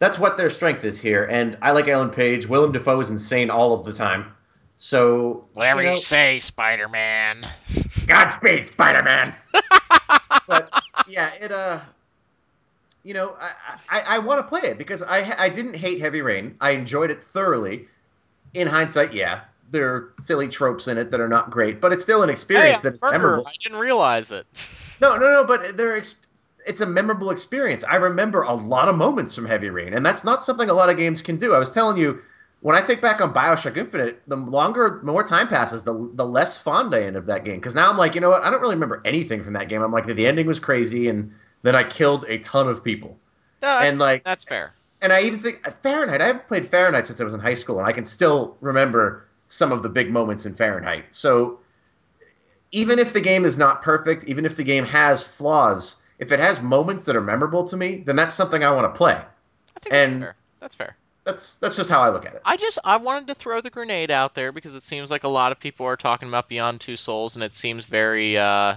that's 0.00 0.18
what 0.18 0.36
their 0.36 0.50
strength 0.50 0.82
is 0.82 1.00
here. 1.00 1.24
And 1.24 1.56
I 1.62 1.70
like 1.70 1.86
Ellen 1.86 2.10
Page. 2.10 2.48
Willem 2.48 2.72
Dafoe 2.72 2.98
is 3.00 3.10
insane 3.10 3.50
all 3.50 3.72
of 3.72 3.84
the 3.84 3.92
time. 3.92 4.34
So 4.76 5.46
Whatever 5.52 5.82
you, 5.82 5.86
know, 5.88 5.92
you 5.92 5.98
say, 5.98 6.38
Spider 6.40 6.88
Man. 6.88 7.46
Godspeed, 8.06 8.66
Spider 8.66 9.02
Man. 9.02 9.34
but 10.48 10.72
yeah, 11.06 11.32
it 11.34 11.52
uh, 11.52 11.80
you 13.04 13.12
know, 13.12 13.36
I 13.38 13.50
I, 13.90 14.16
I 14.16 14.18
want 14.18 14.38
to 14.38 14.42
play 14.42 14.70
it 14.70 14.78
because 14.78 15.02
I 15.02 15.34
I 15.38 15.48
didn't 15.50 15.74
hate 15.74 16.00
Heavy 16.00 16.22
Rain. 16.22 16.56
I 16.60 16.70
enjoyed 16.70 17.10
it 17.10 17.22
thoroughly. 17.22 17.86
In 18.54 18.66
hindsight, 18.66 19.12
yeah, 19.12 19.42
there 19.70 19.88
are 19.94 20.14
silly 20.18 20.48
tropes 20.48 20.88
in 20.88 20.96
it 20.98 21.10
that 21.10 21.20
are 21.20 21.28
not 21.28 21.50
great, 21.50 21.80
but 21.80 21.92
it's 21.92 22.02
still 22.02 22.22
an 22.22 22.30
experience 22.30 22.82
Hey, 22.82 22.88
that's 22.88 23.02
memorable. 23.02 23.46
I 23.46 23.52
didn't 23.62 23.78
realize 23.78 24.32
it. 24.32 24.46
No, 25.00 25.16
no, 25.16 25.32
no, 25.32 25.44
but 25.46 25.78
they're 25.78 25.96
ex- 25.96 26.26
it's 26.66 26.80
a 26.80 26.86
memorable 26.86 27.30
experience. 27.30 27.84
I 27.84 27.96
remember 27.96 28.42
a 28.42 28.54
lot 28.54 28.88
of 28.88 28.96
moments 28.96 29.34
from 29.34 29.46
Heavy 29.46 29.70
Rain, 29.70 29.94
and 29.94 30.04
that's 30.04 30.24
not 30.24 30.42
something 30.42 30.68
a 30.70 30.74
lot 30.74 30.88
of 30.90 30.96
games 30.96 31.22
can 31.22 31.36
do. 31.36 31.54
I 31.54 31.58
was 31.58 31.70
telling 31.70 31.96
you, 31.96 32.20
when 32.60 32.76
I 32.76 32.80
think 32.82 33.00
back 33.00 33.20
on 33.20 33.32
Bioshock 33.32 33.76
Infinite, 33.76 34.20
the 34.26 34.36
longer, 34.36 35.00
more 35.02 35.22
time 35.22 35.48
passes, 35.48 35.82
the 35.84 36.10
the 36.14 36.26
less 36.26 36.58
fond 36.58 36.94
I 36.94 37.00
am 37.04 37.16
of 37.16 37.26
that 37.26 37.44
game. 37.44 37.56
Because 37.56 37.74
now 37.74 37.90
I'm 37.90 37.96
like, 37.96 38.14
you 38.14 38.20
know 38.20 38.30
what? 38.30 38.42
I 38.42 38.50
don't 38.50 38.60
really 38.60 38.74
remember 38.74 39.00
anything 39.04 39.42
from 39.42 39.54
that 39.54 39.68
game. 39.68 39.82
I'm 39.82 39.92
like, 39.92 40.06
the 40.06 40.26
ending 40.26 40.46
was 40.46 40.60
crazy, 40.60 41.08
and 41.08 41.32
then 41.62 41.74
I 41.74 41.84
killed 41.84 42.24
a 42.28 42.38
ton 42.38 42.68
of 42.68 42.84
people. 42.84 43.16
No, 43.62 43.68
And, 43.68 43.98
like- 43.98 44.24
that's 44.24 44.44
fair. 44.44 44.74
And 45.02 45.12
I 45.14 45.22
even 45.22 45.40
think 45.40 45.66
uh, 45.66 45.70
Fahrenheit. 45.70 46.20
I 46.20 46.26
haven't 46.26 46.46
played 46.46 46.66
Fahrenheit 46.68 47.06
since 47.06 47.20
I 47.20 47.24
was 47.24 47.32
in 47.32 47.40
high 47.40 47.54
school, 47.54 47.78
and 47.78 47.86
I 47.86 47.92
can 47.92 48.04
still 48.04 48.56
remember 48.60 49.26
some 49.48 49.72
of 49.72 49.82
the 49.82 49.88
big 49.88 50.10
moments 50.10 50.44
in 50.44 50.54
Fahrenheit. 50.54 51.06
So 51.14 51.58
even 52.72 52.98
if 52.98 53.12
the 53.12 53.20
game 53.20 53.44
is 53.44 53.58
not 53.58 53.82
perfect, 53.82 54.24
even 54.24 54.44
if 54.44 54.56
the 54.56 54.62
game 54.62 54.84
has 54.84 55.26
flaws, 55.26 55.96
if 56.20 56.30
it 56.30 56.38
has 56.38 56.60
moments 56.60 57.06
that 57.06 57.16
are 57.16 57.20
memorable 57.20 57.64
to 57.64 57.76
me, 57.76 58.02
then 58.06 58.14
that's 58.14 58.34
something 58.34 58.62
I 58.62 58.70
want 58.70 58.92
to 58.92 58.96
play. 58.96 59.14
I 59.14 59.80
think 59.80 59.94
And- 59.94 60.22
that's 60.22 60.22
fair. 60.22 60.36
That's 60.60 60.74
fair. 60.76 60.96
That's 61.24 61.54
that's 61.56 61.76
just 61.76 61.90
how 61.90 62.00
I 62.00 62.08
look 62.08 62.24
at 62.24 62.34
it. 62.34 62.42
I 62.44 62.56
just 62.56 62.78
I 62.82 62.96
wanted 62.96 63.28
to 63.28 63.34
throw 63.34 63.60
the 63.60 63.68
grenade 63.68 64.10
out 64.10 64.34
there 64.34 64.52
because 64.52 64.74
it 64.74 64.82
seems 64.82 65.10
like 65.10 65.24
a 65.24 65.28
lot 65.28 65.52
of 65.52 65.60
people 65.60 65.86
are 65.86 65.96
talking 65.96 66.28
about 66.28 66.48
Beyond 66.48 66.80
Two 66.80 66.96
Souls, 66.96 67.36
and 67.36 67.44
it 67.44 67.52
seems 67.52 67.84
very 67.84 68.38
uh, 68.38 68.76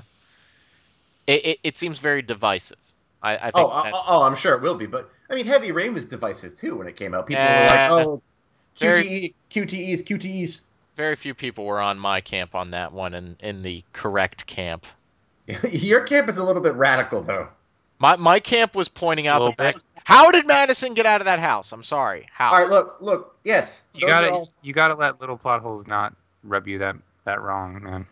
it, 1.26 1.46
it, 1.46 1.60
it 1.64 1.78
seems 1.78 2.00
very 2.00 2.22
divisive. 2.22 2.78
I, 3.22 3.36
I 3.38 3.52
think 3.52 3.56
Oh, 3.56 3.84
oh, 3.94 4.04
oh, 4.08 4.24
I'm 4.24 4.36
sure 4.36 4.54
it 4.56 4.62
will 4.62 4.76
be, 4.76 4.86
but 4.86 5.10
I 5.30 5.36
mean, 5.36 5.46
Heavy 5.46 5.72
Rain 5.72 5.94
was 5.94 6.06
divisive 6.06 6.56
too 6.56 6.76
when 6.76 6.88
it 6.88 6.98
came 6.98 7.14
out. 7.14 7.28
People 7.28 7.44
were 7.44 7.68
like, 7.70 7.92
"Oh, 7.92 8.22
QTE, 8.80 9.34
QTEs, 9.50 10.04
QTEs." 10.04 10.62
very 10.96 11.16
few 11.16 11.34
people 11.34 11.66
were 11.66 11.82
on 11.82 11.98
my 11.98 12.22
camp 12.22 12.56
on 12.56 12.72
that 12.72 12.92
one, 12.92 13.14
and 13.14 13.38
in 13.40 13.62
the 13.62 13.84
correct 13.94 14.46
camp. 14.46 14.86
Your 15.72 16.02
camp 16.02 16.30
is 16.30 16.38
a 16.38 16.44
little 16.44 16.62
bit 16.62 16.74
radical, 16.76 17.22
though. 17.22 17.48
My 18.00 18.16
my 18.16 18.40
camp 18.40 18.76
was 18.76 18.88
pointing 18.90 19.28
out 19.28 19.40
the 19.46 19.64
fact. 19.64 19.80
How 20.06 20.32
did 20.32 20.46
Madison 20.46 20.94
get 20.94 21.06
out 21.06 21.22
of 21.22 21.26
that 21.26 21.40
house? 21.40 21.72
I'm 21.72 21.84
sorry. 21.84 22.28
How? 22.34 22.52
All 22.52 22.60
right, 22.60 22.70
look, 22.70 22.98
look. 23.00 23.38
Yes, 23.44 23.86
You 23.94 24.08
gotta 24.08 24.32
all- 24.32 24.50
you 24.62 24.74
gotta 24.74 24.96
let 24.96 25.22
little 25.22 25.38
plot 25.38 25.62
holes 25.62 25.88
not 25.88 26.14
rub 26.44 26.68
you 26.68 26.80
that 26.80 26.96
that 27.26 27.42
wrong, 27.42 27.82
man. 27.82 28.06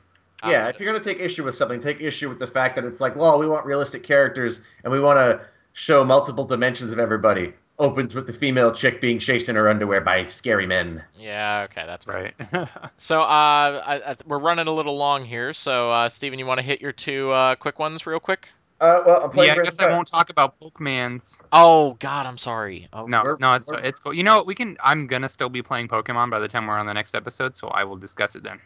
Yeah, 0.45 0.69
if 0.69 0.79
you're 0.79 0.91
gonna 0.91 1.03
take 1.03 1.19
issue 1.19 1.43
with 1.43 1.55
something, 1.55 1.79
take 1.79 1.99
issue 2.01 2.29
with 2.29 2.39
the 2.39 2.47
fact 2.47 2.75
that 2.75 2.85
it's 2.85 2.99
like, 3.01 3.15
well, 3.15 3.37
we 3.37 3.47
want 3.47 3.65
realistic 3.65 4.03
characters 4.03 4.61
and 4.83 4.91
we 4.91 4.99
want 4.99 5.17
to 5.17 5.45
show 5.73 6.03
multiple 6.03 6.45
dimensions 6.45 6.91
of 6.91 6.99
everybody. 6.99 7.53
Opens 7.81 8.13
with 8.15 8.27
the 8.27 8.33
female 8.33 8.71
chick 8.71 9.01
being 9.01 9.19
chased 9.19 9.49
in 9.49 9.55
her 9.55 9.67
underwear 9.67 10.01
by 10.01 10.25
scary 10.25 10.65
men. 10.67 11.03
Yeah. 11.19 11.67
Okay. 11.69 11.83
That's 11.85 12.07
right. 12.07 12.33
Right. 12.53 12.67
So 12.97 13.21
uh, 13.21 13.25
I, 13.25 14.01
I, 14.11 14.15
we're 14.27 14.39
running 14.39 14.67
a 14.67 14.71
little 14.71 14.95
long 14.97 15.25
here. 15.25 15.53
So 15.53 15.91
uh, 15.91 16.09
Steven, 16.09 16.37
you 16.39 16.45
want 16.45 16.59
to 16.59 16.65
hit 16.65 16.81
your 16.81 16.91
two 16.91 17.31
uh, 17.31 17.55
quick 17.55 17.79
ones 17.79 18.05
real 18.05 18.19
quick? 18.19 18.49
Uh, 18.79 19.03
well, 19.05 19.31
I'm 19.31 19.37
yeah, 19.45 19.53
I 19.53 19.63
guess. 19.63 19.79
I 19.79 19.91
won't 19.91 20.07
talk 20.07 20.29
about 20.31 20.59
Pokemans. 20.59 21.37
Oh 21.53 21.93
God, 21.99 22.25
I'm 22.25 22.37
sorry. 22.39 22.87
Oh, 22.93 23.05
No, 23.05 23.21
we're- 23.23 23.37
no, 23.39 23.53
it's 23.53 23.67
we're- 23.69 23.81
it's 23.87 23.99
cool. 23.99 24.13
You 24.13 24.23
know 24.23 24.37
what? 24.37 24.47
We 24.47 24.55
can. 24.55 24.77
I'm 24.83 25.05
gonna 25.07 25.29
still 25.29 25.49
be 25.49 25.61
playing 25.61 25.87
Pokemon 25.87 26.31
by 26.31 26.39
the 26.39 26.47
time 26.47 26.65
we're 26.67 26.79
on 26.79 26.87
the 26.87 26.93
next 26.93 27.13
episode, 27.13 27.55
so 27.55 27.67
I 27.67 27.83
will 27.83 27.97
discuss 27.97 28.35
it 28.35 28.41
then. 28.43 28.59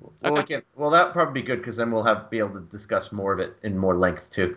Well, 0.00 0.32
we 0.34 0.40
Okay. 0.40 0.54
can, 0.54 0.62
well, 0.74 0.90
that 0.90 1.06
would 1.06 1.12
probably 1.12 1.42
be 1.42 1.46
good 1.46 1.58
because 1.58 1.76
then 1.76 1.92
we'll 1.92 2.02
have 2.02 2.28
be 2.28 2.38
able 2.40 2.54
to 2.54 2.60
discuss 2.60 3.12
more 3.12 3.32
of 3.32 3.38
it 3.38 3.56
in 3.62 3.78
more 3.78 3.96
length 3.96 4.30
too. 4.30 4.56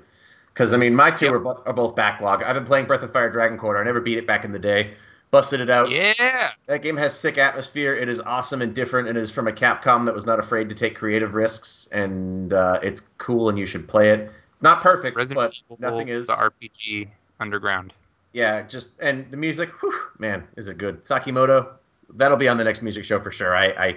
Because 0.56 0.74
I 0.74 0.78
mean, 0.78 0.96
my 0.96 1.12
two 1.12 1.26
Yep. 1.26 1.34
are, 1.36 1.40
bo- 1.40 1.64
are 1.66 1.74
both 1.74 1.96
backlog. 1.96 2.42
I've 2.42 2.56
been 2.56 2.66
playing 2.66 2.86
Breath 2.88 3.04
of 3.04 3.12
Fire 3.14 3.30
Dragon 3.30 3.58
Quarter. 3.58 3.80
I 3.80 3.84
never 3.84 4.00
beat 4.02 4.18
it 4.18 4.26
back 4.26 4.44
in 4.46 4.52
the 4.54 4.60
day. 4.60 4.94
Busted 5.30 5.60
it 5.60 5.70
out. 5.70 5.92
Yeah. 5.92 6.50
That 6.68 6.82
game 6.82 6.96
has 6.96 7.14
sick 7.14 7.38
atmosphere. 7.38 7.94
It 7.94 8.08
is 8.08 8.22
awesome 8.22 8.62
and 8.62 8.74
different, 8.74 9.10
and 9.10 9.18
it 9.18 9.22
is 9.22 9.32
from 9.32 9.50
a 9.50 9.52
Capcom 9.52 10.06
that 10.06 10.16
was 10.16 10.26
not 10.26 10.40
afraid 10.40 10.70
to 10.70 10.76
take 10.76 10.96
creative 10.96 11.36
risks, 11.36 11.90
and 11.92 12.54
uh, 12.54 12.80
it's 12.82 13.02
cool, 13.18 13.50
and 13.50 13.60
you 13.60 13.66
should 13.66 13.86
play 13.88 14.12
it. 14.12 14.32
Not 14.62 14.82
perfect, 14.82 15.18
Resident 15.18 15.54
but 15.68 15.80
nothing 15.80 16.08
is. 16.08 16.28
the 16.28 16.34
RPG 16.34 17.10
Underground. 17.42 17.94
Yeah, 18.32 18.62
just 18.62 18.94
and 19.02 19.30
the 19.30 19.36
music, 19.38 19.70
whew, 19.82 19.94
man, 20.20 20.48
is 20.56 20.70
it 20.70 20.78
good? 20.78 21.04
Sakimoto, 21.04 21.68
that'll 22.14 22.38
be 22.38 22.48
on 22.48 22.56
the 22.58 22.64
next 22.64 22.82
music 22.82 23.04
show 23.04 23.20
for 23.20 23.32
sure. 23.32 23.54
I, 23.54 23.68
I, 23.68 23.96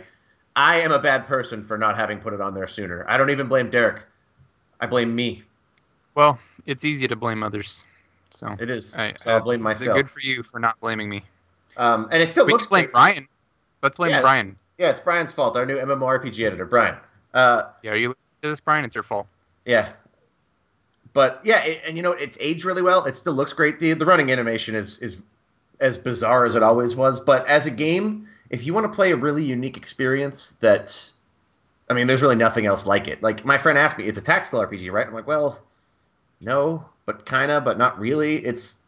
I 0.57 0.81
am 0.81 0.91
a 0.91 0.99
bad 0.99 1.27
person 1.29 1.63
for 1.65 1.79
not 1.79 1.97
having 1.97 2.19
put 2.19 2.33
it 2.33 2.41
on 2.41 2.53
there 2.55 2.67
sooner. 2.67 3.05
I 3.09 3.17
don't 3.17 3.31
even 3.31 3.47
blame 3.47 3.71
Derek. 3.71 4.03
I 4.81 4.87
blame 4.87 5.15
me. 5.15 5.45
Well, 6.19 6.37
it's 6.67 6.85
easy 6.85 7.07
to 7.07 7.15
blame 7.15 7.45
others, 7.45 7.85
so 8.31 8.57
It 8.59 8.69
is. 8.71 8.93
I, 8.97 9.15
so 9.19 9.31
I'll 9.31 9.41
blame 9.41 9.63
myself. 9.63 9.95
Good 9.97 10.11
for 10.11 10.19
you 10.19 10.43
for 10.43 10.59
not 10.59 10.81
blaming 10.81 11.09
me. 11.09 11.23
Um, 11.77 12.09
and 12.11 12.21
it 12.21 12.33
still 12.33 12.45
We 12.45 12.51
looks 12.55 12.67
blame 12.67 12.87
great. 12.87 12.93
Brian. 12.93 13.29
Let's 13.85 13.99
blame 13.99 14.11
Yeah. 14.11 14.21
Brian. 14.23 14.57
Yeah, 14.79 14.91
it's 14.91 14.99
Brian's 14.99 15.31
fault. 15.31 15.57
Our 15.57 15.65
new 15.65 15.77
MMORPG 15.77 16.45
editor, 16.45 16.65
Brian. 16.65 16.97
Uh, 17.35 17.69
Yeah, 17.85 17.93
are 17.93 17.97
you 17.97 18.09
listening 18.09 18.25
to 18.43 18.49
this, 18.49 18.59
Brian? 18.59 18.85
It's 18.85 18.97
your 18.97 19.05
fault. 19.05 19.29
Yeah. 19.65 19.93
But 21.13 21.41
yeah, 21.45 21.63
it, 21.63 21.83
and 21.87 21.97
you 21.97 22.03
know 22.03 22.11
it's 22.11 22.37
aged 22.41 22.65
really 22.65 22.83
well. 22.83 23.05
It 23.05 23.15
still 23.15 23.35
looks 23.35 23.53
great. 23.53 23.79
The 23.79 23.93
the 23.93 24.05
running 24.05 24.33
animation 24.33 24.75
is 24.75 24.99
is 24.99 25.17
as 25.79 25.97
bizarre 25.97 26.45
as 26.47 26.57
it 26.57 26.65
always 26.65 26.97
was. 26.97 27.21
But 27.21 27.47
as 27.47 27.67
a 27.67 27.71
game, 27.71 28.27
if 28.51 28.67
you 28.67 28.75
want 28.75 28.91
to 28.91 28.93
play 28.93 29.13
a 29.13 29.17
really 29.17 29.45
unique 29.45 29.77
experience, 29.77 30.51
that 30.63 31.13
I 31.89 31.95
mean, 31.95 32.09
there's 32.09 32.23
really 32.23 32.35
nothing 32.35 32.67
else 32.67 32.87
like 32.89 33.07
it. 33.07 33.23
Like 33.23 33.45
my 33.45 33.57
friend 33.57 33.79
asked 33.79 33.99
me, 33.99 34.05
it's 34.09 34.19
a 34.19 34.23
tactical 34.23 34.59
RPG, 34.61 34.91
right? 34.91 35.07
I'm 35.07 35.15
like, 35.15 35.27
well, 35.29 35.61
no, 36.41 36.85
but 37.07 37.27
kinda, 37.27 37.61
but 37.61 37.79
not 37.79 37.99
really. 37.99 38.45
It's 38.45 38.81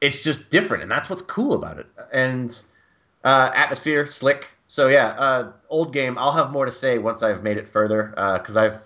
it's 0.00 0.22
just 0.22 0.50
different, 0.50 0.82
and 0.82 0.90
that's 0.90 1.08
what's 1.08 1.22
cool 1.22 1.54
about 1.54 1.78
it. 1.78 1.86
And 2.12 2.60
uh, 3.24 3.50
atmosphere, 3.54 4.06
slick. 4.06 4.48
So 4.68 4.88
yeah, 4.88 5.08
uh, 5.08 5.52
old 5.68 5.92
game. 5.92 6.18
I'll 6.18 6.32
have 6.32 6.50
more 6.50 6.66
to 6.66 6.72
say 6.72 6.98
once 6.98 7.22
I've 7.22 7.42
made 7.42 7.56
it 7.56 7.68
further 7.68 8.12
because 8.40 8.56
I've 8.56 8.80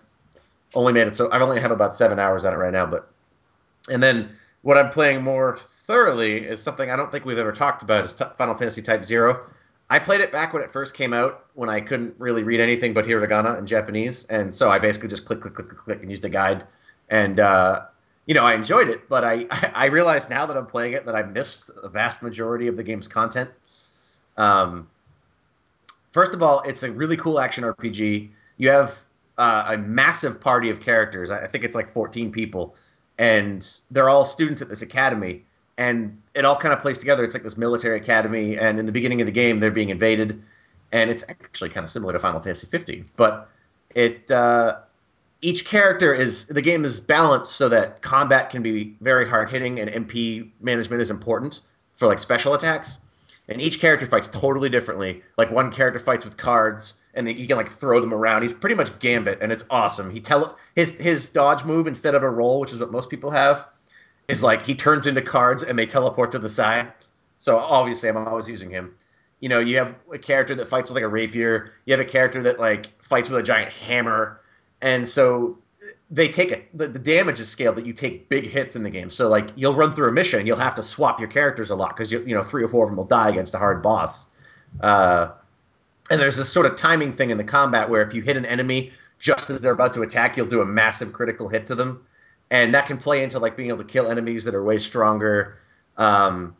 only 0.74 0.92
made 0.92 1.06
it 1.06 1.14
so 1.14 1.30
I've 1.32 1.42
only 1.42 1.60
have 1.60 1.70
about 1.70 1.96
seven 1.96 2.18
hours 2.18 2.44
on 2.44 2.52
it 2.52 2.56
right 2.56 2.72
now. 2.72 2.86
But 2.86 3.10
and 3.88 4.02
then 4.02 4.30
what 4.62 4.76
I'm 4.76 4.90
playing 4.90 5.22
more 5.22 5.58
thoroughly 5.86 6.46
is 6.46 6.62
something 6.62 6.90
I 6.90 6.96
don't 6.96 7.10
think 7.10 7.24
we've 7.24 7.38
ever 7.38 7.52
talked 7.52 7.82
about 7.82 8.04
is 8.04 8.14
t- 8.14 8.24
Final 8.36 8.54
Fantasy 8.54 8.82
Type 8.82 9.04
Zero. 9.04 9.46
I 9.88 9.98
played 9.98 10.20
it 10.20 10.30
back 10.30 10.52
when 10.52 10.62
it 10.62 10.72
first 10.72 10.94
came 10.94 11.12
out 11.12 11.46
when 11.54 11.68
I 11.68 11.80
couldn't 11.80 12.14
really 12.18 12.44
read 12.44 12.60
anything 12.60 12.92
but 12.92 13.04
hiragana 13.04 13.58
in 13.58 13.66
Japanese, 13.66 14.24
and 14.26 14.54
so 14.54 14.70
I 14.70 14.78
basically 14.78 15.08
just 15.08 15.24
click, 15.24 15.40
click, 15.40 15.54
click, 15.54 15.68
click, 15.68 15.80
click, 15.80 16.02
and 16.02 16.10
used 16.10 16.24
a 16.24 16.28
guide. 16.28 16.64
And 17.10 17.40
uh, 17.40 17.82
you 18.26 18.34
know, 18.34 18.44
I 18.44 18.54
enjoyed 18.54 18.88
it, 18.88 19.08
but 19.08 19.24
I 19.24 19.46
I 19.74 19.86
realize 19.86 20.28
now 20.30 20.46
that 20.46 20.56
I'm 20.56 20.66
playing 20.66 20.94
it 20.94 21.04
that 21.06 21.16
I 21.16 21.22
missed 21.22 21.70
a 21.82 21.88
vast 21.88 22.22
majority 22.22 22.68
of 22.68 22.76
the 22.76 22.82
game's 22.82 23.08
content. 23.08 23.50
Um, 24.36 24.88
first 26.12 26.32
of 26.32 26.42
all, 26.42 26.60
it's 26.62 26.82
a 26.82 26.90
really 26.90 27.16
cool 27.16 27.40
action 27.40 27.64
RPG. 27.64 28.30
You 28.56 28.70
have 28.70 28.98
uh, 29.36 29.64
a 29.68 29.78
massive 29.78 30.40
party 30.40 30.70
of 30.70 30.80
characters. 30.80 31.30
I 31.30 31.46
think 31.46 31.64
it's 31.64 31.74
like 31.74 31.88
14 31.88 32.30
people, 32.30 32.76
and 33.18 33.66
they're 33.90 34.08
all 34.08 34.24
students 34.24 34.62
at 34.62 34.68
this 34.68 34.82
academy. 34.82 35.44
And 35.76 36.20
it 36.34 36.44
all 36.44 36.56
kind 36.56 36.74
of 36.74 36.80
plays 36.80 36.98
together. 36.98 37.24
It's 37.24 37.32
like 37.32 37.42
this 37.42 37.56
military 37.56 37.96
academy, 37.96 38.58
and 38.58 38.78
in 38.78 38.84
the 38.84 38.92
beginning 38.92 39.22
of 39.22 39.26
the 39.26 39.32
game, 39.32 39.60
they're 39.60 39.70
being 39.70 39.88
invaded, 39.88 40.42
and 40.92 41.10
it's 41.10 41.24
actually 41.28 41.70
kind 41.70 41.84
of 41.84 41.90
similar 41.90 42.12
to 42.12 42.18
Final 42.18 42.40
Fantasy 42.40 42.66
15. 42.66 43.06
But 43.16 43.48
it 43.94 44.30
uh, 44.30 44.80
each 45.42 45.64
character 45.64 46.14
is 46.14 46.46
the 46.46 46.62
game 46.62 46.84
is 46.84 47.00
balanced 47.00 47.52
so 47.52 47.68
that 47.68 48.02
combat 48.02 48.50
can 48.50 48.62
be 48.62 48.96
very 49.00 49.28
hard 49.28 49.50
hitting, 49.50 49.80
and 49.80 49.90
MP 49.90 50.50
management 50.60 51.00
is 51.00 51.10
important 51.10 51.60
for 51.94 52.06
like 52.06 52.20
special 52.20 52.54
attacks 52.54 52.98
and 53.50 53.60
each 53.60 53.80
character 53.80 54.06
fights 54.06 54.28
totally 54.28 54.68
differently. 54.68 55.22
Like 55.36 55.50
one 55.50 55.70
character 55.70 55.98
fights 55.98 56.24
with 56.24 56.36
cards, 56.36 56.94
and 57.14 57.28
you 57.28 57.46
can 57.46 57.56
like 57.56 57.68
throw 57.68 58.00
them 58.00 58.14
around. 58.14 58.42
He's 58.42 58.54
pretty 58.54 58.76
much 58.76 58.96
Gambit, 59.00 59.38
and 59.42 59.52
it's 59.52 59.64
awesome. 59.68 60.10
He 60.10 60.20
tell 60.20 60.56
his 60.76 60.92
his 60.92 61.28
dodge 61.28 61.64
move 61.64 61.86
instead 61.86 62.14
of 62.14 62.22
a 62.22 62.30
roll, 62.30 62.60
which 62.60 62.72
is 62.72 62.78
what 62.78 62.92
most 62.92 63.10
people 63.10 63.30
have, 63.30 63.66
is 64.28 64.42
like 64.42 64.62
he 64.62 64.74
turns 64.74 65.06
into 65.06 65.20
cards 65.20 65.62
and 65.62 65.78
they 65.78 65.86
teleport 65.86 66.32
to 66.32 66.38
the 66.38 66.48
side. 66.48 66.92
So 67.38 67.58
obviously, 67.58 68.08
I'm 68.08 68.16
always 68.16 68.48
using 68.48 68.70
him. 68.70 68.94
You 69.40 69.48
know, 69.48 69.58
you 69.58 69.78
have 69.78 69.94
a 70.12 70.18
character 70.18 70.54
that 70.54 70.68
fights 70.68 70.90
with 70.90 70.94
like 70.94 71.04
a 71.04 71.08
rapier. 71.08 71.72
You 71.86 71.92
have 71.92 72.00
a 72.00 72.08
character 72.08 72.42
that 72.44 72.60
like 72.60 72.86
fights 73.02 73.28
with 73.28 73.40
a 73.40 73.42
giant 73.42 73.72
hammer, 73.72 74.39
and 74.82 75.06
so 75.06 75.58
they 76.10 76.28
take 76.28 76.50
it. 76.50 76.76
The, 76.76 76.88
the 76.88 76.98
damage 76.98 77.40
is 77.40 77.48
scaled 77.48 77.76
that 77.76 77.86
you 77.86 77.92
take 77.92 78.28
big 78.28 78.44
hits 78.44 78.74
in 78.76 78.82
the 78.82 78.90
game. 78.90 79.10
So 79.10 79.28
like 79.28 79.50
you'll 79.54 79.74
run 79.74 79.94
through 79.94 80.08
a 80.08 80.12
mission, 80.12 80.46
you'll 80.46 80.56
have 80.56 80.74
to 80.74 80.82
swap 80.82 81.20
your 81.20 81.28
characters 81.28 81.70
a 81.70 81.76
lot 81.76 81.96
because 81.96 82.10
you 82.10 82.20
you 82.26 82.34
know 82.34 82.42
three 82.42 82.62
or 82.62 82.68
four 82.68 82.84
of 82.84 82.90
them 82.90 82.96
will 82.96 83.04
die 83.04 83.28
against 83.28 83.54
a 83.54 83.58
hard 83.58 83.82
boss. 83.82 84.26
Uh, 84.80 85.30
and 86.10 86.20
there's 86.20 86.36
this 86.36 86.52
sort 86.52 86.66
of 86.66 86.74
timing 86.76 87.12
thing 87.12 87.30
in 87.30 87.38
the 87.38 87.44
combat 87.44 87.88
where 87.88 88.02
if 88.02 88.12
you 88.12 88.22
hit 88.22 88.36
an 88.36 88.44
enemy 88.44 88.92
just 89.18 89.50
as 89.50 89.60
they're 89.60 89.72
about 89.72 89.92
to 89.92 90.02
attack, 90.02 90.36
you'll 90.36 90.46
do 90.46 90.60
a 90.60 90.64
massive 90.64 91.12
critical 91.12 91.48
hit 91.48 91.66
to 91.66 91.74
them, 91.74 92.04
and 92.50 92.74
that 92.74 92.86
can 92.86 92.96
play 92.96 93.22
into 93.22 93.38
like 93.38 93.56
being 93.56 93.68
able 93.68 93.78
to 93.78 93.84
kill 93.84 94.10
enemies 94.10 94.44
that 94.44 94.54
are 94.54 94.64
way 94.64 94.78
stronger. 94.78 95.58
Um, 95.96 96.56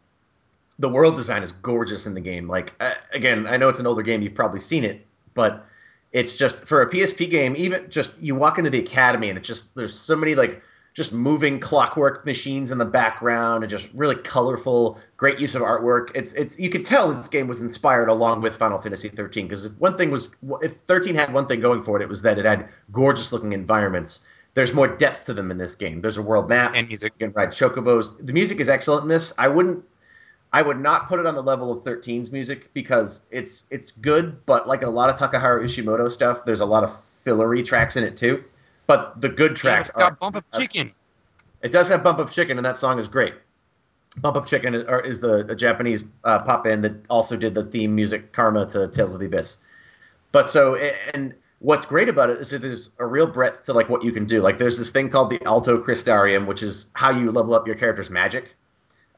the 0.78 0.88
world 0.88 1.16
design 1.16 1.42
is 1.42 1.52
gorgeous 1.52 2.06
in 2.06 2.14
the 2.14 2.20
game. 2.20 2.48
Like 2.48 2.72
uh, 2.80 2.94
again, 3.12 3.46
I 3.46 3.56
know 3.56 3.68
it's 3.68 3.80
an 3.80 3.86
older 3.86 4.02
game, 4.02 4.22
you've 4.22 4.34
probably 4.34 4.60
seen 4.60 4.84
it, 4.84 5.04
but 5.34 5.66
it's 6.12 6.36
just 6.36 6.66
for 6.66 6.82
a 6.82 6.90
PSP 6.90 7.30
game. 7.30 7.54
Even 7.56 7.90
just 7.90 8.12
you 8.20 8.34
walk 8.34 8.58
into 8.58 8.70
the 8.70 8.80
academy 8.80 9.28
and 9.28 9.38
it's 9.38 9.46
just 9.46 9.74
there's 9.74 9.98
so 9.98 10.16
many 10.16 10.34
like 10.34 10.62
just 10.92 11.12
moving 11.12 11.60
clockwork 11.60 12.26
machines 12.26 12.72
in 12.72 12.78
the 12.78 12.84
background 12.84 13.62
and 13.62 13.70
just 13.70 13.88
really 13.94 14.16
colorful, 14.16 14.98
great 15.16 15.38
use 15.38 15.54
of 15.54 15.62
artwork. 15.62 16.10
It's 16.14 16.32
it's 16.32 16.58
you 16.58 16.68
could 16.68 16.84
tell 16.84 17.12
this 17.12 17.28
game 17.28 17.46
was 17.46 17.60
inspired 17.60 18.08
along 18.08 18.42
with 18.42 18.56
Final 18.56 18.78
Fantasy 18.78 19.08
13 19.08 19.46
because 19.46 19.64
if 19.64 19.72
one 19.78 19.96
thing 19.96 20.10
was 20.10 20.30
if 20.62 20.74
13 20.88 21.14
had 21.14 21.32
one 21.32 21.46
thing 21.46 21.60
going 21.60 21.82
for 21.82 21.96
it, 21.96 22.02
it 22.02 22.08
was 22.08 22.22
that 22.22 22.38
it 22.38 22.44
had 22.44 22.68
gorgeous 22.90 23.32
looking 23.32 23.52
environments. 23.52 24.20
There's 24.54 24.74
more 24.74 24.88
depth 24.88 25.26
to 25.26 25.34
them 25.34 25.52
in 25.52 25.58
this 25.58 25.76
game. 25.76 26.00
There's 26.00 26.16
a 26.16 26.22
world 26.22 26.48
map 26.48 26.72
and 26.74 26.88
music. 26.88 27.12
You 27.20 27.28
can 27.28 27.34
ride 27.34 27.50
chocobos. 27.50 28.26
The 28.26 28.32
music 28.32 28.58
is 28.58 28.68
excellent 28.68 29.04
in 29.04 29.08
this. 29.08 29.32
I 29.38 29.46
wouldn't 29.46 29.84
I 30.52 30.62
would 30.62 30.80
not 30.80 31.08
put 31.08 31.20
it 31.20 31.26
on 31.26 31.34
the 31.34 31.42
level 31.42 31.70
of 31.70 31.84
13's 31.84 32.32
music 32.32 32.72
because 32.74 33.26
it's 33.30 33.68
it's 33.70 33.92
good, 33.92 34.44
but 34.46 34.66
like 34.66 34.82
a 34.82 34.90
lot 34.90 35.10
of 35.10 35.16
Takeharu 35.16 35.64
Ishimoto 35.64 36.10
stuff, 36.10 36.44
there's 36.44 36.60
a 36.60 36.66
lot 36.66 36.82
of 36.82 36.96
fillery 37.22 37.62
tracks 37.62 37.96
in 37.96 38.04
it 38.04 38.16
too. 38.16 38.42
But 38.86 39.20
the 39.20 39.28
good 39.28 39.54
tracks 39.54 39.90
yeah, 39.96 40.04
are 40.04 40.10
bump 40.12 40.34
of 40.36 40.44
chicken. 40.58 40.92
It 41.62 41.70
does 41.70 41.88
have 41.88 42.02
bump 42.02 42.18
of 42.18 42.32
chicken, 42.32 42.56
and 42.56 42.64
that 42.64 42.76
song 42.76 42.98
is 42.98 43.06
great. 43.06 43.34
Bump 44.16 44.36
of 44.36 44.46
Chicken 44.46 44.74
is 44.74 45.20
the, 45.20 45.54
Japanese 45.54 46.04
uh, 46.24 46.40
pop 46.40 46.64
band 46.64 46.82
that 46.84 47.06
also 47.08 47.36
did 47.36 47.54
the 47.54 47.64
theme 47.64 47.94
music 47.94 48.32
Karma 48.32 48.66
to 48.70 48.88
Tales 48.88 49.14
of 49.14 49.20
the 49.20 49.26
Abyss. 49.26 49.58
But 50.32 50.48
so 50.48 50.76
and 51.14 51.34
what's 51.60 51.86
great 51.86 52.08
about 52.08 52.30
it 52.30 52.40
is 52.40 52.50
that 52.50 52.60
there's 52.60 52.90
a 52.98 53.06
real 53.06 53.26
breadth 53.26 53.66
to 53.66 53.72
like 53.72 53.88
what 53.88 54.02
you 54.02 54.12
can 54.12 54.26
do. 54.26 54.40
Like 54.40 54.58
there's 54.58 54.78
this 54.78 54.90
thing 54.90 55.10
called 55.10 55.30
the 55.30 55.42
Alto 55.44 55.82
Crystarium, 55.82 56.46
which 56.46 56.62
is 56.62 56.86
how 56.94 57.10
you 57.10 57.30
level 57.30 57.54
up 57.54 57.66
your 57.66 57.76
character's 57.76 58.10
magic. 58.10 58.56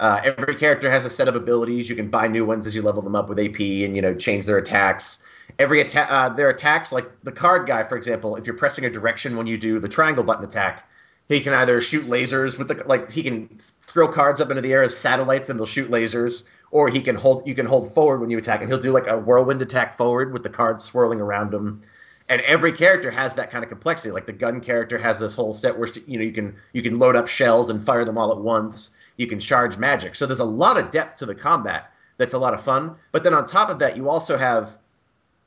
Uh, 0.02 0.20
every 0.24 0.56
character 0.56 0.90
has 0.90 1.04
a 1.04 1.10
set 1.10 1.28
of 1.28 1.36
abilities. 1.36 1.88
You 1.88 1.94
can 1.94 2.08
buy 2.08 2.26
new 2.26 2.44
ones 2.44 2.66
as 2.66 2.74
you 2.74 2.82
level 2.82 3.02
them 3.02 3.14
up 3.14 3.28
with 3.28 3.38
AP 3.38 3.60
and 3.60 3.94
you 3.94 4.02
know 4.02 4.16
change 4.16 4.46
their 4.46 4.58
attacks. 4.58 5.22
Every 5.60 5.80
attack, 5.80 6.08
uh, 6.10 6.30
their 6.30 6.50
attacks, 6.50 6.90
like 6.90 7.08
the 7.22 7.30
card 7.30 7.68
guy, 7.68 7.84
for 7.84 7.96
example, 7.96 8.34
if 8.34 8.44
you're 8.44 8.56
pressing 8.56 8.84
a 8.84 8.90
direction 8.90 9.36
when 9.36 9.46
you 9.46 9.56
do 9.56 9.78
the 9.78 9.88
triangle 9.88 10.24
button 10.24 10.44
attack, 10.44 10.88
he 11.28 11.38
can 11.38 11.54
either 11.54 11.80
shoot 11.80 12.08
lasers 12.08 12.58
with 12.58 12.66
the 12.66 12.82
like 12.84 13.12
he 13.12 13.22
can 13.22 13.48
throw 13.56 14.08
cards 14.08 14.40
up 14.40 14.50
into 14.50 14.60
the 14.60 14.72
air 14.72 14.82
as 14.82 14.96
satellites 14.96 15.48
and 15.48 15.56
they'll 15.56 15.66
shoot 15.66 15.88
lasers, 15.88 16.42
or 16.72 16.88
he 16.88 17.00
can 17.00 17.14
hold 17.14 17.46
you 17.46 17.54
can 17.54 17.66
hold 17.66 17.94
forward 17.94 18.18
when 18.18 18.28
you 18.28 18.38
attack 18.38 18.60
and 18.60 18.68
he'll 18.68 18.80
do 18.80 18.90
like 18.90 19.06
a 19.06 19.16
whirlwind 19.16 19.62
attack 19.62 19.96
forward 19.96 20.32
with 20.32 20.42
the 20.42 20.50
cards 20.50 20.82
swirling 20.82 21.20
around 21.20 21.54
him. 21.54 21.80
And 22.28 22.40
every 22.40 22.72
character 22.72 23.12
has 23.12 23.36
that 23.36 23.52
kind 23.52 23.62
of 23.62 23.70
complexity. 23.70 24.10
Like 24.10 24.26
the 24.26 24.32
gun 24.32 24.62
character 24.62 24.98
has 24.98 25.20
this 25.20 25.36
whole 25.36 25.52
set 25.52 25.78
where 25.78 25.88
you 26.08 26.18
know 26.18 26.24
you 26.24 26.32
can 26.32 26.56
you 26.72 26.82
can 26.82 26.98
load 26.98 27.14
up 27.14 27.28
shells 27.28 27.70
and 27.70 27.86
fire 27.86 28.04
them 28.04 28.18
all 28.18 28.32
at 28.32 28.38
once 28.38 28.90
you 29.16 29.26
can 29.26 29.38
charge 29.38 29.76
magic. 29.76 30.14
So 30.14 30.26
there's 30.26 30.40
a 30.40 30.44
lot 30.44 30.78
of 30.78 30.90
depth 30.90 31.18
to 31.18 31.26
the 31.26 31.34
combat 31.34 31.92
that's 32.18 32.34
a 32.34 32.38
lot 32.38 32.54
of 32.54 32.62
fun. 32.62 32.96
But 33.10 33.24
then 33.24 33.34
on 33.34 33.44
top 33.44 33.68
of 33.68 33.78
that, 33.80 33.96
you 33.96 34.08
also 34.08 34.36
have 34.36 34.76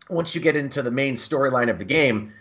once 0.09 0.36
you 0.36 0.41
get 0.41 0.55
into 0.55 0.82
the 0.82 0.91
main 0.91 1.16
storyline 1.16 1.70
of 1.70 1.80
the 1.80 1.86
game, 1.86 2.34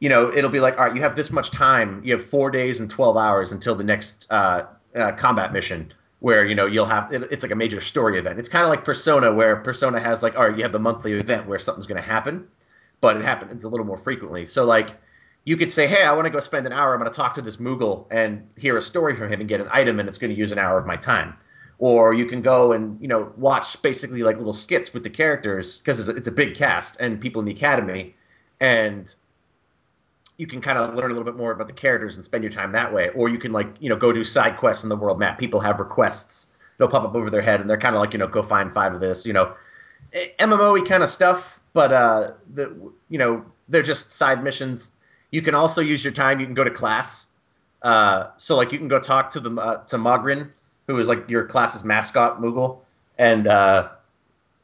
you 0.00 0.08
know, 0.08 0.32
it'll 0.32 0.50
be 0.50 0.60
like, 0.60 0.78
all 0.78 0.84
right, 0.84 0.94
you 0.94 1.02
have 1.02 1.16
this 1.16 1.30
much 1.30 1.50
time. 1.50 2.02
You 2.04 2.14
have 2.16 2.24
four 2.24 2.50
days 2.50 2.80
and 2.80 2.88
12 2.88 3.16
hours 3.16 3.52
until 3.52 3.74
the 3.74 3.84
next 3.84 4.26
uh, 4.30 4.66
uh, 4.94 5.12
combat 5.12 5.52
mission 5.52 5.92
where, 6.20 6.46
you 6.46 6.54
know, 6.54 6.66
you'll 6.66 6.86
have, 6.86 7.12
it, 7.12 7.22
it's 7.30 7.42
like 7.42 7.52
a 7.52 7.56
major 7.56 7.80
story 7.80 8.18
event. 8.18 8.38
It's 8.38 8.48
kind 8.48 8.64
of 8.64 8.70
like 8.70 8.84
Persona 8.84 9.32
where 9.32 9.56
Persona 9.56 10.00
has 10.00 10.22
like, 10.22 10.36
all 10.36 10.48
right, 10.48 10.56
you 10.56 10.62
have 10.62 10.72
the 10.72 10.78
monthly 10.78 11.12
event 11.12 11.46
where 11.46 11.58
something's 11.58 11.86
going 11.86 12.00
to 12.00 12.08
happen, 12.08 12.48
but 13.00 13.16
it 13.16 13.24
happens 13.24 13.64
a 13.64 13.68
little 13.68 13.84
more 13.84 13.98
frequently. 13.98 14.46
So 14.46 14.64
like, 14.64 14.90
you 15.44 15.56
could 15.56 15.70
say, 15.70 15.86
hey, 15.86 16.02
I 16.02 16.12
want 16.12 16.24
to 16.24 16.30
go 16.30 16.40
spend 16.40 16.66
an 16.66 16.72
hour. 16.72 16.94
I'm 16.94 17.00
going 17.00 17.10
to 17.10 17.16
talk 17.16 17.34
to 17.34 17.42
this 17.42 17.56
Moogle 17.56 18.06
and 18.10 18.48
hear 18.56 18.76
a 18.76 18.82
story 18.82 19.14
from 19.14 19.30
him 19.30 19.40
and 19.40 19.48
get 19.48 19.60
an 19.60 19.68
item, 19.70 20.00
and 20.00 20.08
it's 20.08 20.18
going 20.18 20.32
to 20.32 20.38
use 20.38 20.52
an 20.52 20.58
hour 20.58 20.78
of 20.78 20.86
my 20.86 20.96
time. 20.96 21.36
Or 21.78 22.14
you 22.14 22.26
can 22.26 22.40
go 22.40 22.72
and 22.72 23.00
you 23.00 23.08
know 23.08 23.32
watch 23.36 23.80
basically 23.82 24.22
like 24.22 24.36
little 24.36 24.52
skits 24.52 24.94
with 24.94 25.02
the 25.02 25.10
characters 25.10 25.78
because 25.78 26.00
it's, 26.00 26.08
it's, 26.08 26.28
a 26.28 26.32
big 26.32 26.54
cast 26.54 27.00
and 27.00 27.20
people 27.20 27.40
in 27.40 27.46
the 27.46 27.52
academy, 27.52 28.14
and 28.60 29.12
you 30.36 30.46
can 30.46 30.60
kind 30.60 30.78
of 30.78 30.94
learn 30.94 31.10
a 31.10 31.14
little 31.14 31.24
bit 31.24 31.36
more 31.36 31.50
about 31.50 31.66
the 31.66 31.72
characters 31.72 32.14
and 32.14 32.24
spend 32.24 32.44
your 32.44 32.52
time 32.52 32.72
that 32.72 32.94
way. 32.94 33.10
Or 33.10 33.28
you 33.28 33.38
can 33.38 33.52
like 33.52 33.66
you 33.80 33.90
know 33.90 33.96
go 33.96 34.12
do 34.12 34.22
side 34.22 34.56
quests 34.56 34.84
in 34.84 34.88
the 34.88 34.96
world 34.96 35.18
map. 35.18 35.36
People 35.36 35.60
have 35.60 35.80
requests; 35.80 36.46
they'll 36.78 36.88
pop 36.88 37.02
up 37.02 37.16
over 37.16 37.28
their 37.28 37.42
head, 37.42 37.60
and 37.60 37.68
they're 37.68 37.76
kind 37.76 37.96
of 37.96 38.00
like 38.00 38.12
you 38.12 38.18
know 38.20 38.28
go 38.28 38.42
find 38.42 38.72
five 38.72 38.94
of 38.94 39.00
this, 39.00 39.26
you 39.26 39.32
know, 39.32 39.52
MMO 40.38 40.86
kind 40.88 41.02
of 41.02 41.10
stuff. 41.10 41.60
But 41.72 41.92
uh, 41.92 42.32
the 42.54 42.74
you 43.10 43.18
know 43.18 43.44
they're 43.68 43.82
just 43.82 44.12
side 44.12 44.44
missions 44.44 44.92
you 45.34 45.42
can 45.42 45.56
also 45.56 45.80
use 45.80 46.04
your 46.04 46.12
time. 46.12 46.38
You 46.38 46.46
can 46.46 46.54
go 46.54 46.62
to 46.62 46.70
class. 46.70 47.28
Uh, 47.82 48.28
so 48.36 48.54
like 48.56 48.70
you 48.70 48.78
can 48.78 48.86
go 48.86 49.00
talk 49.00 49.30
to 49.30 49.40
the 49.40 49.50
uh, 49.60 49.84
to 49.86 49.96
Mogren, 49.96 50.52
who 50.86 50.96
is 50.98 51.08
like 51.08 51.28
your 51.28 51.44
class's 51.44 51.82
mascot 51.82 52.40
Moogle. 52.40 52.78
And 53.18 53.48
uh, 53.48 53.90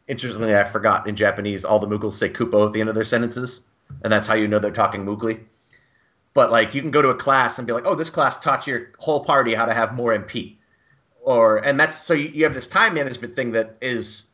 interestingly, 0.06 0.56
I 0.56 0.62
forgot 0.62 1.08
in 1.08 1.16
Japanese, 1.16 1.64
all 1.64 1.80
the 1.80 1.88
Moogles 1.88 2.12
say 2.14 2.28
Kupo 2.28 2.66
at 2.66 2.72
the 2.72 2.78
end 2.78 2.88
of 2.88 2.94
their 2.94 3.04
sentences, 3.04 3.62
and 4.04 4.12
that's 4.12 4.28
how 4.28 4.34
you 4.34 4.46
know 4.46 4.60
they're 4.60 4.70
talking 4.70 5.04
Moogly. 5.04 5.40
But 6.34 6.52
like 6.52 6.72
you 6.72 6.80
can 6.80 6.92
go 6.92 7.02
to 7.02 7.08
a 7.08 7.16
class 7.16 7.58
and 7.58 7.66
be 7.66 7.72
like, 7.72 7.84
oh, 7.84 7.96
this 7.96 8.08
class 8.08 8.38
taught 8.38 8.68
your 8.68 8.92
whole 8.98 9.24
party 9.24 9.54
how 9.54 9.64
to 9.64 9.74
have 9.74 9.94
more 9.94 10.16
MP, 10.16 10.54
or 11.22 11.58
and 11.58 11.80
that's 11.80 11.96
so 11.96 12.14
you, 12.14 12.28
you 12.28 12.44
have 12.44 12.54
this 12.54 12.68
time 12.68 12.94
management 12.94 13.34
thing 13.34 13.50
that 13.52 13.76
is 13.80 14.26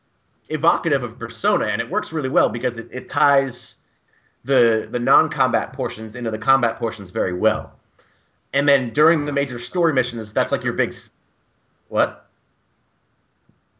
evocative 0.49 1.03
of 1.03 1.17
Persona, 1.17 1.65
and 1.65 1.81
it 1.81 1.89
works 1.89 2.13
really 2.13 2.29
well 2.29 2.47
because 2.47 2.77
it, 2.77 2.89
it 2.91 3.09
ties 3.09 3.76
the 4.47 4.87
the 4.89 4.99
non-combat 4.99 5.73
portions 5.73 6.15
into 6.15 6.31
the 6.31 6.39
combat 6.39 6.77
portions 6.77 7.11
very 7.11 7.33
well. 7.33 7.73
And 8.53 8.67
then 8.67 8.91
during 8.91 9.25
the 9.25 9.33
major 9.33 9.59
story 9.59 9.93
missions, 9.93 10.33
that's 10.33 10.51
like 10.51 10.63
your 10.63 10.73
big 10.73 10.93
what? 11.89 12.27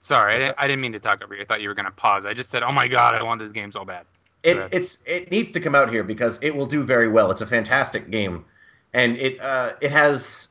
Sorry, 0.01 0.35
I 0.35 0.39
didn't, 0.39 0.55
I 0.59 0.67
didn't, 0.67 0.81
mean 0.81 0.93
to 0.93 0.99
talk 0.99 1.23
over 1.23 1.35
you. 1.35 1.41
I 1.41 1.45
thought 1.45 1.61
you 1.61 1.69
were 1.69 1.73
going 1.73 1.85
to 1.85 1.91
pause. 1.91 2.25
I 2.25 2.33
just 2.33 2.51
said, 2.51 2.63
"Oh 2.63 2.71
my 2.71 2.87
god, 2.87 3.15
I 3.15 3.23
want 3.23 3.41
this 3.41 3.51
game 3.51 3.71
so 3.71 3.83
bad." 3.83 4.05
It, 4.43 4.69
it's 4.71 5.03
it 5.05 5.31
needs 5.31 5.51
to 5.51 5.59
come 5.59 5.73
out 5.73 5.89
here 5.89 6.03
because 6.03 6.37
it 6.41 6.55
will 6.55 6.67
do 6.67 6.83
very 6.83 7.07
well. 7.07 7.31
It's 7.31 7.41
a 7.41 7.47
fantastic 7.47 8.09
game, 8.11 8.45
and 8.93 9.17
it 9.17 9.39
uh, 9.41 9.73
it 9.81 9.91
has 9.91 10.49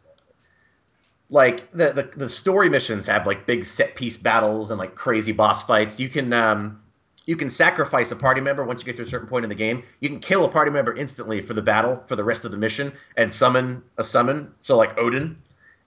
like 1.30 1.70
the, 1.72 1.92
the 1.92 2.10
the 2.16 2.28
story 2.28 2.68
missions 2.68 3.06
have 3.06 3.26
like 3.26 3.46
big 3.46 3.64
set 3.64 3.94
piece 3.94 4.16
battles 4.16 4.70
and 4.70 4.78
like 4.78 4.94
crazy 4.94 5.32
boss 5.32 5.62
fights. 5.62 6.00
You 6.00 6.08
can 6.08 6.32
um, 6.32 6.82
you 7.26 7.36
can 7.36 7.50
sacrifice 7.50 8.12
a 8.12 8.16
party 8.16 8.40
member 8.40 8.64
once 8.64 8.80
you 8.80 8.86
get 8.86 8.96
to 8.96 9.02
a 9.02 9.06
certain 9.06 9.28
point 9.28 9.44
in 9.44 9.48
the 9.48 9.54
game. 9.54 9.82
You 10.00 10.08
can 10.08 10.20
kill 10.20 10.44
a 10.44 10.48
party 10.48 10.70
member 10.70 10.94
instantly 10.94 11.40
for 11.40 11.54
the 11.54 11.62
battle 11.62 12.02
for 12.06 12.16
the 12.16 12.24
rest 12.24 12.44
of 12.44 12.52
the 12.52 12.56
mission 12.56 12.92
and 13.16 13.34
summon 13.34 13.82
a 13.98 14.04
summon. 14.04 14.54
So 14.60 14.76
like 14.76 14.96
Odin, 14.96 15.36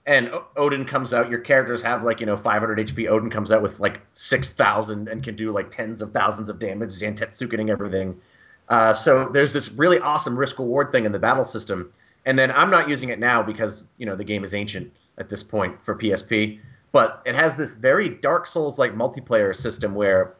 and 0.05 0.29
o- 0.29 0.45
Odin 0.57 0.85
comes 0.85 1.13
out. 1.13 1.29
Your 1.29 1.39
characters 1.39 1.81
have 1.81 2.03
like 2.03 2.19
you 2.19 2.25
know 2.25 2.35
500 2.35 2.77
HP. 2.79 3.07
Odin 3.09 3.29
comes 3.29 3.51
out 3.51 3.61
with 3.61 3.79
like 3.79 4.01
6,000 4.13 5.07
and 5.07 5.23
can 5.23 5.35
do 5.35 5.51
like 5.51 5.71
tens 5.71 6.01
of 6.01 6.11
thousands 6.11 6.49
of 6.49 6.59
damage, 6.59 6.89
Zantetsukening 6.89 7.69
everything. 7.69 8.19
Uh, 8.67 8.93
so 8.93 9.29
there's 9.29 9.53
this 9.53 9.71
really 9.71 9.99
awesome 9.99 10.37
risk 10.37 10.59
reward 10.59 10.91
thing 10.91 11.05
in 11.05 11.11
the 11.11 11.19
battle 11.19 11.45
system. 11.45 11.91
And 12.25 12.37
then 12.37 12.51
I'm 12.51 12.69
not 12.69 12.87
using 12.89 13.09
it 13.09 13.19
now 13.19 13.41
because 13.41 13.87
you 13.97 14.05
know 14.05 14.15
the 14.15 14.25
game 14.25 14.43
is 14.43 14.53
ancient 14.53 14.91
at 15.17 15.29
this 15.29 15.41
point 15.41 15.81
for 15.83 15.95
PSP. 15.95 16.59
But 16.91 17.21
it 17.25 17.35
has 17.35 17.55
this 17.55 17.75
very 17.75 18.09
Dark 18.09 18.45
Souls 18.45 18.77
like 18.77 18.93
multiplayer 18.93 19.55
system 19.55 19.95
where 19.95 20.35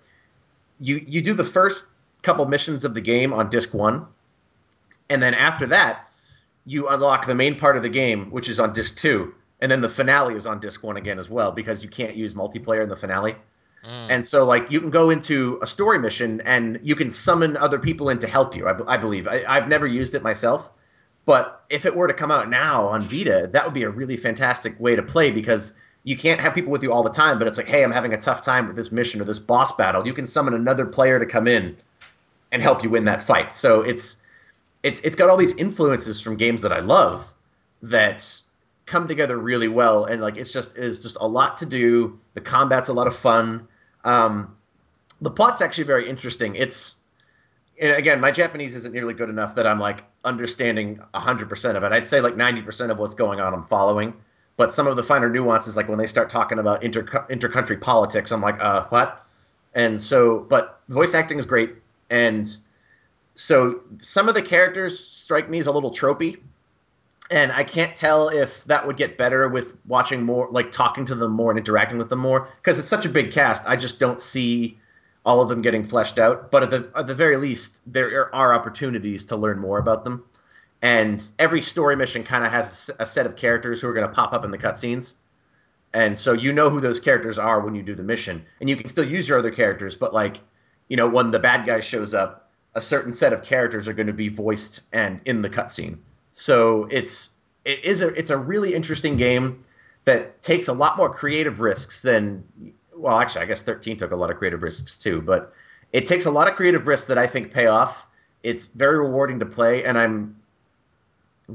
you 0.79 1.03
you 1.07 1.21
do 1.21 1.33
the 1.33 1.43
first 1.43 1.87
couple 2.21 2.45
missions 2.45 2.85
of 2.85 2.93
the 2.93 3.01
game 3.01 3.33
on 3.33 3.49
disc 3.49 3.73
one, 3.73 4.05
and 5.09 5.21
then 5.21 5.33
after 5.33 5.65
that, 5.67 6.09
you 6.65 6.87
unlock 6.87 7.25
the 7.25 7.35
main 7.35 7.57
part 7.57 7.77
of 7.77 7.83
the 7.83 7.89
game, 7.89 8.29
which 8.31 8.49
is 8.49 8.59
on 8.59 8.73
disc 8.73 8.95
two, 8.95 9.33
and 9.61 9.71
then 9.71 9.81
the 9.81 9.89
finale 9.89 10.35
is 10.35 10.45
on 10.45 10.59
disc 10.59 10.83
one 10.83 10.97
again 10.97 11.17
as 11.17 11.29
well 11.29 11.51
because 11.51 11.83
you 11.83 11.89
can't 11.89 12.15
use 12.15 12.33
multiplayer 12.33 12.83
in 12.83 12.89
the 12.89 12.95
finale. 12.95 13.35
Mm. 13.85 14.07
And 14.09 14.25
so, 14.25 14.45
like, 14.45 14.69
you 14.69 14.81
can 14.81 14.89
go 14.89 15.09
into 15.09 15.57
a 15.61 15.67
story 15.67 15.99
mission 15.99 16.41
and 16.41 16.79
you 16.83 16.95
can 16.95 17.09
summon 17.09 17.55
other 17.57 17.79
people 17.79 18.09
in 18.09 18.19
to 18.19 18.27
help 18.27 18.55
you. 18.55 18.67
I, 18.67 18.95
I 18.95 18.97
believe 18.97 19.27
I, 19.27 19.43
I've 19.47 19.69
never 19.69 19.87
used 19.87 20.15
it 20.15 20.21
myself, 20.21 20.69
but 21.25 21.63
if 21.69 21.85
it 21.85 21.95
were 21.95 22.07
to 22.07 22.13
come 22.13 22.31
out 22.31 22.49
now 22.49 22.87
on 22.87 23.01
Vita, 23.01 23.47
that 23.51 23.63
would 23.63 23.73
be 23.73 23.83
a 23.83 23.89
really 23.89 24.17
fantastic 24.17 24.77
way 24.79 24.95
to 24.95 25.01
play 25.03 25.31
because 25.31 25.73
you 26.03 26.17
can't 26.17 26.39
have 26.39 26.53
people 26.53 26.71
with 26.71 26.83
you 26.83 26.93
all 26.93 27.03
the 27.03 27.09
time, 27.09 27.39
but 27.39 27.47
it's 27.47 27.57
like, 27.57 27.67
hey, 27.67 27.83
I'm 27.83 27.91
having 27.91 28.13
a 28.13 28.17
tough 28.17 28.41
time 28.41 28.67
with 28.67 28.75
this 28.75 28.91
mission 28.91 29.21
or 29.21 29.25
this 29.25 29.39
boss 29.39 29.75
battle. 29.75 30.07
You 30.07 30.13
can 30.13 30.25
summon 30.25 30.53
another 30.53 30.85
player 30.85 31.19
to 31.19 31.25
come 31.25 31.47
in 31.47 31.77
and 32.51 32.63
help 32.63 32.83
you 32.83 32.89
win 32.89 33.05
that 33.05 33.21
fight. 33.21 33.53
So 33.53 33.81
it's 33.81 34.23
it's 34.81 35.01
it's 35.01 35.15
got 35.15 35.29
all 35.29 35.37
these 35.37 35.55
influences 35.55 36.21
from 36.21 36.37
games 36.37 36.61
that 36.61 36.71
I 36.71 36.79
love 36.79 37.31
that 37.83 38.41
come 38.85 39.07
together 39.07 39.37
really 39.37 39.67
well, 39.67 40.05
and 40.05 40.21
like 40.21 40.37
it's 40.37 40.51
just 40.51 40.77
is 40.77 41.01
just 41.01 41.17
a 41.19 41.27
lot 41.27 41.57
to 41.57 41.65
do. 41.65 42.19
The 42.33 42.41
combat's 42.41 42.89
a 42.89 42.93
lot 42.93 43.07
of 43.07 43.15
fun. 43.15 43.67
Um, 44.03 44.55
the 45.21 45.31
plot's 45.31 45.61
actually 45.61 45.83
very 45.83 46.09
interesting. 46.09 46.55
It's 46.55 46.95
and 47.79 47.91
again, 47.91 48.19
my 48.19 48.31
Japanese 48.31 48.75
isn't 48.75 48.93
nearly 48.93 49.13
good 49.13 49.29
enough 49.29 49.55
that 49.55 49.65
I'm 49.65 49.79
like 49.79 50.03
understanding 50.25 50.99
100% 51.13 51.75
of 51.75 51.83
it. 51.83 51.91
I'd 51.91 52.05
say 52.05 52.19
like 52.19 52.35
90% 52.35 52.91
of 52.91 52.97
what's 52.97 53.15
going 53.15 53.39
on 53.39 53.53
I'm 53.53 53.65
following. 53.65 54.13
But 54.59 54.73
some 54.73 54.87
of 54.87 54.97
the 54.97 55.03
finer 55.03 55.29
nuances, 55.29 55.77
like 55.77 55.87
when 55.87 55.97
they 55.97 56.05
start 56.05 56.29
talking 56.29 56.59
about 56.59 56.83
inter 56.83 57.03
intercountry 57.29 57.79
politics, 57.79 58.29
I'm 58.29 58.41
like, 58.41 58.57
uh, 58.59 58.87
what? 58.89 59.25
And 59.73 60.01
so, 60.01 60.39
but 60.49 60.81
voice 60.89 61.13
acting 61.13 61.39
is 61.39 61.45
great. 61.45 61.75
And 62.09 62.57
so 63.35 63.79
some 63.99 64.27
of 64.27 64.35
the 64.35 64.41
characters 64.41 64.99
strike 64.99 65.49
me 65.49 65.59
as 65.59 65.67
a 65.67 65.71
little 65.71 65.91
tropey. 65.91 66.41
And 67.31 67.53
I 67.53 67.63
can't 67.63 67.95
tell 67.95 68.27
if 68.27 68.65
that 68.65 68.85
would 68.85 68.97
get 68.97 69.17
better 69.17 69.47
with 69.47 69.77
watching 69.87 70.23
more, 70.23 70.49
like 70.51 70.73
talking 70.73 71.05
to 71.05 71.15
them 71.15 71.31
more 71.31 71.51
and 71.51 71.57
interacting 71.57 71.97
with 71.97 72.09
them 72.09 72.19
more. 72.19 72.49
Because 72.57 72.79
it's 72.79 72.89
such 72.89 73.05
a 73.05 73.09
big 73.09 73.31
cast, 73.31 73.63
I 73.65 73.77
just 73.77 73.97
don't 73.97 74.19
see 74.19 74.77
all 75.25 75.41
of 75.41 75.47
them 75.47 75.61
getting 75.61 75.85
fleshed 75.85 76.19
out. 76.19 76.51
But 76.51 76.63
at 76.63 76.69
the 76.69 76.91
at 76.97 77.07
the 77.07 77.15
very 77.15 77.37
least, 77.37 77.79
there 77.87 78.35
are 78.35 78.53
opportunities 78.53 79.23
to 79.25 79.37
learn 79.37 79.57
more 79.57 79.77
about 79.77 80.03
them. 80.03 80.25
And 80.81 81.23
every 81.39 81.61
story 81.61 81.95
mission 81.95 82.23
kind 82.23 82.45
of 82.45 82.51
has 82.51 82.89
a 82.99 83.05
set 83.05 83.25
of 83.25 83.35
characters 83.35 83.81
who 83.81 83.87
are 83.87 83.93
going 83.93 84.07
to 84.07 84.13
pop 84.13 84.33
up 84.33 84.45
in 84.45 84.51
the 84.51 84.57
cutscenes. 84.57 85.13
And 85.93 86.17
so 86.17 86.33
you 86.33 86.53
know 86.53 86.69
who 86.69 86.79
those 86.79 86.99
characters 86.99 87.37
are 87.37 87.59
when 87.61 87.75
you 87.75 87.81
do 87.81 87.95
the 87.95 88.03
mission, 88.03 88.45
and 88.59 88.69
you 88.69 88.75
can 88.75 88.87
still 88.87 89.05
use 89.05 89.27
your 89.27 89.39
other 89.39 89.51
characters. 89.51 89.95
But 89.95 90.13
like, 90.13 90.37
you 90.87 90.95
know, 90.95 91.07
when 91.07 91.31
the 91.31 91.39
bad 91.39 91.65
guy 91.65 91.79
shows 91.79 92.13
up, 92.13 92.51
a 92.75 92.81
certain 92.81 93.11
set 93.11 93.33
of 93.33 93.43
characters 93.43 93.87
are 93.87 93.93
going 93.93 94.07
to 94.07 94.13
be 94.13 94.29
voiced 94.29 94.81
and 94.93 95.19
in 95.25 95.41
the 95.41 95.49
cutscene. 95.49 95.97
So 96.31 96.87
it's 96.91 97.31
it 97.65 97.83
is 97.83 98.01
a 98.01 98.09
it's 98.09 98.29
a 98.29 98.37
really 98.37 98.75
interesting 98.75 99.17
game 99.17 99.63
that 100.05 100.41
takes 100.43 100.67
a 100.67 100.73
lot 100.73 100.95
more 100.95 101.09
creative 101.09 101.59
risks 101.59 102.03
than 102.03 102.43
well, 102.95 103.17
actually, 103.17 103.41
I 103.41 103.45
guess 103.45 103.63
13 103.63 103.97
took 103.97 104.11
a 104.11 104.15
lot 104.15 104.29
of 104.29 104.37
creative 104.37 104.61
risks 104.61 104.97
too, 104.97 105.21
but 105.21 105.53
it 105.93 106.05
takes 106.05 106.25
a 106.25 106.31
lot 106.31 106.47
of 106.47 106.55
creative 106.55 106.85
risks 106.85 107.07
that 107.07 107.17
I 107.17 107.25
think 107.25 107.53
pay 107.53 107.67
off. 107.67 108.07
It's 108.43 108.67
very 108.67 108.99
rewarding 108.99 109.39
to 109.39 109.45
play, 109.45 109.85
and 109.85 109.97
I'm 109.97 110.35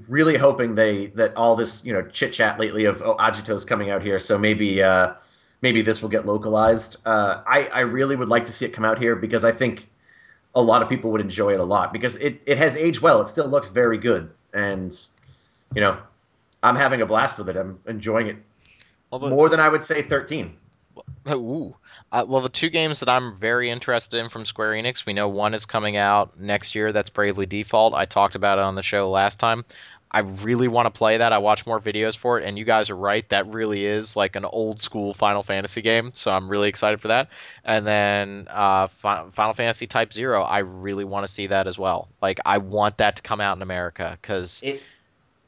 really 0.08 0.36
hoping 0.36 0.74
they 0.74 1.06
that 1.08 1.36
all 1.36 1.56
this 1.56 1.84
you 1.84 1.92
know 1.92 2.02
chit 2.02 2.32
chat 2.32 2.58
lately 2.58 2.84
of 2.84 3.02
oh 3.02 3.16
Agito's 3.16 3.64
coming 3.64 3.90
out 3.90 4.02
here, 4.02 4.18
so 4.18 4.38
maybe 4.38 4.82
uh, 4.82 5.14
maybe 5.62 5.82
this 5.82 6.02
will 6.02 6.08
get 6.08 6.26
localized. 6.26 6.96
Uh, 7.04 7.42
I 7.46 7.66
I 7.66 7.80
really 7.80 8.16
would 8.16 8.28
like 8.28 8.46
to 8.46 8.52
see 8.52 8.64
it 8.64 8.72
come 8.72 8.84
out 8.84 8.98
here 8.98 9.16
because 9.16 9.44
I 9.44 9.52
think 9.52 9.88
a 10.54 10.62
lot 10.62 10.82
of 10.82 10.88
people 10.88 11.10
would 11.10 11.20
enjoy 11.20 11.54
it 11.54 11.60
a 11.60 11.64
lot 11.64 11.92
because 11.92 12.16
it 12.16 12.40
it 12.46 12.58
has 12.58 12.76
aged 12.76 13.00
well. 13.00 13.20
It 13.20 13.28
still 13.28 13.48
looks 13.48 13.70
very 13.70 13.98
good, 13.98 14.30
and 14.52 14.98
you 15.74 15.80
know 15.80 15.98
I'm 16.62 16.76
having 16.76 17.00
a 17.02 17.06
blast 17.06 17.38
with 17.38 17.48
it. 17.48 17.56
I'm 17.56 17.78
enjoying 17.86 18.28
it 18.28 18.36
well, 19.10 19.30
more 19.30 19.48
than 19.48 19.60
I 19.60 19.68
would 19.68 19.84
say 19.84 20.02
13. 20.02 20.56
Ooh. 21.30 21.76
Uh, 22.12 22.24
well, 22.28 22.42
the 22.42 22.48
two 22.48 22.70
games 22.70 23.00
that 23.00 23.08
I'm 23.08 23.34
very 23.34 23.70
interested 23.70 24.18
in 24.20 24.28
from 24.28 24.44
Square 24.44 24.72
Enix, 24.72 25.04
we 25.04 25.14
know 25.14 25.28
one 25.28 25.54
is 25.54 25.66
coming 25.66 25.96
out 25.96 26.38
next 26.38 26.74
year. 26.74 26.92
That's 26.92 27.10
Bravely 27.10 27.46
Default. 27.46 27.94
I 27.94 28.04
talked 28.04 28.34
about 28.34 28.58
it 28.58 28.64
on 28.64 28.74
the 28.74 28.82
show 28.82 29.10
last 29.10 29.40
time. 29.40 29.64
I 30.14 30.20
really 30.20 30.68
want 30.68 30.86
to 30.86 30.96
play 30.96 31.16
that. 31.16 31.32
I 31.32 31.38
watch 31.38 31.66
more 31.66 31.80
videos 31.80 32.16
for 32.16 32.38
it, 32.38 32.44
and 32.44 32.56
you 32.56 32.64
guys 32.64 32.90
are 32.90 32.96
right. 32.96 33.28
That 33.30 33.52
really 33.52 33.84
is 33.84 34.14
like 34.14 34.36
an 34.36 34.44
old 34.44 34.78
school 34.78 35.12
Final 35.12 35.42
Fantasy 35.42 35.82
game, 35.82 36.12
so 36.14 36.30
I'm 36.30 36.48
really 36.48 36.68
excited 36.68 37.00
for 37.00 37.08
that. 37.08 37.30
And 37.64 37.84
then 37.84 38.46
uh, 38.48 38.86
Final 38.86 39.54
Fantasy 39.54 39.88
Type 39.88 40.12
Zero, 40.12 40.42
I 40.42 40.60
really 40.60 41.02
want 41.02 41.26
to 41.26 41.32
see 41.32 41.48
that 41.48 41.66
as 41.66 41.76
well. 41.76 42.06
Like, 42.22 42.38
I 42.46 42.58
want 42.58 42.98
that 42.98 43.16
to 43.16 43.22
come 43.22 43.40
out 43.40 43.56
in 43.56 43.62
America 43.62 44.16
because 44.22 44.62
it, 44.62 44.84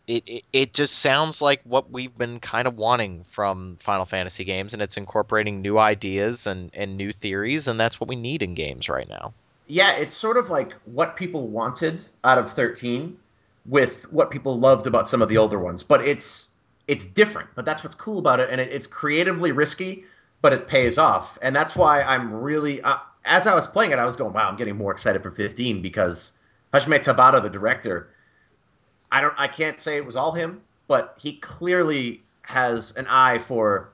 it, 0.07 0.23
it, 0.27 0.45
it 0.53 0.73
just 0.73 0.99
sounds 0.99 1.43
like 1.43 1.61
what 1.65 1.91
we've 1.91 2.17
been 2.17 2.39
kind 2.39 2.69
of 2.69 2.77
wanting 2.77 3.25
from 3.25 3.77
Final 3.77 4.05
Fantasy 4.05 4.45
games, 4.45 4.73
and 4.73 4.83
it's 4.83 4.97
incorporating 4.97 5.63
new 5.63 5.79
ideas 5.79 6.47
and, 6.47 6.71
and 6.75 6.97
new 6.97 7.13
theories, 7.13 7.67
and 7.67 7.79
that's 7.79 8.01
what 8.01 8.09
we 8.09 8.17
need 8.17 8.43
in 8.43 8.55
games 8.55 8.89
right 8.89 9.09
now. 9.09 9.33
Yeah, 9.67 9.97
it's 9.97 10.15
sort 10.15 10.37
of 10.37 10.49
like 10.49 10.75
what 10.85 11.17
people 11.17 11.49
wanted 11.49 12.01
out 12.23 12.39
of 12.39 12.53
13 12.53 13.17
with 13.67 14.11
what 14.13 14.31
people 14.31 14.59
loved 14.59 14.87
about 14.87 15.09
some 15.09 15.23
of 15.23 15.29
the 15.29 15.39
older 15.39 15.59
ones, 15.59 15.83
but 15.83 16.07
it's 16.07 16.51
it's 16.87 17.05
different. 17.05 17.49
But 17.57 17.65
that's 17.65 17.83
what's 17.83 17.97
cool 17.97 18.21
about 18.21 18.39
it, 18.39 18.49
and 18.51 18.61
it, 18.61 18.73
it's 18.73 18.87
creatively 18.87 19.51
risky, 19.51 20.05
but 20.41 20.53
it 20.53 20.69
pays 20.69 20.99
off, 20.99 21.37
and 21.43 21.55
that's 21.55 21.75
why 21.75 22.03
I'm 22.03 22.33
really. 22.33 22.81
Uh, 22.83 22.99
as 23.25 23.49
I 23.49 23.57
was 23.57 23.67
playing 23.67 23.91
it, 23.91 23.99
I 23.99 24.05
was 24.05 24.15
going, 24.15 24.33
"Wow, 24.33 24.49
I'm 24.49 24.57
getting 24.57 24.77
more 24.77 24.93
excited 24.93 25.21
for 25.21 25.33
15 25.33 25.83
because 25.83 26.33
Hajime 26.73 27.03
Tabata, 27.03 27.43
the 27.43 27.51
director, 27.51 28.09
I 29.13 29.21
don't 29.21 29.35
I 29.37 29.49
can't 29.49 29.81
say 29.81 29.97
it 29.97 30.05
was 30.05 30.17
all 30.17 30.33
him, 30.33 30.61
but 30.89 31.17
he 31.19 31.37
clearly 31.39 32.23
has 32.43 32.97
an 32.97 33.07
eye 33.09 33.39
for 33.39 33.91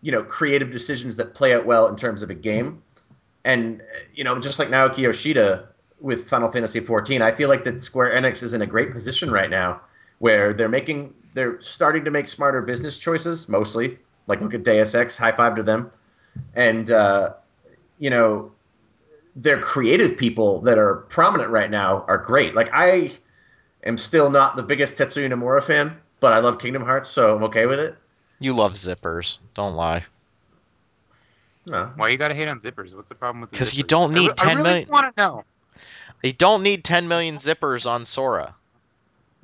you 0.00 0.12
know 0.12 0.22
creative 0.22 0.70
decisions 0.70 1.16
that 1.16 1.34
play 1.34 1.54
out 1.54 1.66
well 1.66 1.88
in 1.88 1.96
terms 1.96 2.22
of 2.22 2.30
a 2.30 2.34
game. 2.34 2.82
And 3.44 3.82
you 4.14 4.24
know, 4.24 4.38
just 4.38 4.58
like 4.58 4.68
Naoki 4.68 4.98
Yoshida 4.98 5.68
with 6.00 6.28
Final 6.28 6.50
Fantasy 6.50 6.80
XIV, 6.80 7.22
I 7.22 7.32
feel 7.32 7.48
like 7.48 7.64
that 7.64 7.82
Square 7.82 8.20
Enix 8.20 8.42
is 8.42 8.52
in 8.52 8.62
a 8.62 8.66
great 8.66 8.92
position 8.92 9.30
right 9.30 9.50
now 9.50 9.80
where 10.18 10.52
they're 10.52 10.68
making 10.68 11.14
they're 11.34 11.60
starting 11.60 12.04
to 12.04 12.10
make 12.10 12.28
smarter 12.28 12.62
business 12.62 12.98
choices 12.98 13.48
mostly. 13.48 13.98
Like 14.26 14.40
look 14.40 14.54
at 14.54 14.64
Deus 14.64 14.94
Ex, 14.94 15.16
high 15.16 15.32
five 15.32 15.54
to 15.56 15.62
them. 15.62 15.90
And 16.54 16.90
uh, 16.90 17.34
you 17.98 18.10
know, 18.10 18.50
their 19.34 19.60
creative 19.60 20.16
people 20.16 20.60
that 20.62 20.78
are 20.78 20.96
prominent 21.08 21.50
right 21.50 21.70
now 21.70 22.04
are 22.08 22.18
great. 22.18 22.54
Like 22.54 22.70
I 22.72 23.12
am 23.86 23.98
still 23.98 24.30
not 24.30 24.56
the 24.56 24.62
biggest 24.62 24.96
Tetsuya 24.96 25.30
Nomura 25.30 25.62
fan, 25.62 25.96
but 26.20 26.32
I 26.32 26.40
love 26.40 26.58
Kingdom 26.58 26.82
Hearts, 26.82 27.08
so 27.08 27.36
I'm 27.36 27.44
okay 27.44 27.66
with 27.66 27.78
it. 27.78 27.96
You 28.40 28.52
love 28.52 28.72
zippers. 28.72 29.38
Don't 29.54 29.74
lie. 29.74 30.04
No. 31.66 31.90
Why 31.96 32.08
you 32.10 32.18
gotta 32.18 32.34
hate 32.34 32.48
on 32.48 32.60
zippers? 32.60 32.94
What's 32.94 33.08
the 33.08 33.14
problem 33.14 33.40
with? 33.40 33.50
Because 33.50 33.74
you 33.74 33.82
don't 33.82 34.12
need 34.12 34.30
I, 34.30 34.34
ten 34.34 34.48
I 34.48 34.52
really 34.52 34.62
million. 34.62 34.88
Want 34.88 35.16
to 35.16 35.22
know? 35.22 35.44
You 36.22 36.32
don't 36.32 36.62
need 36.62 36.84
ten 36.84 37.08
million 37.08 37.36
zippers 37.36 37.90
on 37.90 38.04
Sora. 38.04 38.54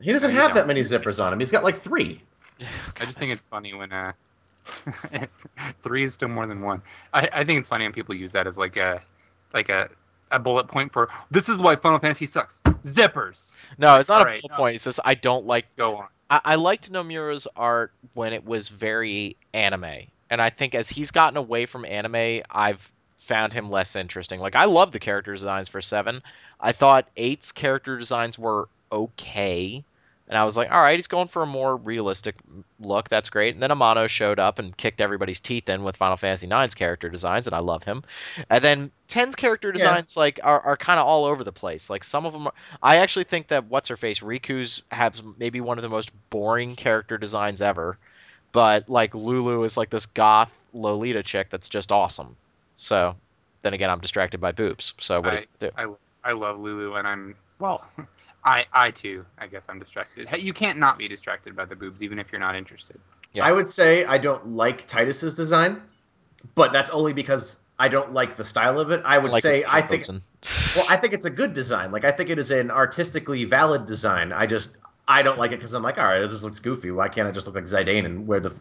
He 0.00 0.12
doesn't 0.12 0.34
no, 0.34 0.40
have 0.40 0.54
that 0.54 0.66
many 0.66 0.80
zippers 0.82 1.22
on 1.22 1.32
him. 1.32 1.38
He's 1.38 1.50
got 1.50 1.64
like 1.64 1.78
three. 1.78 2.22
I 3.00 3.04
just 3.04 3.18
think 3.18 3.32
it's 3.32 3.46
funny 3.46 3.74
when 3.74 3.92
uh, 3.92 4.12
three 5.82 6.04
is 6.04 6.14
still 6.14 6.28
more 6.28 6.46
than 6.46 6.60
one. 6.60 6.82
I, 7.12 7.28
I 7.32 7.44
think 7.44 7.58
it's 7.60 7.68
funny 7.68 7.84
when 7.84 7.92
people 7.92 8.14
use 8.14 8.32
that 8.32 8.46
as 8.46 8.56
like 8.56 8.76
a 8.76 9.02
like 9.52 9.68
a 9.68 9.88
a 10.30 10.38
bullet 10.38 10.68
point 10.68 10.92
for 10.92 11.08
this 11.30 11.48
is 11.48 11.58
why 11.58 11.76
Final 11.76 11.98
Fantasy 11.98 12.26
sucks. 12.26 12.60
Zippers. 12.84 13.54
No, 13.78 13.98
it's 13.98 14.08
not 14.08 14.20
All 14.20 14.26
a 14.26 14.30
right, 14.30 14.44
no. 14.48 14.56
point. 14.56 14.76
It's 14.76 14.84
just 14.84 15.00
I 15.04 15.14
don't 15.14 15.46
like. 15.46 15.66
Go 15.76 15.96
on. 15.96 16.06
I, 16.30 16.40
I 16.44 16.54
liked 16.56 16.90
Nomura's 16.90 17.46
art 17.56 17.92
when 18.14 18.32
it 18.32 18.44
was 18.44 18.68
very 18.68 19.36
anime, 19.52 20.06
and 20.30 20.40
I 20.42 20.50
think 20.50 20.74
as 20.74 20.88
he's 20.88 21.10
gotten 21.10 21.36
away 21.36 21.66
from 21.66 21.84
anime, 21.84 22.42
I've 22.50 22.90
found 23.16 23.52
him 23.52 23.70
less 23.70 23.96
interesting. 23.96 24.40
Like 24.40 24.56
I 24.56 24.64
love 24.64 24.92
the 24.92 24.98
character 24.98 25.32
designs 25.32 25.68
for 25.68 25.80
seven. 25.80 26.22
I 26.60 26.72
thought 26.72 27.08
eight's 27.16 27.52
character 27.52 27.98
designs 27.98 28.38
were 28.38 28.68
okay. 28.90 29.84
And 30.32 30.38
I 30.38 30.44
was 30.44 30.56
like, 30.56 30.72
all 30.72 30.80
right, 30.80 30.96
he's 30.96 31.08
going 31.08 31.28
for 31.28 31.42
a 31.42 31.46
more 31.46 31.76
realistic 31.76 32.36
look. 32.80 33.10
That's 33.10 33.28
great. 33.28 33.52
And 33.52 33.62
then 33.62 33.68
Amano 33.68 34.08
showed 34.08 34.38
up 34.38 34.58
and 34.58 34.74
kicked 34.74 35.02
everybody's 35.02 35.40
teeth 35.40 35.68
in 35.68 35.82
with 35.82 35.94
Final 35.98 36.16
Fantasy 36.16 36.48
IX's 36.48 36.74
character 36.74 37.10
designs, 37.10 37.46
and 37.46 37.54
I 37.54 37.58
love 37.58 37.84
him. 37.84 38.02
And 38.48 38.64
then 38.64 38.90
10's 39.10 39.36
character 39.36 39.72
designs 39.72 40.16
yeah. 40.16 40.20
like 40.20 40.40
are, 40.42 40.58
are 40.58 40.76
kind 40.78 40.98
of 40.98 41.06
all 41.06 41.26
over 41.26 41.44
the 41.44 41.52
place. 41.52 41.90
Like 41.90 42.02
some 42.02 42.24
of 42.24 42.32
them, 42.32 42.46
are, 42.46 42.54
I 42.82 42.96
actually 42.96 43.24
think 43.24 43.48
that 43.48 43.66
what's 43.66 43.90
her 43.90 43.98
face 43.98 44.20
Rikku's 44.20 44.82
has 44.90 45.22
maybe 45.36 45.60
one 45.60 45.76
of 45.76 45.82
the 45.82 45.90
most 45.90 46.10
boring 46.30 46.76
character 46.76 47.18
designs 47.18 47.60
ever. 47.60 47.98
But 48.52 48.88
like 48.88 49.14
Lulu 49.14 49.64
is 49.64 49.76
like 49.76 49.90
this 49.90 50.06
goth 50.06 50.58
Lolita 50.72 51.22
chick 51.22 51.50
that's 51.50 51.68
just 51.68 51.92
awesome. 51.92 52.36
So 52.74 53.16
then 53.60 53.74
again, 53.74 53.90
I'm 53.90 53.98
distracted 53.98 54.40
by 54.40 54.52
boobs. 54.52 54.94
So 54.96 55.20
what 55.20 55.34
I, 55.34 55.36
do, 55.36 55.40
you 55.40 55.46
do? 55.58 55.70
I, 56.24 56.30
I 56.30 56.32
love 56.32 56.58
Lulu, 56.58 56.94
and 56.94 57.06
I'm 57.06 57.34
well. 57.58 57.84
I 58.44 58.66
I 58.72 58.90
too. 58.90 59.24
I 59.38 59.46
guess 59.46 59.64
I'm 59.68 59.78
distracted. 59.78 60.28
You 60.38 60.52
can't 60.52 60.78
not 60.78 60.98
be 60.98 61.08
distracted 61.08 61.54
by 61.54 61.64
the 61.64 61.76
boobs, 61.76 62.02
even 62.02 62.18
if 62.18 62.32
you're 62.32 62.40
not 62.40 62.56
interested. 62.56 63.00
Yeah. 63.32 63.44
I 63.44 63.52
would 63.52 63.68
say 63.68 64.04
I 64.04 64.18
don't 64.18 64.56
like 64.56 64.86
Tidus's 64.86 65.34
design, 65.34 65.80
but 66.54 66.72
that's 66.72 66.90
only 66.90 67.12
because 67.12 67.60
I 67.78 67.88
don't 67.88 68.12
like 68.12 68.36
the 68.36 68.44
style 68.44 68.78
of 68.78 68.90
it. 68.90 69.02
I 69.04 69.18
would 69.18 69.30
I 69.30 69.34
like 69.34 69.42
say 69.42 69.64
I 69.66 69.80
think. 69.82 70.06
well, 70.76 70.86
I 70.90 70.96
think 70.96 71.12
it's 71.12 71.24
a 71.24 71.30
good 71.30 71.54
design. 71.54 71.92
Like 71.92 72.04
I 72.04 72.10
think 72.10 72.30
it 72.30 72.38
is 72.38 72.50
an 72.50 72.70
artistically 72.70 73.44
valid 73.44 73.86
design. 73.86 74.32
I 74.32 74.46
just 74.46 74.76
I 75.08 75.22
don't 75.22 75.38
like 75.38 75.52
it 75.52 75.56
because 75.56 75.74
I'm 75.74 75.82
like, 75.82 75.98
all 75.98 76.04
right, 76.04 76.20
it 76.20 76.28
just 76.28 76.42
looks 76.42 76.58
goofy. 76.58 76.90
Why 76.90 77.08
can't 77.08 77.28
I 77.28 77.30
just 77.30 77.46
look 77.46 77.54
like 77.54 77.64
Zidane 77.64 78.04
and 78.04 78.26
wear 78.26 78.40
the? 78.40 78.54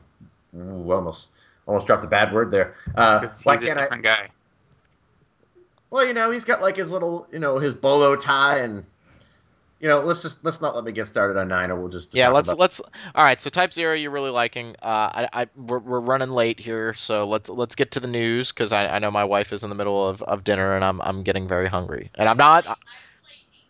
Ooh, 0.55 0.91
almost 0.91 1.31
almost 1.65 1.87
dropped 1.87 2.03
a 2.03 2.07
bad 2.07 2.33
word 2.33 2.51
there. 2.51 2.75
Uh, 2.95 3.27
why 3.43 3.57
can't 3.57 3.79
I? 3.79 3.97
Guy. 3.97 4.29
Well, 5.89 6.05
you 6.05 6.13
know, 6.13 6.31
he's 6.31 6.45
got 6.45 6.61
like 6.61 6.77
his 6.77 6.91
little, 6.91 7.27
you 7.31 7.39
know, 7.39 7.59
his 7.59 7.73
bolo 7.73 8.15
tie 8.15 8.59
and 8.59 8.85
you 9.81 9.87
know, 9.87 10.01
let's 10.01 10.21
just 10.21 10.45
let's 10.45 10.61
not 10.61 10.75
let 10.75 10.83
me 10.83 10.91
get 10.91 11.07
started 11.07 11.39
on 11.39 11.47
nine, 11.47 11.71
or 11.71 11.75
we'll 11.75 11.89
just 11.89 12.13
yeah. 12.13 12.29
Let's 12.29 12.49
about... 12.49 12.59
let's 12.59 12.81
all 13.15 13.23
right. 13.23 13.41
So 13.41 13.49
Type 13.49 13.73
Zero, 13.73 13.95
you're 13.95 14.11
really 14.11 14.29
liking. 14.29 14.75
Uh, 14.81 15.25
I, 15.25 15.29
I 15.33 15.47
we're, 15.55 15.79
we're 15.79 15.99
running 15.99 16.29
late 16.29 16.59
here, 16.59 16.93
so 16.93 17.27
let's 17.27 17.49
let's 17.49 17.73
get 17.73 17.91
to 17.91 17.99
the 17.99 18.07
news 18.07 18.51
because 18.51 18.73
I, 18.73 18.85
I 18.85 18.99
know 18.99 19.09
my 19.09 19.23
wife 19.23 19.51
is 19.51 19.63
in 19.63 19.69
the 19.69 19.75
middle 19.75 20.07
of, 20.07 20.21
of 20.21 20.43
dinner 20.43 20.75
and 20.75 20.85
I'm 20.85 21.01
I'm 21.01 21.23
getting 21.23 21.47
very 21.47 21.67
hungry, 21.67 22.11
and 22.13 22.29
I'm 22.29 22.37
not. 22.37 22.79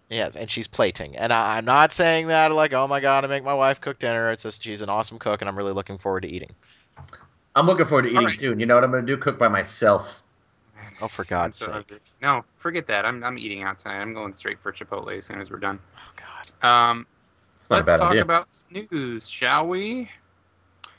Yes, 0.09 0.35
and 0.35 0.51
she's 0.51 0.67
plating. 0.67 1.15
And 1.15 1.31
I, 1.31 1.55
I'm 1.55 1.63
not 1.63 1.93
saying 1.93 2.27
that 2.27 2.51
like, 2.51 2.73
oh 2.73 2.85
my 2.87 2.99
god, 2.99 3.23
I 3.23 3.27
make 3.27 3.45
my 3.45 3.53
wife 3.53 3.79
cook 3.79 3.97
dinner. 3.97 4.31
It's 4.31 4.43
just 4.43 4.61
she's 4.61 4.81
an 4.81 4.89
awesome 4.89 5.17
cook, 5.17 5.41
and 5.41 5.47
I'm 5.47 5.57
really 5.57 5.71
looking 5.71 5.97
forward 5.97 6.23
to 6.23 6.27
eating. 6.27 6.51
I'm 7.55 7.65
looking 7.65 7.85
forward 7.85 8.01
to 8.03 8.09
eating 8.09 8.25
right. 8.25 8.37
too. 8.37 8.51
And 8.51 8.59
you 8.59 8.67
know 8.67 8.75
what 8.75 8.83
I'm 8.83 8.91
going 8.91 9.05
to 9.05 9.15
do? 9.15 9.17
Cook 9.17 9.39
by 9.39 9.47
myself. 9.47 10.21
Oh, 11.01 11.07
for 11.07 11.25
God's 11.25 11.57
so 11.59 11.83
sake! 11.89 11.99
No, 12.21 12.43
forget 12.57 12.87
that. 12.87 13.05
I'm 13.05 13.23
I'm 13.23 13.37
eating 13.37 13.63
out 13.63 13.79
tonight. 13.79 13.99
I'm 14.01 14.13
going 14.13 14.33
straight 14.33 14.59
for 14.59 14.71
Chipotle 14.71 15.17
as 15.17 15.25
soon 15.25 15.41
as 15.41 15.49
we're 15.49 15.59
done. 15.59 15.79
Oh 15.97 16.21
God. 16.61 16.67
Um, 16.67 17.07
It's 17.55 17.69
not 17.69 17.77
let's 17.77 17.83
a 17.83 17.85
bad 17.85 17.97
talk 17.99 18.11
idea. 18.11 18.21
about 18.21 18.47
some 18.51 18.87
news, 18.91 19.27
shall 19.27 19.67
we? 19.67 20.09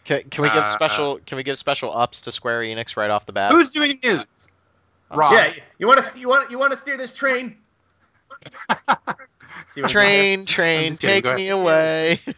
Can, 0.05 0.23
can 0.31 0.43
we 0.43 0.51
give 0.51 0.63
Uh, 0.63 0.67
special? 0.67 1.21
Can 1.25 1.37
we 1.37 1.43
give 1.45 1.57
special 1.59 1.97
ups 1.97 2.23
to 2.23 2.33
Square 2.33 2.63
Enix 2.63 2.97
right 2.97 3.11
off 3.11 3.25
the 3.27 3.33
bat? 3.33 3.53
Who's 3.53 3.71
doing 3.71 4.01
news? 4.03 4.25
Rob. 5.15 5.31
yeah, 5.33 5.53
you 5.79 5.87
want 5.87 6.05
to 6.05 6.19
you 6.19 6.29
want 6.29 6.51
you 6.51 6.59
want 6.59 6.73
to 6.73 6.79
steer 6.79 6.97
this 6.97 7.15
train? 7.15 7.59
See 8.69 8.73
what 8.79 8.97
I 8.97 8.97
did 8.97 9.79
there? 9.79 9.89
Train, 9.89 10.47
train, 10.47 10.97
take 10.97 11.25
me 11.25 11.49
away. 11.49 12.19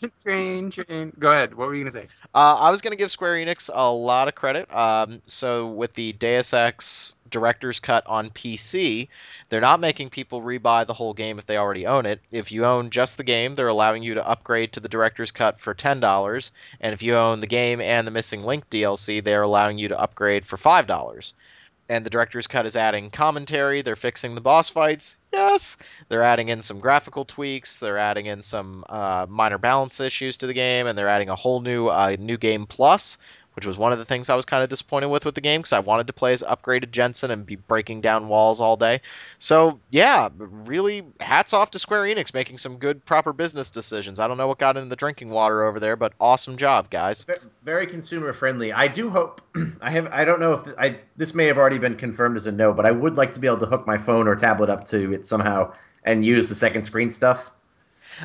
train, 0.22 0.70
train. 0.70 1.12
Go 1.18 1.30
ahead. 1.30 1.54
What 1.54 1.68
were 1.68 1.74
you 1.74 1.84
gonna 1.84 1.92
say? 1.92 2.08
Uh, 2.34 2.56
I 2.60 2.70
was 2.70 2.82
to 2.82 2.96
give 2.96 3.10
Square 3.10 3.34
Enix 3.36 3.70
a 3.72 3.92
lot 3.92 4.28
of 4.28 4.34
credit. 4.34 4.72
Um, 4.74 5.22
so 5.26 5.66
with 5.68 5.94
the 5.94 6.12
Deus 6.12 6.52
Ex 6.52 7.14
Director's 7.30 7.80
Cut 7.80 8.06
on 8.06 8.30
PC, 8.30 9.08
they're 9.48 9.60
not 9.60 9.80
making 9.80 10.10
people 10.10 10.42
rebuy 10.42 10.86
the 10.86 10.94
whole 10.94 11.14
game 11.14 11.38
if 11.38 11.46
they 11.46 11.56
already 11.56 11.86
own 11.86 12.06
it. 12.06 12.20
If 12.30 12.52
you 12.52 12.64
own 12.64 12.90
just 12.90 13.16
the 13.16 13.24
game, 13.24 13.54
they're 13.54 13.68
allowing 13.68 14.02
you 14.02 14.14
to 14.14 14.28
upgrade 14.28 14.72
to 14.72 14.80
the 14.80 14.88
Director's 14.88 15.32
Cut 15.32 15.60
for 15.60 15.74
ten 15.74 16.00
dollars, 16.00 16.52
and 16.80 16.92
if 16.92 17.02
you 17.02 17.16
own 17.16 17.40
the 17.40 17.46
game 17.46 17.80
and 17.80 18.06
the 18.06 18.12
Missing 18.12 18.42
Link 18.42 18.68
DLC, 18.70 19.22
they're 19.22 19.42
allowing 19.42 19.78
you 19.78 19.88
to 19.88 20.00
upgrade 20.00 20.44
for 20.44 20.56
five 20.56 20.86
dollars. 20.86 21.34
And 21.88 22.04
the 22.04 22.10
Director's 22.10 22.48
Cut 22.48 22.66
is 22.66 22.76
adding 22.76 23.10
commentary. 23.10 23.82
They're 23.82 23.94
fixing 23.94 24.34
the 24.34 24.40
boss 24.40 24.70
fights. 24.70 25.18
Yes. 25.32 25.76
They're 26.08 26.24
adding 26.24 26.48
in 26.48 26.62
some 26.62 26.80
graphical 26.80 27.24
tweaks. 27.24 27.78
They're 27.78 27.98
adding 27.98 28.26
in 28.26 28.42
some 28.42 28.84
uh, 28.88 29.26
minor 29.28 29.58
balance 29.58 30.00
issues 30.00 30.38
to 30.38 30.46
the 30.46 30.54
game, 30.54 30.86
and 30.86 30.98
they're 30.98 31.08
adding 31.08 31.28
a 31.28 31.36
whole 31.36 31.60
new 31.60 31.88
uh, 31.88 32.16
new 32.18 32.38
game 32.38 32.66
plus, 32.66 33.18
which 33.56 33.66
was 33.66 33.78
one 33.78 33.90
of 33.90 33.98
the 33.98 34.04
things 34.04 34.28
I 34.28 34.36
was 34.36 34.44
kind 34.44 34.62
of 34.62 34.68
disappointed 34.68 35.08
with 35.08 35.24
with 35.24 35.34
the 35.34 35.40
game 35.40 35.60
because 35.60 35.72
I 35.72 35.80
wanted 35.80 36.06
to 36.08 36.12
play 36.12 36.32
as 36.32 36.42
upgraded 36.42 36.90
Jensen 36.90 37.30
and 37.30 37.44
be 37.44 37.56
breaking 37.56 38.02
down 38.02 38.28
walls 38.28 38.60
all 38.60 38.76
day. 38.76 39.00
So 39.38 39.80
yeah, 39.90 40.28
really, 40.36 41.02
hats 41.20 41.54
off 41.54 41.70
to 41.72 41.78
Square 41.78 42.04
Enix 42.04 42.34
making 42.34 42.58
some 42.58 42.76
good, 42.76 43.04
proper 43.04 43.32
business 43.32 43.70
decisions. 43.70 44.20
I 44.20 44.28
don't 44.28 44.36
know 44.36 44.46
what 44.46 44.58
got 44.58 44.76
into 44.76 44.90
the 44.90 44.96
drinking 44.96 45.30
water 45.30 45.64
over 45.64 45.80
there, 45.80 45.96
but 45.96 46.12
awesome 46.20 46.56
job, 46.56 46.90
guys. 46.90 47.26
Very 47.64 47.86
consumer 47.86 48.34
friendly. 48.34 48.72
I 48.72 48.88
do 48.88 49.08
hope. 49.08 49.40
I 49.80 49.90
have. 49.90 50.06
I 50.12 50.24
don't 50.24 50.38
know 50.40 50.52
if 50.52 50.68
I. 50.78 50.98
This 51.16 51.34
may 51.34 51.46
have 51.46 51.56
already 51.56 51.78
been 51.78 51.96
confirmed 51.96 52.36
as 52.36 52.46
a 52.46 52.52
no, 52.52 52.74
but 52.74 52.84
I 52.84 52.92
would 52.92 53.16
like 53.16 53.32
to 53.32 53.40
be 53.40 53.46
able 53.46 53.58
to 53.58 53.66
hook 53.66 53.86
my 53.86 53.96
phone 53.96 54.28
or 54.28 54.36
tablet 54.36 54.68
up 54.68 54.84
to 54.86 55.14
it 55.14 55.26
somehow 55.26 55.72
and 56.04 56.24
use 56.24 56.48
the 56.48 56.54
second 56.54 56.84
screen 56.84 57.10
stuff. 57.10 57.50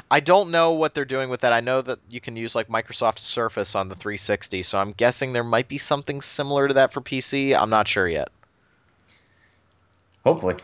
I 0.09 0.19
don't 0.19 0.51
know 0.51 0.71
what 0.71 0.93
they're 0.93 1.05
doing 1.05 1.29
with 1.29 1.41
that. 1.41 1.53
I 1.53 1.59
know 1.59 1.81
that 1.81 1.99
you 2.09 2.21
can 2.21 2.35
use 2.35 2.55
like 2.55 2.67
Microsoft 2.67 3.19
Surface 3.19 3.75
on 3.75 3.89
the 3.89 3.95
360, 3.95 4.61
so 4.63 4.79
I'm 4.79 4.91
guessing 4.93 5.33
there 5.33 5.43
might 5.43 5.67
be 5.67 5.77
something 5.77 6.21
similar 6.21 6.67
to 6.67 6.73
that 6.75 6.93
for 6.93 7.01
PC. 7.01 7.57
I'm 7.57 7.69
not 7.69 7.87
sure 7.87 8.07
yet. 8.07 8.29
Hopefully. 10.23 10.55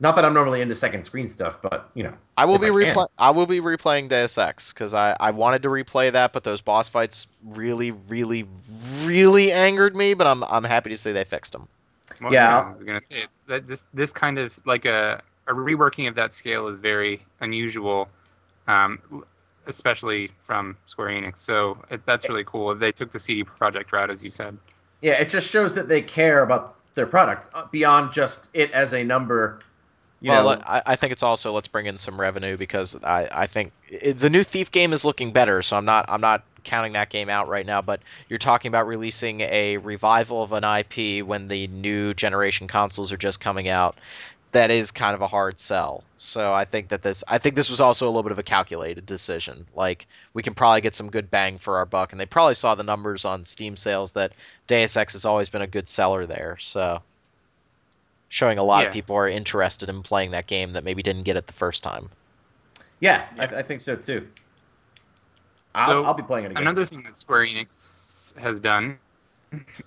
Not 0.00 0.16
that 0.16 0.24
I'm 0.24 0.34
normally 0.34 0.60
into 0.60 0.74
second 0.74 1.04
screen 1.04 1.28
stuff, 1.28 1.62
but 1.62 1.88
you 1.94 2.02
know. 2.02 2.12
I 2.36 2.44
will 2.44 2.58
be 2.58 2.66
I 2.66 2.70
can. 2.70 2.76
replaying. 2.76 3.08
I 3.18 3.30
will 3.30 3.46
be 3.46 3.60
replaying 3.60 4.08
Deus 4.08 4.36
Ex 4.36 4.72
because 4.72 4.94
I 4.94 5.16
I 5.20 5.30
wanted 5.30 5.62
to 5.62 5.68
replay 5.68 6.10
that, 6.10 6.32
but 6.32 6.42
those 6.42 6.60
boss 6.60 6.88
fights 6.88 7.28
really, 7.44 7.92
really, 7.92 8.44
really 9.04 9.52
angered 9.52 9.94
me. 9.94 10.14
But 10.14 10.26
I'm 10.26 10.42
I'm 10.42 10.64
happy 10.64 10.90
to 10.90 10.96
say 10.96 11.12
they 11.12 11.22
fixed 11.22 11.52
them. 11.52 11.68
Well, 12.20 12.32
Yeah, 12.32 12.60
I 12.62 12.72
was 12.72 12.84
gonna 12.84 13.02
say 13.08 13.26
that 13.46 13.68
this 13.68 13.80
this 13.94 14.10
kind 14.10 14.38
of 14.38 14.58
like 14.66 14.86
a 14.86 15.22
a 15.46 15.52
reworking 15.52 16.08
of 16.08 16.14
that 16.16 16.34
scale 16.34 16.68
is 16.68 16.78
very 16.78 17.22
unusual, 17.40 18.08
um, 18.68 19.24
especially 19.66 20.30
from 20.44 20.76
Square 20.86 21.10
Enix. 21.10 21.38
So 21.38 21.78
it, 21.90 22.04
that's 22.06 22.28
really 22.28 22.44
cool. 22.44 22.74
They 22.74 22.92
took 22.92 23.12
the 23.12 23.20
CD 23.20 23.44
Projekt 23.44 23.92
route, 23.92 24.10
as 24.10 24.22
you 24.22 24.30
said. 24.30 24.56
Yeah, 25.00 25.20
it 25.20 25.28
just 25.28 25.50
shows 25.50 25.74
that 25.74 25.88
they 25.88 26.02
care 26.02 26.42
about 26.42 26.76
their 26.94 27.06
product 27.06 27.48
uh, 27.54 27.66
beyond 27.70 28.12
just 28.12 28.48
it 28.54 28.70
as 28.70 28.92
a 28.92 29.02
number. 29.02 29.58
You 30.20 30.30
well, 30.30 30.44
know, 30.44 30.62
I, 30.64 30.82
I 30.86 30.96
think 30.96 31.12
it's 31.12 31.24
also 31.24 31.52
let's 31.52 31.66
bring 31.66 31.86
in 31.86 31.98
some 31.98 32.20
revenue 32.20 32.56
because 32.56 33.02
I, 33.02 33.28
I 33.32 33.46
think 33.48 33.72
it, 33.88 34.18
the 34.18 34.30
new 34.30 34.44
Thief 34.44 34.70
game 34.70 34.92
is 34.92 35.04
looking 35.04 35.32
better. 35.32 35.62
So 35.62 35.76
I'm 35.76 35.84
not 35.84 36.06
I'm 36.08 36.20
not 36.20 36.44
counting 36.62 36.92
that 36.92 37.08
game 37.10 37.28
out 37.28 37.48
right 37.48 37.66
now. 37.66 37.82
But 37.82 38.00
you're 38.28 38.38
talking 38.38 38.68
about 38.68 38.86
releasing 38.86 39.40
a 39.40 39.78
revival 39.78 40.42
of 40.42 40.52
an 40.52 40.64
IP 40.64 41.26
when 41.26 41.48
the 41.48 41.66
new 41.66 42.14
generation 42.14 42.68
consoles 42.68 43.12
are 43.12 43.16
just 43.16 43.40
coming 43.40 43.68
out. 43.68 43.98
That 44.52 44.70
is 44.70 44.90
kind 44.90 45.14
of 45.14 45.22
a 45.22 45.26
hard 45.26 45.58
sell. 45.58 46.04
So 46.18 46.52
I 46.52 46.64
think 46.66 46.88
that 46.88 47.02
this 47.02 47.24
I 47.26 47.38
think 47.38 47.56
this 47.56 47.70
was 47.70 47.80
also 47.80 48.06
a 48.06 48.10
little 48.10 48.22
bit 48.22 48.32
of 48.32 48.38
a 48.38 48.42
calculated 48.42 49.06
decision. 49.06 49.66
Like 49.74 50.06
we 50.34 50.42
can 50.42 50.52
probably 50.54 50.82
get 50.82 50.94
some 50.94 51.10
good 51.10 51.30
bang 51.30 51.56
for 51.58 51.78
our 51.78 51.86
buck, 51.86 52.12
and 52.12 52.20
they 52.20 52.26
probably 52.26 52.54
saw 52.54 52.74
the 52.74 52.82
numbers 52.82 53.24
on 53.24 53.44
Steam 53.44 53.76
sales 53.78 54.12
that 54.12 54.32
Deus 54.66 54.96
Ex 54.96 55.14
has 55.14 55.24
always 55.24 55.48
been 55.48 55.62
a 55.62 55.66
good 55.66 55.88
seller 55.88 56.26
there. 56.26 56.56
So 56.58 57.02
showing 58.28 58.58
a 58.58 58.62
lot 58.62 58.82
Yeah. 58.82 58.88
of 58.88 58.92
people 58.94 59.16
are 59.16 59.28
interested 59.28 59.88
in 59.88 60.02
playing 60.02 60.30
that 60.32 60.46
game 60.46 60.72
that 60.72 60.84
maybe 60.84 61.02
didn't 61.02 61.22
get 61.24 61.36
it 61.36 61.46
the 61.46 61.52
first 61.52 61.82
time. 61.82 62.08
yeah, 63.00 63.26
Yeah. 63.36 63.42
I, 63.52 63.58
I 63.58 63.62
think 63.62 63.80
so 63.80 63.96
too. 63.96 64.26
I'll, 65.74 66.02
So, 66.02 66.06
I'll 66.06 66.14
be 66.14 66.22
playing 66.22 66.44
it 66.44 66.50
again. 66.50 66.62
Another 66.62 66.84
thing 66.84 67.02
that 67.04 67.18
Square 67.18 67.46
Enix 67.46 68.36
has 68.38 68.60
done 68.60 68.98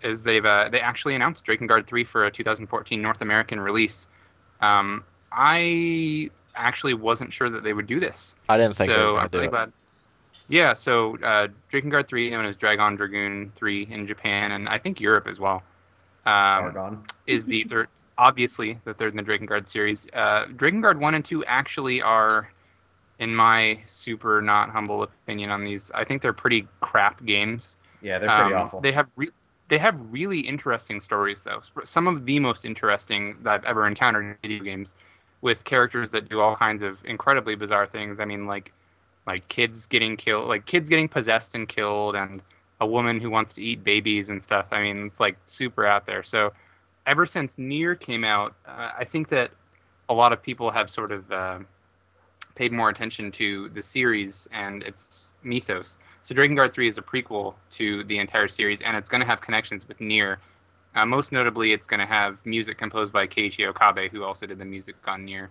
is 0.01 0.23
they've 0.23 0.45
uh, 0.45 0.69
they 0.69 0.79
actually 0.79 1.15
announced 1.15 1.45
Drakengard 1.45 1.85
3 1.87 2.03
for 2.03 2.25
a 2.25 2.31
2014 2.31 3.01
North 3.01 3.21
American 3.21 3.59
release. 3.59 4.07
Um, 4.61 5.03
I 5.31 6.29
actually 6.55 6.93
wasn't 6.93 7.33
sure 7.33 7.49
that 7.49 7.63
they 7.63 7.73
would 7.73 7.87
do 7.87 7.99
this. 7.99 8.35
I 8.47 8.57
didn't 8.57 8.75
think 8.77 8.89
they 8.89 8.95
so 8.95 9.13
were 9.13 9.19
I'm 9.19 9.27
going 9.27 9.29
do 9.29 9.37
really 9.39 9.47
it. 9.47 9.51
glad. 9.51 9.73
Yeah, 10.47 10.73
so 10.75 11.17
uh, 11.23 11.47
Drakengard 11.73 12.07
3, 12.07 12.29
known 12.29 12.45
as 12.45 12.55
Dragon 12.55 12.95
Dragoon 12.95 13.51
3 13.55 13.87
in 13.89 14.05
Japan 14.07 14.51
and 14.51 14.69
I 14.69 14.77
think 14.77 14.99
Europe 14.99 15.27
as 15.27 15.39
well, 15.39 15.63
um, 16.25 16.31
Argon. 16.31 17.03
is 17.25 17.45
the 17.45 17.63
third, 17.63 17.87
obviously 18.17 18.79
the 18.85 18.93
third 18.93 19.11
in 19.13 19.17
the 19.17 19.23
Dragon 19.23 19.47
Drakengard 19.47 19.67
series. 19.67 20.07
Uh, 20.13 20.45
Drakengard 20.45 20.99
1 20.99 21.15
and 21.15 21.25
2 21.25 21.43
actually 21.45 22.01
are, 22.01 22.47
in 23.19 23.35
my 23.35 23.79
super 23.87 24.41
not 24.41 24.69
humble 24.69 25.01
opinion 25.03 25.49
on 25.49 25.63
these, 25.63 25.89
I 25.95 26.03
think 26.05 26.21
they're 26.21 26.31
pretty 26.33 26.67
crap 26.79 27.25
games. 27.25 27.75
Yeah, 28.01 28.19
they're 28.19 28.29
pretty 28.29 28.53
Um, 28.53 28.61
awful. 28.61 28.81
They 28.81 28.91
have 28.91 29.07
re- 29.15 29.31
they 29.67 29.77
have 29.77 29.95
really 30.11 30.39
interesting 30.41 31.01
stories 31.01 31.41
though. 31.43 31.61
Some 31.83 32.07
of 32.07 32.25
the 32.25 32.39
most 32.39 32.65
interesting 32.65 33.37
that 33.43 33.53
I've 33.53 33.65
ever 33.65 33.87
encountered 33.87 34.25
in 34.25 34.37
video 34.41 34.63
games, 34.63 34.93
with 35.41 35.63
characters 35.63 36.09
that 36.09 36.27
do 36.27 36.39
all 36.39 36.55
kinds 36.55 36.81
of 36.81 36.97
incredibly 37.05 37.53
bizarre 37.55 37.85
things. 37.85 38.19
I 38.19 38.25
mean, 38.25 38.47
like 38.47 38.71
like 39.27 39.47
kids 39.47 39.85
getting 39.85 40.17
killed, 40.17 40.47
like 40.47 40.65
kids 40.65 40.89
getting 40.89 41.07
possessed 41.07 41.53
and 41.55 41.69
killed, 41.69 42.15
and 42.15 42.41
a 42.81 42.87
woman 42.87 43.19
who 43.19 43.29
wants 43.29 43.53
to 43.55 43.61
eat 43.61 43.83
babies 43.83 44.29
and 44.29 44.41
stuff. 44.43 44.65
I 44.71 44.81
mean, 44.81 45.05
it's 45.05 45.19
like 45.19 45.37
super 45.45 45.85
out 45.85 46.05
there. 46.07 46.23
So 46.23 46.51
ever 47.05 47.25
since 47.25 47.53
Nier 47.57 47.95
came 47.95 48.23
out, 48.23 48.55
uh, 48.67 48.91
I 48.97 49.05
think 49.05 49.29
that 49.29 49.51
a 50.09 50.13
lot 50.13 50.33
of 50.33 50.41
people 50.41 50.71
have 50.71 50.89
sort 50.89 51.11
of 51.11 51.31
uh, 51.31 51.59
paid 52.55 52.71
more 52.71 52.89
attention 52.89 53.31
to 53.33 53.69
the 53.69 53.81
series 53.83 54.47
and 54.51 54.83
its 54.83 55.31
mythos. 55.43 55.97
So 56.21 56.33
Drakengard 56.33 56.73
3 56.73 56.87
is 56.87 56.97
a 56.97 57.01
prequel 57.01 57.53
to 57.71 58.03
the 58.05 58.17
entire 58.17 58.47
series, 58.47 58.81
and 58.81 58.97
it's 58.97 59.09
going 59.09 59.21
to 59.21 59.27
have 59.27 59.41
connections 59.41 59.87
with 59.87 59.99
Nier. 60.01 60.39
Uh, 60.95 61.05
most 61.05 61.31
notably, 61.31 61.73
it's 61.73 61.85
going 61.87 61.99
to 61.99 62.05
have 62.05 62.37
music 62.45 62.77
composed 62.77 63.11
by 63.13 63.27
Keiichi 63.27 63.67
Okabe, 63.67 64.09
who 64.09 64.23
also 64.23 64.45
did 64.45 64.57
the 64.57 64.65
music 64.65 64.95
on 65.05 65.25
Nier, 65.25 65.49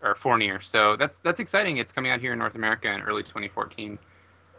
or 0.00 0.14
for 0.14 0.38
Nier. 0.38 0.60
So 0.62 0.96
that's 0.96 1.18
that's 1.18 1.40
exciting. 1.40 1.76
It's 1.78 1.92
coming 1.92 2.10
out 2.12 2.20
here 2.20 2.32
in 2.32 2.38
North 2.38 2.54
America 2.54 2.90
in 2.92 3.02
early 3.02 3.22
2014. 3.24 3.98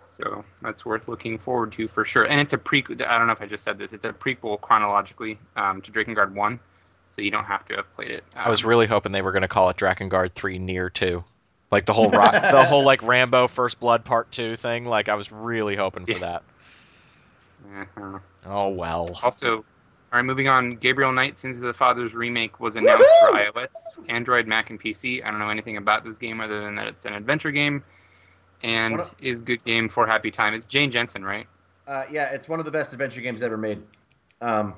So 0.06 0.44
that's 0.62 0.86
worth 0.86 1.08
looking 1.08 1.40
forward 1.40 1.72
to 1.74 1.88
for 1.88 2.06
sure. 2.06 2.26
And 2.26 2.40
it's 2.40 2.54
a 2.54 2.58
prequel. 2.58 3.02
I 3.08 3.18
don't 3.18 3.26
know 3.28 3.34
if 3.34 3.42
I 3.42 3.48
just 3.48 3.64
said 3.64 3.78
this. 3.80 3.94
It's 3.94 4.06
a 4.06 4.14
prequel 4.14 4.60
chronologically 4.62 5.40
um, 5.56 5.82
to 5.82 5.92
Drakengard 5.92 6.34
1, 6.34 6.60
so 7.10 7.22
you 7.22 7.32
don't 7.32 7.46
have 7.46 7.66
to 7.66 7.76
have 7.78 7.90
played 7.96 8.12
it. 8.12 8.24
I 8.36 8.50
was 8.50 8.64
Um, 8.64 8.70
really 8.70 8.86
hoping 8.88 9.12
they 9.14 9.22
were 9.24 9.32
going 9.32 9.42
to 9.42 9.48
call 9.48 9.70
it 9.70 9.78
Drakengard 9.78 10.34
3 10.34 10.60
Nier 10.60 10.90
2. 10.90 11.24
Like 11.74 11.86
the 11.86 11.94
whole 11.94 12.10
rock, 12.12 12.32
the 12.34 12.64
whole 12.66 12.84
like 12.84 13.02
Rambo 13.04 13.48
First 13.48 13.80
Blood 13.80 14.06
Part 14.06 14.32
2 14.32 14.56
thing. 14.56 14.86
Like 14.86 15.10
I 15.10 15.16
was 15.16 15.32
really 15.32 15.76
hoping 15.76 16.06
for 16.06 16.12
Yeah. 16.12 16.20
that. 16.20 16.44
I. 17.98 18.20
Oh 18.46 18.70
well. 18.70 19.10
Also, 19.24 19.58
all 19.58 19.64
right, 20.14 20.22
moving 20.22 20.48
on. 20.48 20.76
Gabriel 20.76 21.12
Knight, 21.12 21.40
Sins 21.40 21.58
of 21.58 21.64
the 21.64 21.74
Father's 21.74 22.14
remake 22.14 22.60
was 22.60 22.76
announced 22.76 23.06
for 23.22 23.30
iOS, 23.32 23.72
Android, 24.08 24.46
Mac, 24.48 24.70
and 24.70 24.80
PC. 24.80 25.26
I 25.26 25.32
don't 25.32 25.40
know 25.40 25.50
anything 25.50 25.78
about 25.78 26.04
this 26.04 26.18
game 26.18 26.40
other 26.42 26.62
than 26.62 26.76
that 26.76 26.88
it's 26.88 27.06
an 27.06 27.14
adventure 27.14 27.52
game, 27.52 27.84
and 28.62 29.00
What 29.00 29.16
is 29.20 29.42
a 29.42 29.44
good 29.44 29.64
game 29.66 29.90
for 29.90 30.06
happy 30.06 30.30
time. 30.30 30.54
It's 30.54 30.66
Jane 30.68 30.92
Jensen, 30.92 31.24
right? 31.26 31.48
Uh, 31.88 32.04
yeah, 32.12 32.32
it's 32.32 32.48
one 32.48 32.60
of 32.60 32.66
the 32.66 32.72
best 32.72 32.94
adventure 32.94 33.22
games 33.22 33.42
ever 33.42 33.58
made. 33.58 33.82
Um, 34.42 34.76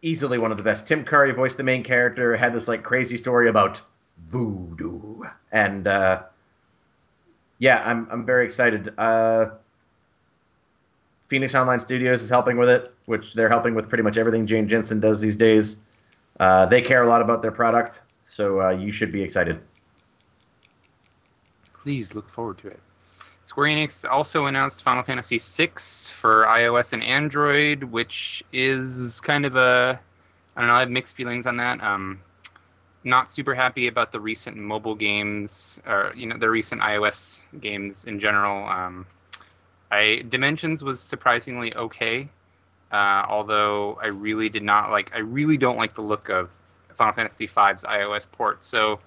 easily 0.00 0.38
one 0.38 0.50
of 0.50 0.56
the 0.56 0.62
best. 0.64 0.86
Tim 0.86 1.04
Curry 1.04 1.32
voiced 1.32 1.58
the 1.58 1.64
main 1.64 1.82
character. 1.82 2.34
Had 2.36 2.54
this 2.54 2.66
like 2.66 2.82
crazy 2.82 3.16
story 3.18 3.48
about 3.48 3.82
voodoo, 4.28 5.22
and 5.50 5.86
uh, 5.86 6.22
yeah, 7.58 7.82
I'm 7.84 8.08
I'm 8.10 8.26
very 8.26 8.44
excited. 8.44 8.92
Uh, 8.98 9.50
Phoenix 11.28 11.54
Online 11.54 11.80
Studios 11.80 12.20
is 12.22 12.28
helping 12.28 12.58
with 12.58 12.68
it, 12.68 12.94
which 13.06 13.34
they're 13.34 13.48
helping 13.48 13.74
with 13.74 13.88
pretty 13.88 14.04
much 14.04 14.18
everything 14.18 14.46
Jane 14.46 14.68
Jensen 14.68 15.00
does 15.00 15.20
these 15.20 15.36
days. 15.36 15.82
Uh, 16.40 16.66
they 16.66 16.82
care 16.82 17.02
a 17.02 17.06
lot 17.06 17.22
about 17.22 17.40
their 17.40 17.52
product. 17.52 18.02
so 18.24 18.60
uh, 18.60 18.70
you 18.70 18.90
should 18.90 19.12
be 19.12 19.22
excited. 19.22 19.60
Please 21.82 22.14
look 22.14 22.28
forward 22.28 22.58
to 22.58 22.68
it. 22.68 22.80
Square 23.44 23.68
Enix 23.68 24.04
also 24.08 24.46
announced 24.46 24.82
Final 24.82 25.02
Fantasy 25.02 25.38
VI 25.38 25.70
for 26.20 26.44
iOS 26.46 26.92
and 26.92 27.02
Android, 27.02 27.84
which 27.84 28.42
is 28.52 29.20
kind 29.20 29.44
of 29.44 29.56
a 29.56 29.98
I 30.56 30.60
don't 30.60 30.68
know. 30.68 30.74
I 30.74 30.80
have 30.80 30.90
mixed 30.90 31.16
feelings 31.16 31.46
on 31.46 31.56
that. 31.56 31.82
Um, 31.82 32.20
not 33.04 33.30
super 33.30 33.54
happy 33.54 33.88
about 33.88 34.12
the 34.12 34.20
recent 34.20 34.56
mobile 34.56 34.94
games, 34.94 35.78
or 35.86 36.12
you 36.14 36.26
know, 36.26 36.38
the 36.38 36.48
recent 36.48 36.80
iOS 36.80 37.42
games 37.60 38.04
in 38.04 38.20
general. 38.20 38.66
Um, 38.68 39.06
I 39.90 40.24
Dimensions 40.28 40.82
was 40.82 41.00
surprisingly 41.00 41.74
okay, 41.74 42.28
uh, 42.92 43.24
although 43.28 43.98
I 44.02 44.08
really 44.08 44.48
did 44.48 44.62
not 44.62 44.90
like. 44.90 45.10
I 45.14 45.18
really 45.18 45.56
don't 45.56 45.76
like 45.76 45.94
the 45.94 46.02
look 46.02 46.28
of 46.28 46.50
Final 46.96 47.14
Fantasy 47.14 47.46
V's 47.46 47.84
iOS 47.84 48.26
port. 48.30 48.62
So 48.62 49.00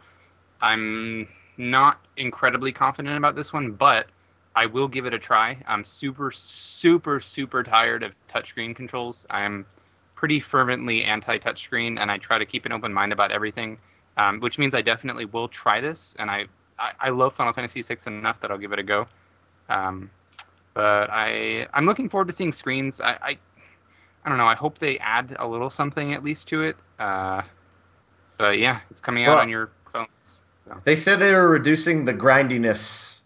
I'm 0.62 1.28
not 1.58 2.00
incredibly 2.18 2.72
confident 2.72 3.18
about 3.18 3.36
this 3.36 3.54
one, 3.54 3.72
but 3.72 4.08
I 4.56 4.66
will 4.66 4.88
give 4.88 5.06
it 5.06 5.14
a 5.14 5.20
try. 5.20 5.58
I'm 5.68 5.84
super, 5.84 6.32
super, 6.32 7.20
super 7.20 7.64
tired 7.64 8.04
of 8.04 8.14
touchscreen 8.30 8.76
controls. 8.76 9.26
I'm 9.30 9.66
pretty 10.16 10.40
fervently 10.40 11.04
anti-touchscreen, 11.04 12.00
and 12.00 12.10
I 12.10 12.18
try 12.18 12.38
to 12.38 12.46
keep 12.46 12.66
an 12.66 12.72
open 12.72 12.94
mind 12.94 13.14
about 13.14 13.32
everything, 13.32 13.78
um, 14.18 14.40
which 14.40 14.58
means 14.58 14.74
I 14.74 14.82
definitely 14.82 15.26
will 15.26 15.48
try 15.48 15.82
this. 15.82 16.16
And 16.18 16.32
I, 16.32 16.46
I, 16.80 16.92
I 17.00 17.10
love 17.10 17.36
Final 17.36 17.54
Fantasy 17.54 17.82
VI 17.82 17.98
enough 18.08 18.40
that 18.42 18.52
I'll 18.52 18.58
give 18.58 18.72
it 18.72 18.80
a 18.80 18.84
go. 18.84 19.08
Um, 19.70 20.10
but 20.74 21.10
I, 21.10 21.68
I'm 21.74 21.86
looking 21.86 22.10
forward 22.10 22.28
to 22.30 22.36
seeing 22.36 22.52
screens. 22.52 23.02
I, 23.02 23.12
I, 23.12 23.38
I 24.24 24.30
don't 24.30 24.38
know. 24.38 24.48
I 24.48 24.56
hope 24.56 24.80
they 24.80 24.98
add 25.00 25.36
a 25.38 25.48
little 25.48 25.70
something 25.70 26.14
at 26.14 26.24
least 26.24 26.48
to 26.50 26.64
it. 26.64 26.78
Uh, 26.98 27.42
but 28.38 28.58
yeah, 28.58 28.80
it's 28.90 29.02
coming 29.02 29.26
out 29.26 29.30
Well- 29.30 29.40
on 29.40 29.50
your 29.50 29.70
phones. 29.92 30.10
So. 30.66 30.76
They 30.84 30.96
said 30.96 31.20
they 31.20 31.32
were 31.34 31.48
reducing 31.50 32.06
the 32.06 32.14
grindiness 32.14 33.22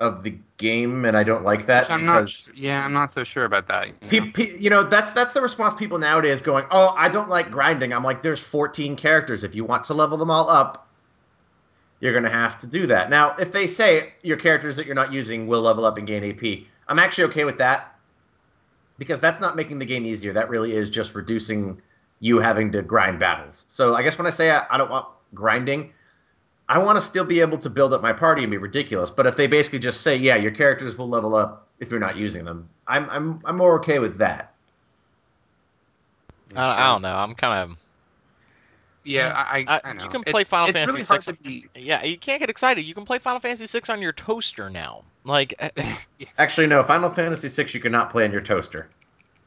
of 0.00 0.22
the 0.22 0.34
game, 0.56 1.04
and 1.04 1.16
I 1.16 1.22
don't 1.22 1.44
like 1.44 1.66
that 1.66 1.84
Which 1.84 1.90
I'm 1.90 2.06
not. 2.06 2.56
Yeah, 2.56 2.82
I'm 2.84 2.92
not 2.94 3.12
so 3.12 3.22
sure 3.22 3.44
about 3.44 3.68
that. 3.68 3.88
you 3.88 3.92
know? 3.92 4.08
Pe- 4.08 4.30
pe- 4.32 4.58
you 4.58 4.70
know 4.70 4.82
that's 4.82 5.10
that's 5.10 5.34
the 5.34 5.42
response 5.42 5.74
people 5.74 5.98
nowadays 5.98 6.42
going 6.42 6.64
oh 6.70 6.94
i 6.96 7.08
don't 7.08 7.28
like 7.28 7.50
grinding 7.50 7.92
i'm 7.92 8.02
like 8.02 8.22
there's 8.22 8.40
14 8.40 8.96
characters 8.96 9.44
if 9.44 9.54
you 9.54 9.64
want 9.64 9.84
to 9.84 9.94
level 9.94 10.16
them 10.18 10.30
all 10.30 10.48
up 10.50 10.88
you're 12.00 12.12
going 12.12 12.24
to 12.24 12.30
have 12.30 12.58
to 12.58 12.66
do 12.66 12.86
that 12.86 13.10
now 13.10 13.34
if 13.38 13.52
they 13.52 13.66
say 13.66 14.12
your 14.22 14.36
characters 14.36 14.76
that 14.76 14.86
you're 14.86 14.94
not 14.94 15.12
using 15.12 15.46
will 15.46 15.62
level 15.62 15.84
up 15.84 15.98
and 15.98 16.06
gain 16.06 16.24
ap 16.24 16.42
i'm 16.88 16.98
actually 16.98 17.24
okay 17.24 17.44
with 17.44 17.58
that 17.58 17.94
because 18.98 19.20
that's 19.20 19.40
not 19.40 19.56
making 19.56 19.78
the 19.78 19.84
game 19.86 20.04
easier 20.06 20.32
that 20.32 20.48
really 20.48 20.72
is 20.72 20.88
just 20.90 21.14
reducing 21.14 21.80
you 22.20 22.38
having 22.38 22.72
to 22.72 22.82
grind 22.82 23.18
battles 23.18 23.64
so 23.68 23.94
i 23.94 24.02
guess 24.02 24.16
when 24.18 24.26
i 24.26 24.30
say 24.30 24.50
i, 24.50 24.64
I 24.70 24.78
don't 24.78 24.90
want 24.90 25.06
grinding 25.34 25.92
i 26.70 26.78
want 26.78 26.96
to 26.96 27.00
still 27.02 27.24
be 27.24 27.40
able 27.40 27.58
to 27.58 27.68
build 27.68 27.92
up 27.92 28.00
my 28.00 28.12
party 28.12 28.42
and 28.42 28.50
be 28.50 28.56
ridiculous 28.56 29.10
but 29.10 29.26
if 29.26 29.36
they 29.36 29.46
basically 29.46 29.78
just 29.78 30.00
say 30.00 30.16
yeah 30.16 30.36
your 30.36 30.50
characters 30.52 30.96
will 30.96 31.08
level 31.08 31.34
up 31.34 31.66
if 31.80 31.90
you're 31.90 32.00
not 32.00 32.16
using 32.16 32.44
them 32.44 32.66
i'm 32.86 33.08
i'm, 33.10 33.40
I'm 33.44 33.56
more 33.56 33.78
okay 33.80 33.98
with 33.98 34.16
that 34.18 34.54
I, 36.56 36.82
I 36.84 36.92
don't 36.92 37.02
know. 37.02 37.14
I'm 37.16 37.34
kind 37.36 37.70
of 37.70 37.76
Yeah, 39.04 39.32
I, 39.32 39.60
I, 39.60 39.64
Uh, 39.76 39.80
I 39.84 39.92
know. 39.92 40.02
you 40.02 40.08
can 40.10 40.22
play 40.24 40.40
It's- 40.42 40.48
Final 40.50 40.68
it's 40.68 40.76
Fantasy 40.76 40.96
really 40.96 41.06
hard 41.06 41.24
VI 41.24 41.32
be- 41.42 41.66
yeah. 41.76 42.02
You 42.02 42.18
can't 42.18 42.40
get 42.40 42.50
excited. 42.50 42.82
You 42.84 42.92
can 42.94 43.04
play 43.04 43.18
Final 43.20 43.38
Fantasy 43.40 43.66
six 43.66 43.88
on 43.88 44.02
your 44.02 44.12
toaster 44.12 44.68
now. 44.68 45.04
Like 45.24 45.54
eh, 45.76 45.96
Actually, 46.38 46.66
no. 46.66 46.82
Final 46.82 47.08
Fantasy 47.10 47.48
six 47.48 47.72
you 47.72 47.78
cannot 47.80 48.10
play 48.10 48.24
on 48.24 48.32
your 48.32 48.40
toaster. 48.40 48.88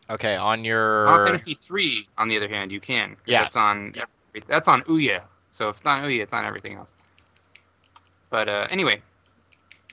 okay, 0.09 0.35
on 0.37 0.63
your 0.63 1.05
Final 1.07 1.25
Fantasy 1.25 1.55
three, 1.55 2.07
on 2.17 2.29
the 2.29 2.37
other 2.37 2.47
hand, 2.47 2.71
you 2.71 2.79
can. 2.79 3.17
Yes. 3.25 3.53
That's 3.53 3.57
on. 3.57 3.95
That's 4.47 4.67
on 4.69 4.81
Ouya. 4.83 5.21
So 5.51 5.67
if 5.67 5.75
it's 5.77 5.85
not 5.85 6.03
Ouya, 6.03 6.21
it's 6.23 6.33
on 6.33 6.45
everything 6.45 6.75
else. 6.77 6.93
But 8.33 8.49
uh, 8.49 8.65
anyway, 8.71 8.99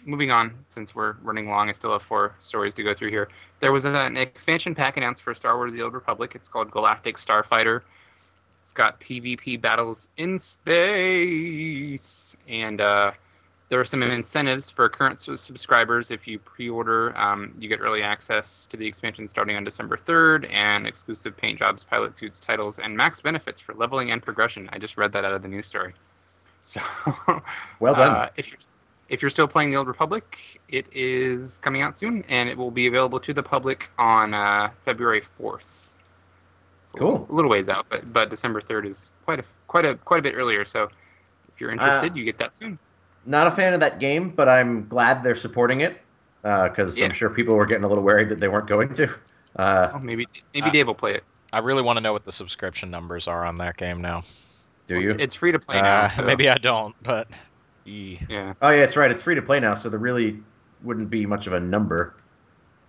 moving 0.07 0.31
on. 0.31 0.55
Since 0.71 0.95
we're 0.95 1.17
running 1.23 1.51
long, 1.51 1.69
I 1.69 1.73
still 1.73 1.93
have 1.93 2.01
four 2.01 2.35
stories 2.41 2.73
to 2.73 2.83
go 2.83 2.95
through 2.95 3.11
here. 3.11 3.29
There 3.61 3.71
was 3.71 3.85
an 3.85 4.17
expansion 4.17 4.75
pack 4.75 4.97
announced 4.97 5.23
for 5.23 5.35
Star 5.35 5.59
Wars: 5.59 5.75
The 5.75 5.83
Old 5.83 5.93
Republic. 5.93 6.33
It's 6.35 6.49
called 6.49 6.71
Galactic 6.71 7.19
Starfighter. 7.19 7.83
It's 8.65 8.73
got 8.73 8.99
PvP 8.99 9.61
battles 9.61 10.09
in 10.17 10.39
space, 10.39 12.35
and 12.49 12.81
uh, 12.81 13.11
there 13.69 13.79
are 13.79 13.85
some 13.85 14.03
incentives 14.03 14.71
for 14.71 14.89
current 14.89 15.21
subscribers. 15.21 16.11
If 16.11 16.27
you 16.27 16.39
pre-order, 16.39 17.15
um, 17.19 17.53
you 17.59 17.69
get 17.69 17.81
early 17.81 18.03
access 18.03 18.67
to 18.71 18.79
the 18.79 18.87
expansion 18.87 19.29
starting 19.29 19.57
on 19.57 19.65
December 19.65 19.99
3rd, 19.99 20.51
and 20.51 20.87
exclusive 20.87 21.37
paint 21.37 21.59
jobs, 21.59 21.85
pilot 21.85 22.17
suits, 22.17 22.41
titles, 22.41 22.79
and 22.79 22.97
max 22.97 23.21
benefits 23.21 23.61
for 23.61 23.75
leveling 23.75 24.13
and 24.13 24.23
progression. 24.23 24.71
I 24.73 24.79
just 24.79 24.97
read 24.97 25.13
that 25.13 25.27
out 25.27 25.35
of 25.35 25.43
the 25.43 25.49
news 25.49 25.67
story. 25.67 25.93
So, 26.63 26.81
Well 27.81 27.95
done. 27.95 28.15
uh, 28.15 28.29
if 28.37 28.49
you're 28.49 28.59
if 29.09 29.23
you're 29.23 29.31
still 29.31 29.49
playing 29.49 29.71
the 29.71 29.77
Old 29.77 29.89
Republic, 29.89 30.39
it 30.69 30.87
is 30.95 31.59
coming 31.63 31.83
out 31.83 31.99
soon, 31.99 32.25
and 32.29 32.49
it 32.49 32.57
will 32.57 32.71
be 32.71 32.87
available 32.87 33.19
to 33.21 33.35
the 33.35 33.43
public 33.43 33.91
on 33.99 34.33
uh, 34.35 34.71
February 34.85 35.23
4th. 35.41 35.89
Cool. 36.97 37.27
A 37.29 37.33
little 37.33 37.51
ways 37.51 37.69
out, 37.69 37.87
but 37.89 38.13
but 38.13 38.31
December 38.31 38.61
3rd 38.61 38.87
is 38.87 39.11
quite 39.25 39.39
a 39.41 39.45
quite 39.69 39.85
a 39.85 39.95
quite 39.97 40.19
a 40.21 40.23
bit 40.23 40.35
earlier. 40.37 40.65
So, 40.65 40.85
if 41.53 41.61
you're 41.61 41.71
interested, 41.71 42.13
Uh, 42.13 42.15
you 42.15 42.25
get 42.25 42.39
that 42.39 42.57
soon. 42.57 42.79
Not 43.27 43.47
a 43.47 43.51
fan 43.51 43.75
of 43.75 43.81
that 43.81 44.01
game, 44.01 44.31
but 44.31 44.49
I'm 44.49 44.89
glad 44.89 45.23
they're 45.23 45.35
supporting 45.35 45.81
it 45.83 46.01
because 46.43 46.99
Yeah. 46.99 47.07
I'm 47.07 47.13
sure 47.13 47.31
people 47.31 47.55
were 47.55 47.67
getting 47.67 47.85
a 47.85 47.89
little 47.89 48.03
worried 48.05 48.29
that 48.31 48.41
they 48.41 48.49
weren't 48.49 48.67
going 48.69 48.93
to. 48.95 49.09
Uh, 49.57 49.91
Oh, 49.95 49.99
maybe 49.99 50.27
maybe 50.55 50.69
Uh, 50.69 50.71
Dave 50.73 50.87
will 50.87 50.95
play 50.95 51.15
it. 51.15 51.25
I 51.53 51.59
really 51.59 51.83
want 51.83 51.97
to 51.97 52.01
know 52.01 52.13
what 52.13 52.25
the 52.25 52.33
subscription 52.33 52.91
numbers 52.91 53.27
are 53.29 53.45
on 53.45 53.59
that 53.59 53.77
game 53.77 54.01
now. 54.01 54.23
Do 54.95 55.01
you? 55.01 55.11
It's 55.19 55.35
free 55.35 55.53
to 55.53 55.59
play 55.59 55.81
now. 55.81 56.03
Uh, 56.03 56.09
so- 56.17 56.25
Maybe 56.25 56.49
I 56.49 56.59
don't, 56.59 56.95
but 57.03 57.29
yeah. 57.85 58.19
Yeah. 58.29 58.55
Oh 58.61 58.71
yeah, 58.71 58.83
it's 58.83 58.97
right. 58.97 59.11
It's 59.11 59.23
free 59.23 59.35
to 59.37 59.43
play 59.43 59.61
now, 59.61 59.75
so 59.75 59.89
there 59.89 59.99
really 59.99 60.39
wouldn't 60.83 61.11
be 61.11 61.27
much 61.27 61.47
of 61.47 61.53
a 61.53 61.61
number. 61.61 62.15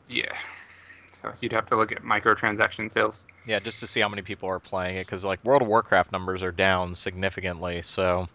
Yeah. 0.09 0.33
So 1.21 1.31
you'd 1.39 1.53
have 1.53 1.67
to 1.67 1.75
look 1.77 1.91
at 1.91 2.03
microtransaction 2.03 2.91
sales. 2.91 3.25
Yeah, 3.45 3.59
just 3.59 3.79
to 3.81 3.87
see 3.87 3.99
how 3.99 4.09
many 4.09 4.21
people 4.23 4.49
are 4.49 4.59
playing 4.59 4.97
it, 4.97 5.05
because 5.05 5.23
like 5.23 5.43
World 5.45 5.61
of 5.61 5.67
Warcraft 5.67 6.11
numbers 6.11 6.41
are 6.43 6.51
down 6.51 6.95
significantly. 6.95 7.81
So 7.83 8.27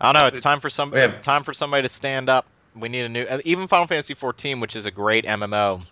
I 0.00 0.12
don't 0.12 0.20
know. 0.22 0.28
It's 0.28 0.40
time 0.42 0.60
for 0.60 0.70
some. 0.70 0.92
Yeah. 0.92 1.06
It's 1.06 1.18
time 1.20 1.44
for 1.44 1.52
somebody 1.52 1.82
to 1.82 1.88
stand 1.88 2.28
up. 2.28 2.46
We 2.76 2.88
need 2.88 3.04
a 3.06 3.08
new. 3.08 3.22
uh, 3.24 3.40
Even 3.44 3.66
Final 3.68 3.86
Fantasy 3.86 4.14
XIV, 4.14 4.60
which 4.60 4.76
is 4.76 4.86
a 4.86 4.90
great 4.90 5.24
MMO, 5.24 5.82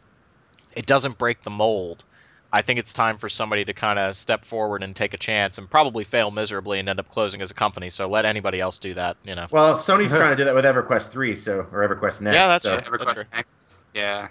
it 0.76 0.86
doesn't 0.86 1.18
break 1.18 1.42
the 1.42 1.50
mold. 1.50 2.04
I 2.52 2.62
think 2.62 2.78
it's 2.78 2.92
time 2.92 3.18
for 3.18 3.28
somebody 3.28 3.64
to 3.64 3.72
kind 3.72 3.98
of 3.98 4.16
step 4.16 4.44
forward 4.44 4.82
and 4.82 4.94
take 4.94 5.14
a 5.14 5.18
chance, 5.18 5.58
and 5.58 5.68
probably 5.68 6.04
fail 6.04 6.30
miserably 6.30 6.78
and 6.78 6.88
end 6.88 7.00
up 7.00 7.08
closing 7.08 7.42
as 7.42 7.50
a 7.50 7.54
company. 7.54 7.90
So 7.90 8.08
let 8.08 8.24
anybody 8.24 8.60
else 8.60 8.78
do 8.78 8.94
that. 8.94 9.16
You 9.24 9.34
know. 9.34 9.46
Well, 9.50 9.76
Sony's 9.76 10.10
trying 10.16 10.30
to 10.30 10.36
do 10.36 10.44
that 10.44 10.54
with 10.54 10.64
EverQuest 10.64 11.10
three, 11.10 11.34
so 11.34 11.66
or 11.72 11.88
EverQuest 11.88 12.20
Next. 12.20 12.40
Yeah, 12.40 12.48
that's 12.48 12.64
so. 12.64 12.80
true. 12.80 12.90
EverQuest 12.90 12.98
that's 12.98 13.12
true. 13.14 13.24
Next. 13.32 13.74
Yeah. 13.94 14.28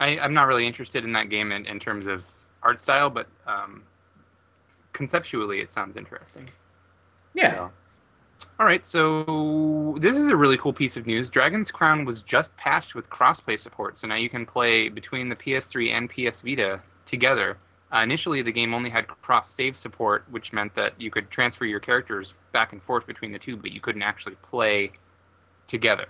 I, 0.00 0.18
I'm 0.18 0.34
not 0.34 0.46
really 0.46 0.66
interested 0.66 1.04
in 1.04 1.12
that 1.12 1.28
game 1.28 1.50
in, 1.52 1.66
in 1.66 1.80
terms 1.80 2.06
of 2.06 2.24
art 2.62 2.80
style, 2.80 3.10
but 3.10 3.26
um, 3.46 3.82
conceptually 4.92 5.60
it 5.60 5.72
sounds 5.72 5.96
interesting. 5.96 6.48
Yeah. 7.34 7.54
So. 7.54 7.70
All 8.58 8.66
right, 8.66 8.84
so 8.84 9.96
this 10.00 10.16
is 10.16 10.28
a 10.28 10.36
really 10.36 10.58
cool 10.58 10.72
piece 10.72 10.96
of 10.96 11.06
news. 11.06 11.30
Dragon's 11.30 11.70
Crown 11.70 12.04
was 12.04 12.22
just 12.22 12.54
patched 12.56 12.94
with 12.96 13.08
crossplay 13.08 13.56
support, 13.58 13.96
so 13.96 14.08
now 14.08 14.16
you 14.16 14.28
can 14.28 14.44
play 14.44 14.88
between 14.88 15.28
the 15.28 15.36
PS3 15.36 15.92
and 15.92 16.10
PS 16.10 16.40
Vita 16.40 16.80
together. 17.06 17.56
Uh, 17.94 17.98
initially, 18.00 18.42
the 18.42 18.50
game 18.52 18.74
only 18.74 18.90
had 18.90 19.06
cross 19.06 19.48
save 19.54 19.76
support, 19.76 20.24
which 20.30 20.52
meant 20.52 20.74
that 20.74 21.00
you 21.00 21.10
could 21.10 21.30
transfer 21.30 21.66
your 21.66 21.78
characters 21.78 22.34
back 22.52 22.72
and 22.72 22.82
forth 22.82 23.06
between 23.06 23.30
the 23.30 23.38
two, 23.38 23.56
but 23.56 23.70
you 23.70 23.80
couldn't 23.80 24.02
actually 24.02 24.34
play 24.42 24.90
together. 25.68 26.06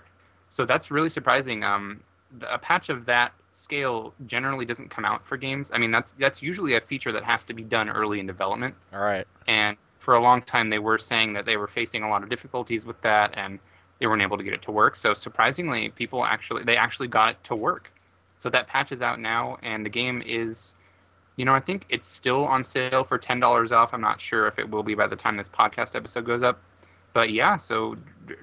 So 0.49 0.65
that's 0.65 0.89
really 0.89 1.09
surprising. 1.09 1.63
Um, 1.63 2.01
the- 2.39 2.51
a 2.51 2.57
patch 2.57 2.89
of 2.89 3.05
that 3.05 3.31
scale 3.51 4.13
generally 4.25 4.65
doesn't 4.65 4.89
come 4.89 5.05
out 5.05 5.25
for 5.27 5.37
games. 5.37 5.69
I 5.73 5.77
mean, 5.77 5.91
that's 5.91 6.13
that's 6.13 6.41
usually 6.41 6.75
a 6.75 6.81
feature 6.81 7.11
that 7.11 7.23
has 7.23 7.43
to 7.45 7.53
be 7.53 7.63
done 7.63 7.89
early 7.89 8.19
in 8.19 8.25
development 8.27 8.73
All 8.93 8.99
right. 8.99 9.27
and 9.47 9.77
for 10.09 10.15
a 10.15 10.19
long 10.19 10.41
time 10.41 10.71
they 10.71 10.79
were 10.79 10.97
saying 10.97 11.33
that 11.33 11.45
they 11.45 11.55
were 11.55 11.67
facing 11.67 12.01
a 12.01 12.09
lot 12.09 12.23
of 12.23 12.29
difficulties 12.31 12.83
with 12.83 12.99
that 13.03 13.31
and 13.37 13.59
they 13.99 14.07
weren't 14.07 14.23
able 14.23 14.39
to 14.39 14.43
get 14.43 14.53
it 14.53 14.61
to 14.63 14.71
work. 14.71 14.95
So 14.95 15.13
surprisingly 15.13 15.89
people 15.89 16.25
actually 16.25 16.63
they 16.63 16.77
actually 16.77 17.09
got 17.09 17.29
it 17.29 17.43
to 17.43 17.55
work. 17.55 17.91
So 18.39 18.49
that 18.49 18.67
patch 18.67 18.91
is 18.91 19.03
out 19.03 19.19
now 19.19 19.59
and 19.61 19.85
the 19.85 19.89
game 19.91 20.23
is 20.25 20.73
you 21.35 21.45
know 21.45 21.53
i 21.53 21.59
think 21.59 21.85
it's 21.89 22.11
still 22.11 22.43
on 22.45 22.63
sale 22.63 23.03
for 23.03 23.19
$10 23.19 23.71
off. 23.71 23.93
I'm 23.93 24.01
not 24.01 24.19
sure 24.19 24.47
if 24.47 24.57
it 24.57 24.67
will 24.67 24.81
be 24.81 24.95
by 24.95 25.05
the 25.05 25.15
time 25.15 25.37
this 25.37 25.47
podcast 25.47 25.95
episode 25.95 26.25
goes 26.25 26.41
up. 26.41 26.59
But 27.13 27.29
yeah 27.29 27.57
so 27.57 27.95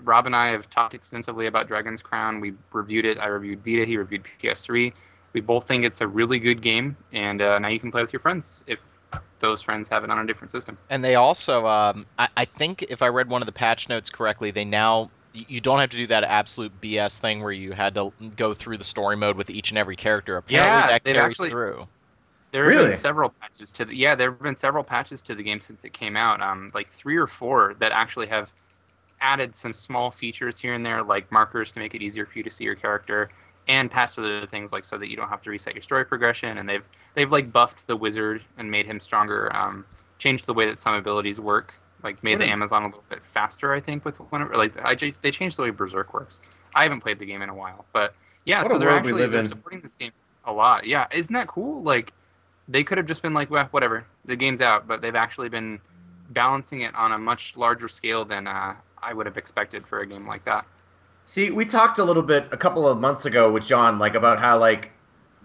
rob 0.05 0.27
and 0.27 0.37
i 0.37 0.53
have 0.53 0.71
talked 0.71 0.95
extensively 0.95 1.49
about 1.49 1.67
dragon's 1.67 2.01
crown. 2.01 2.41
We 2.41 2.55
reviewed 2.73 3.07
it. 3.07 3.19
I 3.19 3.27
reviewed 3.27 3.65
vita. 3.65 3.85
He 3.85 3.97
reviewed 3.97 4.23
ps3 4.41 4.93
we 5.33 5.41
both 5.41 5.67
think 5.67 5.85
it's 5.85 6.01
a 6.01 6.07
really 6.07 6.39
good 6.39 6.63
game 6.63 6.97
and 7.13 7.43
uh, 7.43 7.59
now 7.59 7.67
you 7.67 7.81
can 7.81 7.91
play 7.91 8.03
with 8.03 8.13
your 8.13 8.21
friends 8.21 8.63
if 8.69 8.79
those 9.39 9.63
friends 9.63 9.89
have 9.89 10.03
it 10.05 10.11
on 10.11 10.19
a 10.19 10.27
different 10.27 10.51
system 10.51 10.79
And 10.89 11.05
they 11.05 11.15
also, 11.15 11.67
um, 11.67 12.07
I, 12.19 12.29
I 12.37 12.45
think 12.47 12.83
if 12.83 13.03
I 13.03 13.09
read 13.09 13.29
one 13.29 13.43
of 13.43 13.47
the 13.47 13.53
patch 13.53 13.89
notes 13.89 14.11
correctly, 14.11 14.51
they 14.51 14.65
now 14.65 15.11
you 15.35 15.61
don't 15.61 15.79
have 15.81 15.91
to 15.91 15.97
do 15.99 16.07
that 16.07 16.25
absolute 16.25 16.81
BS 16.81 17.19
thing 17.19 17.43
where 17.43 17.53
you 17.53 17.73
had 17.73 17.95
to 17.97 18.13
go 18.37 18.55
through 18.55 18.79
the 18.79 18.85
story 18.85 19.17
mode 19.17 19.37
with 19.37 19.51
each 19.51 19.71
and 19.71 19.79
every 19.79 19.97
character. 19.97 20.39
Apparently, 20.39 20.71
Yeah, 20.71 20.87
that 20.89 21.05
carries 21.05 21.33
actually- 21.33 21.51
through. 21.51 21.87
There 22.53 22.65
have 22.65 22.73
Really? 22.73 22.91
been 22.93 22.99
several 22.99 23.35
patches 23.41 23.71
to 23.73 23.85
the 23.85 23.95
yeah. 23.95 24.15
There 24.15 24.31
have 24.31 24.41
been 24.41 24.57
several 24.57 24.83
patches 24.83 25.21
to 25.23 25.35
the 25.35 25.43
game 25.43 25.59
since 25.59 25.85
it 25.85 25.93
came 25.93 26.17
out. 26.17 26.41
Um, 26.41 26.71
like 26.73 26.89
three 26.91 27.17
or 27.17 27.27
four 27.27 27.75
that 27.81 27.93
actually 27.93 28.29
have 28.29 28.51
added 29.21 29.55
some 29.57 29.75
small 29.75 30.11
features 30.11 30.59
here 30.59 30.73
and 30.73 30.87
there, 30.87 31.03
like 31.03 31.31
markers 31.31 31.73
to 31.73 31.81
make 31.81 31.95
it 31.95 32.01
easier 32.01 32.25
for 32.25 32.39
you 32.39 32.45
to 32.45 32.51
see 32.51 32.65
your 32.65 32.77
character, 32.77 33.29
and 33.69 33.91
patched 33.91 34.19
other 34.19 34.47
things 34.47 34.73
like 34.73 34.85
so 34.85 34.97
that 34.99 35.11
you 35.11 35.17
don't 35.17 35.29
have 35.29 35.43
to 35.43 35.51
reset 35.51 35.75
your 35.75 35.83
story 35.83 36.05
progression. 36.05 36.59
And 36.59 36.69
they've 36.69 36.85
they've 37.15 37.31
like 37.31 37.53
buffed 37.53 37.87
the 37.87 37.97
wizard 37.97 38.43
and 38.59 38.71
made 38.71 38.87
him 38.87 39.01
stronger. 39.01 39.55
Um, 39.55 39.85
changed 40.19 40.47
the 40.47 40.55
way 40.55 40.67
that 40.67 40.79
some 40.79 40.95
abilities 40.95 41.39
work, 41.39 41.75
like 42.03 42.23
made 42.25 42.41
the 42.41 42.47
Hmm. 42.47 42.53
Amazon 42.53 42.83
a 42.85 42.87
little 42.87 43.05
bit 43.09 43.21
faster. 43.35 43.73
I 43.73 43.81
think 43.81 44.05
with 44.05 44.17
one 44.31 44.43
of 44.43 44.51
like 44.53 44.75
I 44.85 44.95
just, 44.95 45.21
they 45.23 45.31
changed 45.31 45.59
the 45.59 45.63
way 45.63 45.71
Berserk 45.71 46.15
works. 46.15 46.41
I 46.75 46.83
haven't 46.85 47.01
played 47.01 47.19
the 47.19 47.27
game 47.27 47.43
in 47.43 47.49
a 47.49 47.55
while, 47.55 47.85
but 47.93 48.15
yeah. 48.45 48.63
What 48.63 48.73
so 48.73 48.79
they're 48.79 48.91
actually 48.91 49.27
they're 49.29 49.47
supporting 49.47 49.81
this 49.81 49.97
game 49.97 50.13
a 50.45 50.53
lot. 50.53 50.87
Yeah, 50.87 51.07
isn't 51.13 51.33
that 51.33 51.49
cool? 51.49 51.83
Like 51.83 52.13
they 52.69 52.83
could 52.83 52.99
have 52.99 53.07
just 53.07 53.23
been 53.23 53.35
like, 53.35 53.51
well, 53.51 53.67
whatever, 53.73 54.05
the 54.25 54.37
game's 54.37 54.61
out, 54.61 54.87
but 54.87 55.01
they've 55.01 55.15
actually 55.15 55.49
been 55.49 55.81
balancing 56.31 56.81
it 56.81 56.95
on 56.95 57.13
a 57.13 57.19
much 57.19 57.55
larger 57.57 57.89
scale 57.89 58.25
than 58.25 58.47
uh, 58.47 58.75
I 59.03 59.13
would 59.13 59.27
have 59.27 59.37
expected 59.37 59.87
for 59.87 60.01
a 60.01 60.07
game 60.07 60.27
like 60.27 60.45
that. 60.45 60.67
See, 61.29 61.51
we 61.51 61.65
talked 61.65 61.99
a 61.99 62.05
little 62.05 62.23
bit 62.23 62.47
a 62.53 62.57
couple 62.57 62.87
of 62.87 63.01
months 63.01 63.27
ago 63.27 63.51
with 63.51 63.67
John, 63.67 63.99
like 63.99 64.15
about 64.15 64.39
how 64.39 64.59
like 64.59 64.93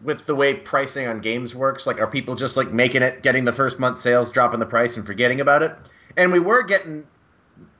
with 0.03 0.27
the 0.27 0.35
way 0.35 0.53
pricing 0.53 1.07
on 1.07 1.21
games 1.21 1.55
works, 1.55 1.87
like 1.87 1.99
are 1.99 2.05
people 2.05 2.35
just 2.35 2.55
like 2.55 2.71
making 2.71 3.01
it, 3.01 3.23
getting 3.23 3.45
the 3.45 3.51
first 3.51 3.79
month 3.79 3.97
sales, 3.97 4.29
dropping 4.29 4.59
the 4.59 4.65
price, 4.67 4.95
and 4.95 5.03
forgetting 5.03 5.41
about 5.41 5.63
it? 5.63 5.75
And 6.17 6.31
we 6.31 6.37
were 6.37 6.61
getting 6.61 7.03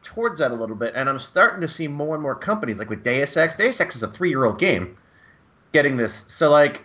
towards 0.01 0.39
that 0.39 0.49
a 0.49 0.55
little 0.55 0.75
bit, 0.75 0.93
and 0.95 1.07
I'm 1.07 1.19
starting 1.19 1.61
to 1.61 1.67
see 1.67 1.87
more 1.87 2.15
and 2.15 2.23
more 2.23 2.33
companies, 2.33 2.79
like 2.79 2.89
with 2.89 3.03
Deus 3.03 3.37
Ex. 3.37 3.55
Deus 3.55 3.79
Ex 3.79 3.95
is 3.95 4.01
a 4.01 4.07
three 4.07 4.29
year 4.29 4.45
old 4.45 4.57
game, 4.57 4.95
getting 5.71 5.95
this. 5.95 6.25
So 6.27 6.49
like, 6.49 6.83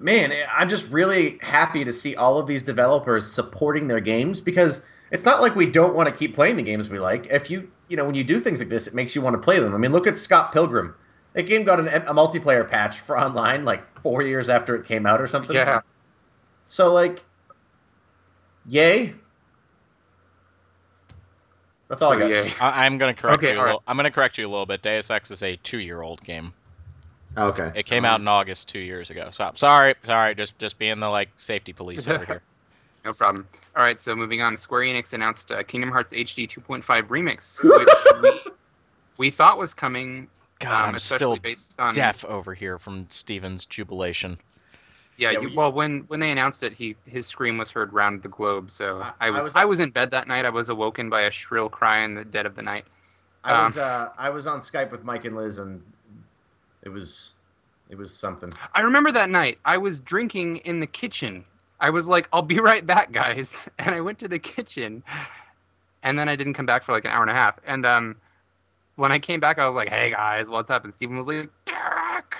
man, 0.00 0.32
I'm 0.52 0.68
just 0.68 0.90
really 0.90 1.38
happy 1.40 1.84
to 1.84 1.92
see 1.92 2.16
all 2.16 2.38
of 2.38 2.48
these 2.48 2.64
developers 2.64 3.30
supporting 3.30 3.86
their 3.86 4.00
games 4.00 4.40
because 4.40 4.82
it's 5.12 5.24
not 5.24 5.40
like 5.40 5.54
we 5.54 5.66
don't 5.66 5.94
want 5.94 6.08
to 6.08 6.14
keep 6.14 6.34
playing 6.34 6.56
the 6.56 6.64
games 6.64 6.88
we 6.88 6.98
like. 6.98 7.26
If 7.26 7.48
you, 7.48 7.70
you 7.90 7.96
know, 7.96 8.04
when 8.04 8.14
you 8.14 8.24
do 8.24 8.38
things 8.38 8.60
like 8.60 8.68
this, 8.68 8.86
it 8.86 8.94
makes 8.94 9.14
you 9.14 9.20
want 9.20 9.34
to 9.34 9.38
play 9.40 9.58
them. 9.58 9.74
I 9.74 9.78
mean, 9.78 9.92
look 9.92 10.06
at 10.06 10.16
Scott 10.16 10.52
Pilgrim. 10.52 10.94
That 11.34 11.42
game 11.42 11.64
got 11.64 11.80
an, 11.80 11.88
a 11.88 12.14
multiplayer 12.14 12.66
patch 12.68 13.00
for 13.00 13.18
online 13.18 13.64
like 13.64 13.84
four 14.00 14.22
years 14.22 14.48
after 14.48 14.74
it 14.76 14.86
came 14.86 15.06
out 15.06 15.20
or 15.20 15.26
something. 15.26 15.54
Yeah, 15.54 15.80
So 16.64 16.92
like, 16.94 17.22
yay. 18.66 19.14
That's 21.88 22.00
all 22.00 22.12
I 22.12 22.16
oh, 22.16 22.18
got. 22.20 22.30
yay. 22.30 22.52
I, 22.60 22.86
I'm 22.86 22.98
going 22.98 23.12
to 23.14 23.20
correct 23.20 23.38
Okay, 23.38 23.52
you. 23.52 23.56
A 23.56 23.58
all 23.58 23.64
right. 23.64 23.70
little, 23.72 23.82
I'm 23.88 23.96
going 23.96 24.04
to 24.04 24.12
correct 24.12 24.38
you 24.38 24.46
a 24.46 24.48
little 24.48 24.66
bit. 24.66 24.82
Deus 24.82 25.10
Ex 25.10 25.32
is 25.32 25.42
a 25.42 25.56
two-year-old 25.56 26.22
game. 26.22 26.52
Okay. 27.36 27.72
It 27.74 27.86
came 27.86 28.04
out 28.04 28.20
in 28.20 28.28
August 28.28 28.68
two 28.68 28.78
years 28.80 29.10
ago. 29.10 29.28
So 29.30 29.44
I'm 29.44 29.56
sorry, 29.56 29.94
sorry, 30.02 30.34
just 30.34 30.58
just 30.58 30.78
being 30.78 30.98
the 30.98 31.08
like 31.08 31.28
safety 31.36 31.72
police 31.72 32.08
over 32.08 32.24
here. 32.24 32.42
No 33.04 33.12
problem. 33.12 33.46
All 33.76 33.82
right, 33.82 34.00
so 34.00 34.14
moving 34.14 34.42
on, 34.42 34.56
Square 34.56 34.82
Enix 34.82 35.12
announced 35.12 35.50
uh, 35.50 35.62
Kingdom 35.62 35.90
Hearts 35.90 36.12
HD 36.12 36.48
2.5 36.48 36.84
Remix, 37.08 37.62
which 38.22 38.22
we, 38.22 38.52
we 39.18 39.30
thought 39.30 39.58
was 39.58 39.74
coming, 39.74 40.28
God, 40.58 40.82
um, 40.88 40.94
I'm 40.94 40.98
still 40.98 41.36
based 41.36 41.74
on 41.78 41.94
deaf 41.94 42.24
over 42.24 42.54
here 42.54 42.78
from 42.78 43.06
Steven's 43.08 43.64
jubilation. 43.64 44.38
Yeah, 45.16 45.32
Yeah, 45.32 45.40
you, 45.40 45.48
we- 45.50 45.56
well, 45.56 45.72
when 45.72 46.00
when 46.08 46.20
they 46.20 46.30
announced 46.30 46.62
it, 46.62 46.72
he 46.72 46.96
his 47.06 47.26
scream 47.26 47.58
was 47.58 47.70
heard 47.70 47.92
round 47.92 48.22
the 48.22 48.28
globe. 48.28 48.70
So 48.70 49.00
I- 49.00 49.12
I, 49.20 49.26
I 49.26 49.30
was 49.30 49.44
was- 49.44 49.56
I 49.56 49.64
was 49.66 49.78
in 49.80 49.90
bed 49.90 50.10
that 50.12 50.28
night. 50.28 50.44
I 50.44 50.50
was 50.50 50.68
awoken 50.70 51.10
by 51.10 51.22
a 51.22 51.30
shrill 51.30 51.68
cry 51.68 52.04
in 52.04 52.14
the 52.14 52.24
dead 52.24 52.46
of 52.46 52.54
the 52.56 52.62
night. 52.62 52.84
I 53.44 53.62
was 53.64 53.76
um, 53.78 53.84
uh, 53.84 54.08
I 54.18 54.30
was 54.30 54.46
on 54.46 54.60
Skype 54.60 54.90
with 54.90 55.04
Mike 55.04 55.24
and 55.24 55.36
Liz, 55.36 55.58
and 55.58 55.82
it 56.82 56.88
was 56.90 57.32
it 57.90 57.96
was 57.98 58.14
something. 58.16 58.52
I 58.74 58.82
remember 58.82 59.12
that 59.12 59.28
night. 59.30 59.58
I 59.64 59.78
was 59.78 59.98
drinking 60.00 60.58
in 60.58 60.80
the 60.80 60.86
kitchen. 60.86 61.44
I 61.80 61.90
was 61.90 62.06
like, 62.06 62.28
"I'll 62.32 62.42
be 62.42 62.60
right 62.60 62.86
back, 62.86 63.12
guys," 63.12 63.48
and 63.78 63.94
I 63.94 64.00
went 64.00 64.18
to 64.20 64.28
the 64.28 64.38
kitchen, 64.38 65.02
and 66.02 66.18
then 66.18 66.28
I 66.28 66.36
didn't 66.36 66.54
come 66.54 66.66
back 66.66 66.84
for 66.84 66.92
like 66.92 67.04
an 67.04 67.10
hour 67.10 67.22
and 67.22 67.30
a 67.30 67.34
half. 67.34 67.58
And 67.66 67.84
um, 67.86 68.16
when 68.96 69.12
I 69.12 69.18
came 69.18 69.40
back, 69.40 69.58
I 69.58 69.68
was 69.68 69.74
like, 69.74 69.88
"Hey 69.88 70.10
guys, 70.10 70.48
what's 70.48 70.70
up?" 70.70 70.84
And 70.84 70.94
Steven 70.94 71.16
was 71.16 71.26
like, 71.26 71.48
"Derek," 71.66 72.34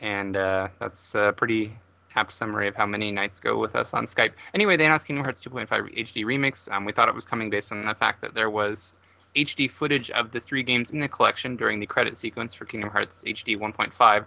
and 0.00 0.36
uh, 0.36 0.68
that's 0.78 1.14
a 1.14 1.32
pretty 1.36 1.76
apt 2.16 2.32
summary 2.32 2.68
of 2.68 2.74
how 2.74 2.86
many 2.86 3.12
nights 3.12 3.40
go 3.40 3.58
with 3.58 3.74
us 3.74 3.90
on 3.92 4.06
Skype. 4.06 4.32
Anyway, 4.54 4.76
they 4.76 4.84
announced 4.84 5.06
Kingdom 5.06 5.24
Hearts 5.24 5.44
2.5 5.44 5.68
HD 5.68 6.24
Remix. 6.24 6.70
Um, 6.70 6.84
we 6.84 6.92
thought 6.92 7.08
it 7.08 7.14
was 7.14 7.24
coming 7.24 7.50
based 7.50 7.72
on 7.72 7.84
the 7.84 7.94
fact 7.94 8.20
that 8.22 8.34
there 8.34 8.50
was 8.50 8.92
HD 9.36 9.70
footage 9.70 10.10
of 10.10 10.32
the 10.32 10.40
three 10.40 10.62
games 10.62 10.90
in 10.90 11.00
the 11.00 11.08
collection 11.08 11.56
during 11.56 11.78
the 11.78 11.86
credit 11.86 12.18
sequence 12.18 12.54
for 12.54 12.64
Kingdom 12.64 12.90
Hearts 12.90 13.22
HD 13.24 13.56
1.5. 13.56 14.26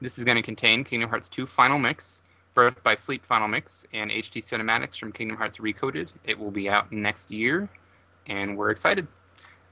This 0.00 0.18
is 0.18 0.24
going 0.24 0.36
to 0.36 0.42
contain 0.42 0.84
Kingdom 0.84 1.10
Hearts 1.10 1.28
2 1.28 1.46
Final 1.46 1.78
Mix, 1.78 2.22
Birth 2.54 2.82
by 2.82 2.94
Sleep 2.94 3.24
Final 3.24 3.48
Mix, 3.48 3.86
and 3.92 4.10
HD 4.10 4.42
cinematics 4.44 4.98
from 4.98 5.12
Kingdom 5.12 5.36
Hearts 5.36 5.58
Recoded. 5.58 6.08
It 6.24 6.38
will 6.38 6.50
be 6.50 6.68
out 6.68 6.92
next 6.92 7.30
year, 7.30 7.68
and 8.26 8.56
we're 8.56 8.70
excited. 8.70 9.06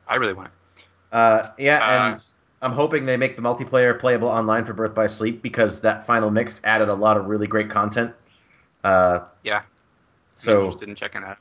I 0.09 0.17
really 0.17 0.33
want 0.33 0.49
it. 0.49 0.85
Uh, 1.13 1.49
yeah, 1.59 1.79
Uh, 1.79 2.13
and 2.13 2.23
I'm 2.63 2.73
hoping 2.73 3.05
they 3.05 3.17
make 3.17 3.37
the 3.37 3.43
multiplayer 3.43 3.99
playable 3.99 4.29
online 4.29 4.65
for 4.65 4.73
Birth 4.73 4.95
by 4.95 5.07
Sleep 5.07 5.43
because 5.43 5.81
that 5.83 6.07
final 6.07 6.31
mix 6.31 6.61
added 6.65 6.89
a 6.89 6.95
lot 6.95 7.17
of 7.17 7.27
really 7.27 7.47
great 7.47 7.71
content. 7.71 8.15
Uh, 8.85 9.21
Yeah, 9.43 9.59
I'm 9.59 9.65
so 10.35 10.61
interested 10.61 10.89
in 10.89 10.95
checking 10.95 11.21
that. 11.23 11.39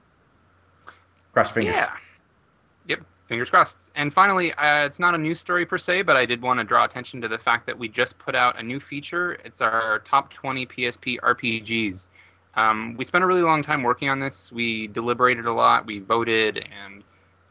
cross 1.34 1.52
fingers. 1.52 1.76
Yeah. 1.76 1.92
Fingers 3.30 3.52
crossed. 3.52 3.92
And 3.94 4.12
finally, 4.12 4.52
uh, 4.54 4.88
it's 4.88 4.98
not 4.98 5.14
a 5.14 5.18
news 5.18 5.40
story 5.40 5.64
per 5.64 5.78
se, 5.78 6.02
but 6.02 6.18
I 6.18 6.26
did 6.26 6.42
want 6.42 6.60
to 6.60 6.64
draw 6.64 6.84
attention 6.84 7.22
to 7.22 7.28
the 7.28 7.38
fact 7.38 7.68
that 7.68 7.78
we 7.78 7.88
just 7.88 8.18
put 8.18 8.34
out 8.34 8.60
a 8.60 8.64
new 8.64 8.80
feature. 8.80 9.34
It's 9.46 9.62
our 9.62 10.00
top 10.00 10.34
20 10.34 10.66
PSP 10.66 11.20
RPGs. 11.20 12.08
Um, 12.56 12.96
we 12.98 13.06
spent 13.06 13.24
a 13.24 13.28
really 13.28 13.44
long 13.44 13.62
time 13.62 13.84
working 13.84 14.10
on 14.10 14.20
this. 14.20 14.52
We 14.52 14.88
deliberated 14.88 15.46
a 15.46 15.54
lot. 15.54 15.86
We 15.86 16.00
voted, 16.00 16.58
and 16.58 17.04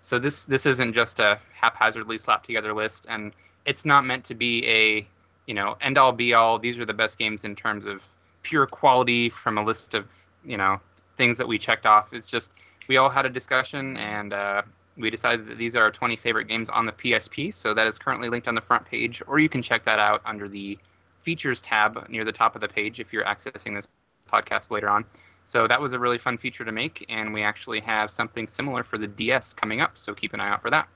so 0.02 0.18
this 0.18 0.44
this 0.46 0.66
isn't 0.66 0.94
just 0.94 1.20
a 1.20 1.38
haphazardly 1.54 2.18
slapped 2.18 2.46
together 2.46 2.74
list. 2.74 3.06
And 3.08 3.32
it's 3.64 3.84
not 3.84 4.04
meant 4.04 4.24
to 4.24 4.34
be 4.34 4.66
a 4.66 5.06
you 5.46 5.54
know 5.54 5.76
end 5.80 5.96
all 5.96 6.10
be 6.10 6.34
all. 6.34 6.58
These 6.58 6.76
are 6.80 6.86
the 6.86 6.92
best 6.92 7.18
games 7.18 7.44
in 7.44 7.54
terms 7.54 7.86
of 7.86 8.02
pure 8.42 8.66
quality 8.66 9.30
from 9.30 9.58
a 9.58 9.64
list 9.64 9.94
of 9.94 10.06
you 10.44 10.56
know 10.56 10.80
things 11.16 11.38
that 11.38 11.46
we 11.46 11.56
checked 11.56 11.86
off. 11.86 12.12
It's 12.12 12.28
just 12.28 12.50
we 12.88 12.96
all 12.96 13.08
had 13.08 13.24
a 13.26 13.30
discussion 13.30 13.96
and 13.96 14.32
uh, 14.32 14.62
we 14.98 15.10
decided 15.10 15.46
that 15.48 15.58
these 15.58 15.76
are 15.76 15.82
our 15.84 15.90
20 15.90 16.16
favorite 16.16 16.48
games 16.48 16.68
on 16.68 16.84
the 16.86 16.92
PSP. 16.92 17.54
So 17.54 17.72
that 17.74 17.86
is 17.86 17.98
currently 17.98 18.28
linked 18.28 18.48
on 18.48 18.54
the 18.54 18.60
front 18.60 18.84
page, 18.84 19.22
or 19.26 19.38
you 19.38 19.48
can 19.48 19.62
check 19.62 19.84
that 19.84 19.98
out 19.98 20.20
under 20.26 20.48
the 20.48 20.76
features 21.22 21.60
tab 21.60 22.08
near 22.08 22.24
the 22.24 22.32
top 22.32 22.54
of 22.54 22.60
the 22.60 22.68
page 22.68 23.00
if 23.00 23.12
you're 23.12 23.24
accessing 23.24 23.74
this 23.74 23.86
podcast 24.30 24.70
later 24.70 24.88
on. 24.88 25.04
So 25.46 25.66
that 25.66 25.80
was 25.80 25.92
a 25.94 25.98
really 25.98 26.18
fun 26.18 26.36
feature 26.36 26.64
to 26.64 26.72
make, 26.72 27.06
and 27.08 27.32
we 27.32 27.42
actually 27.42 27.80
have 27.80 28.10
something 28.10 28.46
similar 28.46 28.82
for 28.82 28.98
the 28.98 29.06
DS 29.06 29.54
coming 29.54 29.80
up. 29.80 29.92
So 29.94 30.14
keep 30.14 30.34
an 30.34 30.40
eye 30.40 30.50
out 30.50 30.60
for 30.60 30.70
that. 30.70 30.88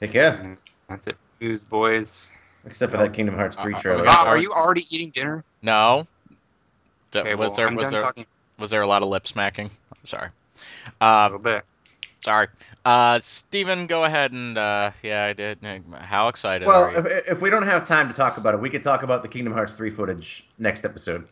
Heck 0.00 0.12
yeah. 0.14 0.40
And 0.40 0.56
that's 0.88 1.06
it, 1.06 1.16
news 1.40 1.64
boys. 1.64 2.28
Except 2.66 2.92
for 2.92 2.98
that 2.98 3.12
Kingdom 3.12 3.34
Hearts 3.36 3.58
3 3.58 3.72
Uh, 3.72 3.76
uh, 3.76 3.80
trailer. 3.80 4.02
we 4.02 4.08
are 4.08 4.36
you 4.38 4.52
already 4.52 4.86
eating 4.94 5.10
dinner? 5.10 5.44
No. 5.62 6.06
D- 7.10 7.20
Okay, 7.20 7.34
was 7.34 7.50
well, 7.50 7.56
there 7.56 7.68
I'm 7.68 7.74
was 7.76 7.84
done 7.86 7.92
there 7.92 8.02
talking 8.02 8.26
was 8.58 8.70
there 8.70 8.82
a 8.82 8.86
lot 8.86 9.02
of 9.02 9.08
lip 9.08 9.26
smacking? 9.26 9.66
I'm 9.66 10.06
sorry. 10.06 10.28
a 11.00 11.04
Uh, 11.04 11.22
little 11.24 11.38
bit. 11.38 11.64
Sorry. 12.24 12.48
Uh, 12.84 13.20
Steven, 13.20 13.86
go 13.86 14.04
ahead 14.04 14.32
and 14.32 14.58
uh, 14.58 14.90
yeah, 15.02 15.24
I 15.24 15.32
did. 15.32 15.58
How 16.00 16.28
excited 16.28 16.66
Well, 16.66 16.84
are 16.84 16.92
you? 16.92 16.98
if, 16.98 17.28
if 17.32 17.42
we 17.42 17.50
don't 17.50 17.62
have 17.62 17.86
time 17.86 18.08
to 18.08 18.14
talk 18.14 18.38
about 18.38 18.54
it, 18.54 18.60
we 18.60 18.70
could 18.70 18.82
talk 18.82 19.02
about 19.02 19.22
the 19.22 19.28
Kingdom 19.28 19.52
Hearts 19.52 19.74
3 19.74 19.90
footage 19.90 20.44
next 20.58 20.84
episode. 20.84 21.26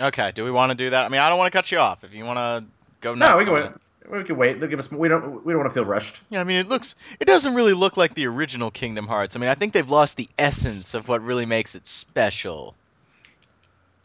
Okay, 0.00 0.32
do 0.34 0.44
we 0.44 0.50
want 0.50 0.70
to 0.70 0.76
do 0.76 0.90
that? 0.90 1.04
I 1.04 1.08
mean, 1.08 1.20
I 1.20 1.28
don't 1.28 1.38
want 1.38 1.52
to 1.52 1.56
cut 1.56 1.72
you 1.72 1.78
off. 1.78 2.04
If 2.04 2.14
you 2.14 2.24
want 2.24 2.36
to 2.38 2.64
go 3.00 3.14
No, 3.14 3.36
we 3.36 3.44
can 3.44 3.52
wait. 3.52 3.70
We 4.10 4.24
can 4.24 4.36
wait. 4.36 4.60
They'll 4.60 4.70
give 4.70 4.78
us. 4.78 4.90
We 4.90 5.08
don't. 5.08 5.44
We 5.44 5.52
don't 5.52 5.60
want 5.60 5.70
to 5.70 5.74
feel 5.74 5.84
rushed. 5.84 6.22
Yeah, 6.30 6.40
I 6.40 6.44
mean, 6.44 6.56
it 6.56 6.68
looks. 6.68 6.94
It 7.20 7.26
doesn't 7.26 7.54
really 7.54 7.74
look 7.74 7.96
like 7.96 8.14
the 8.14 8.26
original 8.26 8.70
Kingdom 8.70 9.06
Hearts. 9.06 9.36
I 9.36 9.38
mean, 9.38 9.50
I 9.50 9.54
think 9.54 9.74
they've 9.74 9.90
lost 9.90 10.16
the 10.16 10.28
essence 10.38 10.94
of 10.94 11.08
what 11.08 11.20
really 11.22 11.44
makes 11.44 11.74
it 11.74 11.86
special. 11.86 12.74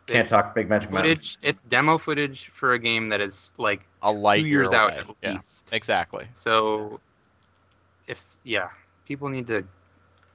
Can't 0.08 0.26
It's 0.26 0.32
talk 0.32 0.54
Big 0.56 0.70
Magic 0.70 0.92
Mountain. 0.92 1.14
footage. 1.14 1.38
It's 1.42 1.62
demo 1.64 1.98
footage 1.98 2.52
for 2.54 2.74
a 2.74 2.80
game 2.80 3.10
that 3.10 3.22
is 3.22 3.52
like 3.58 3.82
A 4.02 4.12
light 4.12 4.40
two 4.42 4.48
years 4.48 4.70
year 4.70 4.74
out 4.74 4.94
away. 4.94 5.00
at 5.00 5.06
Yeah, 5.22 5.34
least. 5.34 5.72
exactly. 5.72 6.28
So, 6.36 7.00
if 8.08 8.20
yeah, 8.44 8.70
people 9.06 9.30
need 9.30 9.48
to 9.48 9.64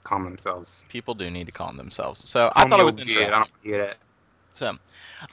calm 0.04 0.24
themselves. 0.24 0.84
People 0.88 1.14
do 1.14 1.30
need 1.30 1.46
to 1.46 1.52
calm 1.52 1.76
themselves. 1.76 2.28
So 2.28 2.50
I 2.54 2.60
Calm 2.60 2.70
thought 2.70 2.80
it 2.80 2.84
was 2.84 2.98
interesting. 2.98 3.32
I 3.32 3.38
don't 3.38 3.62
get 3.62 3.80
it. 3.80 3.96
So, 4.58 4.76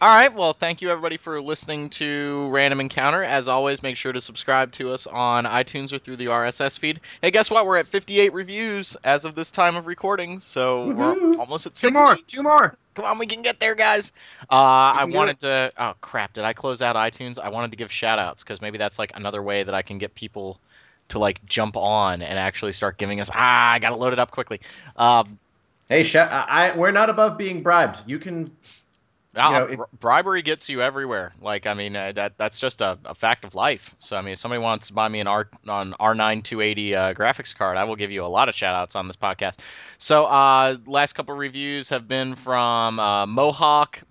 all 0.01 0.07
right. 0.07 0.31
Well, 0.31 0.53
thank 0.53 0.83
you 0.83 0.91
everybody 0.91 1.17
for 1.17 1.41
listening 1.41 1.89
to 1.91 2.47
Random 2.49 2.79
Encounter. 2.79 3.23
As 3.23 3.47
always, 3.47 3.81
make 3.81 3.97
sure 3.97 4.13
to 4.13 4.21
subscribe 4.21 4.71
to 4.73 4.91
us 4.91 5.07
on 5.07 5.45
iTunes 5.45 5.93
or 5.93 5.97
through 5.97 6.17
the 6.17 6.27
RSS 6.27 6.77
feed. 6.77 6.99
Hey, 7.23 7.31
guess 7.31 7.49
what? 7.49 7.65
We're 7.65 7.77
at 7.77 7.87
58 7.87 8.33
reviews 8.33 8.95
as 9.03 9.25
of 9.25 9.33
this 9.33 9.49
time 9.49 9.77
of 9.77 9.87
recording, 9.87 10.39
so 10.39 10.91
we're 10.91 11.37
almost 11.39 11.65
at 11.65 11.75
60. 11.75 11.87
Two 11.97 12.03
more. 12.03 12.15
Two 12.27 12.43
more. 12.43 12.77
Come 12.93 13.05
on, 13.05 13.17
we 13.17 13.25
can 13.25 13.41
get 13.41 13.59
there, 13.59 13.73
guys. 13.73 14.11
Uh, 14.43 14.53
I 14.53 15.05
wanted 15.05 15.39
to. 15.39 15.73
Oh 15.75 15.95
crap! 16.01 16.33
Did 16.33 16.43
I 16.43 16.53
close 16.53 16.83
out 16.83 16.95
iTunes? 16.95 17.39
I 17.39 17.49
wanted 17.49 17.71
to 17.71 17.77
give 17.77 17.91
shout 17.91 18.19
outs 18.19 18.43
because 18.43 18.61
maybe 18.61 18.77
that's 18.77 18.99
like 18.99 19.13
another 19.15 19.41
way 19.41 19.63
that 19.63 19.73
I 19.73 19.81
can 19.81 19.97
get 19.97 20.13
people 20.13 20.59
to 21.09 21.17
like 21.17 21.43
jump 21.45 21.77
on 21.77 22.21
and 22.21 22.37
actually 22.37 22.73
start 22.73 22.99
giving 22.99 23.21
us. 23.21 23.31
Ah, 23.33 23.71
I 23.71 23.79
gotta 23.79 23.95
load 23.95 24.13
it 24.13 24.19
up 24.19 24.29
quickly. 24.29 24.61
Um, 24.95 25.39
Hey, 25.89 26.01
sh- 26.03 26.15
I, 26.15 26.45
I, 26.73 26.77
we're 26.77 26.91
not 26.91 27.09
above 27.11 27.37
being 27.37 27.61
bribed. 27.61 27.99
You 28.07 28.17
can 28.17 28.49
know, 29.35 29.75
bri- 29.75 29.85
bribery 29.99 30.41
gets 30.41 30.69
you 30.69 30.81
everywhere. 30.81 31.33
Like, 31.41 31.67
I 31.67 31.73
mean, 31.73 31.95
uh, 31.95 32.11
that 32.13 32.37
that's 32.37 32.59
just 32.59 32.81
a, 32.81 32.97
a 33.05 33.15
fact 33.15 33.45
of 33.45 33.53
life. 33.55 33.95
So, 33.99 34.15
I 34.15 34.21
mean, 34.21 34.33
if 34.33 34.39
somebody 34.39 34.61
wants 34.61 34.87
to 34.87 34.93
buy 34.93 35.07
me 35.07 35.19
an 35.19 35.27
R 35.27 35.49
on 35.67 35.93
R9 35.93 36.43
280 36.43 36.95
uh, 36.95 37.13
graphics 37.13 37.55
card, 37.55 37.77
I 37.77 37.83
will 37.83 37.95
give 37.95 38.11
you 38.11 38.23
a 38.23 38.27
lot 38.27 38.49
of 38.49 38.55
shout 38.55 38.75
outs 38.75 38.95
on 38.95 39.07
this 39.07 39.17
podcast. 39.17 39.59
So, 39.97 40.25
uh, 40.25 40.77
last 40.85 41.13
couple 41.13 41.35
reviews 41.35 41.89
have 41.89 42.07
been 42.07 42.35
from 42.35 42.99
uh, 42.99 43.25
Mohawk 43.25 44.01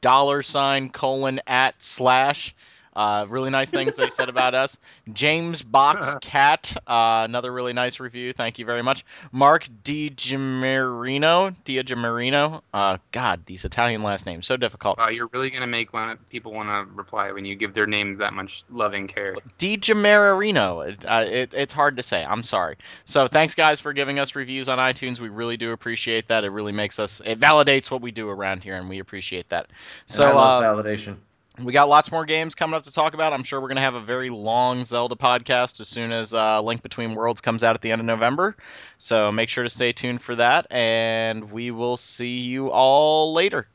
dollar 0.00 0.42
sign 0.42 0.90
colon 0.90 1.40
at 1.46 1.82
slash. 1.82 2.54
Uh, 2.94 3.26
really 3.28 3.50
nice 3.50 3.70
things 3.70 3.96
they 3.96 4.10
said 4.10 4.28
about 4.28 4.54
us. 4.54 4.78
James 5.12 5.62
Box 5.62 6.16
Cat, 6.20 6.76
uh, 6.86 7.22
another 7.24 7.52
really 7.52 7.72
nice 7.72 8.00
review. 8.00 8.32
Thank 8.32 8.58
you 8.58 8.66
very 8.66 8.82
much. 8.82 9.04
Mark 9.32 9.66
DiGiamarino, 9.84 11.54
DiGiamarino. 11.64 12.60
Uh, 12.74 12.98
God, 13.12 13.46
these 13.46 13.64
Italian 13.64 14.02
last 14.02 14.26
names 14.26 14.46
so 14.46 14.56
difficult. 14.56 14.98
Wow, 14.98 15.08
you're 15.08 15.28
really 15.32 15.50
gonna 15.50 15.66
make 15.66 15.92
one, 15.92 16.18
people 16.28 16.52
want 16.52 16.68
to 16.68 16.94
reply 16.94 17.32
when 17.32 17.44
you 17.44 17.54
give 17.54 17.72
their 17.74 17.86
names 17.86 18.18
that 18.18 18.32
much 18.32 18.64
loving 18.70 18.98
and 18.98 19.08
care. 19.08 19.34
DiGiamarino. 19.58 20.88
It, 20.88 21.04
uh, 21.06 21.24
it, 21.26 21.54
it's 21.54 21.72
hard 21.72 21.96
to 21.96 22.02
say. 22.02 22.24
I'm 22.24 22.42
sorry. 22.42 22.76
So 23.04 23.26
thanks 23.26 23.54
guys 23.54 23.80
for 23.80 23.92
giving 23.92 24.18
us 24.18 24.34
reviews 24.34 24.68
on 24.68 24.78
iTunes. 24.78 25.20
We 25.20 25.28
really 25.28 25.56
do 25.56 25.72
appreciate 25.72 26.28
that. 26.28 26.44
It 26.44 26.50
really 26.50 26.72
makes 26.72 26.98
us. 26.98 27.22
It 27.24 27.40
validates 27.40 27.90
what 27.90 28.02
we 28.02 28.10
do 28.10 28.28
around 28.28 28.62
here, 28.62 28.76
and 28.76 28.88
we 28.88 28.98
appreciate 28.98 29.48
that. 29.48 29.68
So 30.06 30.24
I 30.24 30.32
love 30.32 30.62
uh, 30.62 30.82
validation. 30.82 31.16
We 31.62 31.72
got 31.72 31.88
lots 31.88 32.12
more 32.12 32.24
games 32.24 32.54
coming 32.54 32.74
up 32.74 32.84
to 32.84 32.92
talk 32.92 33.14
about. 33.14 33.32
I'm 33.32 33.42
sure 33.42 33.60
we're 33.60 33.68
going 33.68 33.76
to 33.76 33.82
have 33.82 33.94
a 33.94 34.00
very 34.00 34.30
long 34.30 34.84
Zelda 34.84 35.16
podcast 35.16 35.80
as 35.80 35.88
soon 35.88 36.12
as 36.12 36.32
uh, 36.34 36.62
Link 36.62 36.82
Between 36.82 37.14
Worlds 37.14 37.40
comes 37.40 37.64
out 37.64 37.74
at 37.74 37.80
the 37.80 37.92
end 37.92 38.00
of 38.00 38.06
November. 38.06 38.56
So 38.98 39.32
make 39.32 39.48
sure 39.48 39.64
to 39.64 39.70
stay 39.70 39.92
tuned 39.92 40.22
for 40.22 40.36
that, 40.36 40.66
and 40.70 41.50
we 41.50 41.70
will 41.70 41.96
see 41.96 42.38
you 42.38 42.70
all 42.70 43.32
later. 43.32 43.66